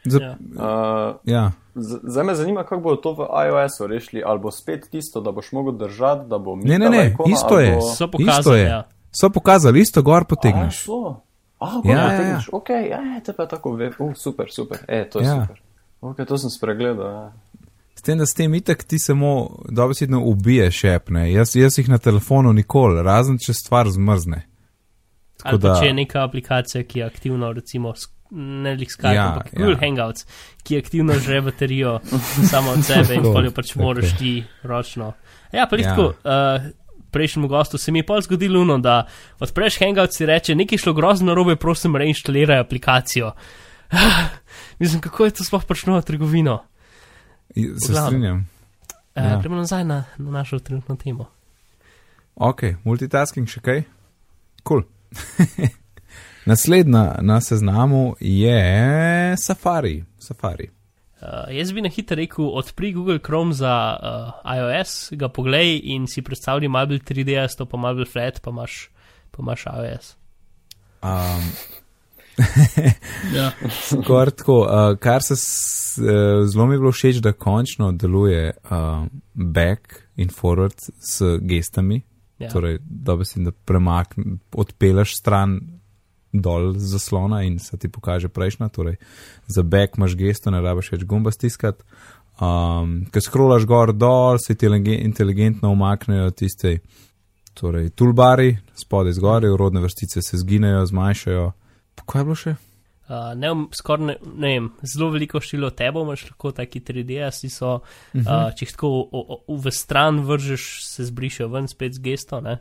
Za, 0.04 0.18
Ja. 0.18 0.32
Uh, 0.32 1.16
ja. 1.24 1.50
zdaj 1.74 2.24
me 2.24 2.34
zanima, 2.34 2.62
kako 2.62 2.80
bodo 2.80 2.96
to 2.98 3.12
v 3.14 3.26
iOS-u 3.42 3.86
rešili, 3.86 4.22
ali 4.22 4.38
bo 4.38 4.50
spet 4.50 4.88
tisto, 4.88 5.20
da 5.20 5.32
boš 5.32 5.52
mogel 5.52 5.72
držati, 5.74 6.26
da 6.26 6.38
bo 6.38 6.56
Ne, 6.56 6.78
ne, 6.78 6.78
mikala 6.78 6.90
ne, 6.92 7.06
ikona, 7.08 7.28
isto 7.28 7.58
je. 7.58 7.72
bo- 7.72 7.80
so 7.82 7.90
Isto 7.90 8.08
pokazali. 8.08 8.58
je. 8.58 8.64
Ja. 8.66 8.82
So 9.12 9.30
pokazali, 9.30 9.80
isto 9.80 10.02
gor 10.02 10.24
potegneš. 10.24 10.78
so. 10.80 10.94
A, 10.94 11.08
Ja, 11.08 11.27
ja, 11.60 11.92
ja, 11.92 12.12
ja, 12.12 12.12
ja. 12.14 12.28
ja. 12.28 12.40
Ok, 12.52 12.68
ja, 12.70 13.20
te 13.20 13.32
pa 13.32 13.46
tako 13.46 13.72
ve. 13.72 13.90
Uh, 13.98 14.12
super, 14.14 14.46
super. 14.50 14.78
E, 14.88 15.04
to 15.04 15.18
je 15.18 15.24
Ja. 15.24 15.40
super. 15.42 15.60
Ok, 16.00 16.16
to 16.24 16.38
sem 16.38 16.50
spregledal. 16.50 17.06
Ja. 17.06 17.32
S 17.94 18.02
tem, 18.02 18.18
da 18.18 18.26
s 18.26 18.34
tem 18.34 18.54
itek 18.54 18.84
ti 18.84 18.98
samo 18.98 19.30
dobesedno 19.66 20.20
ubiješ 20.22 20.84
apne. 20.86 21.32
Jaz, 21.32 21.56
jaz 21.56 21.78
jih 21.78 21.88
na 21.88 21.98
telefonu 21.98 22.52
nikoli, 22.52 23.02
razen 23.02 23.38
če 23.38 23.54
stvar 23.54 23.88
zmrzne. 23.88 24.44
Tako 25.36 25.48
Ali 25.48 25.58
da- 25.58 25.74
če 25.80 25.86
je 25.86 25.94
neka 25.94 26.22
aplikacija, 26.22 26.84
ki 26.84 26.98
je 26.98 27.04
aktivno, 27.04 27.52
recimo, 27.52 27.94
ne 28.30 28.74
lik 28.74 28.90
Skype, 28.90 29.14
Ja, 29.14 29.26
ampak 29.28 29.50
Google 29.52 29.72
ja. 29.72 29.78
Hangouts, 29.80 30.26
ki 30.62 30.78
aktivno 30.78 31.14
žre 31.14 31.40
baterijo 31.40 31.98
samo 32.50 32.70
od 32.70 32.84
sebe 32.84 33.14
in 33.14 33.22
Tako, 33.22 33.32
pol 33.32 33.44
jo 33.44 33.50
pač 33.50 33.74
moraš 33.74 34.16
ti 34.18 34.32
ročno. 34.62 35.12
Ja, 35.52 35.66
pa 35.66 35.76
Ja. 35.76 35.82
ja. 35.82 35.90
tako, 35.90 36.06
uh, 36.08 36.70
prejšnjemu 37.10 37.48
gostu 37.48 37.78
se 37.78 37.92
mi 37.92 37.98
je 37.98 38.06
pol 38.06 38.20
zgodilo, 38.22 38.60
uno, 38.62 38.78
da 38.78 39.06
odpreš 39.40 39.78
Hangouts 39.78 40.20
in 40.20 40.26
reče, 40.26 40.54
nekaj 40.54 40.76
je 40.76 40.84
šlo 40.84 40.92
grozno 40.92 41.26
narobe, 41.26 41.56
prosim, 41.56 41.96
reinštaliraj 41.96 42.58
aplikacijo. 42.58 43.32
Mislim, 44.78 45.00
kako 45.00 45.24
je 45.24 45.30
to 45.30 45.44
sploh 45.44 45.64
prišlo 45.64 45.98
v 45.98 46.02
trgovino? 46.02 46.62
Se 47.54 47.94
strinjam. 47.94 48.38
Uh, 48.38 48.58
Ja. 49.18 49.24
ja. 49.24 49.40
Gremo 49.40 49.56
nazaj 49.56 49.84
na, 49.84 50.04
na 50.18 50.30
našo 50.30 50.58
trenutno 50.58 50.96
temo. 50.96 51.26
Ok, 52.34 52.62
multitasking 52.84 53.48
še 53.50 53.60
kaj? 53.60 53.82
Kul. 54.62 54.82
Cool. 54.82 55.68
Naslednja 56.48 57.18
na 57.20 57.40
seznamu 57.40 58.14
je 58.20 59.34
Safari. 59.36 60.04
Safari. 60.18 60.70
Uh, 61.18 61.48
jaz 61.50 61.72
bi 61.74 61.82
na 61.82 61.90
hitro 61.90 62.16
rekel, 62.16 62.46
odpri 62.54 62.92
Google 62.94 63.18
Chrome 63.18 63.54
za 63.54 63.74
uh, 63.98 64.52
iOS, 64.54 65.10
ga 65.18 65.28
poglej 65.28 65.80
in 65.90 66.06
si 66.06 66.22
predstavljaj 66.22 66.70
malo 66.70 66.92
bolj 66.92 67.02
3D, 67.02 67.40
to 67.58 67.66
pa 67.66 67.76
malo 67.76 67.98
bolj 67.98 68.06
flat, 68.12 68.38
pa 68.44 68.54
imaš, 68.54 68.90
pa 69.30 69.42
imaš 69.42 69.66
iOS. 69.66 70.14
Um, 71.02 71.50
Ja. 73.36 73.50
Skoraj 73.80 74.30
tako, 74.30 74.60
uh, 74.60 74.98
kar 74.98 75.22
se 75.22 75.36
s, 75.36 75.98
uh, 75.98 76.46
zelo 76.52 76.66
mi 76.66 76.74
je 76.74 76.78
bilo 76.78 76.92
všeč, 76.92 77.16
da 77.16 77.32
končno 77.32 77.92
deluje 77.92 78.50
uh, 78.64 79.06
back 79.34 79.94
in 80.16 80.28
forward 80.28 80.78
s 81.00 81.22
gestami. 81.40 82.02
Ja. 82.38 82.48
Torej, 82.48 82.78
da 82.80 83.16
bi 83.16 83.24
si 83.24 83.42
da 83.42 83.50
premakneš, 83.50 84.38
odpeleš 84.52 85.16
stran 85.18 85.60
dol 86.32 86.72
z 86.72 86.92
zaslona 86.92 87.42
in 87.42 87.58
se 87.58 87.76
ti 87.76 87.88
pokaže 87.88 88.28
prejšnja. 88.28 88.68
Torej, 88.68 88.96
za 89.46 89.62
back 89.62 89.96
imaš 89.96 90.16
gesto, 90.16 90.50
ne 90.50 90.60
rabiš 90.60 90.92
več 90.92 91.04
gumba 91.04 91.30
stiskati. 91.30 91.84
Um, 92.38 93.08
Ker 93.10 93.22
skrolaš 93.22 93.66
gor 93.66 93.92
dol, 93.92 94.38
se 94.38 94.54
ti 94.54 94.66
inteligentno 94.66 95.72
umaknejo 95.72 96.30
tiste 96.30 96.78
torej, 97.54 97.90
toolbari, 97.90 98.56
spodaj 98.74 99.12
zgoraj, 99.12 99.50
urodne 99.50 99.80
vrstice 99.80 100.22
se 100.22 100.38
zginejo, 100.38 100.86
zmanjšajo. 100.86 101.52
Kaj 102.06 102.20
je 102.20 102.24
bilo 102.24 102.38
še? 102.38 102.54
Uh, 103.08 103.32
ne, 103.40 103.50
skoraj 103.72 104.04
ne, 104.04 104.14
ne 104.36 104.48
vem, 104.52 104.66
zelo 104.84 105.08
veliko 105.10 105.40
število 105.40 105.70
tebo 105.74 106.02
imaš 106.04 106.26
lahko, 106.28 106.52
taki 106.52 106.82
3D, 106.84 107.30
si 107.32 107.48
so, 107.48 107.74
uh 107.74 107.82
-huh. 108.14 108.20
uh, 108.20 108.54
če 108.54 108.66
jih 108.66 108.72
tako 108.72 108.88
o, 108.88 109.22
o, 109.48 109.56
v 109.56 109.72
stran 109.72 110.20
vržeš, 110.28 110.84
se 110.84 111.04
zbrišejo 111.04 111.48
ven 111.48 111.68
spet 111.68 111.94
z 111.94 111.98
gesto, 112.04 112.40
ne. 112.40 112.58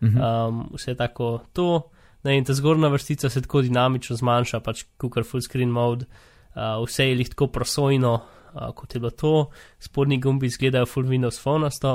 Uh 0.00 0.08
-huh. 0.08 0.48
Um, 0.48 0.68
vse 0.74 0.94
tako 0.94 1.40
to, 1.52 1.90
ne, 2.28 2.36
in 2.38 2.44
ta 2.44 2.54
zgornja 2.54 2.90
vrstica 2.92 3.30
se 3.32 3.42
tako 3.44 3.62
dinamično 3.64 4.16
zmanjša, 4.20 4.60
pač 4.64 4.84
kukar 5.00 5.24
full 5.24 5.44
screen 5.44 5.72
mode, 5.72 6.06
uh, 6.54 6.78
vse 6.84 7.08
je 7.08 7.16
jih 7.16 7.30
tako 7.32 7.48
prosojno, 7.54 8.14
uh, 8.52 8.68
kot 8.76 8.94
je 8.94 9.00
bilo 9.00 9.10
to, 9.10 9.34
spodnji 9.80 10.20
gumbi 10.20 10.50
izgledajo 10.50 10.86
full 10.86 11.08
Windows 11.08 11.40
phonasto, 11.42 11.94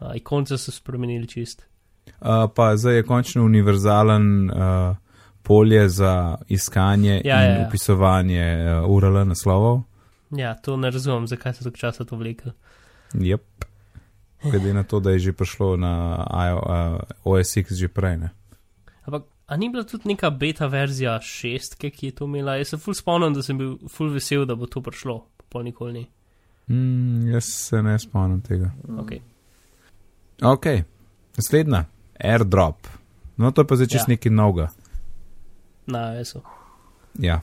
uh, 0.00 0.10
ikonce 0.18 0.58
so 0.58 0.74
spremenili 0.74 1.30
čist. 1.30 1.66
Uh, 2.20 2.50
pa 2.54 2.72
zdaj 2.76 2.96
je 3.00 3.06
končno 3.06 3.44
univerzalen 3.46 4.50
uh, 4.50 4.96
polje 5.42 5.88
za 5.88 6.38
iskanje 6.48 7.20
Ja, 7.24 7.44
in 7.44 7.50
ja, 7.50 7.58
ja. 7.58 7.66
upisovanje 7.68 8.44
uh, 8.82 8.90
URL 8.90 9.24
naslovov. 9.28 9.82
Ja, 10.30 10.54
to 10.54 10.76
ne 10.76 10.90
razumem, 10.90 11.26
zakaj 11.26 11.54
se 11.54 11.64
tako 11.64 11.76
časa 11.76 12.04
to 12.04 12.16
vlekel. 12.16 12.52
Yep. 13.14 13.40
Glede 14.42 14.74
na 14.74 14.82
to, 14.82 15.00
da 15.00 15.10
je 15.10 15.18
že 15.18 15.32
prišlo 15.32 15.76
na 15.76 16.24
IO, 16.48 16.58
uh, 16.58 17.00
OSX 17.24 17.74
že 17.78 17.88
prej. 17.88 18.16
Ne? 18.16 18.30
Ampak, 19.06 19.22
a 19.46 19.56
ni 19.56 19.68
bila 19.70 19.84
tudi 19.84 20.08
neka 20.08 20.30
beta 20.30 20.66
verzija 20.66 21.20
šestke, 21.20 21.90
ki 21.90 22.06
je 22.06 22.14
to 22.14 22.24
imela? 22.24 22.56
Jaz 22.56 22.68
se 22.68 22.78
ful 22.78 22.94
spomnim, 22.94 23.34
da 23.34 23.42
sem 23.42 23.58
bil 23.58 23.76
ful 23.90 24.12
vesel, 24.14 24.46
da 24.46 24.54
bo 24.54 24.66
to 24.66 24.82
prišlo, 24.82 25.18
pa 25.36 25.44
pol 25.48 25.64
nikoli 25.66 25.92
ni. 25.92 26.06
Mm, 26.70 27.28
jaz 27.34 27.44
se 27.44 27.82
ne 27.82 27.98
spomnim 27.98 28.40
tega. 28.40 28.70
Okay. 29.02 29.20
Ok, 30.42 30.66
naslednja, 31.36 31.84
airdrop. 32.24 32.88
No, 33.36 33.50
to 33.50 33.62
je 33.62 33.66
pa 33.66 33.76
zdaj 33.76 33.86
čist 33.86 34.08
Ja. 34.08 34.12
nekaj 34.14 34.32
novega. 34.32 34.68
Na 35.86 36.14
iOS-u. 36.14 36.40
Ja. 37.18 37.40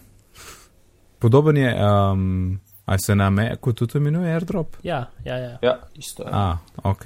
Podoben 1.20 1.58
je, 1.58 1.76
um, 1.86 2.60
a 2.86 2.97
se 2.97 3.16
na 3.16 3.30
Macu 3.30 3.74
tudi 3.74 3.97
imenuje 3.97 4.34
airdrop? 4.34 4.78
Ja, 4.84 5.10
ja, 5.26 5.38
ja. 5.38 5.58
Ja, 5.62 5.80
isto 5.95 6.24
je. 6.24 6.30
A, 6.32 6.58
ok. 6.84 7.06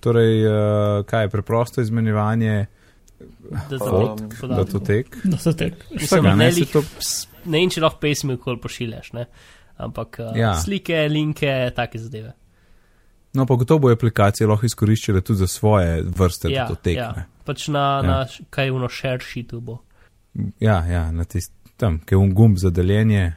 Torej, 0.00 0.46
uh, 0.46 1.04
kaj 1.06 1.24
je 1.24 1.28
preprosto 1.28 1.80
izmenjevanje 1.80 2.66
Da 3.70 3.78
fot, 3.78 4.18
zatek 4.18 4.28
da 4.28 4.36
podatkov. 4.40 4.72
to 4.72 4.80
tek? 4.80 5.16
Da 5.24 5.36
se 5.38 5.52
tek. 5.56 5.74
Mislim, 5.90 6.06
Vsega, 6.20 6.30
ne, 6.30 6.36
ne, 6.36 6.50
lih, 6.50 6.70
to- 6.70 6.82
ne 7.46 7.58
vem, 7.58 7.70
če 7.70 7.80
lahko 7.80 7.98
pesmi 7.98 8.34
okoli 8.34 8.60
pošiljaš, 8.60 9.12
ne? 9.12 9.26
ampak 9.78 10.16
uh, 10.20 10.36
Ja. 10.36 10.54
slike, 10.54 11.08
linke, 11.08 11.70
take 11.76 11.98
zadeve. 11.98 12.32
No, 13.34 13.44
pa 13.44 13.54
gotovo 13.54 13.78
bo 13.80 13.90
aplikacije 13.90 14.46
lahko 14.46 14.66
izkoriščale 14.66 15.20
tudi 15.20 15.38
za 15.38 15.46
svoje 15.46 16.02
vrste, 16.02 16.48
Ja, 16.48 16.62
da 16.62 16.68
to 16.68 16.74
tekne. 16.76 16.92
ja. 16.94 17.12
Ja, 17.16 17.26
Pač 17.44 17.68
na, 17.68 17.78
Ja. 17.96 18.02
na 18.02 18.16
kaj 18.50 18.70
uno 18.70 18.88
share 18.88 19.20
sheetu 19.20 19.60
bo. 19.60 19.78
ja, 20.60 20.80
ja 20.82 21.10
na 21.10 21.24
tist, 21.24 21.52
tam, 21.76 21.98
ki 21.98 22.14
je 22.14 22.18
un 22.18 22.32
gumb 22.32 22.56
za 22.56 22.70
deljenje, 22.70 23.34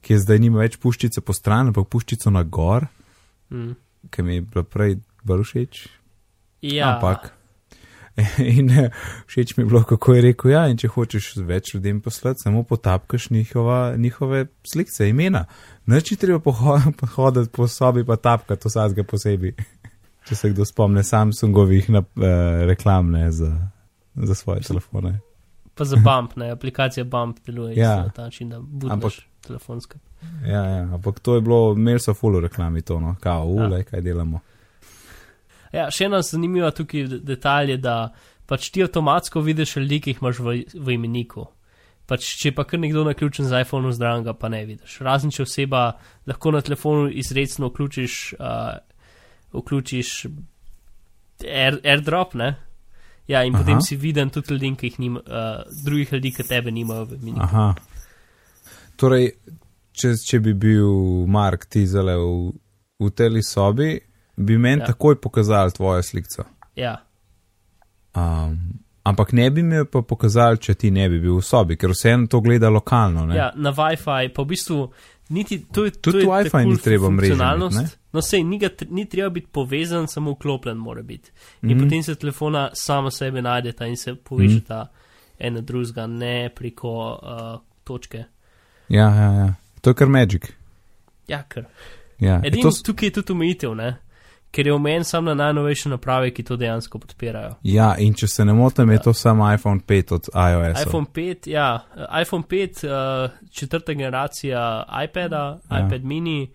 ki 0.00 0.12
je 0.12 0.18
zdaj 0.18 0.38
nima 0.38 0.58
več 0.58 0.76
puščice 0.76 1.20
po 1.20 1.32
stran, 1.32 1.66
ampak 1.68 1.88
puščico 1.88 2.30
na 2.30 2.42
gor, 2.42 2.86
Mm. 3.50 3.74
ki 4.10 4.22
mi 4.22 4.34
je 4.34 4.40
bila 4.42 4.64
prej 4.64 4.96
bolj 5.22 5.42
všeč. 5.44 5.86
Ja, 6.62 6.94
Ampak. 6.94 7.32
In 8.50 8.70
eh, 8.70 8.90
všeč 9.26 9.56
mi 9.56 9.62
je 9.62 9.66
bilo, 9.66 9.82
kako 9.84 10.14
je 10.14 10.22
rekel, 10.22 10.50
ja, 10.50 10.66
in 10.68 10.76
če 10.76 10.88
hočeš 10.88 11.36
več 11.38 11.74
ljudem 11.74 12.00
poslati, 12.00 12.40
samo 12.40 12.62
potapkaš 12.62 13.30
njihova, 13.30 13.96
njihove 13.96 14.42
slike, 14.64 15.08
imena. 15.08 15.44
Noč 15.86 16.12
je 16.12 16.16
treba 16.16 16.38
poho- 16.38 16.92
pohoditi 17.00 17.50
po 17.50 17.68
sobi, 17.68 18.04
pa 18.04 18.16
tapkati 18.16 18.68
vsakega 18.68 19.04
posebej. 19.04 19.54
Če 20.28 20.34
se 20.34 20.50
kdo 20.50 20.64
spomne 20.64 21.02
Samsungovih 21.02 21.90
na, 21.90 21.98
eh, 21.98 22.32
reklam 22.66 23.10
ne, 23.10 23.30
za, 23.30 23.48
za 24.14 24.34
svoje 24.34 24.60
telefone. 24.60 25.18
pa 25.74 25.84
za 25.84 25.96
Bump, 25.96 26.36
ne, 26.36 26.50
aplikacija 26.50 27.04
Bump 27.04 27.38
deluje 27.46 27.76
Ja. 27.76 27.96
na 27.96 28.08
ta 28.08 28.22
način, 28.22 28.48
da 28.48 28.60
budeš 28.60 28.92
Ampak- 28.92 29.22
telefonska. 29.40 29.98
Ja, 30.44 30.64
ja, 30.64 30.82
ampak 30.84 31.20
to 31.20 31.34
je 31.34 31.40
bilo, 31.40 31.72
imeli 31.72 32.00
so 32.00 32.14
full 32.14 32.40
reklami 32.40 32.82
to, 32.82 33.00
no, 33.00 33.16
kao, 33.20 33.44
ule, 33.46 33.78
Ja. 33.78 33.84
kaj 33.84 34.00
delamo. 34.00 34.40
Ja, 35.72 35.88
še 35.90 36.06
ena 36.10 36.20
zanimiva 36.22 36.70
tukaj 36.70 37.06
de- 37.08 37.18
detalj 37.32 37.70
je, 37.74 37.78
da 37.80 37.96
pač 38.46 38.70
ti 38.70 38.82
avtomatsko 38.84 39.40
vidiš 39.40 39.76
ljudi, 39.80 40.00
ki 40.00 40.12
jih 40.12 40.22
imaš 40.22 40.40
v, 40.44 40.56
v 40.74 40.96
imeniku. 40.96 41.46
Pač, 42.06 42.26
če 42.42 42.50
pa 42.52 42.64
kar 42.68 42.80
nekdo 42.82 43.04
naključen 43.06 43.46
z 43.48 43.62
iPhonom 43.64 43.92
zdravim, 43.94 44.24
ga 44.26 44.34
pa 44.36 44.50
ne 44.52 44.64
vidiš. 44.68 44.98
Razen 45.06 45.30
če 45.32 45.46
oseba 45.46 45.84
lahko 46.28 46.52
na 46.52 46.60
telefonu 46.60 47.06
izredno 47.08 47.70
vključiš, 47.70 48.16
uh, 48.36 48.74
vključiš 49.54 50.10
air, 51.46 51.78
airdrop, 51.84 52.34
ne? 52.34 52.50
Ja, 53.30 53.44
in 53.46 53.54
Aha. 53.54 53.62
Potem 53.62 53.80
si 53.80 53.96
viden 53.96 54.30
tudi 54.34 54.52
ljudi, 54.52 54.74
ki 54.76 54.90
jih 54.90 54.98
nima, 55.00 55.22
uh, 55.22 55.62
drugih 55.86 56.12
ljudi, 56.12 56.34
ki 56.36 56.48
tebe 56.48 56.74
nimajo 56.74 57.04
v 57.04 57.20
imeniku. 57.20 57.44
Aha. 57.46 57.66
Torej, 59.00 59.30
če, 59.96 60.12
če 60.26 60.40
bi 60.42 60.52
bil 60.58 61.24
Mark 61.30 61.68
ti 61.70 61.86
zale 61.86 62.18
v, 62.18 62.50
v 63.00 63.12
teli 63.16 63.42
sobi, 63.46 63.94
bi 64.36 64.58
meni 64.58 64.82
ja. 64.82 64.86
Takoj 64.86 65.20
pokazal 65.20 65.70
tvojo 65.70 66.02
sliko. 66.02 66.44
Ja, 66.76 66.96
Um, 68.14 68.58
ampak 69.02 69.32
ne 69.32 69.50
bi 69.50 69.62
mi 69.62 69.84
pa 69.88 70.02
pokazal, 70.02 70.58
če 70.60 70.74
ti 70.76 70.90
ne 70.92 71.06
bi 71.08 71.18
bil 71.22 71.38
v 71.38 71.44
sobi, 71.44 71.78
ker 71.80 71.94
vseeno 71.94 72.28
to 72.28 72.42
gleda 72.44 72.68
lokalno. 72.68 73.24
Ne? 73.26 73.38
ja, 73.38 73.48
na 73.56 73.72
WiFi 73.72 74.28
pa 74.34 74.44
v 74.44 74.50
bistvu 74.50 74.78
niti 75.32 75.62
to 75.64 75.86
je 75.86 75.94
Tudi 75.96 76.18
to 76.18 76.20
je 76.20 76.28
Wi-Fi 76.28 76.66
ni 76.68 76.76
treba 76.76 77.08
ne? 77.08 77.86
No, 78.12 78.20
sej, 78.20 78.44
ni, 78.44 78.58
ga, 78.60 78.68
ni 78.92 79.06
treba 79.08 79.30
biti 79.32 79.48
povezan, 79.48 80.04
samo 80.08 80.34
vklopljen 80.36 80.76
mora 80.76 81.02
biti. 81.02 81.32
In 81.62 81.68
mm 81.68 81.74
-hmm. 81.74 81.84
potem 81.84 82.02
se 82.02 82.14
telefona 82.14 82.70
sama 82.74 83.10
sebe 83.10 83.42
najdeta 83.42 83.86
in 83.86 83.96
se 83.96 84.14
povežeta 84.14 84.82
mm 84.82 84.86
-hmm. 84.86 85.46
ena 85.46 85.60
drugega, 85.60 86.06
ne 86.06 86.50
preko 86.54 87.18
uh, 87.22 87.60
točke. 87.84 88.24
Ja, 88.88 89.08
ja, 89.08 89.32
ja. 89.32 89.54
To 89.80 89.90
je 89.90 89.94
kar 89.94 90.08
Magic. 90.08 90.52
Ja, 91.28 91.42
ker. 91.48 91.64
Ja. 92.18 92.40
E, 92.44 92.46
Edini 92.46 92.62
to, 92.62 92.70
tukaj 92.84 93.06
je 93.06 93.12
tudi 93.12 93.32
omejitev, 93.32 93.74
ne? 93.74 93.96
Ker 94.52 94.66
je 94.66 94.72
omejen 94.72 95.04
samo 95.04 95.30
na 95.30 95.34
najnovejše 95.36 95.88
naprave, 95.88 96.30
ki 96.30 96.42
to 96.42 96.56
dejansko 96.56 96.98
podpirajo. 96.98 97.54
ja, 97.62 97.96
in 97.98 98.14
če 98.14 98.26
se 98.28 98.44
ne 98.44 98.52
motim, 98.52 98.90
je 98.90 98.98
to 99.00 99.12
samo 99.14 99.54
iPhone 99.54 99.80
5 99.80 100.12
od 100.12 100.28
iOS. 100.34 100.82
iPhone 100.82 101.06
5, 101.06 101.46
ja, 101.46 101.68
eh, 101.96 102.22
iPhone 102.22 102.44
5, 102.44 102.84
uh, 102.84 103.50
četrta 103.50 103.92
generacija 103.92 104.64
iPada, 105.04 105.36
Ja. 105.66 105.78
ja. 105.78 105.86
iPad 105.86 106.04
mini, 106.04 106.50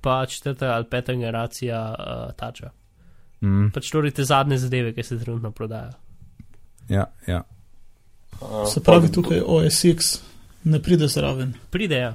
pa 0.00 0.26
četrta 0.26 0.66
ali 0.66 0.84
peta 0.86 1.12
generacija 1.12 1.94
uh, 1.98 2.32
Toucha. 2.34 2.70
Mm, 3.40 3.70
Pač 3.70 3.90
torej 3.90 4.10
te 4.10 4.24
zadnje 4.24 4.58
zadeve, 4.58 4.94
ki 4.94 5.02
se 5.02 5.18
trenutno 5.18 5.50
prodajajo. 5.50 5.92
ja, 6.88 7.04
ja. 7.26 7.42
Uh, 8.32 8.48
Se 8.66 8.80
pravi, 8.80 9.12
tukaj 9.12 9.40
OSX 9.40 10.18
ne 10.64 10.82
pride 10.82 11.08
zraven. 11.08 11.52
Pridejo. 11.70 12.12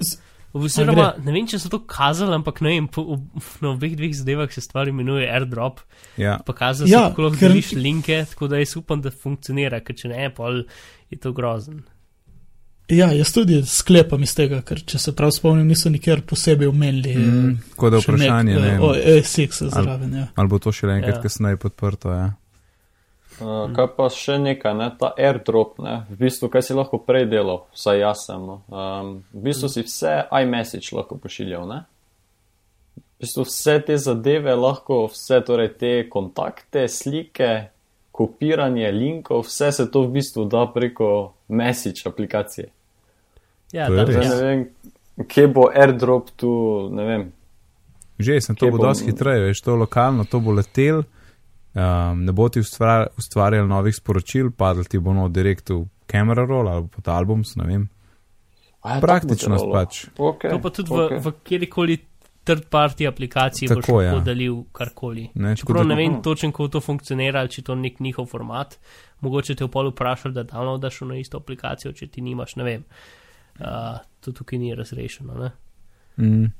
Z- 0.00 0.18
Oziroma, 0.58 1.14
ne 1.24 1.32
vem, 1.32 1.46
če 1.46 1.58
so 1.58 1.68
to 1.68 1.78
kazali, 1.86 2.34
ampak 2.34 2.60
ne 2.60 2.68
vem, 2.70 2.88
po, 2.88 3.04
v, 3.16 3.44
na 3.62 3.70
obeh 3.70 3.94
dveh 3.96 4.14
zadevah 4.14 4.50
se 4.52 4.60
stvar 4.60 4.88
imenuje 4.88 5.28
airdrop. 5.30 5.80
ja. 6.16 6.38
Pa 6.46 6.52
kazali 6.54 6.90
Ja, 6.90 7.04
so, 7.04 7.10
kako 7.10 7.22
lahko 7.22 7.36
ker- 7.36 7.48
deliš 7.48 7.72
linke, 7.72 8.24
tako 8.30 8.48
da 8.48 8.58
jaz 8.58 8.76
upam, 8.76 9.00
da 9.00 9.10
funkcionira, 9.10 9.80
ker 9.80 9.96
če 9.96 10.08
ne, 10.08 10.30
pol 10.30 10.64
je 11.10 11.18
to 11.18 11.32
grozen. 11.32 11.82
Ja, 12.88 13.10
jaz 13.12 13.32
tudi 13.32 13.58
sklepam 13.68 14.22
iz 14.24 14.32
tega, 14.34 14.62
ker 14.64 14.80
če 14.80 14.96
se 14.98 15.12
prav 15.12 15.28
spomnim, 15.30 15.66
niso 15.68 15.90
nikjer 15.92 16.22
posebej 16.24 16.68
omenili. 16.68 17.16
Mm, 17.16 17.50
tako 17.74 17.90
da 17.90 17.98
vprašanje, 18.00 18.54
nek, 18.54 18.62
ne 18.62 18.68
eh, 18.68 18.78
vem, 18.78 19.18
OSX 19.18 19.62
zraven. 19.68 20.14
Ja. 20.16 20.26
ali 20.34 20.48
bo 20.48 20.58
to 20.58 20.72
še 20.72 20.86
enkrat 20.88 21.18
Ja. 21.18 21.22
kasneje 21.22 21.56
podprto. 21.60 22.08
Ja. 22.10 22.30
Uh, 23.38 23.68
kaj 23.74 23.86
pa 23.94 24.08
še 24.10 24.38
nekaj, 24.42 24.74
ne? 24.74 24.88
ta 24.98 25.12
airdrop, 25.14 25.76
ne? 25.84 26.00
v 26.10 26.18
bistvu, 26.24 26.48
kaj 26.50 26.64
si 26.66 26.74
lahko 26.74 26.98
prej 26.98 27.28
delal, 27.30 27.66
vsaj 27.76 28.00
jaz 28.02 28.24
sem. 28.26 28.42
No? 28.42 28.60
Um, 28.66 29.12
v 29.30 29.44
bistvu 29.46 29.70
si 29.70 29.84
vse 29.86 30.14
iMessage 30.42 30.96
lahko 30.96 31.20
pošiljal. 31.22 31.68
Ne? 31.70 31.78
V 32.98 33.26
bistvu 33.26 33.46
vse 33.46 33.76
te 33.86 33.98
zadeve 34.02 34.56
lahko, 34.58 35.04
vse 35.12 35.38
torej 35.46 35.70
te 35.78 35.92
kontakte, 36.10 36.88
slike, 36.90 37.52
kopiranje 38.18 38.90
linkov, 38.90 39.46
vse 39.46 39.70
se 39.76 39.86
to 39.90 40.02
v 40.08 40.16
bistvu 40.18 40.48
da 40.50 40.66
preko 40.74 41.34
message 41.48 42.02
aplikacije. 42.10 42.72
Ja, 43.72 43.86
da. 43.86 44.06
Zdaj 44.06 44.28
ne 44.28 44.42
vem, 44.42 44.64
kje 45.30 45.46
bo 45.54 45.68
airdrop 45.70 46.32
tu, 46.36 46.52
ne 46.90 47.04
vem. 47.06 47.28
Že 48.18 48.40
sem 48.42 48.56
to 48.58 48.66
Kje 48.66 48.74
bo 48.74 48.82
dosti 48.82 49.06
hitreje, 49.12 49.44
veš, 49.46 49.62
to 49.62 49.76
lokalno, 49.78 50.26
to 50.26 50.40
bo 50.42 50.56
letel, 50.58 51.04
um, 51.78 52.24
ne 52.24 52.32
bo 52.34 52.48
ti 52.48 52.60
ustvar, 52.60 53.06
ustvarjal 53.18 53.68
novih 53.70 53.94
sporočil, 53.94 54.50
padal 54.50 54.88
ti 54.88 54.98
bo 54.98 55.14
nov 55.14 55.30
direkt 55.34 55.70
v 55.70 55.84
camera 56.10 56.46
roll 56.46 56.68
ali 56.68 56.88
pod 56.90 57.08
albums, 57.14 57.54
ne 57.60 57.66
vem. 57.68 57.88
A 58.82 58.94
ja, 58.94 59.00
tako 59.00 59.06
Praktičnost 59.06 59.70
pač. 59.72 60.04
Okay, 60.14 60.50
To 60.54 60.60
pa 60.62 60.70
tudi 60.70 60.94
okay. 60.94 61.18
v, 61.18 61.24
v 61.24 61.34
kjerkoli 61.44 61.98
third 62.48 62.68
party 62.72 63.08
aplikaciji 63.08 63.68
boš 63.68 63.84
Tako, 63.84 63.98
lahko 63.98 64.20
ja. 64.20 64.24
delil 64.24 64.62
karkoli. 64.72 65.26
Ne, 65.34 65.54
tako 65.56 65.74
Čeprav 65.74 65.88
ne 65.90 65.96
vem 65.98 66.18
točno, 66.24 66.50
kako 66.54 66.68
to 66.76 66.80
funkcionira, 66.80 67.42
ali 67.44 67.52
če 67.52 67.66
to 67.66 67.76
nek 67.76 68.00
njihov 68.00 68.30
format. 68.30 68.78
Mogoče 69.20 69.58
te 69.58 69.66
v 69.66 69.72
pol 69.74 69.90
vprašali, 69.92 70.34
da 70.36 70.46
downloadaš 70.48 71.02
na 71.10 71.18
isto 71.20 71.42
aplikacijo, 71.42 71.92
če 71.92 72.08
ti 72.14 72.24
nimaš, 72.24 72.56
ne 72.56 72.64
vem. 72.64 72.86
Uh, 73.58 73.98
to 74.24 74.32
tukaj 74.32 74.62
ni 74.62 74.70
razrešeno. 74.78 75.34
Ne? 75.34 75.50
Mm, 76.22 76.50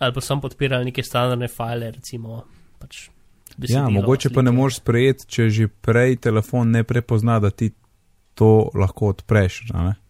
Ali 0.00 0.12
pa 0.12 0.20
sem 0.24 0.40
podpiral 0.40 0.82
neke 0.84 1.04
standardne 1.06 1.48
file, 1.48 1.92
recimo. 1.94 2.42
Pač 2.80 3.08
ja, 3.54 3.60
besedilo, 3.60 3.90
mogoče 3.92 4.30
pa 4.30 4.42
ne 4.42 4.52
moreš 4.52 4.76
sprejeti, 4.76 5.26
če 5.26 5.48
že 5.48 5.68
prej 5.68 6.16
telefon 6.18 6.70
ne 6.70 6.84
prepozna, 6.84 7.40
da 7.40 7.50
ti 7.50 7.70
to 8.34 8.70
lahko 8.74 9.08
odpreš. 9.08 9.62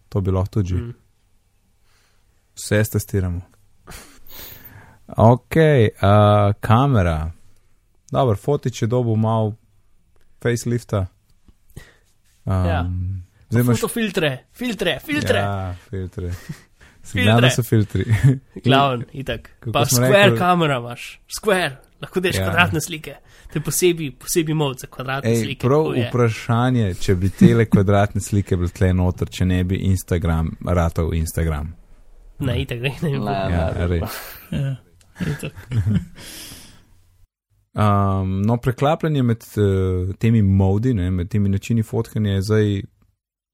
To 0.09 0.21
bi 0.21 0.31
lahko 0.31 0.49
tudi. 0.53 0.73
Mm. 0.75 0.93
Vse 2.55 2.83
testiramo. 2.85 3.41
Ok, 5.07 5.55
uh, 5.55 6.09
kamera. 6.59 7.31
Dobro, 8.11 8.35
fotič 8.35 8.81
je 8.81 8.87
dobil 8.87 9.15
malo 9.15 9.53
facelifta. 10.39 11.05
Um, 12.45 12.53
Ja. 12.65 12.85
Zdaj 13.49 13.61
imaš 13.61 13.77
Fotofiltre, 13.77 14.29
filtre, 14.51 14.99
filtre. 14.99 15.37
Ja. 15.37 15.45
Ja, 15.61 15.75
filtre. 15.89 16.31
Filtre. 17.03 17.23
Glavno 17.23 17.41
da 17.41 17.49
so 17.49 17.63
filtri. 17.63 18.03
Glavn, 18.63 19.03
itak. 19.13 19.49
Kako 19.59 19.71
Pa 19.71 19.85
square 19.85 20.23
rekli- 20.23 20.37
kamera 20.37 20.77
imaš, 20.77 21.19
square, 21.29 21.77
lahko 22.01 22.19
deš 22.19 22.35
Ja. 22.35 22.41
ja. 22.41 22.49
kvadratne 22.49 22.81
slike. 22.81 23.15
To 23.53 23.59
je 23.59 23.63
posebej, 23.63 24.11
posebej 24.19 24.55
mod 24.55 24.79
za 24.79 24.87
kvadratne 24.87 25.31
Ej, 25.31 25.43
slike. 25.43 25.67
prav 25.67 25.91
vprašanje, 26.07 26.93
če 26.99 27.15
bi 27.15 27.29
tele 27.29 27.65
kvadratne 27.65 28.21
slike 28.21 28.57
bile 28.57 28.69
tle 28.69 28.93
noter, 28.93 29.29
če 29.29 29.45
ne 29.45 29.63
bi 29.63 29.75
Instagram 29.89 30.55
ratov 30.65 31.13
Instagram. 31.13 31.73
Ne, 32.39 32.61
itak, 32.61 32.81
ne, 32.83 32.91
ne, 33.01 33.09
ne. 33.19 33.31
Ja, 33.31 33.71
ne, 33.77 33.87
res. 33.87 34.19
Ja. 34.51 34.75
Um, 37.75 38.41
no, 38.41 38.55
preklapljanje 38.57 39.23
med 39.23 39.43
uh, 39.59 40.15
temi 40.15 40.41
modi, 40.41 40.93
ne, 40.93 41.09
med 41.11 41.27
temi 41.29 41.49
načini 41.49 41.83
fotkanja 41.83 42.31
je 42.37 42.41
zdaj 42.41 42.69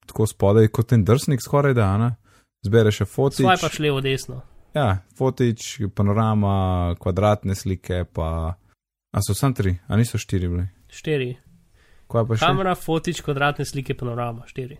tako 0.05 0.27
spodaj 0.27 0.67
kot 0.67 0.93
en 0.93 1.05
drsnik, 1.05 1.41
skoraj 1.41 1.73
da, 1.73 1.97
ne? 1.97 2.11
zbereš 2.61 2.99
še 3.01 3.05
fotič. 3.09 3.41
Svaj 3.41 3.57
pač 3.63 3.79
levo, 3.81 3.97
desno. 4.05 4.43
Ja, 4.73 4.97
fotič, 5.17 5.81
panorama, 5.95 6.95
kvadratne 6.99 7.55
slike, 7.55 8.05
pa. 8.13 8.55
A 9.11 9.19
so 9.19 9.33
samo 9.35 9.53
tri, 9.53 9.75
a 9.87 9.97
niso 9.99 10.17
štiri 10.17 10.47
bili. 10.47 10.67
Štiri. 10.87 11.33
Kaj 12.11 12.23
pa 12.27 12.37
še? 12.37 12.45
Kamera, 12.45 12.75
fotič, 12.79 13.19
kvadratne 13.25 13.65
slike, 13.67 13.95
panorama, 13.99 14.45
štiri. 14.47 14.77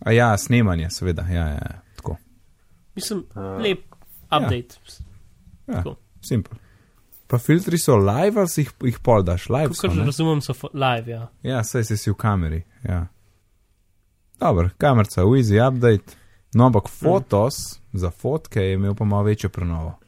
A 0.00 0.12
ja, 0.16 0.30
snemanje, 0.38 0.88
seveda, 0.90 1.26
ja, 1.28 1.44
ja, 1.48 1.60
ja. 1.60 1.80
tako. 1.96 2.16
Mislim, 2.96 3.26
Ja. 3.36 3.56
lep 3.60 3.84
update. 4.32 4.80
Ja, 5.68 5.74
Tako. 5.74 5.96
simpel. 6.24 6.56
Pa 7.28 7.38
filtri 7.38 7.78
so 7.78 7.96
live 7.96 8.40
ali 8.40 8.48
si 8.48 8.62
jih, 8.64 8.72
jih 8.88 8.98
pol 9.04 9.22
daš, 9.22 9.48
live. 9.52 9.74
Kot 9.76 9.92
razumem, 10.06 10.40
so 10.40 10.54
live, 10.72 11.10
ja. 11.12 11.28
Ja, 11.42 11.60
saj 11.64 11.84
si 11.84 11.96
si 11.96 12.10
v 12.10 12.16
kameri. 12.16 12.62
Ja. 12.88 13.06
Dobro, 14.40 14.70
kamerca, 14.78 15.22
easy 15.36 15.60
update. 15.60 16.16
No, 16.54 16.66
ampak 16.66 16.88
fotos 16.88 17.77
za 17.92 18.10
fotke 18.10 18.60
je 18.60 18.74
imel 18.74 18.94
pa 18.94 19.04
malo 19.04 19.22
večjo 19.22 19.50
prenovo. 19.50 19.98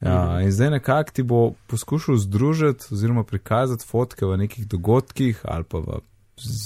Ja, 0.00 0.24
Mhm. 0.24 0.42
in 0.42 0.52
zdaj 0.52 0.70
nekako 0.70 1.10
ti 1.10 1.22
bo 1.22 1.52
poskušal 1.66 2.16
združiti 2.16 2.84
oziroma 2.92 3.24
prikazati 3.24 3.86
fotke 3.86 4.26
v 4.26 4.36
nekih 4.36 4.68
dogodkih 4.68 5.40
ali 5.44 5.64
pa 5.64 5.78
v 5.78 6.00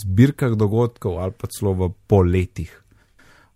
zbirkah 0.03 0.53
dogodkov 0.53 1.19
ali 1.19 1.33
pa 1.33 1.47
celo 1.47 1.73
v 1.73 1.93
poletih. 2.07 2.81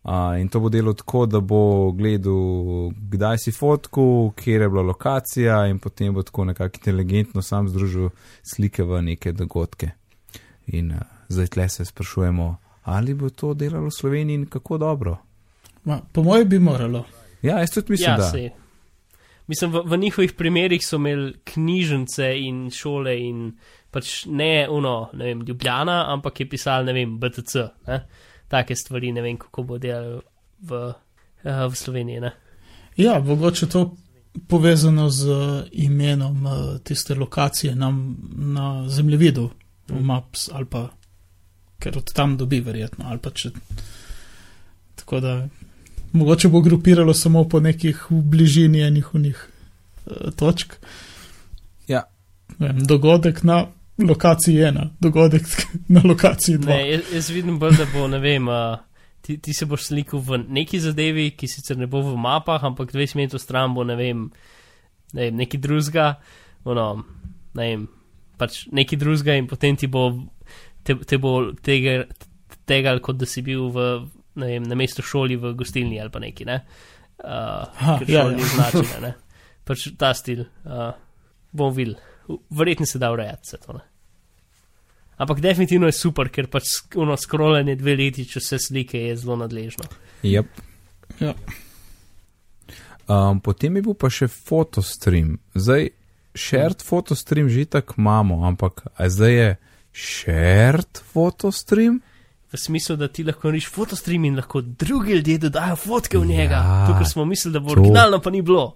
Uh, 0.04 0.40
in 0.40 0.48
to 0.48 0.60
bo 0.60 0.68
delo 0.68 0.92
tako, 0.92 1.26
da 1.26 1.40
bo 1.40 1.90
gledal, 1.92 2.90
kdaj 3.10 3.38
si 3.38 3.52
fotku, 3.52 4.32
kje 4.36 4.52
je 4.52 4.68
bila 4.68 4.82
lokacija, 4.82 5.66
in 5.66 5.78
potem 5.78 6.14
bo 6.14 6.22
tako 6.22 6.44
nekako 6.44 6.76
inteligentno 6.76 7.42
sam 7.42 7.68
združil 7.68 8.08
slike 8.52 8.82
v 8.82 9.02
neke 9.02 9.32
dogodke. 9.32 9.90
In 10.66 10.92
uh, 10.92 10.98
zdaj 11.28 11.46
tle 11.46 11.68
se 11.68 11.84
sprašujemo, 11.84 12.56
ali 12.82 13.14
bo 13.14 13.30
to 13.30 13.54
delalo 13.54 13.86
v 13.86 13.90
Sloveniji 13.92 14.34
in 14.34 14.46
kako 14.46 14.78
dobro. 14.78 15.16
Ma, 15.88 16.00
po 16.12 16.22
mojem 16.22 16.48
bi 16.48 16.58
moralo. 16.60 17.04
Ja, 17.42 17.58
jaz 17.62 17.72
tudi 17.72 17.94
mislim, 17.96 18.10
ja, 18.10 18.16
da. 18.16 18.30
sej. 18.30 18.50
Mislim, 19.48 19.72
v, 19.72 19.82
v 19.88 19.96
njihovih 19.96 20.32
primerih 20.36 20.84
so 20.84 20.98
imeli 21.00 21.32
knjižnice 21.44 22.32
in 22.44 22.66
šole 22.70 23.14
in 23.24 23.52
pač 23.90 24.26
ne 24.26 24.66
uno, 24.70 25.08
ne 25.16 25.30
vem, 25.30 25.44
Ljubljana, 25.48 26.02
ampak 26.12 26.40
je 26.40 26.48
pisal, 26.48 26.84
ne 26.84 26.92
vem, 26.92 27.16
BTC, 27.20 27.64
ne? 27.88 28.02
take 28.48 28.76
stvari, 28.76 29.12
ne 29.12 29.24
vem, 29.24 29.36
kako 29.40 29.62
bo 29.64 29.78
delal 29.80 30.20
v, 30.60 30.82
uh, 31.44 31.64
v 31.68 31.76
Sloveniji, 31.76 32.20
ne. 32.20 32.32
Ja, 32.96 33.18
mogoče 33.24 33.68
to 33.72 33.86
povezano 34.48 35.08
z 35.10 35.30
eh, 35.30 35.68
imenom 35.72 36.46
eh, 36.46 36.78
tiste 36.84 37.14
lokacije 37.14 37.74
na, 37.74 37.92
na 38.36 38.88
zemljevidu, 38.88 39.50
v 39.88 40.02
Maps 40.04 40.48
ali 40.52 40.66
pa 40.66 40.88
ker 41.78 41.98
od 41.98 42.12
tam 42.12 42.36
dobi, 42.36 42.60
verjetno. 42.60 43.04
ali 43.08 43.18
pa 43.18 43.30
Če, 43.30 43.50
tako 44.94 45.20
da 45.20 45.48
mogoče 46.12 46.48
bo 46.48 46.60
grupiralo 46.60 47.14
samo 47.14 47.44
po 47.48 47.60
nekih 47.60 48.06
v 48.10 48.22
bližini 48.22 48.82
enih 48.82 49.14
unih 49.14 49.48
uh, 50.06 50.30
točk. 50.36 50.76
Ja. 51.88 52.04
Vem, 52.58 52.84
dogodek 52.86 53.42
na 53.42 53.66
lokaciji 53.98 54.62
ena, 54.62 54.90
dogodek 55.00 55.42
na 55.94 56.02
lokaciji 56.04 56.58
dva. 56.58 56.74
Ne, 56.74 56.90
jaz, 56.90 57.12
jaz 57.14 57.30
vidim 57.30 57.58
bolj, 57.58 57.76
da 57.76 57.86
bo, 57.92 58.06
ne 58.08 58.18
vem, 58.18 58.48
uh, 58.48 58.78
ti, 59.20 59.38
ti 59.38 59.54
se 59.54 59.66
boš 59.66 59.88
slikal 59.90 60.22
v 60.24 60.42
neki 60.48 60.80
zadevi, 60.80 61.30
ki 61.36 61.48
sicer 61.50 61.78
ne 61.78 61.86
bo 61.86 62.02
v 62.02 62.16
mapah, 62.16 62.64
ampak 62.64 62.92
20 62.94 63.18
metrov 63.18 63.42
stran 63.42 63.74
bo, 63.74 63.84
ne 63.84 63.96
vem, 63.98 64.28
ne 65.12 65.28
vem 65.28 65.40
neki 65.42 65.60
drugega, 65.60 66.14
ono, 66.64 66.88
ne 67.58 67.68
vem, 67.70 67.86
pač 68.38 68.64
neki 68.72 68.96
drugega 68.96 69.36
in 69.38 69.48
potem 69.50 69.76
ti 69.76 69.90
bo, 69.90 70.10
te, 70.86 70.94
te 70.94 71.18
bo 71.20 71.50
tega, 71.64 72.04
tega, 72.68 72.96
kot 73.02 73.18
da 73.20 73.26
si 73.28 73.42
bil 73.44 73.68
v, 73.74 73.88
ne 74.38 74.52
vem, 74.52 74.64
na 74.68 74.78
mestu 74.78 75.04
šoli 75.04 75.36
v 75.40 75.52
gostilni 75.58 76.00
ali 76.00 76.12
pa 76.14 76.22
neki, 76.22 76.46
ne. 76.48 76.60
Uh, 77.18 77.66
Ha, 77.82 77.98
ker 78.00 78.10
ja, 78.10 78.24
šoli 78.24 78.36
ja. 78.36 78.38
ni 78.38 78.48
značena, 78.54 79.02
ne. 79.02 79.12
Pač 79.68 79.88
ta 80.00 80.14
stil, 80.16 80.46
uh, 80.64 80.90
bom 81.52 81.74
videl. 81.74 81.98
Verjetno 82.54 82.86
se 82.86 83.00
da 83.00 83.12
urejati 83.12 83.48
vse 83.48 83.60
to, 83.64 83.78
ne. 83.78 83.84
Ampak 85.18 85.40
definitivno 85.42 85.88
je 85.90 85.96
super, 85.98 86.30
ker 86.30 86.46
pač 86.46 86.76
ono 86.94 87.16
scrollanje 87.18 87.74
dve 87.80 87.96
leti, 87.98 88.26
če 88.28 88.38
vse 88.38 88.60
slike 88.68 89.00
je 89.08 89.16
zelo 89.18 89.34
nadležno. 89.40 89.88
Yep. 90.22 90.60
Ja. 91.18 91.32
Um, 93.08 93.40
potem 93.42 93.80
je 93.80 93.82
bil 93.88 93.96
pa 93.98 94.12
še 94.12 94.28
fotostream. 94.30 95.38
Zdaj, 95.58 95.90
shared 96.38 96.84
fotostream 96.84 97.48
že 97.50 97.64
tako 97.66 97.98
imamo, 97.98 98.44
ampak 98.46 98.84
a 98.94 99.08
zdaj 99.10 99.34
je 99.34 99.48
shared 99.96 101.02
fotostream? 101.12 101.98
V 102.48 102.56
smislu, 102.56 102.96
da 102.96 103.08
ti 103.08 103.24
lahko 103.24 103.50
riš 103.50 103.66
fotostream 103.68 104.24
in 104.24 104.36
lahko 104.36 104.60
drugi 104.60 105.12
ljudje 105.12 105.38
dodajo 105.38 105.76
fotke 105.76 106.18
v 106.18 106.26
njega. 106.26 106.54
Ja, 106.56 106.86
to, 106.86 106.92
kar 106.92 107.06
smo 107.06 107.24
mislili, 107.24 107.52
da 107.52 107.60
bo 107.60 107.66
to. 107.66 107.80
originalno, 107.80 108.20
pa 108.20 108.30
ni 108.30 108.42
bilo. 108.42 108.74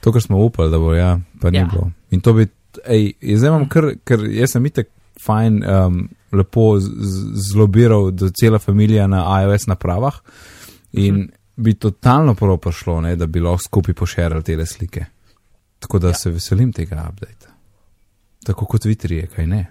To, 0.00 0.12
kar 0.12 0.22
smo 0.22 0.38
upali, 0.38 0.70
da 0.70 0.78
bo, 0.78 0.94
ja, 0.94 1.14
pa 1.40 1.50
ni 1.50 1.58
Ja. 1.58 1.64
bilo. 1.64 1.90
In 2.10 2.20
to 2.20 2.32
bi, 2.32 2.46
ej, 2.86 3.06
zdaj 3.32 3.48
imam 3.48 3.68
kar, 3.68 3.84
ker 4.04 4.20
jaz 4.26 4.50
sem 4.50 4.66
itek 4.66 4.88
fajn, 5.20 5.62
um, 5.64 5.96
lepo 6.32 6.74
zlobiral, 7.42 8.10
da 8.10 8.28
cela 8.30 8.58
familija 8.58 9.06
na 9.06 9.42
iOS 9.42 9.66
napravah 9.66 10.14
in 10.92 11.14
Mhm. 11.14 11.24
bi 11.56 11.74
totalno 11.74 12.34
prav 12.34 12.58
prišlo, 12.58 13.00
ne, 13.00 13.16
da 13.16 13.26
bi 13.26 13.40
lahko 13.40 13.58
skupaj 13.60 13.94
pošerali 13.94 14.42
te 14.42 14.66
slike. 14.66 15.04
Tako 15.78 15.98
da 15.98 16.08
ja. 16.08 16.14
se 16.14 16.30
veselim 16.30 16.72
tega 16.72 17.06
updata. 17.08 17.48
Tako 18.44 18.66
kot 18.66 18.84
vi 18.84 18.94
trije, 18.94 19.26
kaj 19.26 19.46
ne. 19.46 19.66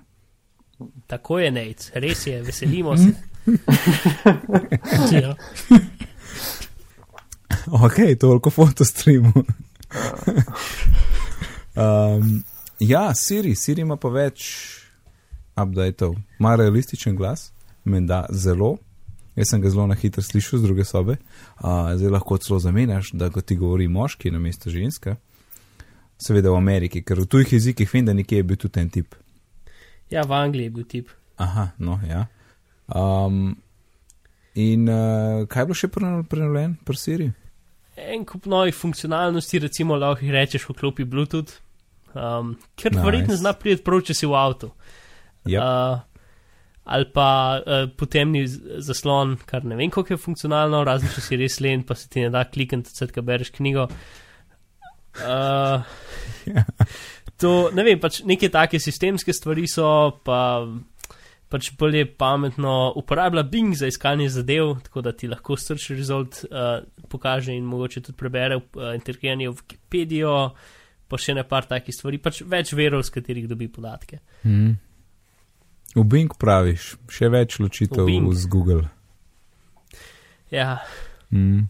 Tako 1.08 1.40
je, 1.40 1.52
Nate, 1.52 1.92
res 1.94 2.28
je, 2.28 2.42
veselimo 2.42 2.98
se. 2.98 3.12
Ja. 5.12 5.36
Ok, 7.72 7.96
toliko 8.20 8.50
fotostreamu. 8.50 9.34
um, 11.76 12.44
ja, 12.80 13.16
Siri, 13.16 13.56
Siri 13.56 13.82
ima 13.82 13.96
pa 13.96 14.10
več 14.10 14.48
updateov, 15.56 16.16
ima 16.40 16.56
realističen 16.56 17.16
glas, 17.16 17.52
menda 17.84 18.26
zelo. 18.30 18.78
Jaz 19.36 19.50
sem 19.50 19.62
ga 19.62 19.70
zelo 19.70 19.88
na 19.88 19.96
hitro 19.98 20.22
slišal 20.22 20.60
z 20.60 20.64
druge 20.64 20.86
sobe, 20.86 21.16
uh, 21.18 21.96
zdaj 21.98 22.12
lahko 22.14 22.38
celo 22.38 22.60
zamenjaš, 22.60 23.12
da 23.18 23.32
ko 23.34 23.42
ti 23.42 23.56
govori 23.58 23.88
moški 23.88 24.32
na 24.32 24.40
mesto 24.40 24.70
ženska. 24.70 25.16
Seveda 26.22 26.52
v 26.54 26.60
Ameriki, 26.60 27.02
ker 27.02 27.20
v 27.20 27.26
tujih 27.26 27.54
jezikih 27.54 27.90
vem, 27.94 28.06
da 28.06 28.14
nekje 28.14 28.38
je 28.38 28.44
bil 28.44 28.60
tudi 28.62 28.80
en 28.80 28.90
tip. 28.94 29.16
Ja, 30.12 30.22
v 30.22 30.38
Angliji 30.38 30.70
je 30.70 30.76
bil 30.76 30.86
tip. 30.86 31.10
Aha, 31.42 31.72
no, 31.78 31.98
ja. 32.08 32.28
Um, 32.94 33.58
in 34.54 34.90
uh, 34.90 35.48
kaj 35.50 35.62
je 35.62 35.66
bilo 35.66 35.78
še 35.78 35.90
preno- 35.90 36.24
prenovljen 36.30 36.76
pri 36.86 36.98
Siri? 36.98 37.30
En 37.98 38.26
kup 38.26 38.46
novih 38.50 38.76
funkcionalnosti, 38.76 39.62
recimo 39.66 39.98
lahko 39.98 40.26
jih 40.26 40.34
rečeš 40.34 40.68
vklopi 40.70 41.06
Bluetooth, 41.10 41.58
um, 42.14 42.56
ker 42.78 42.94
Nice. 42.94 43.06
verjetno 43.06 43.38
zna 43.38 43.54
priti 43.58 43.84
prav, 43.86 44.02
če 44.06 44.18
si 44.18 44.30
v 44.30 44.38
avtu. 44.38 44.70
Yep. 45.50 45.60
Uh, 45.60 46.02
ali 46.84 47.10
pa 47.14 47.28
uh, 47.58 47.86
potemni 47.98 48.46
zaslon, 48.48 49.38
kar 49.50 49.66
ne 49.66 49.78
vem, 49.80 49.90
koliko 49.94 50.14
je 50.14 50.22
funkcionalno, 50.22 50.84
razen 50.86 51.10
če 51.16 51.22
si 51.24 51.40
res 51.40 51.60
len, 51.64 51.86
pa 51.88 51.98
se 51.98 52.10
ti 52.10 52.26
ne 52.26 52.30
da 52.34 52.46
klikati, 52.46 52.94
sedaj, 52.94 53.14
ko 53.16 53.26
bereš 53.26 53.54
knjigo. 53.58 53.88
Uh, 55.24 55.86
to 57.42 57.70
ne 57.74 57.86
vem, 57.86 58.02
pač 58.02 58.22
neke 58.28 58.50
take 58.54 58.82
sistemske 58.82 59.34
stvari 59.34 59.66
so, 59.70 59.88
pa 60.26 60.66
pač 61.54 61.70
bolj 61.78 62.00
je 62.00 62.06
pametno 62.18 62.94
uporablja 62.98 63.44
Bing 63.46 63.76
za 63.78 63.88
iskanje 63.88 64.30
zadev, 64.34 64.74
tako 64.88 65.04
da 65.06 65.12
ti 65.14 65.30
lahko 65.30 65.58
search 65.58 65.92
result 65.94 66.40
uh, 66.50 66.82
pokaže 67.10 67.54
in 67.54 67.68
mogoče 67.70 68.02
tudi 68.02 68.18
prebere 68.18 68.58
uh, 68.58 68.90
integriranje 68.96 69.52
v 69.52 69.60
Wikipedijo, 69.60 70.34
pa 71.08 71.20
še 71.22 71.38
ne 71.38 71.46
par 71.46 71.70
takih 71.70 71.94
stvari, 71.94 72.18
pač 72.18 72.42
več 72.42 72.74
verov, 72.74 73.06
z 73.06 73.14
katerih 73.14 73.46
dobi 73.50 73.70
podatke. 73.70 74.24
Mm. 74.50 74.74
V 75.94 76.06
Bing 76.10 76.34
praviš, 76.42 76.96
še 77.06 77.30
več 77.30 77.60
ločitev 77.62 78.10
z 78.34 78.50
Google. 78.50 78.90
Ja, 80.50 80.82
Mm. 81.34 81.66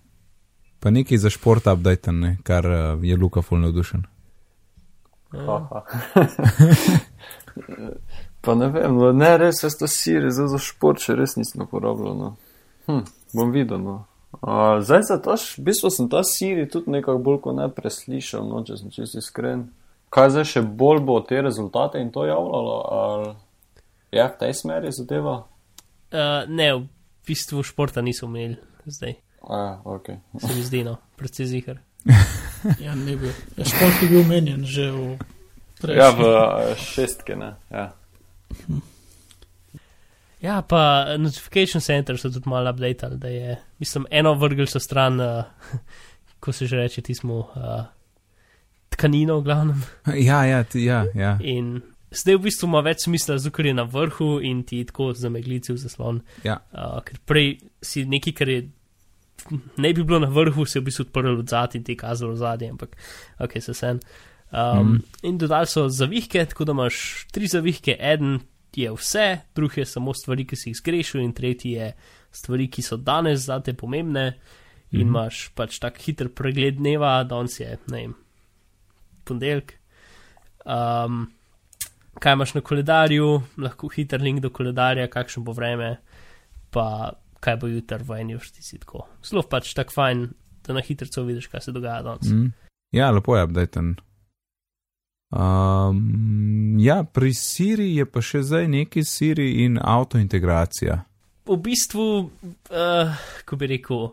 Pa 0.79 0.91
nekaj 0.91 1.17
za 1.17 1.29
šport 1.29 1.67
update, 1.67 2.11
ne, 2.11 2.37
kar 2.43 2.65
uh, 2.67 3.03
je 3.03 3.15
Luka 3.15 3.41
fulno 3.41 3.67
navdušen. 3.67 4.03
ja. 5.33 5.83
Pa 8.43 8.55
ne 8.55 8.67
vem, 8.67 8.91
no, 8.91 9.11
ne 9.11 9.37
res, 9.39 9.61
jaz 9.63 9.77
to 9.79 9.87
siri, 9.87 10.27
zdaj 10.27 10.49
za 10.51 10.59
šport 10.59 10.99
še 10.99 11.15
res 11.15 11.37
nisem 11.39 11.63
uporabljal. 11.63 12.11
No. 12.13 12.29
Hm, 12.85 13.05
bom 13.31 13.51
videl. 13.51 13.79
No. 13.79 14.01
A, 14.41 14.81
zdaj 14.83 15.05
za 15.07 15.17
to, 15.17 15.33
š- 15.33 15.55
v 15.57 15.63
bistvu 15.63 15.87
sem 15.89 16.09
ta 16.09 16.19
siri 16.21 16.65
tudi 16.67 16.91
nekako 16.91 17.21
bolj 17.21 17.39
kot 17.39 17.55
ne 17.55 17.69
preslišal, 17.71 18.43
no, 18.43 18.59
če 18.61 18.75
sem 18.77 18.91
čisto 18.91 19.17
iskren. 19.17 19.69
Kaj 20.09 20.29
zdaj 20.29 20.45
še 20.45 20.61
bolj 20.61 20.99
bo 21.01 21.21
te 21.21 21.39
rezultate 21.39 21.97
in 21.97 22.11
to 22.11 22.25
javljalo? 22.25 22.75
Ali 22.91 23.31
je 24.11 24.25
v 24.25 24.37
tej 24.37 24.53
smeri 24.53 24.91
zadeva? 24.91 25.37
Uh, 26.11 26.43
ne, 26.45 26.67
v 26.75 26.83
bistvu 27.23 27.63
športa 27.63 28.03
niso 28.03 28.27
imeli 28.27 28.59
zdaj, 28.85 29.15
A, 29.41 29.55
ja, 29.55 29.71
ok. 29.85 30.11
se 30.37 30.51
mi 30.51 30.61
zdi, 30.61 30.83
no, 30.83 30.97
predvsej 31.15 31.47
zihar. 31.47 31.79
Ja, 32.77 32.93
ni 32.93 33.15
bil. 33.15 33.31
Ja, 33.55 33.63
šport 33.65 34.03
je 34.03 34.07
bil 34.07 34.23
menjen 34.23 34.61
že 34.63 34.91
v 34.91 35.17
prejšnjem. 35.79 35.97
Ja, 35.97 36.11
v 36.11 36.21
eh, 36.21 36.75
šestke, 36.77 37.35
ne. 37.35 37.55
Ja. 37.71 37.87
Ja, 40.43 40.61
pa 40.61 41.05
Notification 41.17 41.81
Center 41.81 42.17
so 42.19 42.29
tudi 42.29 42.49
malo 42.49 42.69
updated, 42.69 43.13
da 43.19 43.27
je, 43.31 43.55
mislim, 43.79 44.05
eno 44.11 44.33
vrgel 44.33 44.67
so 44.67 44.79
stran 44.79 45.21
uh, 45.21 45.43
ko 46.43 46.51
se 46.51 46.67
že 46.67 46.77
reče, 46.77 47.01
ti 47.01 47.15
smo 47.15 47.37
uh, 47.39 47.85
tkanino, 48.89 49.39
v 49.39 49.43
glavnem. 49.43 49.83
Ja, 50.27 50.45
ja, 50.45 50.63
ja, 50.73 51.05
ja. 51.15 51.37
In 51.39 51.81
zdaj 52.11 52.35
v 52.35 52.43
bistvu 52.49 52.67
ima 52.67 52.83
več 52.83 53.05
smisla, 53.07 53.37
zato 53.39 53.63
je 53.63 53.73
na 53.73 53.87
vrhu 53.87 54.41
in 54.43 54.63
ti 54.67 54.83
tako 54.85 55.13
za 55.13 55.29
meglici 55.29 55.73
v 55.73 55.77
zaslon. 55.77 56.21
ja. 56.43 56.59
Uh, 56.73 56.99
ker 57.07 57.19
prej 57.25 57.55
si 57.81 58.05
nekaj, 58.05 58.33
kar 58.35 58.49
je. 58.49 58.65
Ne 59.77 59.93
bi 59.93 60.03
bilo 60.03 60.19
na 60.19 60.29
vrhu, 60.31 60.65
se 60.65 60.77
je 60.77 60.81
v 60.83 60.85
bistvu 60.91 61.07
odprl 61.07 61.39
od 61.39 61.49
zadaj 61.49 61.79
in 61.79 61.83
ti 61.83 61.95
kazalo 61.97 62.35
zadaj, 62.35 62.69
ampak 62.75 62.95
ok, 63.39 63.57
se 63.61 63.73
sen. 63.73 63.99
Um, 64.53 64.91
mm. 64.91 65.03
In 65.23 65.37
dodali 65.37 65.67
so 65.67 65.87
zavihke, 65.89 66.45
tako 66.45 66.65
da 66.65 66.71
imaš 66.71 67.25
tri 67.33 67.47
zavihke, 67.47 67.95
en 67.99 68.39
je 68.75 68.91
vse, 68.91 69.39
drugi 69.55 69.81
je 69.81 69.85
samo 69.85 70.13
stvari, 70.13 70.45
ki 70.45 70.55
si 70.55 70.69
jih 70.69 70.77
zgrešil, 70.77 71.21
in 71.21 71.33
tretji 71.33 71.71
je 71.71 71.93
stvari, 72.31 72.67
ki 72.69 72.81
so 72.81 72.97
danes 72.97 73.47
zate 73.47 73.73
pomembne. 73.73 74.33
In 74.91 74.99
Mhm. 74.99 75.07
imaš 75.07 75.49
pač 75.55 75.79
tak 75.79 75.97
hiter 75.97 76.29
pregled 76.29 76.77
dneva, 76.77 77.23
danes 77.23 77.59
je, 77.59 77.77
ne 77.89 77.97
vem, 77.97 78.13
ponedeljek. 79.25 79.73
Um, 80.65 81.31
kaj 82.19 82.33
imaš 82.33 82.53
na 82.53 82.61
koledarju, 82.61 83.41
lahko 83.57 83.89
hiter 83.89 84.21
link 84.21 84.41
do 84.41 84.49
koledarja, 84.49 85.07
kakšno 85.07 85.43
bo 85.43 85.51
vreme, 85.51 85.97
pa 86.69 87.13
kaj 87.39 87.57
bo 87.57 87.67
jutri 87.67 88.05
v 88.05 88.19
eni 88.21 88.37
vrsti 88.37 88.63
si 88.63 88.79
tako. 88.79 89.07
Zelo 89.25 89.41
pač 89.49 89.73
tako 89.73 89.91
fajn, 89.97 90.27
da 90.63 90.73
na 90.73 90.81
hitro 90.81 91.23
vidiš, 91.23 91.47
kaj 91.47 91.61
se 91.61 91.71
dogaja 91.71 92.03
danes. 92.03 92.29
Mm. 92.29 92.37
Mm. 92.37 92.53
Ja, 92.91 93.11
lepo 93.11 93.37
je 93.37 93.43
updaten. 93.43 93.95
Um, 95.33 96.77
ja, 96.79 97.03
pri 97.03 97.33
Siri 97.33 97.95
je 97.95 98.05
pa 98.05 98.21
še 98.21 98.43
zdaj 98.45 98.67
neki 98.69 99.01
Siri 99.07 99.63
in 99.63 99.79
avtointegracija. 99.81 100.99
V 101.49 101.57
bistvu, 101.57 102.05
uh, 102.69 103.23
ko 103.47 103.57
bi 103.57 103.71
rekel, 103.71 104.11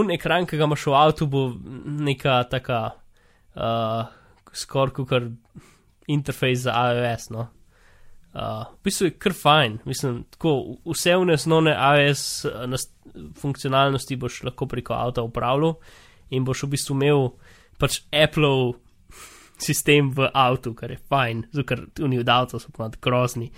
un 0.00 0.14
ekran, 0.14 0.46
ki 0.48 0.56
ga 0.56 0.64
imaš 0.64 0.86
v 0.88 0.94
avtu, 0.96 1.28
bo 1.28 1.42
neka 2.08 2.38
taka, 2.48 2.80
uh, 3.52 4.08
skoraj 4.56 4.96
kot 4.96 5.28
interfejs 6.08 6.64
za 6.64 6.72
iOS. 6.72 7.28
No? 7.36 7.50
Uh, 8.32 8.64
v 8.78 8.88
bistvu 8.88 9.10
je 9.10 9.16
kar 9.20 9.36
fajn, 9.36 9.78
mislim, 9.84 10.22
tako 10.32 10.78
vse 10.88 11.18
vne 11.20 11.36
osnovne 11.36 11.76
iOS 11.76 12.24
funkcionalnosti 13.36 14.16
boš 14.16 14.42
lahko 14.48 14.66
preko 14.72 14.96
avta 14.96 15.24
upravljal 15.24 15.76
in 16.32 16.44
boš 16.44 16.64
v 16.64 16.72
bistvu 16.74 16.96
imel 16.96 17.30
pač 17.80 18.00
Apple 18.08 18.80
sistem 19.58 20.10
v 20.14 20.28
avtu, 20.34 20.74
kar 20.76 20.92
je 20.92 21.00
fajn, 21.10 21.46
ker 21.66 21.86
oni 22.04 22.20
od 22.20 22.28
avta 22.32 22.60
so 22.60 22.72
pa 22.74 22.88
grozni. 23.02 23.50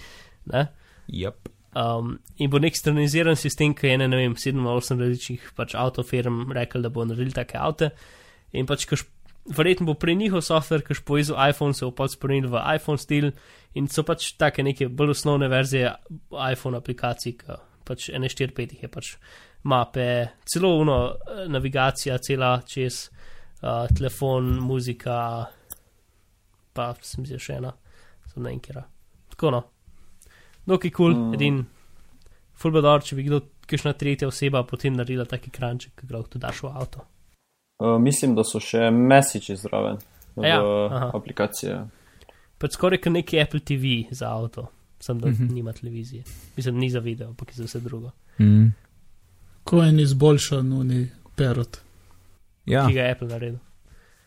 Ne? 0.52 0.68
Yep. 1.08 1.48
Um, 1.78 2.16
in 2.40 2.50
bo 2.50 2.58
nek 2.62 2.76
standardiziran 2.76 3.36
sistem, 3.36 3.74
ki 3.76 3.92
je 3.92 3.98
ne, 4.00 4.08
ne 4.08 4.22
vem, 4.22 4.34
7-8 4.38 5.02
različnih 5.02 5.50
pač 5.56 5.76
avtofirm 5.78 6.48
rekel, 6.56 6.82
da 6.82 6.90
bo 6.92 7.04
naredil 7.04 7.34
take 7.36 7.58
avte. 7.60 7.90
In 8.56 8.66
pač, 8.66 8.86
kaš, 8.88 9.04
verjetno 9.48 9.90
bo 9.90 9.94
prej 10.00 10.16
njihov 10.18 10.42
software, 10.46 10.84
ki 10.84 10.96
je 10.96 11.04
povezal 11.06 11.38
iPhone, 11.50 11.76
se 11.76 11.86
bo 11.86 11.92
pač 11.96 12.16
spremenil 12.16 12.50
v 12.52 12.62
iPhone 12.76 13.00
stil 13.00 13.30
in 13.76 13.88
so 13.92 14.04
pač 14.06 14.32
take 14.40 14.64
neke 14.64 14.88
bolj 14.88 15.14
osnovne 15.16 15.50
verzije 15.52 15.92
iPhone 16.32 16.80
aplikacij, 16.80 17.36
ki 17.42 17.60
pač 17.88 18.08
N4-5 18.16 18.82
je 18.82 18.90
pač 18.92 19.12
mape, 19.68 20.08
celo 20.48 20.74
uno 20.80 20.98
navigacija, 21.48 22.18
cela 22.24 22.56
čez 22.66 23.08
uh, 23.62 23.86
telefon, 23.92 24.56
muzika, 24.64 25.18
pa 26.78 26.94
sem 27.02 27.26
zdaj 27.26 27.42
še 27.42 27.58
ena, 27.58 27.74
sem 28.32 28.42
ne 28.46 28.54
enkira. 28.54 28.84
Tako 29.34 29.50
no. 29.56 29.62
Dokaj 30.68 30.90
kul, 30.94 31.12
cool, 31.14 31.14
Mm. 31.28 31.34
edin, 31.34 31.60
fulbador, 32.54 33.02
če 33.02 33.16
bi 33.16 33.24
kdo, 33.26 33.40
kakšna 33.68 33.92
tretja 33.98 34.28
oseba 34.28 34.62
potem 34.64 34.94
naredila 34.96 35.24
taki 35.28 35.50
kranček, 35.50 35.92
ki 35.96 36.06
ga 36.06 36.18
lahko 36.18 36.38
daš 36.38 36.62
v 36.62 36.72
avto. 36.72 37.04
Uh, 37.78 37.94
mislim, 38.02 38.34
da 38.34 38.42
so 38.44 38.58
še 38.60 38.88
mesiči 38.90 39.56
zraven 39.56 39.98
v 40.36 40.44
Ja, 40.46 40.58
aha. 40.62 41.10
aplikaciji. 41.14 41.76
Pač 42.58 42.74
skoraj 42.74 42.98
kot 43.04 43.12
neki 43.14 43.38
Apple 43.40 43.60
TV 43.60 44.08
za 44.10 44.32
avto, 44.34 44.66
sem 45.00 45.18
da 45.20 45.28
mm. 45.28 45.34
-hmm. 45.34 45.52
nima 45.54 45.72
televizije. 45.72 46.24
Mislim, 46.56 46.78
ni 46.78 46.90
za 46.90 46.98
video, 47.00 47.28
ampak 47.28 47.48
je 47.50 47.54
za 47.54 47.64
vse 47.64 47.80
drugo. 47.80 48.10
Mm. 48.40 48.72
Ko 49.64 49.82
en 49.84 50.00
izboljšan, 50.00 50.72
uni 50.72 51.08
perot. 51.36 51.78
Ja, 52.66 52.86
Ki 52.86 52.94
ga 52.94 53.02
je 53.02 53.12
Apple 53.12 53.28
naredil. 53.28 53.58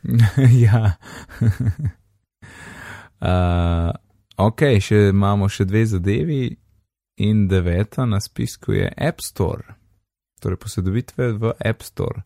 ja. 0.66 0.92
uh, 3.22 3.92
ok, 4.38 4.66
še 4.82 5.08
imamo 5.10 5.50
še 5.50 5.66
dve 5.66 5.86
zadevi, 5.86 6.44
in 7.22 7.48
deveta 7.48 8.06
na 8.06 8.20
spisku 8.22 8.74
je 8.74 8.94
App 8.98 9.20
Store, 9.22 9.64
torej 10.40 10.58
posodobitve 10.58 11.32
v 11.32 11.54
App 11.66 11.84
Store. 11.84 12.22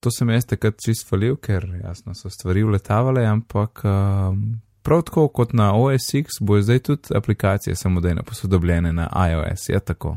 To 0.00 0.10
sem 0.10 0.30
jaz 0.30 0.46
takrat 0.46 0.78
čist 0.84 1.08
falil, 1.08 1.36
ker 1.42 1.64
jasno 1.82 2.14
so 2.14 2.30
stvari 2.30 2.62
uletavale, 2.62 3.24
ampak 3.26 3.82
um, 3.84 4.60
prav 4.82 5.02
tako 5.08 5.28
kot 5.28 5.52
na 5.52 5.72
OS 5.74 6.14
X 6.14 6.38
bo 6.40 6.60
zdaj 6.60 6.78
tudi 6.78 7.16
aplikacije 7.16 7.76
samodejno 7.76 8.22
posodobljene 8.22 8.92
na 8.92 9.08
iOS, 9.30 9.68
je 9.68 9.80
tako. 9.80 10.16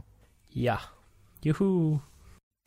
Ja, 0.54 0.78
juhu. 1.44 2.00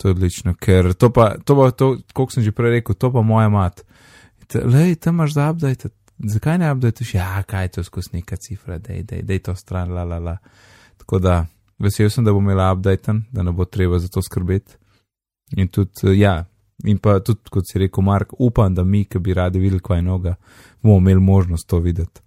To 0.00 0.08
je 0.08 0.16
odlično, 0.16 0.54
ker 0.54 0.94
to 0.94 1.12
pa, 1.12 1.34
to 1.44 1.54
pa, 1.54 1.70
to, 1.70 1.96
kot 2.12 2.32
sem 2.34 2.42
že 2.42 2.52
prej 2.52 2.80
rekel, 2.80 2.96
to 2.98 3.12
pa 3.12 3.22
moja 3.22 3.48
mat. 3.48 3.84
Lej, 4.54 4.96
tam 4.96 5.14
imaš 5.14 5.34
za 5.34 5.50
update, 5.50 5.88
zakaj 6.18 6.58
ne 6.58 6.72
updateš? 6.72 7.14
Ja, 7.14 7.42
kaj 7.42 7.64
je 7.64 7.68
to 7.68 7.84
skozi 7.84 8.10
neka 8.12 8.36
cifra, 8.36 8.78
dej, 8.78 9.02
dej, 9.02 9.22
dej 9.22 9.38
to 9.38 9.54
stran, 9.54 9.92
la, 9.92 10.04
la, 10.04 10.18
la. 10.18 10.36
Tako 10.98 11.18
da, 11.18 11.44
vesel 11.78 12.10
sem, 12.10 12.24
da 12.24 12.32
bom 12.32 12.44
imela 12.44 12.72
update, 12.72 13.12
da 13.32 13.42
ne 13.42 13.52
bo 13.52 13.64
treba 13.64 13.98
za 13.98 14.08
to 14.08 14.22
skrbeti. 14.22 14.76
In 15.56 15.68
tudi, 15.68 15.90
eh, 16.04 16.18
ja, 16.18 16.44
in 16.84 16.98
pa 16.98 17.18
tudi, 17.20 17.50
kot 17.50 17.68
si 17.68 17.78
rekel, 17.78 18.04
Mark, 18.04 18.34
upam, 18.38 18.74
da 18.74 18.84
mi, 18.84 19.04
ki 19.04 19.18
bi 19.18 19.34
radi 19.34 19.58
videli 19.58 19.82
kaj 19.82 20.02
noga, 20.02 20.34
bomo 20.82 20.98
imeli 20.98 21.20
možnost 21.20 21.68
to 21.68 21.78
videti. 21.78 22.20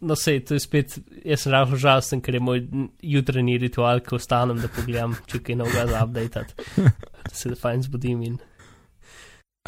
No, 0.00 0.16
sej, 0.16 0.40
to 0.48 0.56
je 0.56 0.60
spet, 0.60 0.96
jaz 1.24 1.42
sem 1.44 1.52
rahlo 1.52 1.76
žalosten, 1.76 2.22
ker 2.24 2.38
je 2.38 2.40
moj 2.40 2.62
jutranji 3.04 3.58
ritual, 3.60 4.00
ko 4.00 4.16
vstanem, 4.16 4.62
da 4.62 4.70
pogledam, 4.72 5.16
če 5.28 5.42
kaj 5.44 5.58
novega 5.60 5.84
za 5.90 6.00
update. 6.06 6.44
Da 6.76 7.32
se 7.38 7.52
da 7.52 7.58
fajn 7.60 7.84
zbudim 7.84 8.22
in. 8.24 8.38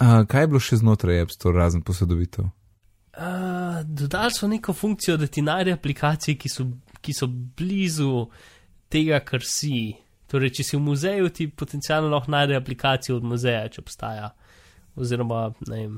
Uh, 0.00 0.22
kaj 0.28 0.44
je 0.44 0.48
bilo 0.52 0.60
še 0.60 0.80
znotraj 0.80 1.22
App 1.24 1.34
Store, 1.34 1.58
razen 1.60 1.84
posodobitev? 1.84 2.48
Uh, 3.16 3.80
dodali 3.84 4.30
so 4.30 4.48
neko 4.48 4.72
funkcijo, 4.72 5.16
da 5.16 5.26
ti 5.26 5.42
najde 5.42 5.72
aplikacije, 5.72 6.36
ki 6.36 6.48
so, 6.48 6.66
ki 7.00 7.14
so 7.16 7.26
blizu 7.26 8.26
tega, 8.92 9.20
kar 9.24 9.40
si. 9.44 9.94
Torej, 10.28 10.50
če 10.58 10.64
si 10.66 10.76
v 10.76 10.82
muzeju, 10.84 11.30
ti 11.32 11.46
potencialno 11.48 12.10
lahko 12.12 12.34
najde 12.34 12.58
aplikacijo 12.58 13.16
od 13.16 13.24
muzeja, 13.24 13.68
če 13.72 13.80
obstaja. 13.80 14.28
Oziroma, 15.00 15.46
ne 15.70 15.78
vem, 15.80 15.94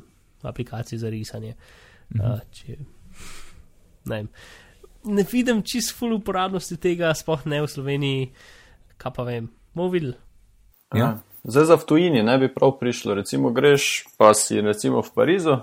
aplikacije 0.46 0.98
za 1.00 1.10
risanje. 1.10 1.56
Uh, 2.14 2.38
če, 2.54 2.76
ne, 4.06 4.14
vem. 4.14 4.28
ne 5.10 5.24
vidim 5.32 5.64
čist 5.66 5.96
full 5.98 6.14
uporabnosti 6.20 6.78
tega, 6.78 7.10
sploh 7.18 7.42
ne 7.50 7.64
v 7.64 7.72
Sloveniji, 7.72 8.28
kaj 9.00 9.14
pa 9.16 9.24
vem, 9.26 9.48
mobil. 9.74 10.12
Ja. 10.94 11.16
Zdaj 11.48 11.66
za 11.66 11.80
v 11.80 11.88
tujini 11.88 12.22
ne 12.22 12.38
bi 12.38 12.50
prav 12.52 12.76
prišlo. 12.78 13.14
Recimo 13.18 13.50
greš, 13.50 14.06
pa 14.20 14.30
si 14.36 14.60
recimo 14.60 15.02
v 15.02 15.12
Parizu, 15.14 15.56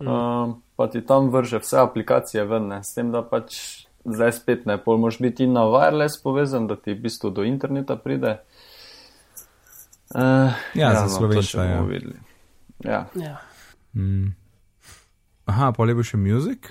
mm. 0.00 0.08
um, 0.08 0.62
pa 0.76 0.86
ti 0.92 1.02
tam 1.06 1.30
vrže 1.32 1.60
vse 1.64 1.78
aplikacije 1.80 2.44
ven, 2.44 2.72
s 2.82 2.94
tem, 2.94 3.12
da 3.12 3.22
pač 3.22 3.86
zdaj 4.04 4.32
spet 4.32 4.66
ne, 4.66 4.78
pol 4.78 4.98
moš 5.02 5.18
biti 5.18 5.46
na 5.46 5.66
wireless 5.66 6.22
povezan, 6.22 6.66
da 6.66 6.76
ti 6.76 6.94
v 6.94 7.02
bistvu 7.08 7.30
do 7.30 7.44
interneta 7.44 7.96
pride. 7.96 8.38
Uh, 10.14 10.54
Ja, 10.78 10.94
za 10.94 11.06
to 11.06 11.10
še 11.10 11.18
Slovenca, 11.18 11.64
ja. 11.64 11.76
bomo 11.76 11.90
videli. 11.90 12.18
Ja. 12.84 13.06
Ja. 13.18 13.40
Mm. 13.96 14.36
Aha, 15.46 15.72
pa 15.74 15.86
lepo 15.86 16.04
še 16.06 16.18
Music. 16.20 16.70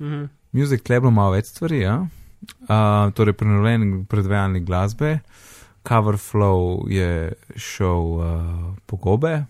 Mhm. 0.00 0.28
Je 0.52 0.80
bilo 0.80 1.12
malo 1.12 1.36
več 1.36 1.52
stvari, 1.52 1.82
ja. 1.84 2.08
Uh, 2.64 3.10
torej, 3.12 3.34
prenovljen 3.36 4.06
predvajalnik 4.08 4.64
glasbe, 4.64 5.18
Cover 5.88 6.16
Flow 6.20 6.86
je 6.90 7.34
šel 7.56 8.04
uh, 8.16 8.28
po 8.86 8.96
gobe, 8.96 9.44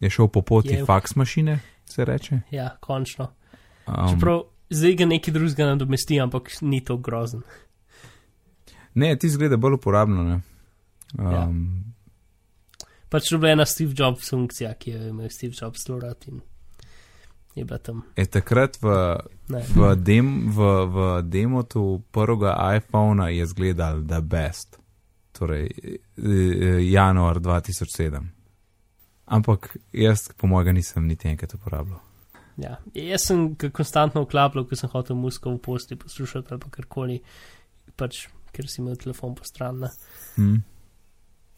je 0.00 0.10
šel 0.10 0.28
po 0.28 0.42
poti 0.42 0.76
Je. 0.76 0.84
fax 0.84 1.16
mašine, 1.16 1.58
se 1.84 2.04
reče. 2.04 2.40
ja, 2.50 2.76
končno. 2.80 3.30
Um, 3.86 4.08
Čeprav 4.10 4.42
zdaj 4.70 4.94
ga 4.94 5.06
nekaj 5.06 5.34
drugega 5.34 5.66
nadomesti, 5.66 6.20
ampak 6.20 6.50
ni 6.60 6.84
to 6.84 6.96
grozen. 6.96 7.42
ne, 8.94 9.16
ti 9.16 9.28
zgleda 9.28 9.56
bolj 9.56 9.74
uporabno. 9.74 10.22
Ne? 10.24 10.40
Ja. 11.18 11.44
Um, 11.44 11.84
Pač 13.08 13.28
to 13.28 13.34
je 13.34 13.38
bila 13.38 13.52
ena 13.52 13.66
Steve 13.66 13.94
Jobs 13.96 14.30
funkcija, 14.30 14.74
ki 14.74 14.90
jo 14.90 14.98
je 14.98 15.08
imel 15.08 15.28
Steve 15.30 15.54
Jobs 15.60 15.84
zelo 15.86 16.00
rad 16.00 16.24
in 16.26 16.40
je 17.54 17.64
bila 17.64 17.78
tam. 17.78 18.02
je 18.16 18.26
takrat 18.26 18.78
v, 18.82 19.16
Ne. 19.48 19.60
v, 19.76 19.94
dem, 19.96 20.50
v, 20.50 20.58
v 20.86 20.96
demotu 21.22 22.02
prvega 22.10 22.56
iPhona 22.76 23.28
je 23.28 23.46
zgledal 23.46 24.02
The 24.02 24.20
Best, 24.20 24.78
torej 25.32 25.68
eh, 25.68 26.00
januar 26.82 27.38
2007. 27.38 28.24
Ampak 29.26 29.76
jaz, 29.92 30.28
po 30.36 30.46
mojem, 30.46 30.74
nisem 30.76 31.06
niti 31.08 31.28
enkrat 31.28 31.54
uporabljal. 31.56 32.00
Ja. 32.60 32.76
Jaz 32.94 33.26
sem 33.26 33.46
ga 33.58 33.70
konstantno 33.74 34.22
vklapljal, 34.26 34.66
ko 34.68 34.78
sem 34.78 34.90
hotel 34.92 35.16
musko 35.18 35.54
v 35.56 35.62
posti 35.64 35.96
poslušati 35.98 36.54
ali 36.54 36.62
pa 36.62 36.70
karkoli, 36.76 37.16
pač, 37.98 38.26
ker 38.54 38.68
si 38.70 38.82
imel 38.82 38.98
telefon 39.00 39.34
po 39.34 39.46
stran. 39.48 39.88
Hm. 40.36 40.60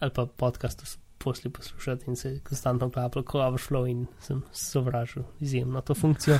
ali 0.00 0.12
pa 0.12 0.26
podcast 0.26 0.84
posli 1.18 1.50
poslušati 1.50 2.04
in 2.06 2.16
se 2.16 2.40
konstantno 2.44 2.90
klaplo, 2.90 3.22
ko 3.22 3.40
overflow 3.40 3.88
in 3.90 4.06
sem 4.20 4.42
sovražil 4.52 5.24
izjemno 5.40 5.80
to 5.80 5.94
funkcijo. 5.94 6.38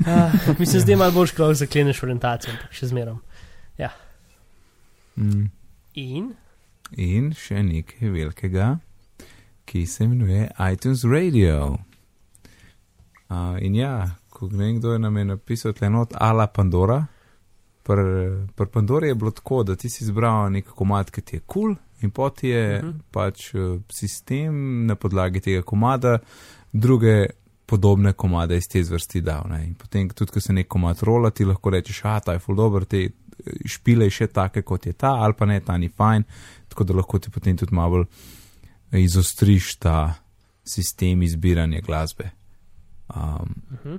Uh, 0.00 0.58
mislim, 0.58 0.84
da 0.84 0.92
je 0.92 0.96
malo 0.96 1.12
boljš, 1.12 1.32
ko 1.36 1.54
zakleneš 1.54 2.02
orientacijo, 2.02 2.54
ampak 2.54 2.72
še 2.72 2.88
zmerom. 2.90 3.20
Ja. 3.78 3.92
Mm. 5.16 5.50
In 5.94 6.32
In 6.98 7.30
še 7.38 7.62
nekaj 7.62 8.10
velikega, 8.10 8.80
ki 9.70 9.86
se 9.86 10.04
imenuje 10.04 10.50
iTunes 10.72 11.04
Radio. 11.04 11.76
Uh, 13.28 13.36
in 13.60 13.74
ja, 13.74 14.10
ko 14.28 14.48
nekdo 14.52 14.92
je 14.92 14.98
nam 14.98 15.16
je 15.16 15.24
napisal 15.24 15.72
tle 15.72 15.90
not 15.90 16.14
ala 16.18 16.46
Pandora, 16.46 17.04
pri 17.82 18.02
pr 18.56 18.66
Pandori 18.66 19.08
je 19.08 19.14
bilo 19.14 19.30
tako, 19.30 19.62
da 19.62 19.76
ti 19.76 19.88
si 19.88 20.04
izbral 20.04 20.50
nek 20.52 20.66
komad, 20.74 21.10
ki 21.10 21.20
ti 21.22 21.36
je 21.36 21.40
kul, 21.40 21.62
cool, 21.62 21.76
in 22.02 22.10
poti 22.10 22.48
je 22.48 22.78
uh 22.78 22.84
Mhm. 22.84 22.90
-huh. 22.90 23.02
pač 23.10 23.54
eh, 23.54 23.78
sistem 23.88 24.86
na 24.86 24.94
podlagi 24.94 25.40
tega 25.40 25.62
komada 25.62 26.18
druge 26.72 27.26
podobne 27.66 28.12
komade 28.12 28.56
iz 28.56 28.68
te 28.68 28.84
zvrsti 28.84 29.20
dal. 29.20 29.44
Ne? 29.50 29.66
In 29.66 29.74
potem, 29.74 30.08
tudi 30.08 30.32
ko 30.32 30.40
se 30.40 30.52
nek 30.52 30.68
komad 30.68 31.02
rola, 31.02 31.30
ti 31.30 31.44
lahko 31.44 31.70
rečeš, 31.70 32.04
a 32.04 32.20
ta 32.20 32.32
je 32.32 32.38
full 32.38 32.56
dobro, 32.56 32.84
te 32.84 32.98
eh, 32.98 33.10
špile 33.64 34.10
še 34.10 34.26
take, 34.26 34.62
kot 34.62 34.86
je 34.86 34.92
ta, 34.92 35.08
ali 35.08 35.34
pa 35.38 35.46
ne, 35.46 35.60
ta 35.60 35.76
ni 35.78 35.88
fajn, 35.88 36.24
tako 36.68 36.84
da 36.84 36.94
lahko 36.94 37.18
ti 37.18 37.30
potem 37.30 37.56
tudi 37.56 37.74
malo 37.74 37.90
bolj 37.90 38.06
izostriš 38.98 39.76
ta 39.76 40.14
sistem 40.64 41.22
izbiranja 41.22 41.80
glasbe. 41.80 42.30
Um, 43.08 43.54
uh 43.70 43.78
-huh. 43.84 43.98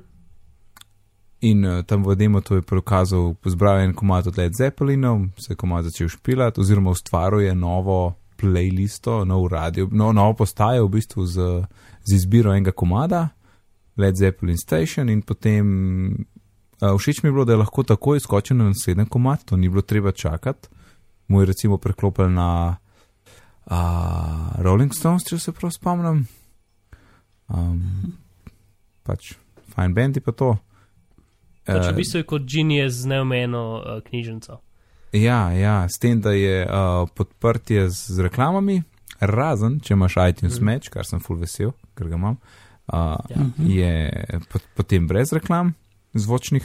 In 1.41 1.65
uh, 1.65 1.85
tam 1.85 2.05
v 2.05 2.15
demo 2.15 2.41
to 2.41 2.55
je 2.55 2.61
prikazal, 2.61 3.35
zbral 3.45 3.79
en 3.79 3.93
komad 3.93 4.27
od 4.27 4.37
Led 4.37 4.53
Zeppelinov, 4.53 5.25
se 5.37 5.53
je 5.53 5.57
komad 5.57 5.85
začel 5.85 6.07
špilati, 6.07 6.61
oziroma 6.61 6.89
ustvaril 6.89 7.41
je 7.41 7.55
novo 7.55 8.13
playlisto, 8.37 9.25
nov 9.25 9.47
radio, 9.47 9.87
no, 9.91 10.11
novo 10.11 10.33
postajo 10.33 10.85
v 10.85 10.89
bistvu 10.89 11.25
z, 11.25 11.65
z 12.03 12.15
izbiro 12.15 12.53
enega 12.53 12.71
komada, 12.71 13.29
Led 13.97 14.15
Zeppelin 14.15 14.57
Station, 14.57 15.09
in 15.09 15.21
potem 15.21 15.65
uh, 16.81 16.97
všeč 16.97 17.23
mi 17.23 17.27
je 17.27 17.31
bilo, 17.33 17.45
da 17.45 17.53
je 17.53 17.57
lahko 17.57 17.83
takoj 17.83 18.19
skočil 18.19 18.57
na 18.57 18.69
naslednji 18.69 19.05
komad, 19.05 19.45
to 19.45 19.57
ni 19.57 19.69
bilo 19.69 19.81
treba 19.81 20.11
čakati. 20.11 20.69
Mu 21.27 21.41
je 21.41 21.45
recimo 21.45 21.77
preklopil 21.77 22.29
na 22.29 22.77
uh, 23.71 23.77
Rolling 24.59 24.91
Stones, 24.93 25.23
če 25.27 25.39
se 25.39 25.51
prav 25.55 25.71
spomnim. 25.71 26.25
Um, 27.51 28.13
pač 29.03 29.33
fajn 29.73 29.95
bendi 29.95 30.21
pa 30.23 30.31
to. 30.31 30.53
pač 31.65 31.87
Eh, 31.87 31.91
v 31.91 31.97
bistvu 31.97 32.21
je 32.21 32.27
kot 32.27 32.45
Genius 32.47 33.01
z 33.03 33.11
neomejeno 33.11 33.63
uh, 33.79 33.99
knjižnico. 34.05 34.59
Ja, 35.11 35.51
ja, 35.51 35.83
s 35.91 35.99
tem, 35.99 36.21
da 36.23 36.31
je 36.31 36.63
uh, 36.63 37.03
podprtje 37.15 37.89
z, 37.91 38.15
z 38.15 38.23
reklamami, 38.23 38.77
razen 39.19 39.79
če 39.83 39.93
imaš 39.93 40.15
iTunes 40.29 40.55
Mhm. 40.59 40.65
Match, 40.65 40.89
kar 40.89 41.03
sem 41.05 41.19
full 41.19 41.39
vesel, 41.39 41.73
ker 41.95 42.07
ga 42.07 42.15
imam, 42.15 42.37
uh, 42.87 43.19
Ja. 43.29 43.43
je 43.59 43.91
pot, 44.51 44.63
potem 44.75 45.07
brez 45.07 45.33
reklam 45.35 45.73
zvočnih, 46.15 46.63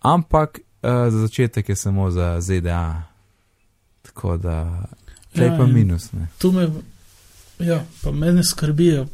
ampak 0.00 0.60
uh, 0.82 1.08
za 1.12 1.18
začetek 1.26 1.68
je 1.68 1.76
samo 1.76 2.10
za 2.10 2.40
ZDA. 2.40 3.04
Tako 4.02 4.36
da, 4.40 4.88
je 5.34 5.44
Ja, 5.44 5.56
pa 5.56 5.64
in- 5.64 5.72
minus. 5.72 6.12
Ne. 6.12 6.26
Tu 6.38 6.52
me, 6.52 6.68
ja, 7.58 7.84
pa 8.02 8.10
mene 8.12 8.44
skrbijo, 8.44 9.06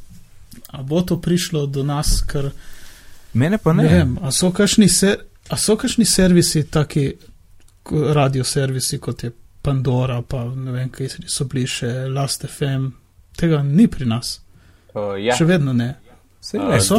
a 0.69 0.82
bo 0.82 1.03
to 1.03 1.16
prišlo 1.19 1.66
do 1.66 1.82
nas, 1.82 2.23
ker 2.23 2.51
Mene 3.35 3.59
pa 3.59 3.73
ne, 3.73 3.82
ne. 3.82 3.89
ne 3.89 3.95
vem, 3.97 4.19
a 4.23 4.31
so 4.31 4.51
kakšni, 4.51 4.89
ser, 4.89 5.16
a 5.49 5.57
so 5.57 5.77
kakšni 5.77 6.05
servisi, 6.07 6.62
taki 6.65 7.12
ko- 7.82 8.12
radioservisi 8.15 8.99
kot 8.99 9.23
je 9.23 9.32
Pandora, 9.62 10.23
pa 10.23 10.45
ne 10.47 10.73
vem, 10.73 10.89
kaj 10.89 11.09
so 11.27 11.45
bili 11.45 11.66
še 11.66 11.86
Last 12.09 12.45
FM, 12.47 12.91
tega 13.35 13.62
ni 13.62 13.86
pri 13.89 14.07
nas, 14.07 14.41
Uh, 14.95 15.16
ja, 15.19 15.35
še 15.35 15.45
vedno 15.45 15.73
ne. 15.73 15.95
Uh, 16.55 16.74
je 16.74 16.81
so? 16.81 16.97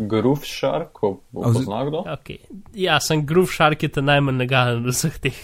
Groove 0.00 0.42
Shark, 0.44 0.88
ko 0.92 1.22
bo 1.30 1.44
A 1.44 1.48
vz- 1.48 1.54
pozna 1.54 1.84
kdo. 1.84 2.00
Okay. 2.08 2.38
Ja, 2.74 2.98
sem 3.00 3.22
Groove 3.24 3.52
Shark 3.52 3.82
je 3.82 3.88
ta 3.88 4.00
najmanj 4.00 4.38
legalen 4.38 4.82
od 4.82 4.90
vseh 4.90 5.18
teh. 5.20 5.38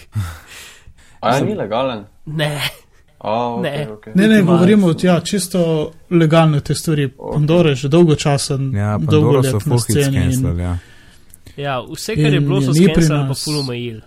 A 1.21 1.35
ja, 1.35 1.39
ni 1.39 1.55
legalen. 1.55 2.03
Ne, 2.25 2.59
A, 3.19 3.31
okay, 3.31 3.63
Ne. 3.63 3.87
Okay. 3.91 4.13
Ne, 4.15 4.27
ne, 4.27 4.41
govorimo 4.41 4.87
o 4.87 4.95
ja, 5.03 5.19
čisto 5.19 5.91
legalne 6.09 6.61
te 6.61 6.75
stvari. 6.75 7.09
Pandora 7.33 7.69
je 7.69 7.75
že 7.75 7.89
dolgo 7.89 8.15
časa, 8.15 8.59
Ja, 8.73 8.97
dolgo 8.97 9.39
let 9.39 9.65
na 9.65 9.77
sceni. 9.77 10.17
In, 10.17 10.31
cancel, 10.31 10.59
ja. 10.59 10.77
ja, 11.57 11.81
vse, 11.81 12.15
kar 12.15 12.33
je 12.33 12.37
In 12.37 12.47
bilo, 12.47 12.61
so 12.61 12.73
skenirali 12.73 13.27
pa 13.27 13.59
omejil. 13.59 13.99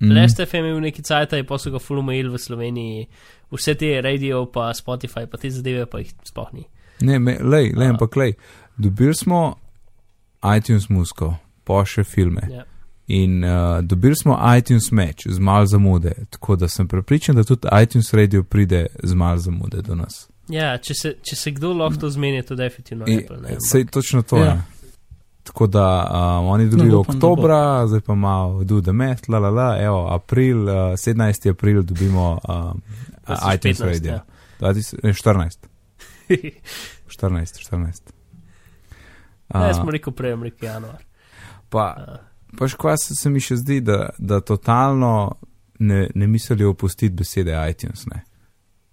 Mhm. 0.00 0.12
Last 0.12 0.40
FM 0.50 0.56
je 0.56 0.72
bil 0.72 0.80
neki 0.80 1.02
cajt, 1.02 1.32
je 1.32 1.44
so 1.58 1.70
ga 1.70 1.78
full 1.78 1.98
omejil 1.98 2.32
v 2.32 2.38
Sloveniji. 2.38 3.06
Vse 3.50 3.74
te 3.74 4.00
radio, 4.02 4.44
pa 4.46 4.74
Spotify, 4.74 5.26
pa 5.26 5.38
te 5.38 5.50
zadeve, 5.50 5.86
pa 5.86 5.98
jih 5.98 6.12
sploh 6.24 6.52
ni. 6.52 6.66
Ne, 7.00 7.18
me, 7.18 7.38
lej, 7.40 7.72
lej, 7.74 7.86
A. 7.86 7.90
ampak 7.90 8.16
lej, 8.16 8.34
dobili 8.76 9.14
smo 9.14 9.56
iTunes 10.56 10.88
musko, 10.88 11.34
pa 11.64 11.84
še 11.84 12.04
filme. 12.04 12.42
Ja. 12.52 12.64
In 13.08 13.44
uh, 13.44 13.50
dobili 13.82 14.16
smo 14.16 14.38
iTunes 14.58 14.92
Match 14.92 15.26
z 15.26 15.38
malo 15.38 15.66
zamude, 15.66 16.12
tako 16.30 16.56
da 16.56 16.68
sem 16.68 16.88
prepričan, 16.88 17.36
da 17.36 17.44
tudi 17.44 17.68
iTunes 17.82 18.14
Radio 18.14 18.42
pride 18.42 18.86
z 19.02 19.14
malo 19.14 19.38
zamude 19.38 19.82
do 19.82 19.94
nas. 19.94 20.28
Ja, 20.48 20.78
če 20.78 20.94
se, 20.94 21.14
če 21.22 21.36
se 21.36 21.50
kdo 21.50 21.72
lahko 21.72 22.00
to 22.00 22.10
zmeni, 22.10 22.36
je 22.36 22.42
to 22.42 22.54
definitivno 22.54 23.04
In, 23.08 23.18
Apple. 23.18 23.36
Ne, 23.38 23.56
sej 23.60 23.84
točno 23.86 24.22
to 24.22 24.36
Ja. 24.36 24.44
je. 24.44 24.62
Tako 25.42 25.66
da 25.66 25.84
um, 26.40 26.46
oni 26.46 26.68
dobijo 26.68 26.92
No, 26.92 27.00
oktobra, 27.00 27.86
zdaj 27.86 28.00
pa 28.00 28.14
malo 28.14 28.64
do 28.64 28.80
the 28.80 28.92
math, 28.92 29.28
la 29.28 29.38
la 29.38 29.50
la, 29.50 29.78
evo, 29.80 30.08
april, 30.10 30.62
uh, 30.62 30.74
17. 30.92 31.50
april 31.50 31.82
dobimo 31.82 32.38
um, 32.48 32.82
iTunes 33.54 33.80
2015, 33.80 33.84
Radio. 33.84 34.12
ja. 34.12 34.24
20, 34.60 34.94
ne, 35.02 35.12
14, 35.12 35.58
14, 37.08 37.58
14. 37.70 38.12
Ne, 39.54 39.70
Uh, 39.70 39.72
smo 39.74 39.90
rekel 39.90 40.12
prej, 40.12 40.36
rekel 40.42 40.68
januar. 40.68 41.04
pa, 41.68 41.94
Uh, 41.98 42.27
pa 42.56 42.68
še 42.68 42.78
kva 42.80 42.96
se, 43.00 43.16
se 43.18 43.30
mi 43.30 43.42
še 43.42 43.58
zdi, 43.60 43.80
da, 43.84 44.08
da 44.18 44.40
totalno 44.40 45.12
ne, 45.78 46.08
ne 46.14 46.26
mislijo 46.26 46.70
opustiti 46.70 47.14
besede 47.14 47.54
iTunes. 47.70 48.06
Ne? 48.06 48.22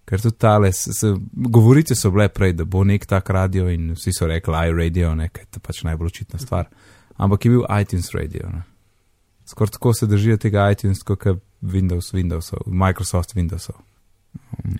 Ker 0.06 0.22
tudi 0.22 0.38
tale, 0.38 0.70
se, 0.72 0.92
se, 0.94 1.14
govorice 1.32 1.96
so 1.98 2.12
bile 2.14 2.28
prej, 2.28 2.54
da 2.60 2.64
bo 2.68 2.84
nek 2.86 3.08
tak 3.10 3.30
radio 3.34 3.70
in 3.72 3.90
vsi 3.96 4.14
so 4.14 4.28
rekli 4.30 4.68
iRadio, 4.70 5.14
nekaj, 5.18 5.48
to 5.50 5.62
pač 5.62 5.82
najbolj 5.86 6.12
očitna 6.12 6.38
stvar. 6.42 6.70
Ampak 7.16 7.46
je 7.46 7.56
bil 7.56 7.66
iTunes 7.80 8.12
radio. 8.14 8.50
Ne? 8.52 8.62
Skoraj 9.46 9.78
tako 9.78 9.94
se 9.94 10.06
držijo 10.06 10.36
tega 10.42 10.68
iTunes, 10.70 11.02
kot 11.06 11.26
je 11.26 11.36
Windows, 11.62 12.12
Windowsov, 12.14 12.66
Microsoft 12.66 13.34
Windowsov. 13.34 13.82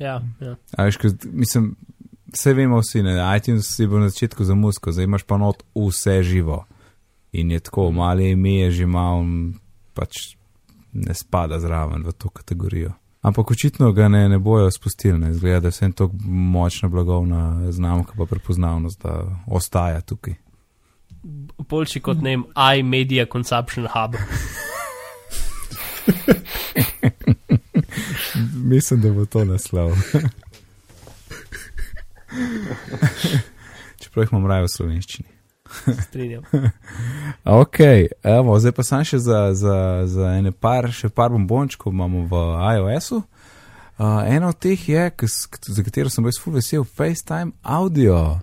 ja, 0.00 0.20
ja. 0.40 0.56
A 0.76 0.90
ker 0.90 1.14
mislim, 1.32 1.74
vse 2.32 2.54
vemo 2.54 2.80
vsi, 2.80 3.02
ne, 3.02 3.16
iTunes 3.36 3.78
je 3.78 3.86
bil 3.88 3.98
na 3.98 4.08
začetku 4.08 4.44
za 4.44 4.54
musko, 4.54 4.92
zdaj 4.92 5.04
imaš 5.04 5.22
pa 5.22 5.38
not 5.38 5.62
vse 5.74 6.22
živo. 6.22 6.64
In 7.36 7.50
je 7.50 7.60
tako, 7.60 7.90
mali 7.92 8.30
ime 8.30 8.54
je 8.54 8.70
že 8.70 8.86
malo, 8.86 9.24
pač 9.94 10.36
ne 10.92 11.14
spada 11.14 11.60
zraven 11.60 12.02
v 12.06 12.12
to 12.12 12.28
kategorijo. 12.28 12.92
Ampak 13.20 13.50
očitno 13.50 13.92
ga 13.92 14.08
ne, 14.08 14.28
ne 14.28 14.38
bojo 14.38 14.70
spustili, 14.70 15.18
ne 15.18 15.34
zgleda, 15.34 15.60
da 15.60 15.68
je 15.68 15.70
vsem 15.74 15.92
tako 15.92 16.14
močna 16.24 16.88
blagovna 16.88 17.72
znamka, 17.72 18.12
pa 18.16 18.26
prepoznavnost, 18.26 19.02
da 19.02 19.26
ostaja 19.46 20.00
tukaj. 20.00 20.34
Boljši 21.68 22.00
kot 22.00 22.22
ne 22.22 22.38
iMedia 22.78 23.26
Consumption 23.32 23.86
Hub. 23.92 24.14
Mislim, 28.72 29.00
da 29.00 29.12
bo 29.12 29.26
to 29.26 29.44
naslov. 29.44 29.92
Čeprav 34.00 34.22
jih 34.24 34.32
imam 34.32 34.46
raje 34.46 34.62
v 34.62 34.68
slovenščini. 34.68 35.35
Strinjam. 36.08 36.42
Ok, 37.44 37.78
evo, 38.22 38.58
zdaj 38.58 38.72
pa 38.72 38.82
sem 38.82 39.04
še 39.06 39.18
za, 39.22 39.54
za, 39.54 40.02
za 40.06 40.32
ene 40.34 40.50
par, 40.50 40.90
še 40.90 41.08
par 41.08 41.30
bombončkov 41.30 41.92
imamo 41.94 42.24
v 42.26 42.34
iOS-u. 42.76 43.22
Uh, 43.96 44.26
ena 44.28 44.48
od 44.50 44.58
teh 44.58 44.76
je, 44.88 45.10
za 45.68 45.82
katero 45.86 46.10
sem 46.10 46.26
res 46.26 46.40
full 46.42 46.52
vesel, 46.52 46.82
FaceTime 46.84 47.52
audio. 47.62 48.40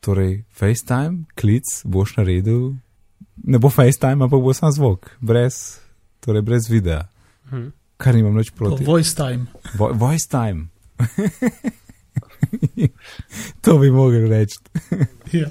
Torej, 0.00 0.44
FaceTime, 0.54 1.26
klic 1.34 1.66
boš 1.84 2.14
naredil, 2.16 2.78
ne 3.44 3.58
bo 3.58 3.68
FaceTime, 3.68 4.22
ampak 4.22 4.40
bo 4.40 4.54
sam 4.54 4.70
zvok, 4.72 5.10
brez, 5.20 5.80
torej 6.22 6.42
brez 6.46 6.70
videa, 6.70 7.08
Hm. 7.50 7.72
kar 7.96 8.14
nimam 8.14 8.36
nič 8.38 8.50
proti. 8.54 8.84
voice 8.84 9.14
time. 9.14 9.46
Vo 9.74 9.90
voice 9.92 10.28
time. 10.30 10.68
to 13.60 13.78
bi 13.78 13.90
mogel 13.90 14.28
reči. 14.28 14.58
Ja. 15.32 15.48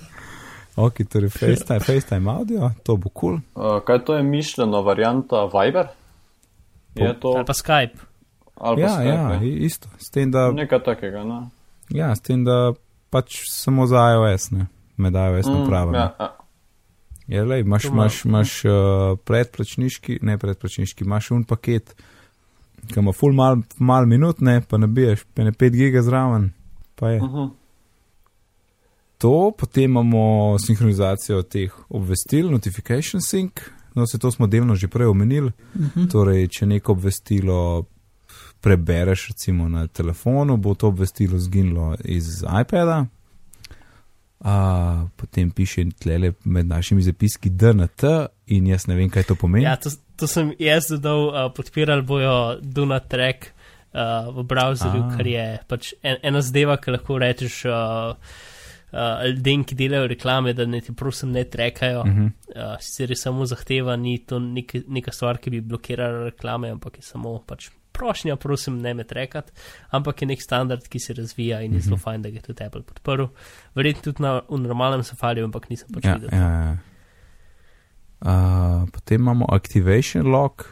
Ok, 0.78 1.02
torej 1.10 1.30
FaceTime, 1.30 1.80
FaceTime 1.80 2.30
audio, 2.30 2.72
to 2.84 2.98
bo 2.98 3.10
kul. 3.10 3.40
Cool. 3.54 3.76
Uh, 3.78 3.80
kaj 3.82 4.04
to 4.06 4.14
je 4.14 4.24
mišljeno, 4.24 4.82
varianta 4.82 5.46
Viber? 5.46 5.88
Je 6.96 7.14
to 7.20 7.28
Ali 7.30 7.46
pa 7.46 7.54
Skype. 7.54 7.98
ali 8.56 8.76
pa 8.76 8.82
Ja, 8.82 8.90
Skype, 8.90 9.08
ja, 9.08 9.28
ne? 9.30 9.48
i- 9.48 9.66
isto. 9.66 9.90
S 9.98 10.10
tem, 10.10 10.32
da, 10.32 10.52
Nekaj 10.52 10.84
takega, 10.84 11.24
ne? 11.24 11.40
ja, 11.90 12.16
s 12.16 12.22
tem, 12.22 12.44
da 12.44 12.74
pač 13.10 13.42
samo 13.50 13.88
za 13.88 13.98
iOS, 14.12 14.52
ne, 14.52 14.68
med 14.98 15.14
iOS 15.14 15.46
napravami. 15.48 15.98
ja, 15.98 16.14
ja. 16.20 16.34
Ja, 17.28 17.44
lej, 17.44 17.62
imaš, 17.62 17.86
imaš, 17.86 18.26
imaš 18.26 18.66
uh, 18.66 18.72
predplačniški, 19.26 20.20
ne 20.22 20.38
predplačniški, 20.38 21.04
imaš 21.04 21.32
un 21.32 21.44
paket, 21.44 21.96
ki 22.88 23.00
ima 23.00 23.12
full 23.12 23.34
mal, 23.34 23.58
mal 23.78 24.06
minut, 24.06 24.40
ne, 24.40 24.62
pa 24.62 24.78
nabiješ, 24.78 25.26
pa 25.34 25.44
ne 25.44 25.52
5 25.52 25.70
giga 25.72 26.02
zraven. 26.02 26.52
pa 26.96 27.10
je. 27.10 27.22
Uh 27.22 27.30
-huh. 27.30 27.50
To, 29.18 29.52
potem 29.58 29.84
imamo 29.84 30.58
sinhronizacijo 30.60 31.42
teh 31.42 31.74
obvestil, 31.90 32.52
notification 32.52 33.22
sync, 33.22 33.52
no 33.96 34.08
se 34.08 34.20
to 34.20 34.32
smo 34.32 34.48
delno 34.48 34.76
že 34.76 34.88
prej 34.88 35.08
omenili. 35.08 35.52
Uh 35.76 35.82
-huh. 35.82 36.12
Torej, 36.12 36.48
če 36.48 36.66
neko 36.66 36.92
obvestilo 36.92 37.86
prebereš 38.62 39.28
recimo 39.28 39.70
na 39.70 39.88
telefonu, 39.88 40.58
bo 40.58 40.74
to 40.74 40.88
obvestilo 40.88 41.40
zginilo 41.40 41.96
iz 42.04 42.44
iPada. 42.62 43.06
Uh, 44.40 45.10
potem 45.16 45.52
piše 45.52 45.86
tlele 46.00 46.34
med 46.44 46.68
našimi 46.68 47.02
zapiski 47.02 47.50
DNT 47.50 48.04
in 48.46 48.68
jaz 48.68 48.88
ne 48.88 48.96
vem, 48.96 49.10
kaj 49.10 49.24
to 49.24 49.36
pomeni. 49.36 49.66
Ja, 49.66 49.76
to, 49.76 49.90
to 50.16 50.28
sem 50.28 50.54
jaz 50.60 50.88
dodal, 50.90 51.28
uh, 51.28 51.54
podpirali 51.56 52.02
bojo 52.02 52.60
Duna 52.62 53.00
Track 53.00 53.48
uh, 53.48 54.36
v 54.36 54.44
browserju, 54.44 55.04
A. 55.04 55.18
kar 55.18 55.28
je 55.28 55.48
pač 55.68 55.94
en, 56.04 56.18
ena 56.24 56.42
zdeva, 56.42 56.78
ki 56.78 56.92
lahko 56.92 57.18
rečeš 57.18 57.66
uh, 57.66 58.14
uh, 58.92 59.00
ljudem, 59.28 59.64
ki 59.64 59.76
delajo 59.76 60.08
reklame, 60.08 60.54
da 60.54 60.66
ne 60.66 60.82
ti 60.82 60.94
prosim 60.94 61.32
ne 61.32 61.44
trekajo. 61.44 62.00
Uh 62.00 62.08
Mhm. 62.08 62.22
-huh. 62.22 62.74
uh, 62.74 62.78
sicer 62.80 63.10
je 63.12 63.16
samo 63.16 63.46
zahteva, 63.46 63.96
ni 63.96 64.18
to 64.20 64.40
nek, 64.40 64.76
neka 64.88 65.12
stvar, 65.12 65.38
ki 65.38 65.50
bi 65.50 65.62
blokirala 65.62 66.24
reklame, 66.24 66.70
ampak 66.70 66.98
je 66.98 67.02
samo 67.02 67.40
pač 67.40 67.70
prošnja, 67.92 68.36
prosim, 68.36 68.78
ne 68.78 68.94
me 68.94 69.04
trekat, 69.04 69.52
ampak 69.90 70.22
je 70.22 70.28
nek 70.28 70.42
standard, 70.42 70.88
ki 70.88 71.00
se 71.00 71.14
razvija 71.14 71.62
in 71.62 71.74
je 71.74 71.80
zelo 71.80 71.98
fajn, 71.98 72.22
da 72.22 72.30
ga 72.30 72.36
je 72.36 72.42
tudi 72.42 72.64
Apple 72.64 72.82
podprl. 72.82 73.24
Verjetno 73.76 74.02
tudi 74.04 74.22
na 74.24 74.42
v 74.50 74.58
normalnem 74.60 75.04
safariju, 75.04 75.46
ampak 75.46 75.70
nisem 75.70 75.88
pač 75.94 76.06
Ja, 76.06 76.14
videl. 76.14 76.30
ja, 76.34 76.50
ja. 76.52 76.78
Uh, 78.22 78.90
potem 78.90 79.22
imamo 79.22 79.46
activation 79.50 80.28
lock. 80.28 80.66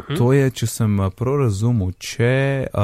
Mhm. 0.00 0.16
To 0.16 0.32
je, 0.32 0.50
če 0.50 0.66
sem 0.66 1.00
uh, 1.00 1.10
prav 1.10 1.36
razumel, 1.40 1.92
če 1.98 2.66
uh, 2.74 2.80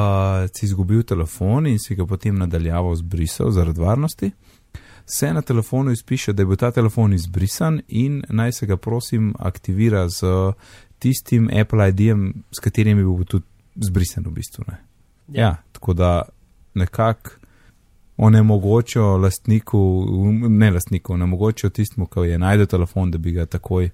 si 0.55 0.67
izgubil 0.67 1.03
telefon 1.03 1.67
in 1.67 1.79
si 1.79 1.95
ga 1.95 2.07
potem 2.07 2.35
nadaljavo 2.35 2.95
zbrisal 2.97 3.51
zaradi 3.51 3.81
varnosti, 3.81 4.31
se 5.07 5.33
na 5.33 5.43
telefonu 5.43 5.91
izpiše, 5.91 6.33
da 6.33 6.43
je 6.43 6.47
bil 6.47 6.57
ta 6.57 6.71
telefon 6.71 7.13
izbrisan 7.13 7.81
in 7.89 8.23
naj 8.29 8.53
se 8.53 8.67
ga 8.67 8.77
prosim 8.77 9.35
aktivira 9.39 10.09
z 10.09 10.23
tistim 10.99 11.51
Apple 11.61 11.89
ID-jem, 11.89 12.35
s 12.51 12.61
katerim 12.61 12.99
je 12.99 13.05
bil 13.05 13.25
tudi 13.25 13.45
zbrisan 13.75 14.25
v 14.27 14.31
bistvu. 14.31 14.65
Ne? 14.69 14.79
Ja, 15.29 15.57
tako 15.73 15.93
da 15.93 16.23
nekako 16.75 17.31
onemogočijo 18.17 19.17
lastniku, 19.17 20.05
ne 20.49 20.71
lastniku, 20.71 21.13
onemogočijo 21.13 21.71
tistmu, 21.71 22.07
ki 22.07 22.21
je 22.21 22.39
najdel 22.39 22.67
telefon, 22.67 23.11
da 23.11 23.19
bi 23.19 23.33
ga 23.33 23.47
takoj 23.47 23.91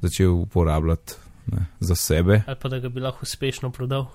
začel 0.00 0.32
uporabljati 0.32 1.14
ne, 1.46 1.66
za 1.80 1.94
sebe. 1.94 2.42
Ali 2.46 2.56
pa 2.62 2.68
da 2.68 2.78
ga 2.78 2.88
bi 2.88 3.00
lahko 3.00 3.18
uspešno 3.22 3.70
prodal. 3.70 4.06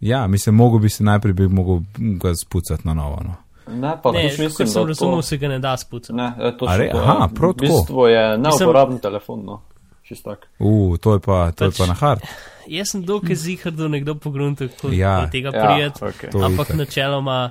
Ja, 0.00 0.26
mislim, 0.26 0.54
mogo 0.54 0.78
bi 0.78 0.88
se 0.88 1.04
najprej 1.04 1.32
bi 1.32 1.48
mogel 1.48 1.80
ga 1.98 2.34
spucati 2.34 2.88
na 2.88 2.94
novo. 2.94 3.22
No. 3.24 3.34
Ne, 3.70 3.96
pa 4.02 4.12
ne, 4.12 4.22
mislim, 4.24 4.50
sem 4.50 4.66
da 4.66 4.84
razumel, 4.84 5.16
to, 5.16 5.22
se 5.22 5.36
ga 5.36 5.48
ne 5.48 5.58
da 5.58 5.76
spucati. 5.76 6.12
ne, 6.12 6.32
je 6.38 6.56
to 6.56 6.66
še 6.66 6.90
aha, 6.90 7.28
prav 7.28 7.50
v 7.50 7.54
tako. 7.54 7.60
bistvu 7.62 8.06
je 8.06 8.38
neuporaben 8.38 8.98
telefon, 8.98 9.44
no. 9.44 9.62
Čist 10.02 10.24
tak. 10.24 10.48
Uh, 10.58 10.96
to 10.96 11.12
je 11.12 11.20
pa, 11.20 11.52
to 11.52 11.64
je 11.64 11.70
Pač- 11.70 11.78
pa 11.78 11.86
na 11.86 11.94
hard. 11.94 12.20
Jaz 12.66 12.88
sem 12.88 13.02
dokaj 13.02 13.36
zihar, 13.36 13.72
da 13.72 13.88
nekdo 13.88 14.14
pogrunta, 14.16 14.64
kako 14.66 14.88
Ja. 14.88 15.18
ja, 15.18 15.30
tega 15.30 15.50
Ja, 15.50 15.60
prijeti, 15.62 16.00
okay. 16.02 16.30
To 16.30 16.38
je 16.38 16.44
ampak 16.46 16.66
itak. 16.66 16.76
načeloma, 16.78 17.50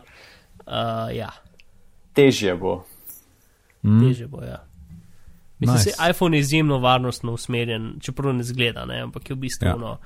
uh, 0.59 0.73
ja, 1.11 1.29
Težje 2.13 2.55
bo. 2.55 2.83
Mm, 3.83 4.01
teže 4.01 4.27
bo. 4.27 4.41
Ja. 4.41 4.63
Mislim, 5.59 5.75
Nice. 5.75 5.89
nice. 5.91 6.09
iPhone 6.09 6.33
je 6.33 6.41
izjemno 6.41 6.77
varnostno 6.79 7.33
usmerjen, 7.33 7.93
čeprav 7.99 8.33
ne 8.33 8.43
zgleda, 8.43 8.85
ne, 8.85 9.01
ampak 9.01 9.29
je 9.29 9.35
v 9.35 9.39
bistvu 9.39 9.65
Ja. 9.65 9.75
ja. 9.79 9.97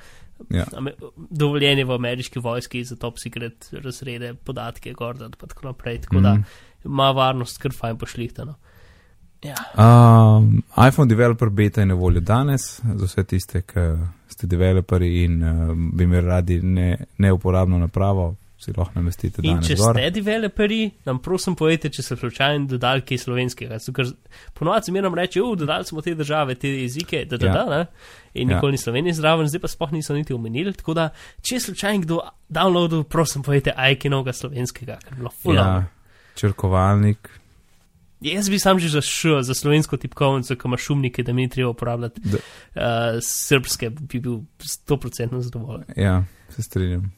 Ja. 0.49 0.65
ame- 0.73 0.93
dovoljen 1.29 1.77
je 1.77 1.85
v 1.85 1.91
ameriški 1.91 2.39
vojski 2.39 2.83
za 2.83 2.95
top 2.95 3.19
secret 3.19 3.69
razrede, 3.73 4.33
podatke, 4.33 4.93
gorda 4.93 5.25
in 5.25 5.31
tako 5.31 5.67
naprej. 5.67 6.01
Tako 6.01 6.15
mm. 6.15 6.23
da 6.23 6.33
Mhm. 6.33 6.41
ima 6.85 7.11
varnost 7.11 7.57
kar 7.57 7.71
fajn 7.73 7.97
pošlihtano. 7.97 8.55
Ja. 9.43 9.55
Um, 10.37 10.63
iPhone 10.87 11.09
Developer 11.09 11.49
Beta 11.49 11.81
je 11.81 11.85
na 11.85 11.93
voljo 11.93 12.19
danes 12.19 12.61
za 12.85 13.05
vse 13.05 13.23
tiste, 13.23 13.61
ki 13.61 13.79
ste 14.27 14.47
developerji 14.47 15.23
in 15.23 15.43
uh, 15.43 15.49
bi 15.93 16.03
imeli 16.03 16.27
radi 16.27 16.61
ne, 16.61 16.97
neuporabno 17.17 17.77
napravo, 17.77 18.35
si 18.61 18.71
lahko 18.71 18.93
namestite 18.95 19.41
In 19.41 19.55
danes. 19.55 19.67
če 19.67 19.75
gor. 19.75 19.95
ste 19.95 20.11
developerji, 20.11 20.91
nam 21.05 21.17
prosim 21.19 21.55
povejte, 21.55 21.89
če 21.89 22.03
ste 22.03 22.15
slučajno 22.15 22.67
dodali 22.67 23.01
kaj 23.01 23.17
slovenskega. 23.19 23.79
Zato, 23.79 23.93
ker 23.93 24.05
Ponovadi 24.53 24.91
nam 24.93 25.15
reče, 25.15 25.41
uf, 25.41 25.57
dodali 25.57 25.85
smo 25.85 26.01
te 26.01 26.13
države, 26.13 26.55
te 26.55 26.69
jezike, 26.71 27.25
da 27.25 27.37
da 27.37 27.47
Ja. 27.47 27.53
da, 27.53 27.65
ne? 27.67 27.85
in 28.33 28.49
Ja. 28.49 28.55
nikoli 28.55 28.71
ni 28.71 28.77
Slovenije 28.77 29.13
zraven, 29.13 29.47
zdaj 29.47 29.59
pa 29.59 29.67
sploh 29.67 29.91
niso 29.91 30.13
niti 30.13 30.33
omenili. 30.33 30.73
Tako 30.73 30.93
da, 30.93 31.09
če 31.41 31.59
slučajno 31.59 32.01
kdo 32.01 32.19
downloadil, 32.49 33.03
prosim 33.03 33.41
povejte, 33.41 33.73
ajkinovega 33.75 34.33
slovenskega, 34.33 34.97
ker 34.97 35.11
bi 35.11 35.17
bilo 35.17 35.29
fulano. 35.33 35.79
Ja, 35.79 35.85
črkovalnik. 36.35 37.29
Jaz 38.21 38.49
bi 38.49 38.59
sam 38.59 38.77
že 38.77 38.89
za 38.89 39.01
š, 39.01 39.41
za 39.41 39.53
slovensko 39.53 39.97
tipkovnico, 39.97 40.55
ki 40.55 40.61
ima 40.65 40.77
šumnike, 40.77 41.23
da 41.23 41.33
mi 41.33 41.41
ni 41.41 41.49
treba 41.49 41.69
uporabljati 41.69 42.21
Da- 42.23 42.37
uh, 42.37 42.81
srpske, 43.19 43.89
bi 43.89 44.19
bil 44.19 44.37
100% 44.59 45.41
zadovoljen. 45.41 45.85
Ja, 45.97 46.23
se 46.49 46.61
strinjam. 46.63 47.11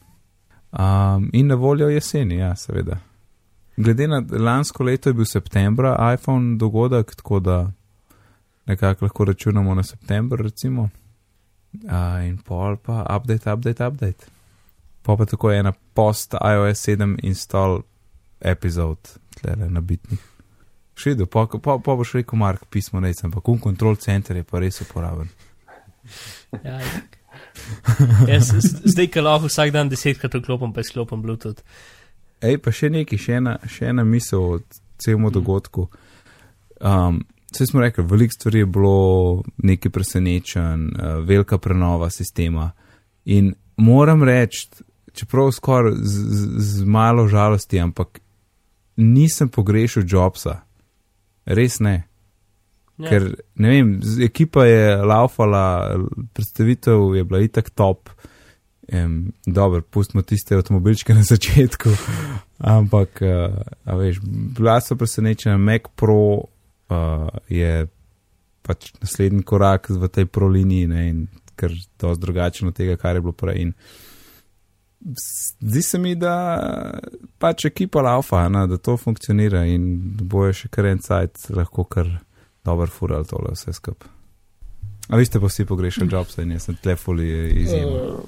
Um, 0.74 1.30
in 1.34 1.48
na 1.48 1.56
voljo 1.56 1.90
jeseni, 1.90 2.38
ja, 2.38 2.56
seveda. 2.56 2.98
Glede 3.78 4.08
na 4.08 4.24
lansko 4.40 4.84
leto 4.84 5.10
je 5.10 5.14
bil 5.14 5.26
septembra 5.26 6.14
iPhone 6.14 6.58
dogodek, 6.58 7.16
tako 7.16 7.40
da 7.40 7.72
nekako 8.66 9.06
lahko 9.06 9.26
računamo 9.26 9.76
na 9.76 9.84
september, 9.84 10.40
recimo. 10.40 10.90
Uh, 11.74 12.26
in 12.26 12.38
pol 12.38 12.78
pa 12.78 13.06
update, 13.10 13.54
update, 13.54 13.88
update. 13.88 14.26
Pa 15.02 15.18
pa 15.18 15.26
tako 15.26 15.52
ena 15.52 15.72
post 15.94 16.34
iOS 16.34 16.88
7 16.88 17.20
install 17.24 17.82
epizod, 18.42 18.98
tlele 19.42 19.70
nabitnih. 19.70 20.20
Še 20.98 21.14
videl, 21.14 21.28
pa, 21.28 21.46
pa, 21.46 21.78
pa 21.82 21.96
boš 21.98 22.14
rekel, 22.20 22.38
Mark, 22.38 22.66
pismo 22.70 23.02
ne, 23.02 23.14
ampak 23.24 23.50
un 23.50 23.60
control 23.60 23.98
center 23.98 24.38
je 24.38 24.44
pa 24.44 24.62
res 24.62 24.82
uporaben. 24.82 25.30
Ja. 26.64 26.80
Jaz, 28.32 28.52
zdaj, 28.84 29.08
ki 29.14 29.24
lahko 29.24 29.50
vsak 29.52 29.74
dan 29.76 29.90
desetkrat 29.92 30.36
vklopim, 30.40 30.74
pa 30.74 30.82
izklopim 30.82 31.22
Bluetooth. 31.22 31.62
Ej, 32.44 32.58
pa 32.64 32.74
še 32.76 32.90
nekaj, 32.92 33.20
še 33.20 33.38
ena, 33.40 33.58
še 33.70 33.92
ena 33.94 34.04
misel 34.08 34.44
o 34.44 34.58
celem 35.02 35.30
dogodku. 35.32 35.88
Um, 36.82 37.24
Vse 37.54 37.68
smo 37.70 37.84
rekli, 37.84 38.02
veliko 38.10 38.34
stvari 38.34 38.64
je 38.64 38.66
bilo 38.66 39.44
nekaj 39.62 39.92
presenečen, 39.94 40.88
uh, 40.90 41.20
velika 41.22 41.60
prenova 41.62 42.08
sistema. 42.10 42.72
In 43.30 43.52
moram 43.78 44.24
reči, 44.26 44.64
čeprav 45.14 45.52
skoraj 45.54 45.94
z, 46.02 46.24
z, 46.34 46.48
z 46.58 46.88
malo 46.90 47.28
žalosti, 47.28 47.80
ampak 47.80 48.20
nisem 48.96 49.50
pogrešil 49.54 50.04
Jobsa. 50.10 50.64
Res 51.46 51.80
ne. 51.80 52.08
Ja. 53.02 53.10
Ker 53.10 53.32
ne 53.58 53.72
vem, 53.72 53.94
ekipa 54.22 54.68
je 54.68 54.98
laufala, 55.02 55.98
predstavitev 56.34 57.16
je 57.18 57.24
bila 57.26 57.42
itak 57.42 57.72
top. 57.74 58.12
Um, 58.94 59.32
dobro, 59.46 59.82
pustimo 59.82 60.22
tiste 60.28 60.58
avtomobilčke 60.60 61.16
na 61.16 61.24
začetku, 61.34 61.90
ampak, 62.60 63.22
uh, 63.24 63.96
veš, 63.98 64.20
bila 64.24 64.76
so 64.84 64.98
presenečena, 65.00 65.56
Mac 65.58 65.88
Pro 65.96 66.44
uh, 66.44 67.30
je 67.48 67.88
pač 68.62 68.92
naslednji 69.02 69.44
korak 69.48 69.90
v 69.90 70.10
tej 70.12 70.28
pro 70.28 70.48
liniji, 70.52 70.90
ne, 70.92 71.06
in 71.10 71.24
ker 71.56 71.72
dosti 72.00 72.22
drugačen 72.22 72.68
od 72.70 72.76
tega, 72.76 72.98
kar 73.00 73.16
je 73.16 73.24
bilo 73.24 73.34
prej. 73.36 73.62
In 73.62 73.74
zdi 75.20 75.82
se 75.84 76.00
mi, 76.00 76.16
da 76.20 76.36
pač 77.40 77.66
ekipa 77.72 78.04
laufa, 78.04 78.46
ne, 78.50 78.68
da 78.68 78.78
to 78.78 78.98
funkcionira 79.00 79.66
in 79.68 79.88
bojo 80.20 80.54
še 80.64 80.72
kar 80.72 80.92
en 80.92 81.02
cajt 81.04 81.50
lahko 81.56 81.88
kar 81.88 82.12
dober 82.66 82.90
fural 82.90 83.26
tole 83.26 83.54
vse 83.54 83.74
skup. 83.74 84.04
A 85.10 85.18
vi 85.20 85.26
ste 85.26 85.40
pa 85.40 85.48
vsi 85.52 85.66
pogrešali 85.66 86.10
Jobsa 86.12 86.42
in 86.42 86.52
jaz 86.56 86.70
sem 86.70 86.76
tlefuli 86.76 87.28
izjemno. 87.62 88.24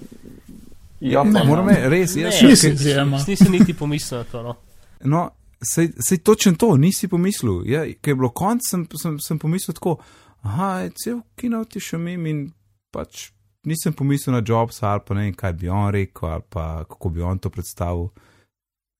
Ja, 1.00 1.24
pa 1.24 1.30
Ne, 1.30 1.40
ne. 1.40 1.46
moram 1.46 1.68
reči, 1.68 1.90
res, 1.90 2.16
Ne, 2.16 2.22
jaz 2.22 2.42
Nisi 2.44 2.68
še, 2.68 2.74
izjema. 2.74 3.20
Nisem 3.28 3.52
niti 3.52 3.74
pomislil 3.74 4.20
na 4.20 4.26
to. 4.32 4.44
No. 4.44 4.56
no, 5.04 5.30
sej, 5.64 5.90
sej 6.00 6.18
točno 6.18 6.56
to, 6.60 6.78
nisi 6.78 7.08
pomislil. 7.08 7.64
Ja, 7.70 7.86
ker 8.02 8.16
je 8.16 8.16
bilo 8.16 8.30
konc, 8.30 8.64
sem, 8.68 8.88
sem, 9.00 9.20
sem 9.20 9.40
pomislil 9.40 9.76
tako, 9.76 9.98
aha, 10.42 10.72
je 10.86 10.92
cel 11.04 11.22
kinot 11.36 11.76
je 11.76 11.82
še 11.82 11.98
mim 12.02 12.28
in 12.28 12.46
pač 12.92 13.30
nisem 13.66 13.94
pomislil 13.94 14.36
na 14.36 14.44
Jobsa 14.46 14.92
ali 14.94 15.02
pa 15.08 15.16
ne 15.18 15.26
vem, 15.26 15.34
kaj 15.34 15.54
bi 15.54 15.70
on 15.70 15.90
rekel 15.94 16.30
ali 16.30 16.44
pa 16.50 16.84
kako 16.90 17.10
bi 17.10 17.22
on 17.22 17.40
to 17.40 17.50
predstavil. 17.50 18.10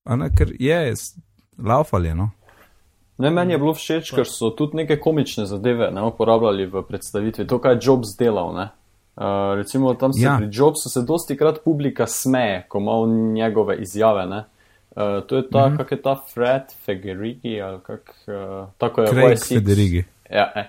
A 0.06 0.16
ne, 0.16 0.30
ker 0.34 0.52
je, 0.58 0.94
laufal 1.58 2.04
je, 2.06 2.14
no. 2.14 2.30
Ne, 3.18 3.30
meni 3.30 3.52
je 3.54 3.58
bilo 3.58 3.72
všeč, 3.74 4.10
ker 4.12 4.28
so 4.28 4.50
tudi 4.52 4.76
neke 4.76 4.98
komične 5.00 5.46
zadeve 5.46 5.90
ne, 5.90 6.02
uporabljali 6.04 6.66
v 6.66 6.82
predstavitvi. 6.84 7.46
To, 7.48 7.58
kaj 7.58 7.72
je 7.72 7.80
Jobs 7.82 8.16
delal. 8.18 8.52
Ne. 8.54 8.68
Uh, 9.16 9.54
recimo 9.56 9.94
tam 9.94 10.12
se 10.12 10.24
Ja. 10.24 10.36
pri 10.36 10.48
Jobsu 10.52 10.90
se 10.92 11.02
dosti 11.02 11.36
krat 11.36 11.64
publika 11.64 12.06
smeje, 12.06 12.66
ko 12.68 12.78
ima 12.78 12.92
njegove 13.32 13.76
izjave. 13.76 14.26
Ne. 14.26 14.44
Uh, 14.96 15.24
to 15.26 15.36
je 15.36 15.50
ta, 15.50 15.68
mm 15.68 15.72
-hmm. 15.72 15.76
kak 15.76 15.92
je 15.92 16.02
ta 16.02 16.16
Fred 16.34 16.62
Fegerigi 16.84 17.60
ali 17.60 17.80
kak, 17.80 18.14
uh, 18.26 18.68
tako 18.78 19.00
je 19.00 19.06
Craig 19.06 19.38
Y6. 19.38 19.54
Federigi. 19.54 20.04
Ja, 20.30 20.52
eh. 20.54 20.64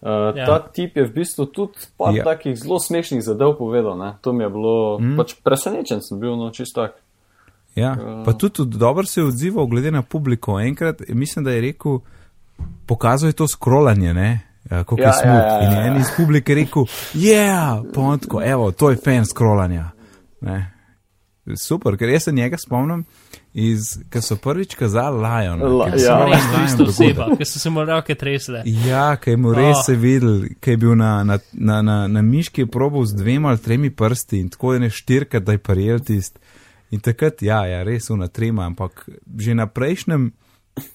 Uh, 0.00 0.36
Ja. 0.36 0.46
Ta 0.46 0.58
tip 0.58 0.96
je 0.96 1.04
v 1.04 1.12
bistvu 1.12 1.46
tudi 1.46 1.78
par 1.98 2.14
Ja. 2.14 2.24
takih 2.24 2.56
zelo 2.58 2.78
smešnih 2.78 3.22
zadev 3.22 3.58
povedal. 3.58 3.98
Ne. 3.98 4.12
To 4.20 4.32
mi 4.32 4.44
je 4.44 4.50
bilo, 4.50 4.98
mm. 4.98 5.16
pač 5.16 5.34
presenečen 5.44 6.02
sem 6.02 6.20
bil, 6.20 6.36
no 6.36 6.50
čist 6.50 6.74
tak. 6.74 7.01
Ja, 7.74 7.82
Ja. 7.82 8.22
pa 8.24 8.32
tudi 8.32 8.52
tudi 8.52 8.78
dobro 8.78 9.04
se 9.04 9.20
je 9.20 9.26
odzival, 9.26 9.66
glede 9.66 9.90
na 9.90 10.02
publiko. 10.02 10.60
Enkrat, 10.60 11.02
mislim, 11.08 11.44
da 11.44 11.50
je 11.50 11.60
rekel, 11.62 11.98
pokazal 12.86 13.28
je 13.28 13.32
to 13.34 13.48
scrollanje, 13.48 14.14
ne? 14.14 14.40
Ja, 14.64 14.78
kako 14.78 15.00
Ja, 15.00 15.06
je 15.06 15.12
smut. 15.12 15.24
ja, 15.26 15.46
ja, 15.46 15.52
ja, 15.54 15.60
In 15.62 15.72
je 15.72 15.86
en 15.86 15.94
ja. 15.94 16.00
iz 16.00 16.06
publike 16.16 16.54
rekel, 16.54 16.84
ja, 17.14 17.82
pontko, 17.94 18.42
evo, 18.42 18.70
to 18.72 18.90
je 18.90 18.96
fan 18.96 19.26
scrollanja. 19.26 19.90
Ne? 20.40 20.68
Super, 21.56 21.96
ker 21.96 22.08
jaz 22.08 22.22
se 22.22 22.32
njega 22.32 22.56
spomnim, 22.56 23.04
iz, 23.52 23.80
ker 24.08 24.22
so 24.22 24.36
prvič 24.36 24.74
kazali 24.74 25.18
Lion. 25.18 25.62
La- 25.70 25.88
ja. 25.88 26.26
Res 26.54 26.72
dogodek. 26.72 26.88
oseba, 26.88 27.36
ki 27.36 27.44
so 27.44 27.58
se 27.58 27.70
mu 27.70 27.84
roke 27.84 28.14
tresle. 28.14 28.62
Ja, 28.86 29.16
kaj 29.16 29.36
mu 29.36 29.52
res 29.52 29.76
Oh. 29.76 29.84
se 29.84 29.96
videl, 29.96 30.42
kaj 30.60 30.72
je 30.72 30.78
bil 30.78 30.94
na, 30.94 31.24
na, 31.24 31.38
na, 31.52 31.82
na, 31.82 32.08
na 32.08 32.22
miški 32.22 32.60
je 32.60 32.66
probal 32.68 33.04
z 33.04 33.14
dvema 33.14 33.48
ali 33.48 33.58
tremi 33.58 33.90
prsti 33.90 34.38
in 34.38 34.48
tako 34.48 34.72
je 34.72 34.80
ne 34.80 34.90
štirka, 34.90 35.40
da 35.40 35.52
je 35.52 35.58
prijel 35.60 35.98
tist. 36.00 36.38
In 36.92 37.00
takrat, 37.00 37.40
ja, 37.42 37.62
ja, 37.66 37.82
res 37.88 38.10
una 38.12 38.28
trema, 38.28 38.66
ampak 38.68 39.06
že 39.38 39.54
na 39.56 39.64
prejšnjem, 39.66 40.26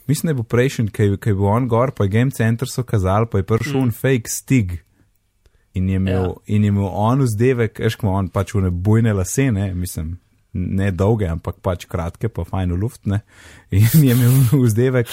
mislim, 0.07 0.27
da 0.27 0.31
je 0.31 0.37
bil 0.37 0.45
prejšnji, 0.45 0.91
kaj 0.93 1.07
je 1.09 1.33
bil 1.33 1.47
on 1.49 1.65
gor, 1.67 1.91
pa 1.91 2.05
je 2.05 2.13
Game 2.13 2.31
Center 2.31 2.69
so 2.69 2.83
kazali, 2.85 3.25
pa 3.31 3.41
je 3.41 3.47
prišel 3.49 3.87
mm. 3.89 3.95
fake 3.97 4.29
stig. 4.29 4.77
In 5.73 5.89
je 5.89 5.95
imel, 5.99 6.23
Ja. 6.23 6.33
in 6.53 6.63
je 6.63 6.69
imel 6.73 6.89
on 6.93 7.21
vzdevek, 7.25 7.79
ima 7.81 8.11
on 8.11 8.29
pač 8.29 8.53
une 8.55 8.69
bujne 8.71 9.13
lase, 9.13 9.51
ne, 9.51 9.73
mislim, 9.73 10.19
ne 10.53 10.91
dolge, 10.91 11.27
ampak 11.29 11.59
pač 11.61 11.85
kratke, 11.85 12.29
pa 12.29 12.45
fajn 12.45 12.71
v 12.73 12.77
luft, 12.81 13.05
ne. 13.05 13.19
In 13.71 13.85
je 14.03 14.13
imel 14.15 14.37
vzdevek 14.65 15.07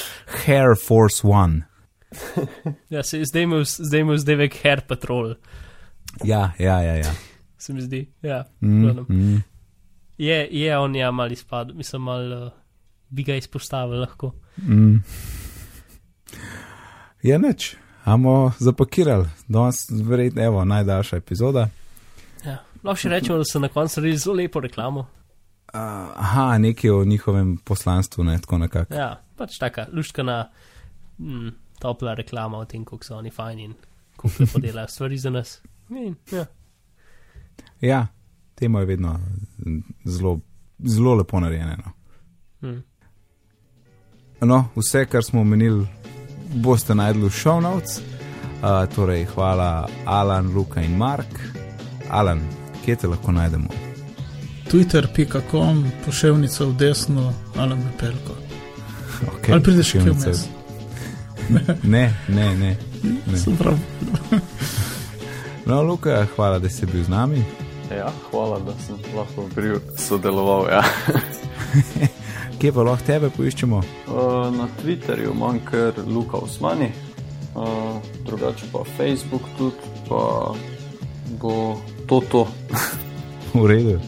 Hair 0.44 0.77
Force 0.77 1.24
One. 1.24 1.65
Ja, 2.90 3.02
se, 3.02 3.24
zdaj 3.24 3.47
mu 3.47 3.65
zdaj 3.65 4.05
mu 4.05 4.16
zdevek 4.16 4.55
Hair 4.62 4.85
Patrol, 4.89 5.35
Ja, 6.24 6.52
ja, 6.59 6.78
ja, 6.81 6.94
ja. 6.94 7.11
se 7.59 7.73
mi 7.74 7.81
zdi. 7.82 8.05
Ja, 8.23 8.44
Mm, 8.61 9.05
mm. 9.09 9.43
Je, 10.19 10.49
je 10.51 10.78
on 10.78 10.97
ja 10.97 11.11
mal 11.11 11.32
izpadel, 11.32 11.77
mislim, 11.77 12.03
mal 12.03 12.32
uh, 12.32 12.53
bi 13.09 13.23
ga 13.23 13.35
izpostavil 13.35 14.01
lahko. 14.01 14.32
Mm. 14.57 15.03
Je 17.23 17.39
nič, 17.39 17.77
amo 18.05 18.53
zapakirali, 18.59 19.27
danes 19.49 19.86
verjetno 19.91 20.43
evo 20.43 20.65
najdaljša 20.65 21.16
epizoda. 21.16 21.69
Ja. 22.45 22.59
Lahko 22.85 23.01
še 23.01 23.09
rečemo, 23.09 23.39
da 23.41 23.45
so 23.49 23.61
na 23.62 23.69
koncu 23.73 24.01
naredili 24.01 24.20
zelo 24.20 24.36
lepo 24.36 24.61
reklamo. 24.61 25.07
Uh, 25.74 25.81
aha, 26.20 26.59
nekaj 26.59 26.91
o 26.91 27.05
njihovem 27.05 27.57
poslanstvu, 27.65 28.24
ne 28.24 28.36
tako 28.41 28.59
nekako. 28.59 28.95
Ja, 28.95 29.09
pač 29.36 29.57
taka 29.59 29.86
luštkana, 29.93 30.36
mm, 31.19 31.49
topla 31.82 32.15
reklama 32.15 32.61
o 32.61 32.66
tem, 32.69 32.85
kako 32.85 33.05
so 33.05 33.16
oni 33.16 33.32
fajni 33.35 33.70
in 33.70 33.73
kako 34.16 34.31
lepo 34.45 34.61
delajo 34.62 34.93
stvari 34.93 35.19
za 35.19 35.31
nas. 35.31 35.57
In, 35.91 36.15
ja. 36.32 36.45
Ja, 37.81 38.07
temo 38.55 38.81
je 38.81 38.86
vedno 38.86 39.18
zelo, 40.05 40.40
zelo 40.85 41.14
lepo 41.14 41.40
narejeno. 41.40 41.76
No. 42.60 42.68
mm. 42.68 42.82
no, 44.40 44.68
vse, 44.76 45.06
kar 45.06 45.24
smo 45.24 45.40
omenili, 45.40 45.86
boste 46.55 46.94
najdli 46.94 47.28
v 47.28 47.31
show 47.31 47.60
notes. 47.62 48.01
Uh, 48.64 48.94
torej, 48.94 49.24
hvala 49.24 49.89
Alan, 50.05 50.55
Luka 50.55 50.81
in 50.82 50.97
Mark. 50.97 51.40
Alan, 52.10 52.40
kje 52.85 52.97
te 52.97 53.09
lahko 53.09 53.32
najdemo? 53.32 53.68
Twitter.com, 54.70 55.85
poševnica 56.06 56.64
v 56.64 56.76
desno, 56.76 57.32
ali 57.56 57.76
me 57.76 57.93
pelko. 58.01 58.36
Okay, 59.36 59.52
Ali 59.52 59.62
prideš 59.62 59.90
še 59.90 60.01
vmes? 60.01 60.47
Ne, 61.82 62.14
ne, 62.28 62.56
ne. 62.56 62.76
ne. 63.26 63.39
No, 65.66 65.82
Luka, 65.82 66.26
hvala, 66.36 66.59
da 66.59 66.68
si 66.68 66.85
bil 66.86 67.05
z 67.05 67.09
nami. 67.09 67.40
Ja, 67.90 68.12
hvala, 68.31 68.59
da 68.65 68.73
sem 68.86 68.97
lahko 69.16 69.48
pri 69.55 69.77
sodeloval. 69.98 70.69
Ja. 70.73 70.82
Kje 72.61 72.73
pa 72.73 72.85
lahko 72.86 73.05
tebe 73.06 73.28
poiščemo? 73.35 73.81
Uh, 74.09 74.48
na 74.55 74.69
Twitterju 74.81 75.35
imam 75.35 75.59
kar 75.69 75.98
Luka 76.06 76.40
Usmani, 76.40 76.89
uh, 77.55 77.98
drugače 78.24 78.70
pa 78.73 78.85
Facebook 78.97 79.44
tudi, 79.59 79.93
pa 80.09 80.55
bo 81.40 81.77
to 82.09 82.20
to. 82.32 82.47
V 83.55 83.66
redu. 83.69 84.01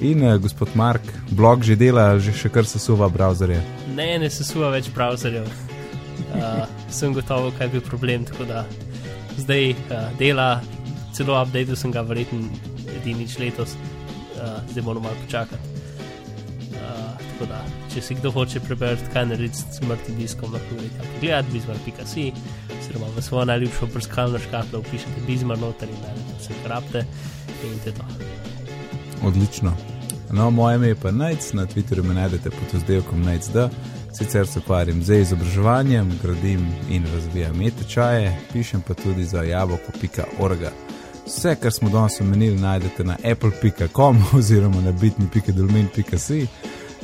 In 0.00 0.22
uh, 0.22 0.38
gospod 0.38 0.70
Mark, 0.78 1.02
blog 1.30 1.66
že 1.66 1.76
dela, 1.76 2.12
že 2.22 2.32
še 2.32 2.52
kar 2.54 2.70
se 2.70 2.78
suva 2.78 3.10
browserje. 3.10 3.58
Ne, 3.96 4.14
ne 4.22 4.30
se 4.30 4.46
suva 4.46 4.70
več 4.70 4.92
browserjev. 4.94 5.50
Uh, 6.30 6.64
sem 7.00 7.12
gotovo, 7.12 7.50
kaj 7.58 7.74
bi 7.74 7.82
problem, 7.82 8.24
tako 8.30 8.46
da 8.46 8.62
zdaj 9.42 9.72
uh, 9.74 10.10
dela, 10.18 10.60
celo 11.18 11.34
update 11.42 11.74
sem 11.76 11.90
ga 11.90 12.06
verjetno 12.06 12.46
edinič 13.08 13.38
letos, 13.38 13.74
uh, 13.74 14.60
zdaj 14.70 14.82
moramo 14.82 15.08
malo 15.08 15.16
počakati. 15.24 15.62
Uh, 16.72 17.16
tako 17.18 17.48
da, 17.50 17.64
če 17.94 18.02
si 18.02 18.14
kdo 18.14 18.30
hoče 18.30 18.60
prebrati, 18.60 19.10
kaj 19.12 19.26
narediti 19.32 19.58
s 19.58 19.78
smrtnim 19.78 20.18
diskom, 20.20 20.52
lahko 20.52 20.78
gre 20.78 20.88
tam 20.96 21.12
pogledat, 21.14 21.52
bizmar.si, 21.52 22.30
oziroma 22.78 23.12
v 23.16 23.22
svojo 23.22 23.44
najljubšo 23.52 23.90
brskalno 23.94 24.38
škatlo 24.38 24.82
upišete 24.84 25.26
bizmar 25.26 25.58
noter 25.58 25.88
in 25.88 26.02
najdete 26.04 26.40
vse 26.40 26.64
krapte 26.64 27.04
in 27.64 27.78
to 27.84 27.88
je 27.88 27.94
to. 27.94 28.04
Odlično. 29.26 29.72
No, 30.32 30.50
moje 30.50 30.76
ime 30.76 30.88
je 30.88 30.94
pa 30.94 31.10
Najc, 31.10 31.52
na 31.52 31.66
Twitterju 31.66 32.04
me 32.04 32.14
najdete 32.14 32.50
pod 32.50 32.82
oddelkom 32.82 33.22
NajcD. 33.22 33.56
Sicer 34.12 34.46
se 34.46 34.58
ukvarjam 34.58 35.02
z 35.02 35.20
izobraževanjem, 35.20 36.10
gradim 36.22 36.66
in 36.90 37.06
razvijam 37.14 37.60
e-tečaje, 37.62 38.38
pišem 38.52 38.82
pa 38.86 38.94
tudi 38.94 39.24
za 39.24 39.42
jabolko.org. 39.42 40.87
Vse, 41.28 41.56
kar 41.62 41.72
smo 41.72 41.90
danes 41.90 42.20
omenili, 42.20 42.56
najdete 42.56 43.04
na 43.04 43.16
apple.com 43.32 44.24
oziroma 44.38 44.80
na 44.80 44.92
bitni.dolmin.si. 44.92 46.46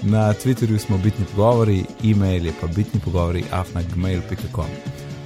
Na 0.03 0.35
Twitterju 0.35 0.79
smo 0.79 0.99
bitni 0.99 1.25
pogovori, 1.25 1.85
e-mail 2.05 2.47
je 2.47 2.53
pa 2.61 2.67
bitni 2.67 3.01
pogovori 3.01 3.45
afnagmail.com. 3.53 4.71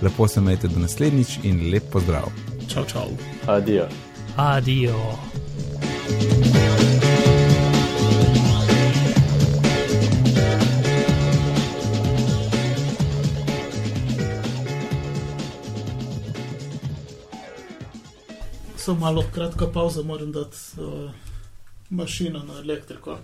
Lepo 0.03 0.29
se 0.29 0.41
majte 0.41 0.69
do 0.69 0.81
naslednjič 0.81 1.39
in 1.43 1.71
lep 1.73 1.83
pozdrav. 1.93 2.27
Čau, 2.69 2.85
čau. 2.85 3.09
Adijo. 3.47 3.87
Adijo. 4.37 5.19
Samo 18.89 19.01
malo 19.01 19.25
kratka 19.35 19.67
pauza, 19.67 20.03
moram 20.03 20.33
dati 20.33 20.57
uh, 20.77 21.11
mašino 21.91 22.39
na 22.39 22.55
elektriko. 22.59 23.19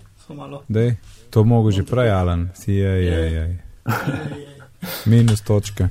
Dej, 0.67 0.95
to 1.29 1.43
mogo 1.43 1.71
že 1.71 1.83
prej, 1.83 2.11
Alan, 2.11 2.49
si 2.53 2.73
je, 2.73 3.05
je, 3.05 3.11
je. 3.11 3.25
Ej, 3.25 3.33
ej, 3.33 3.45
ej. 3.45 4.61
Minus 5.05 5.41
točka. 5.41 5.89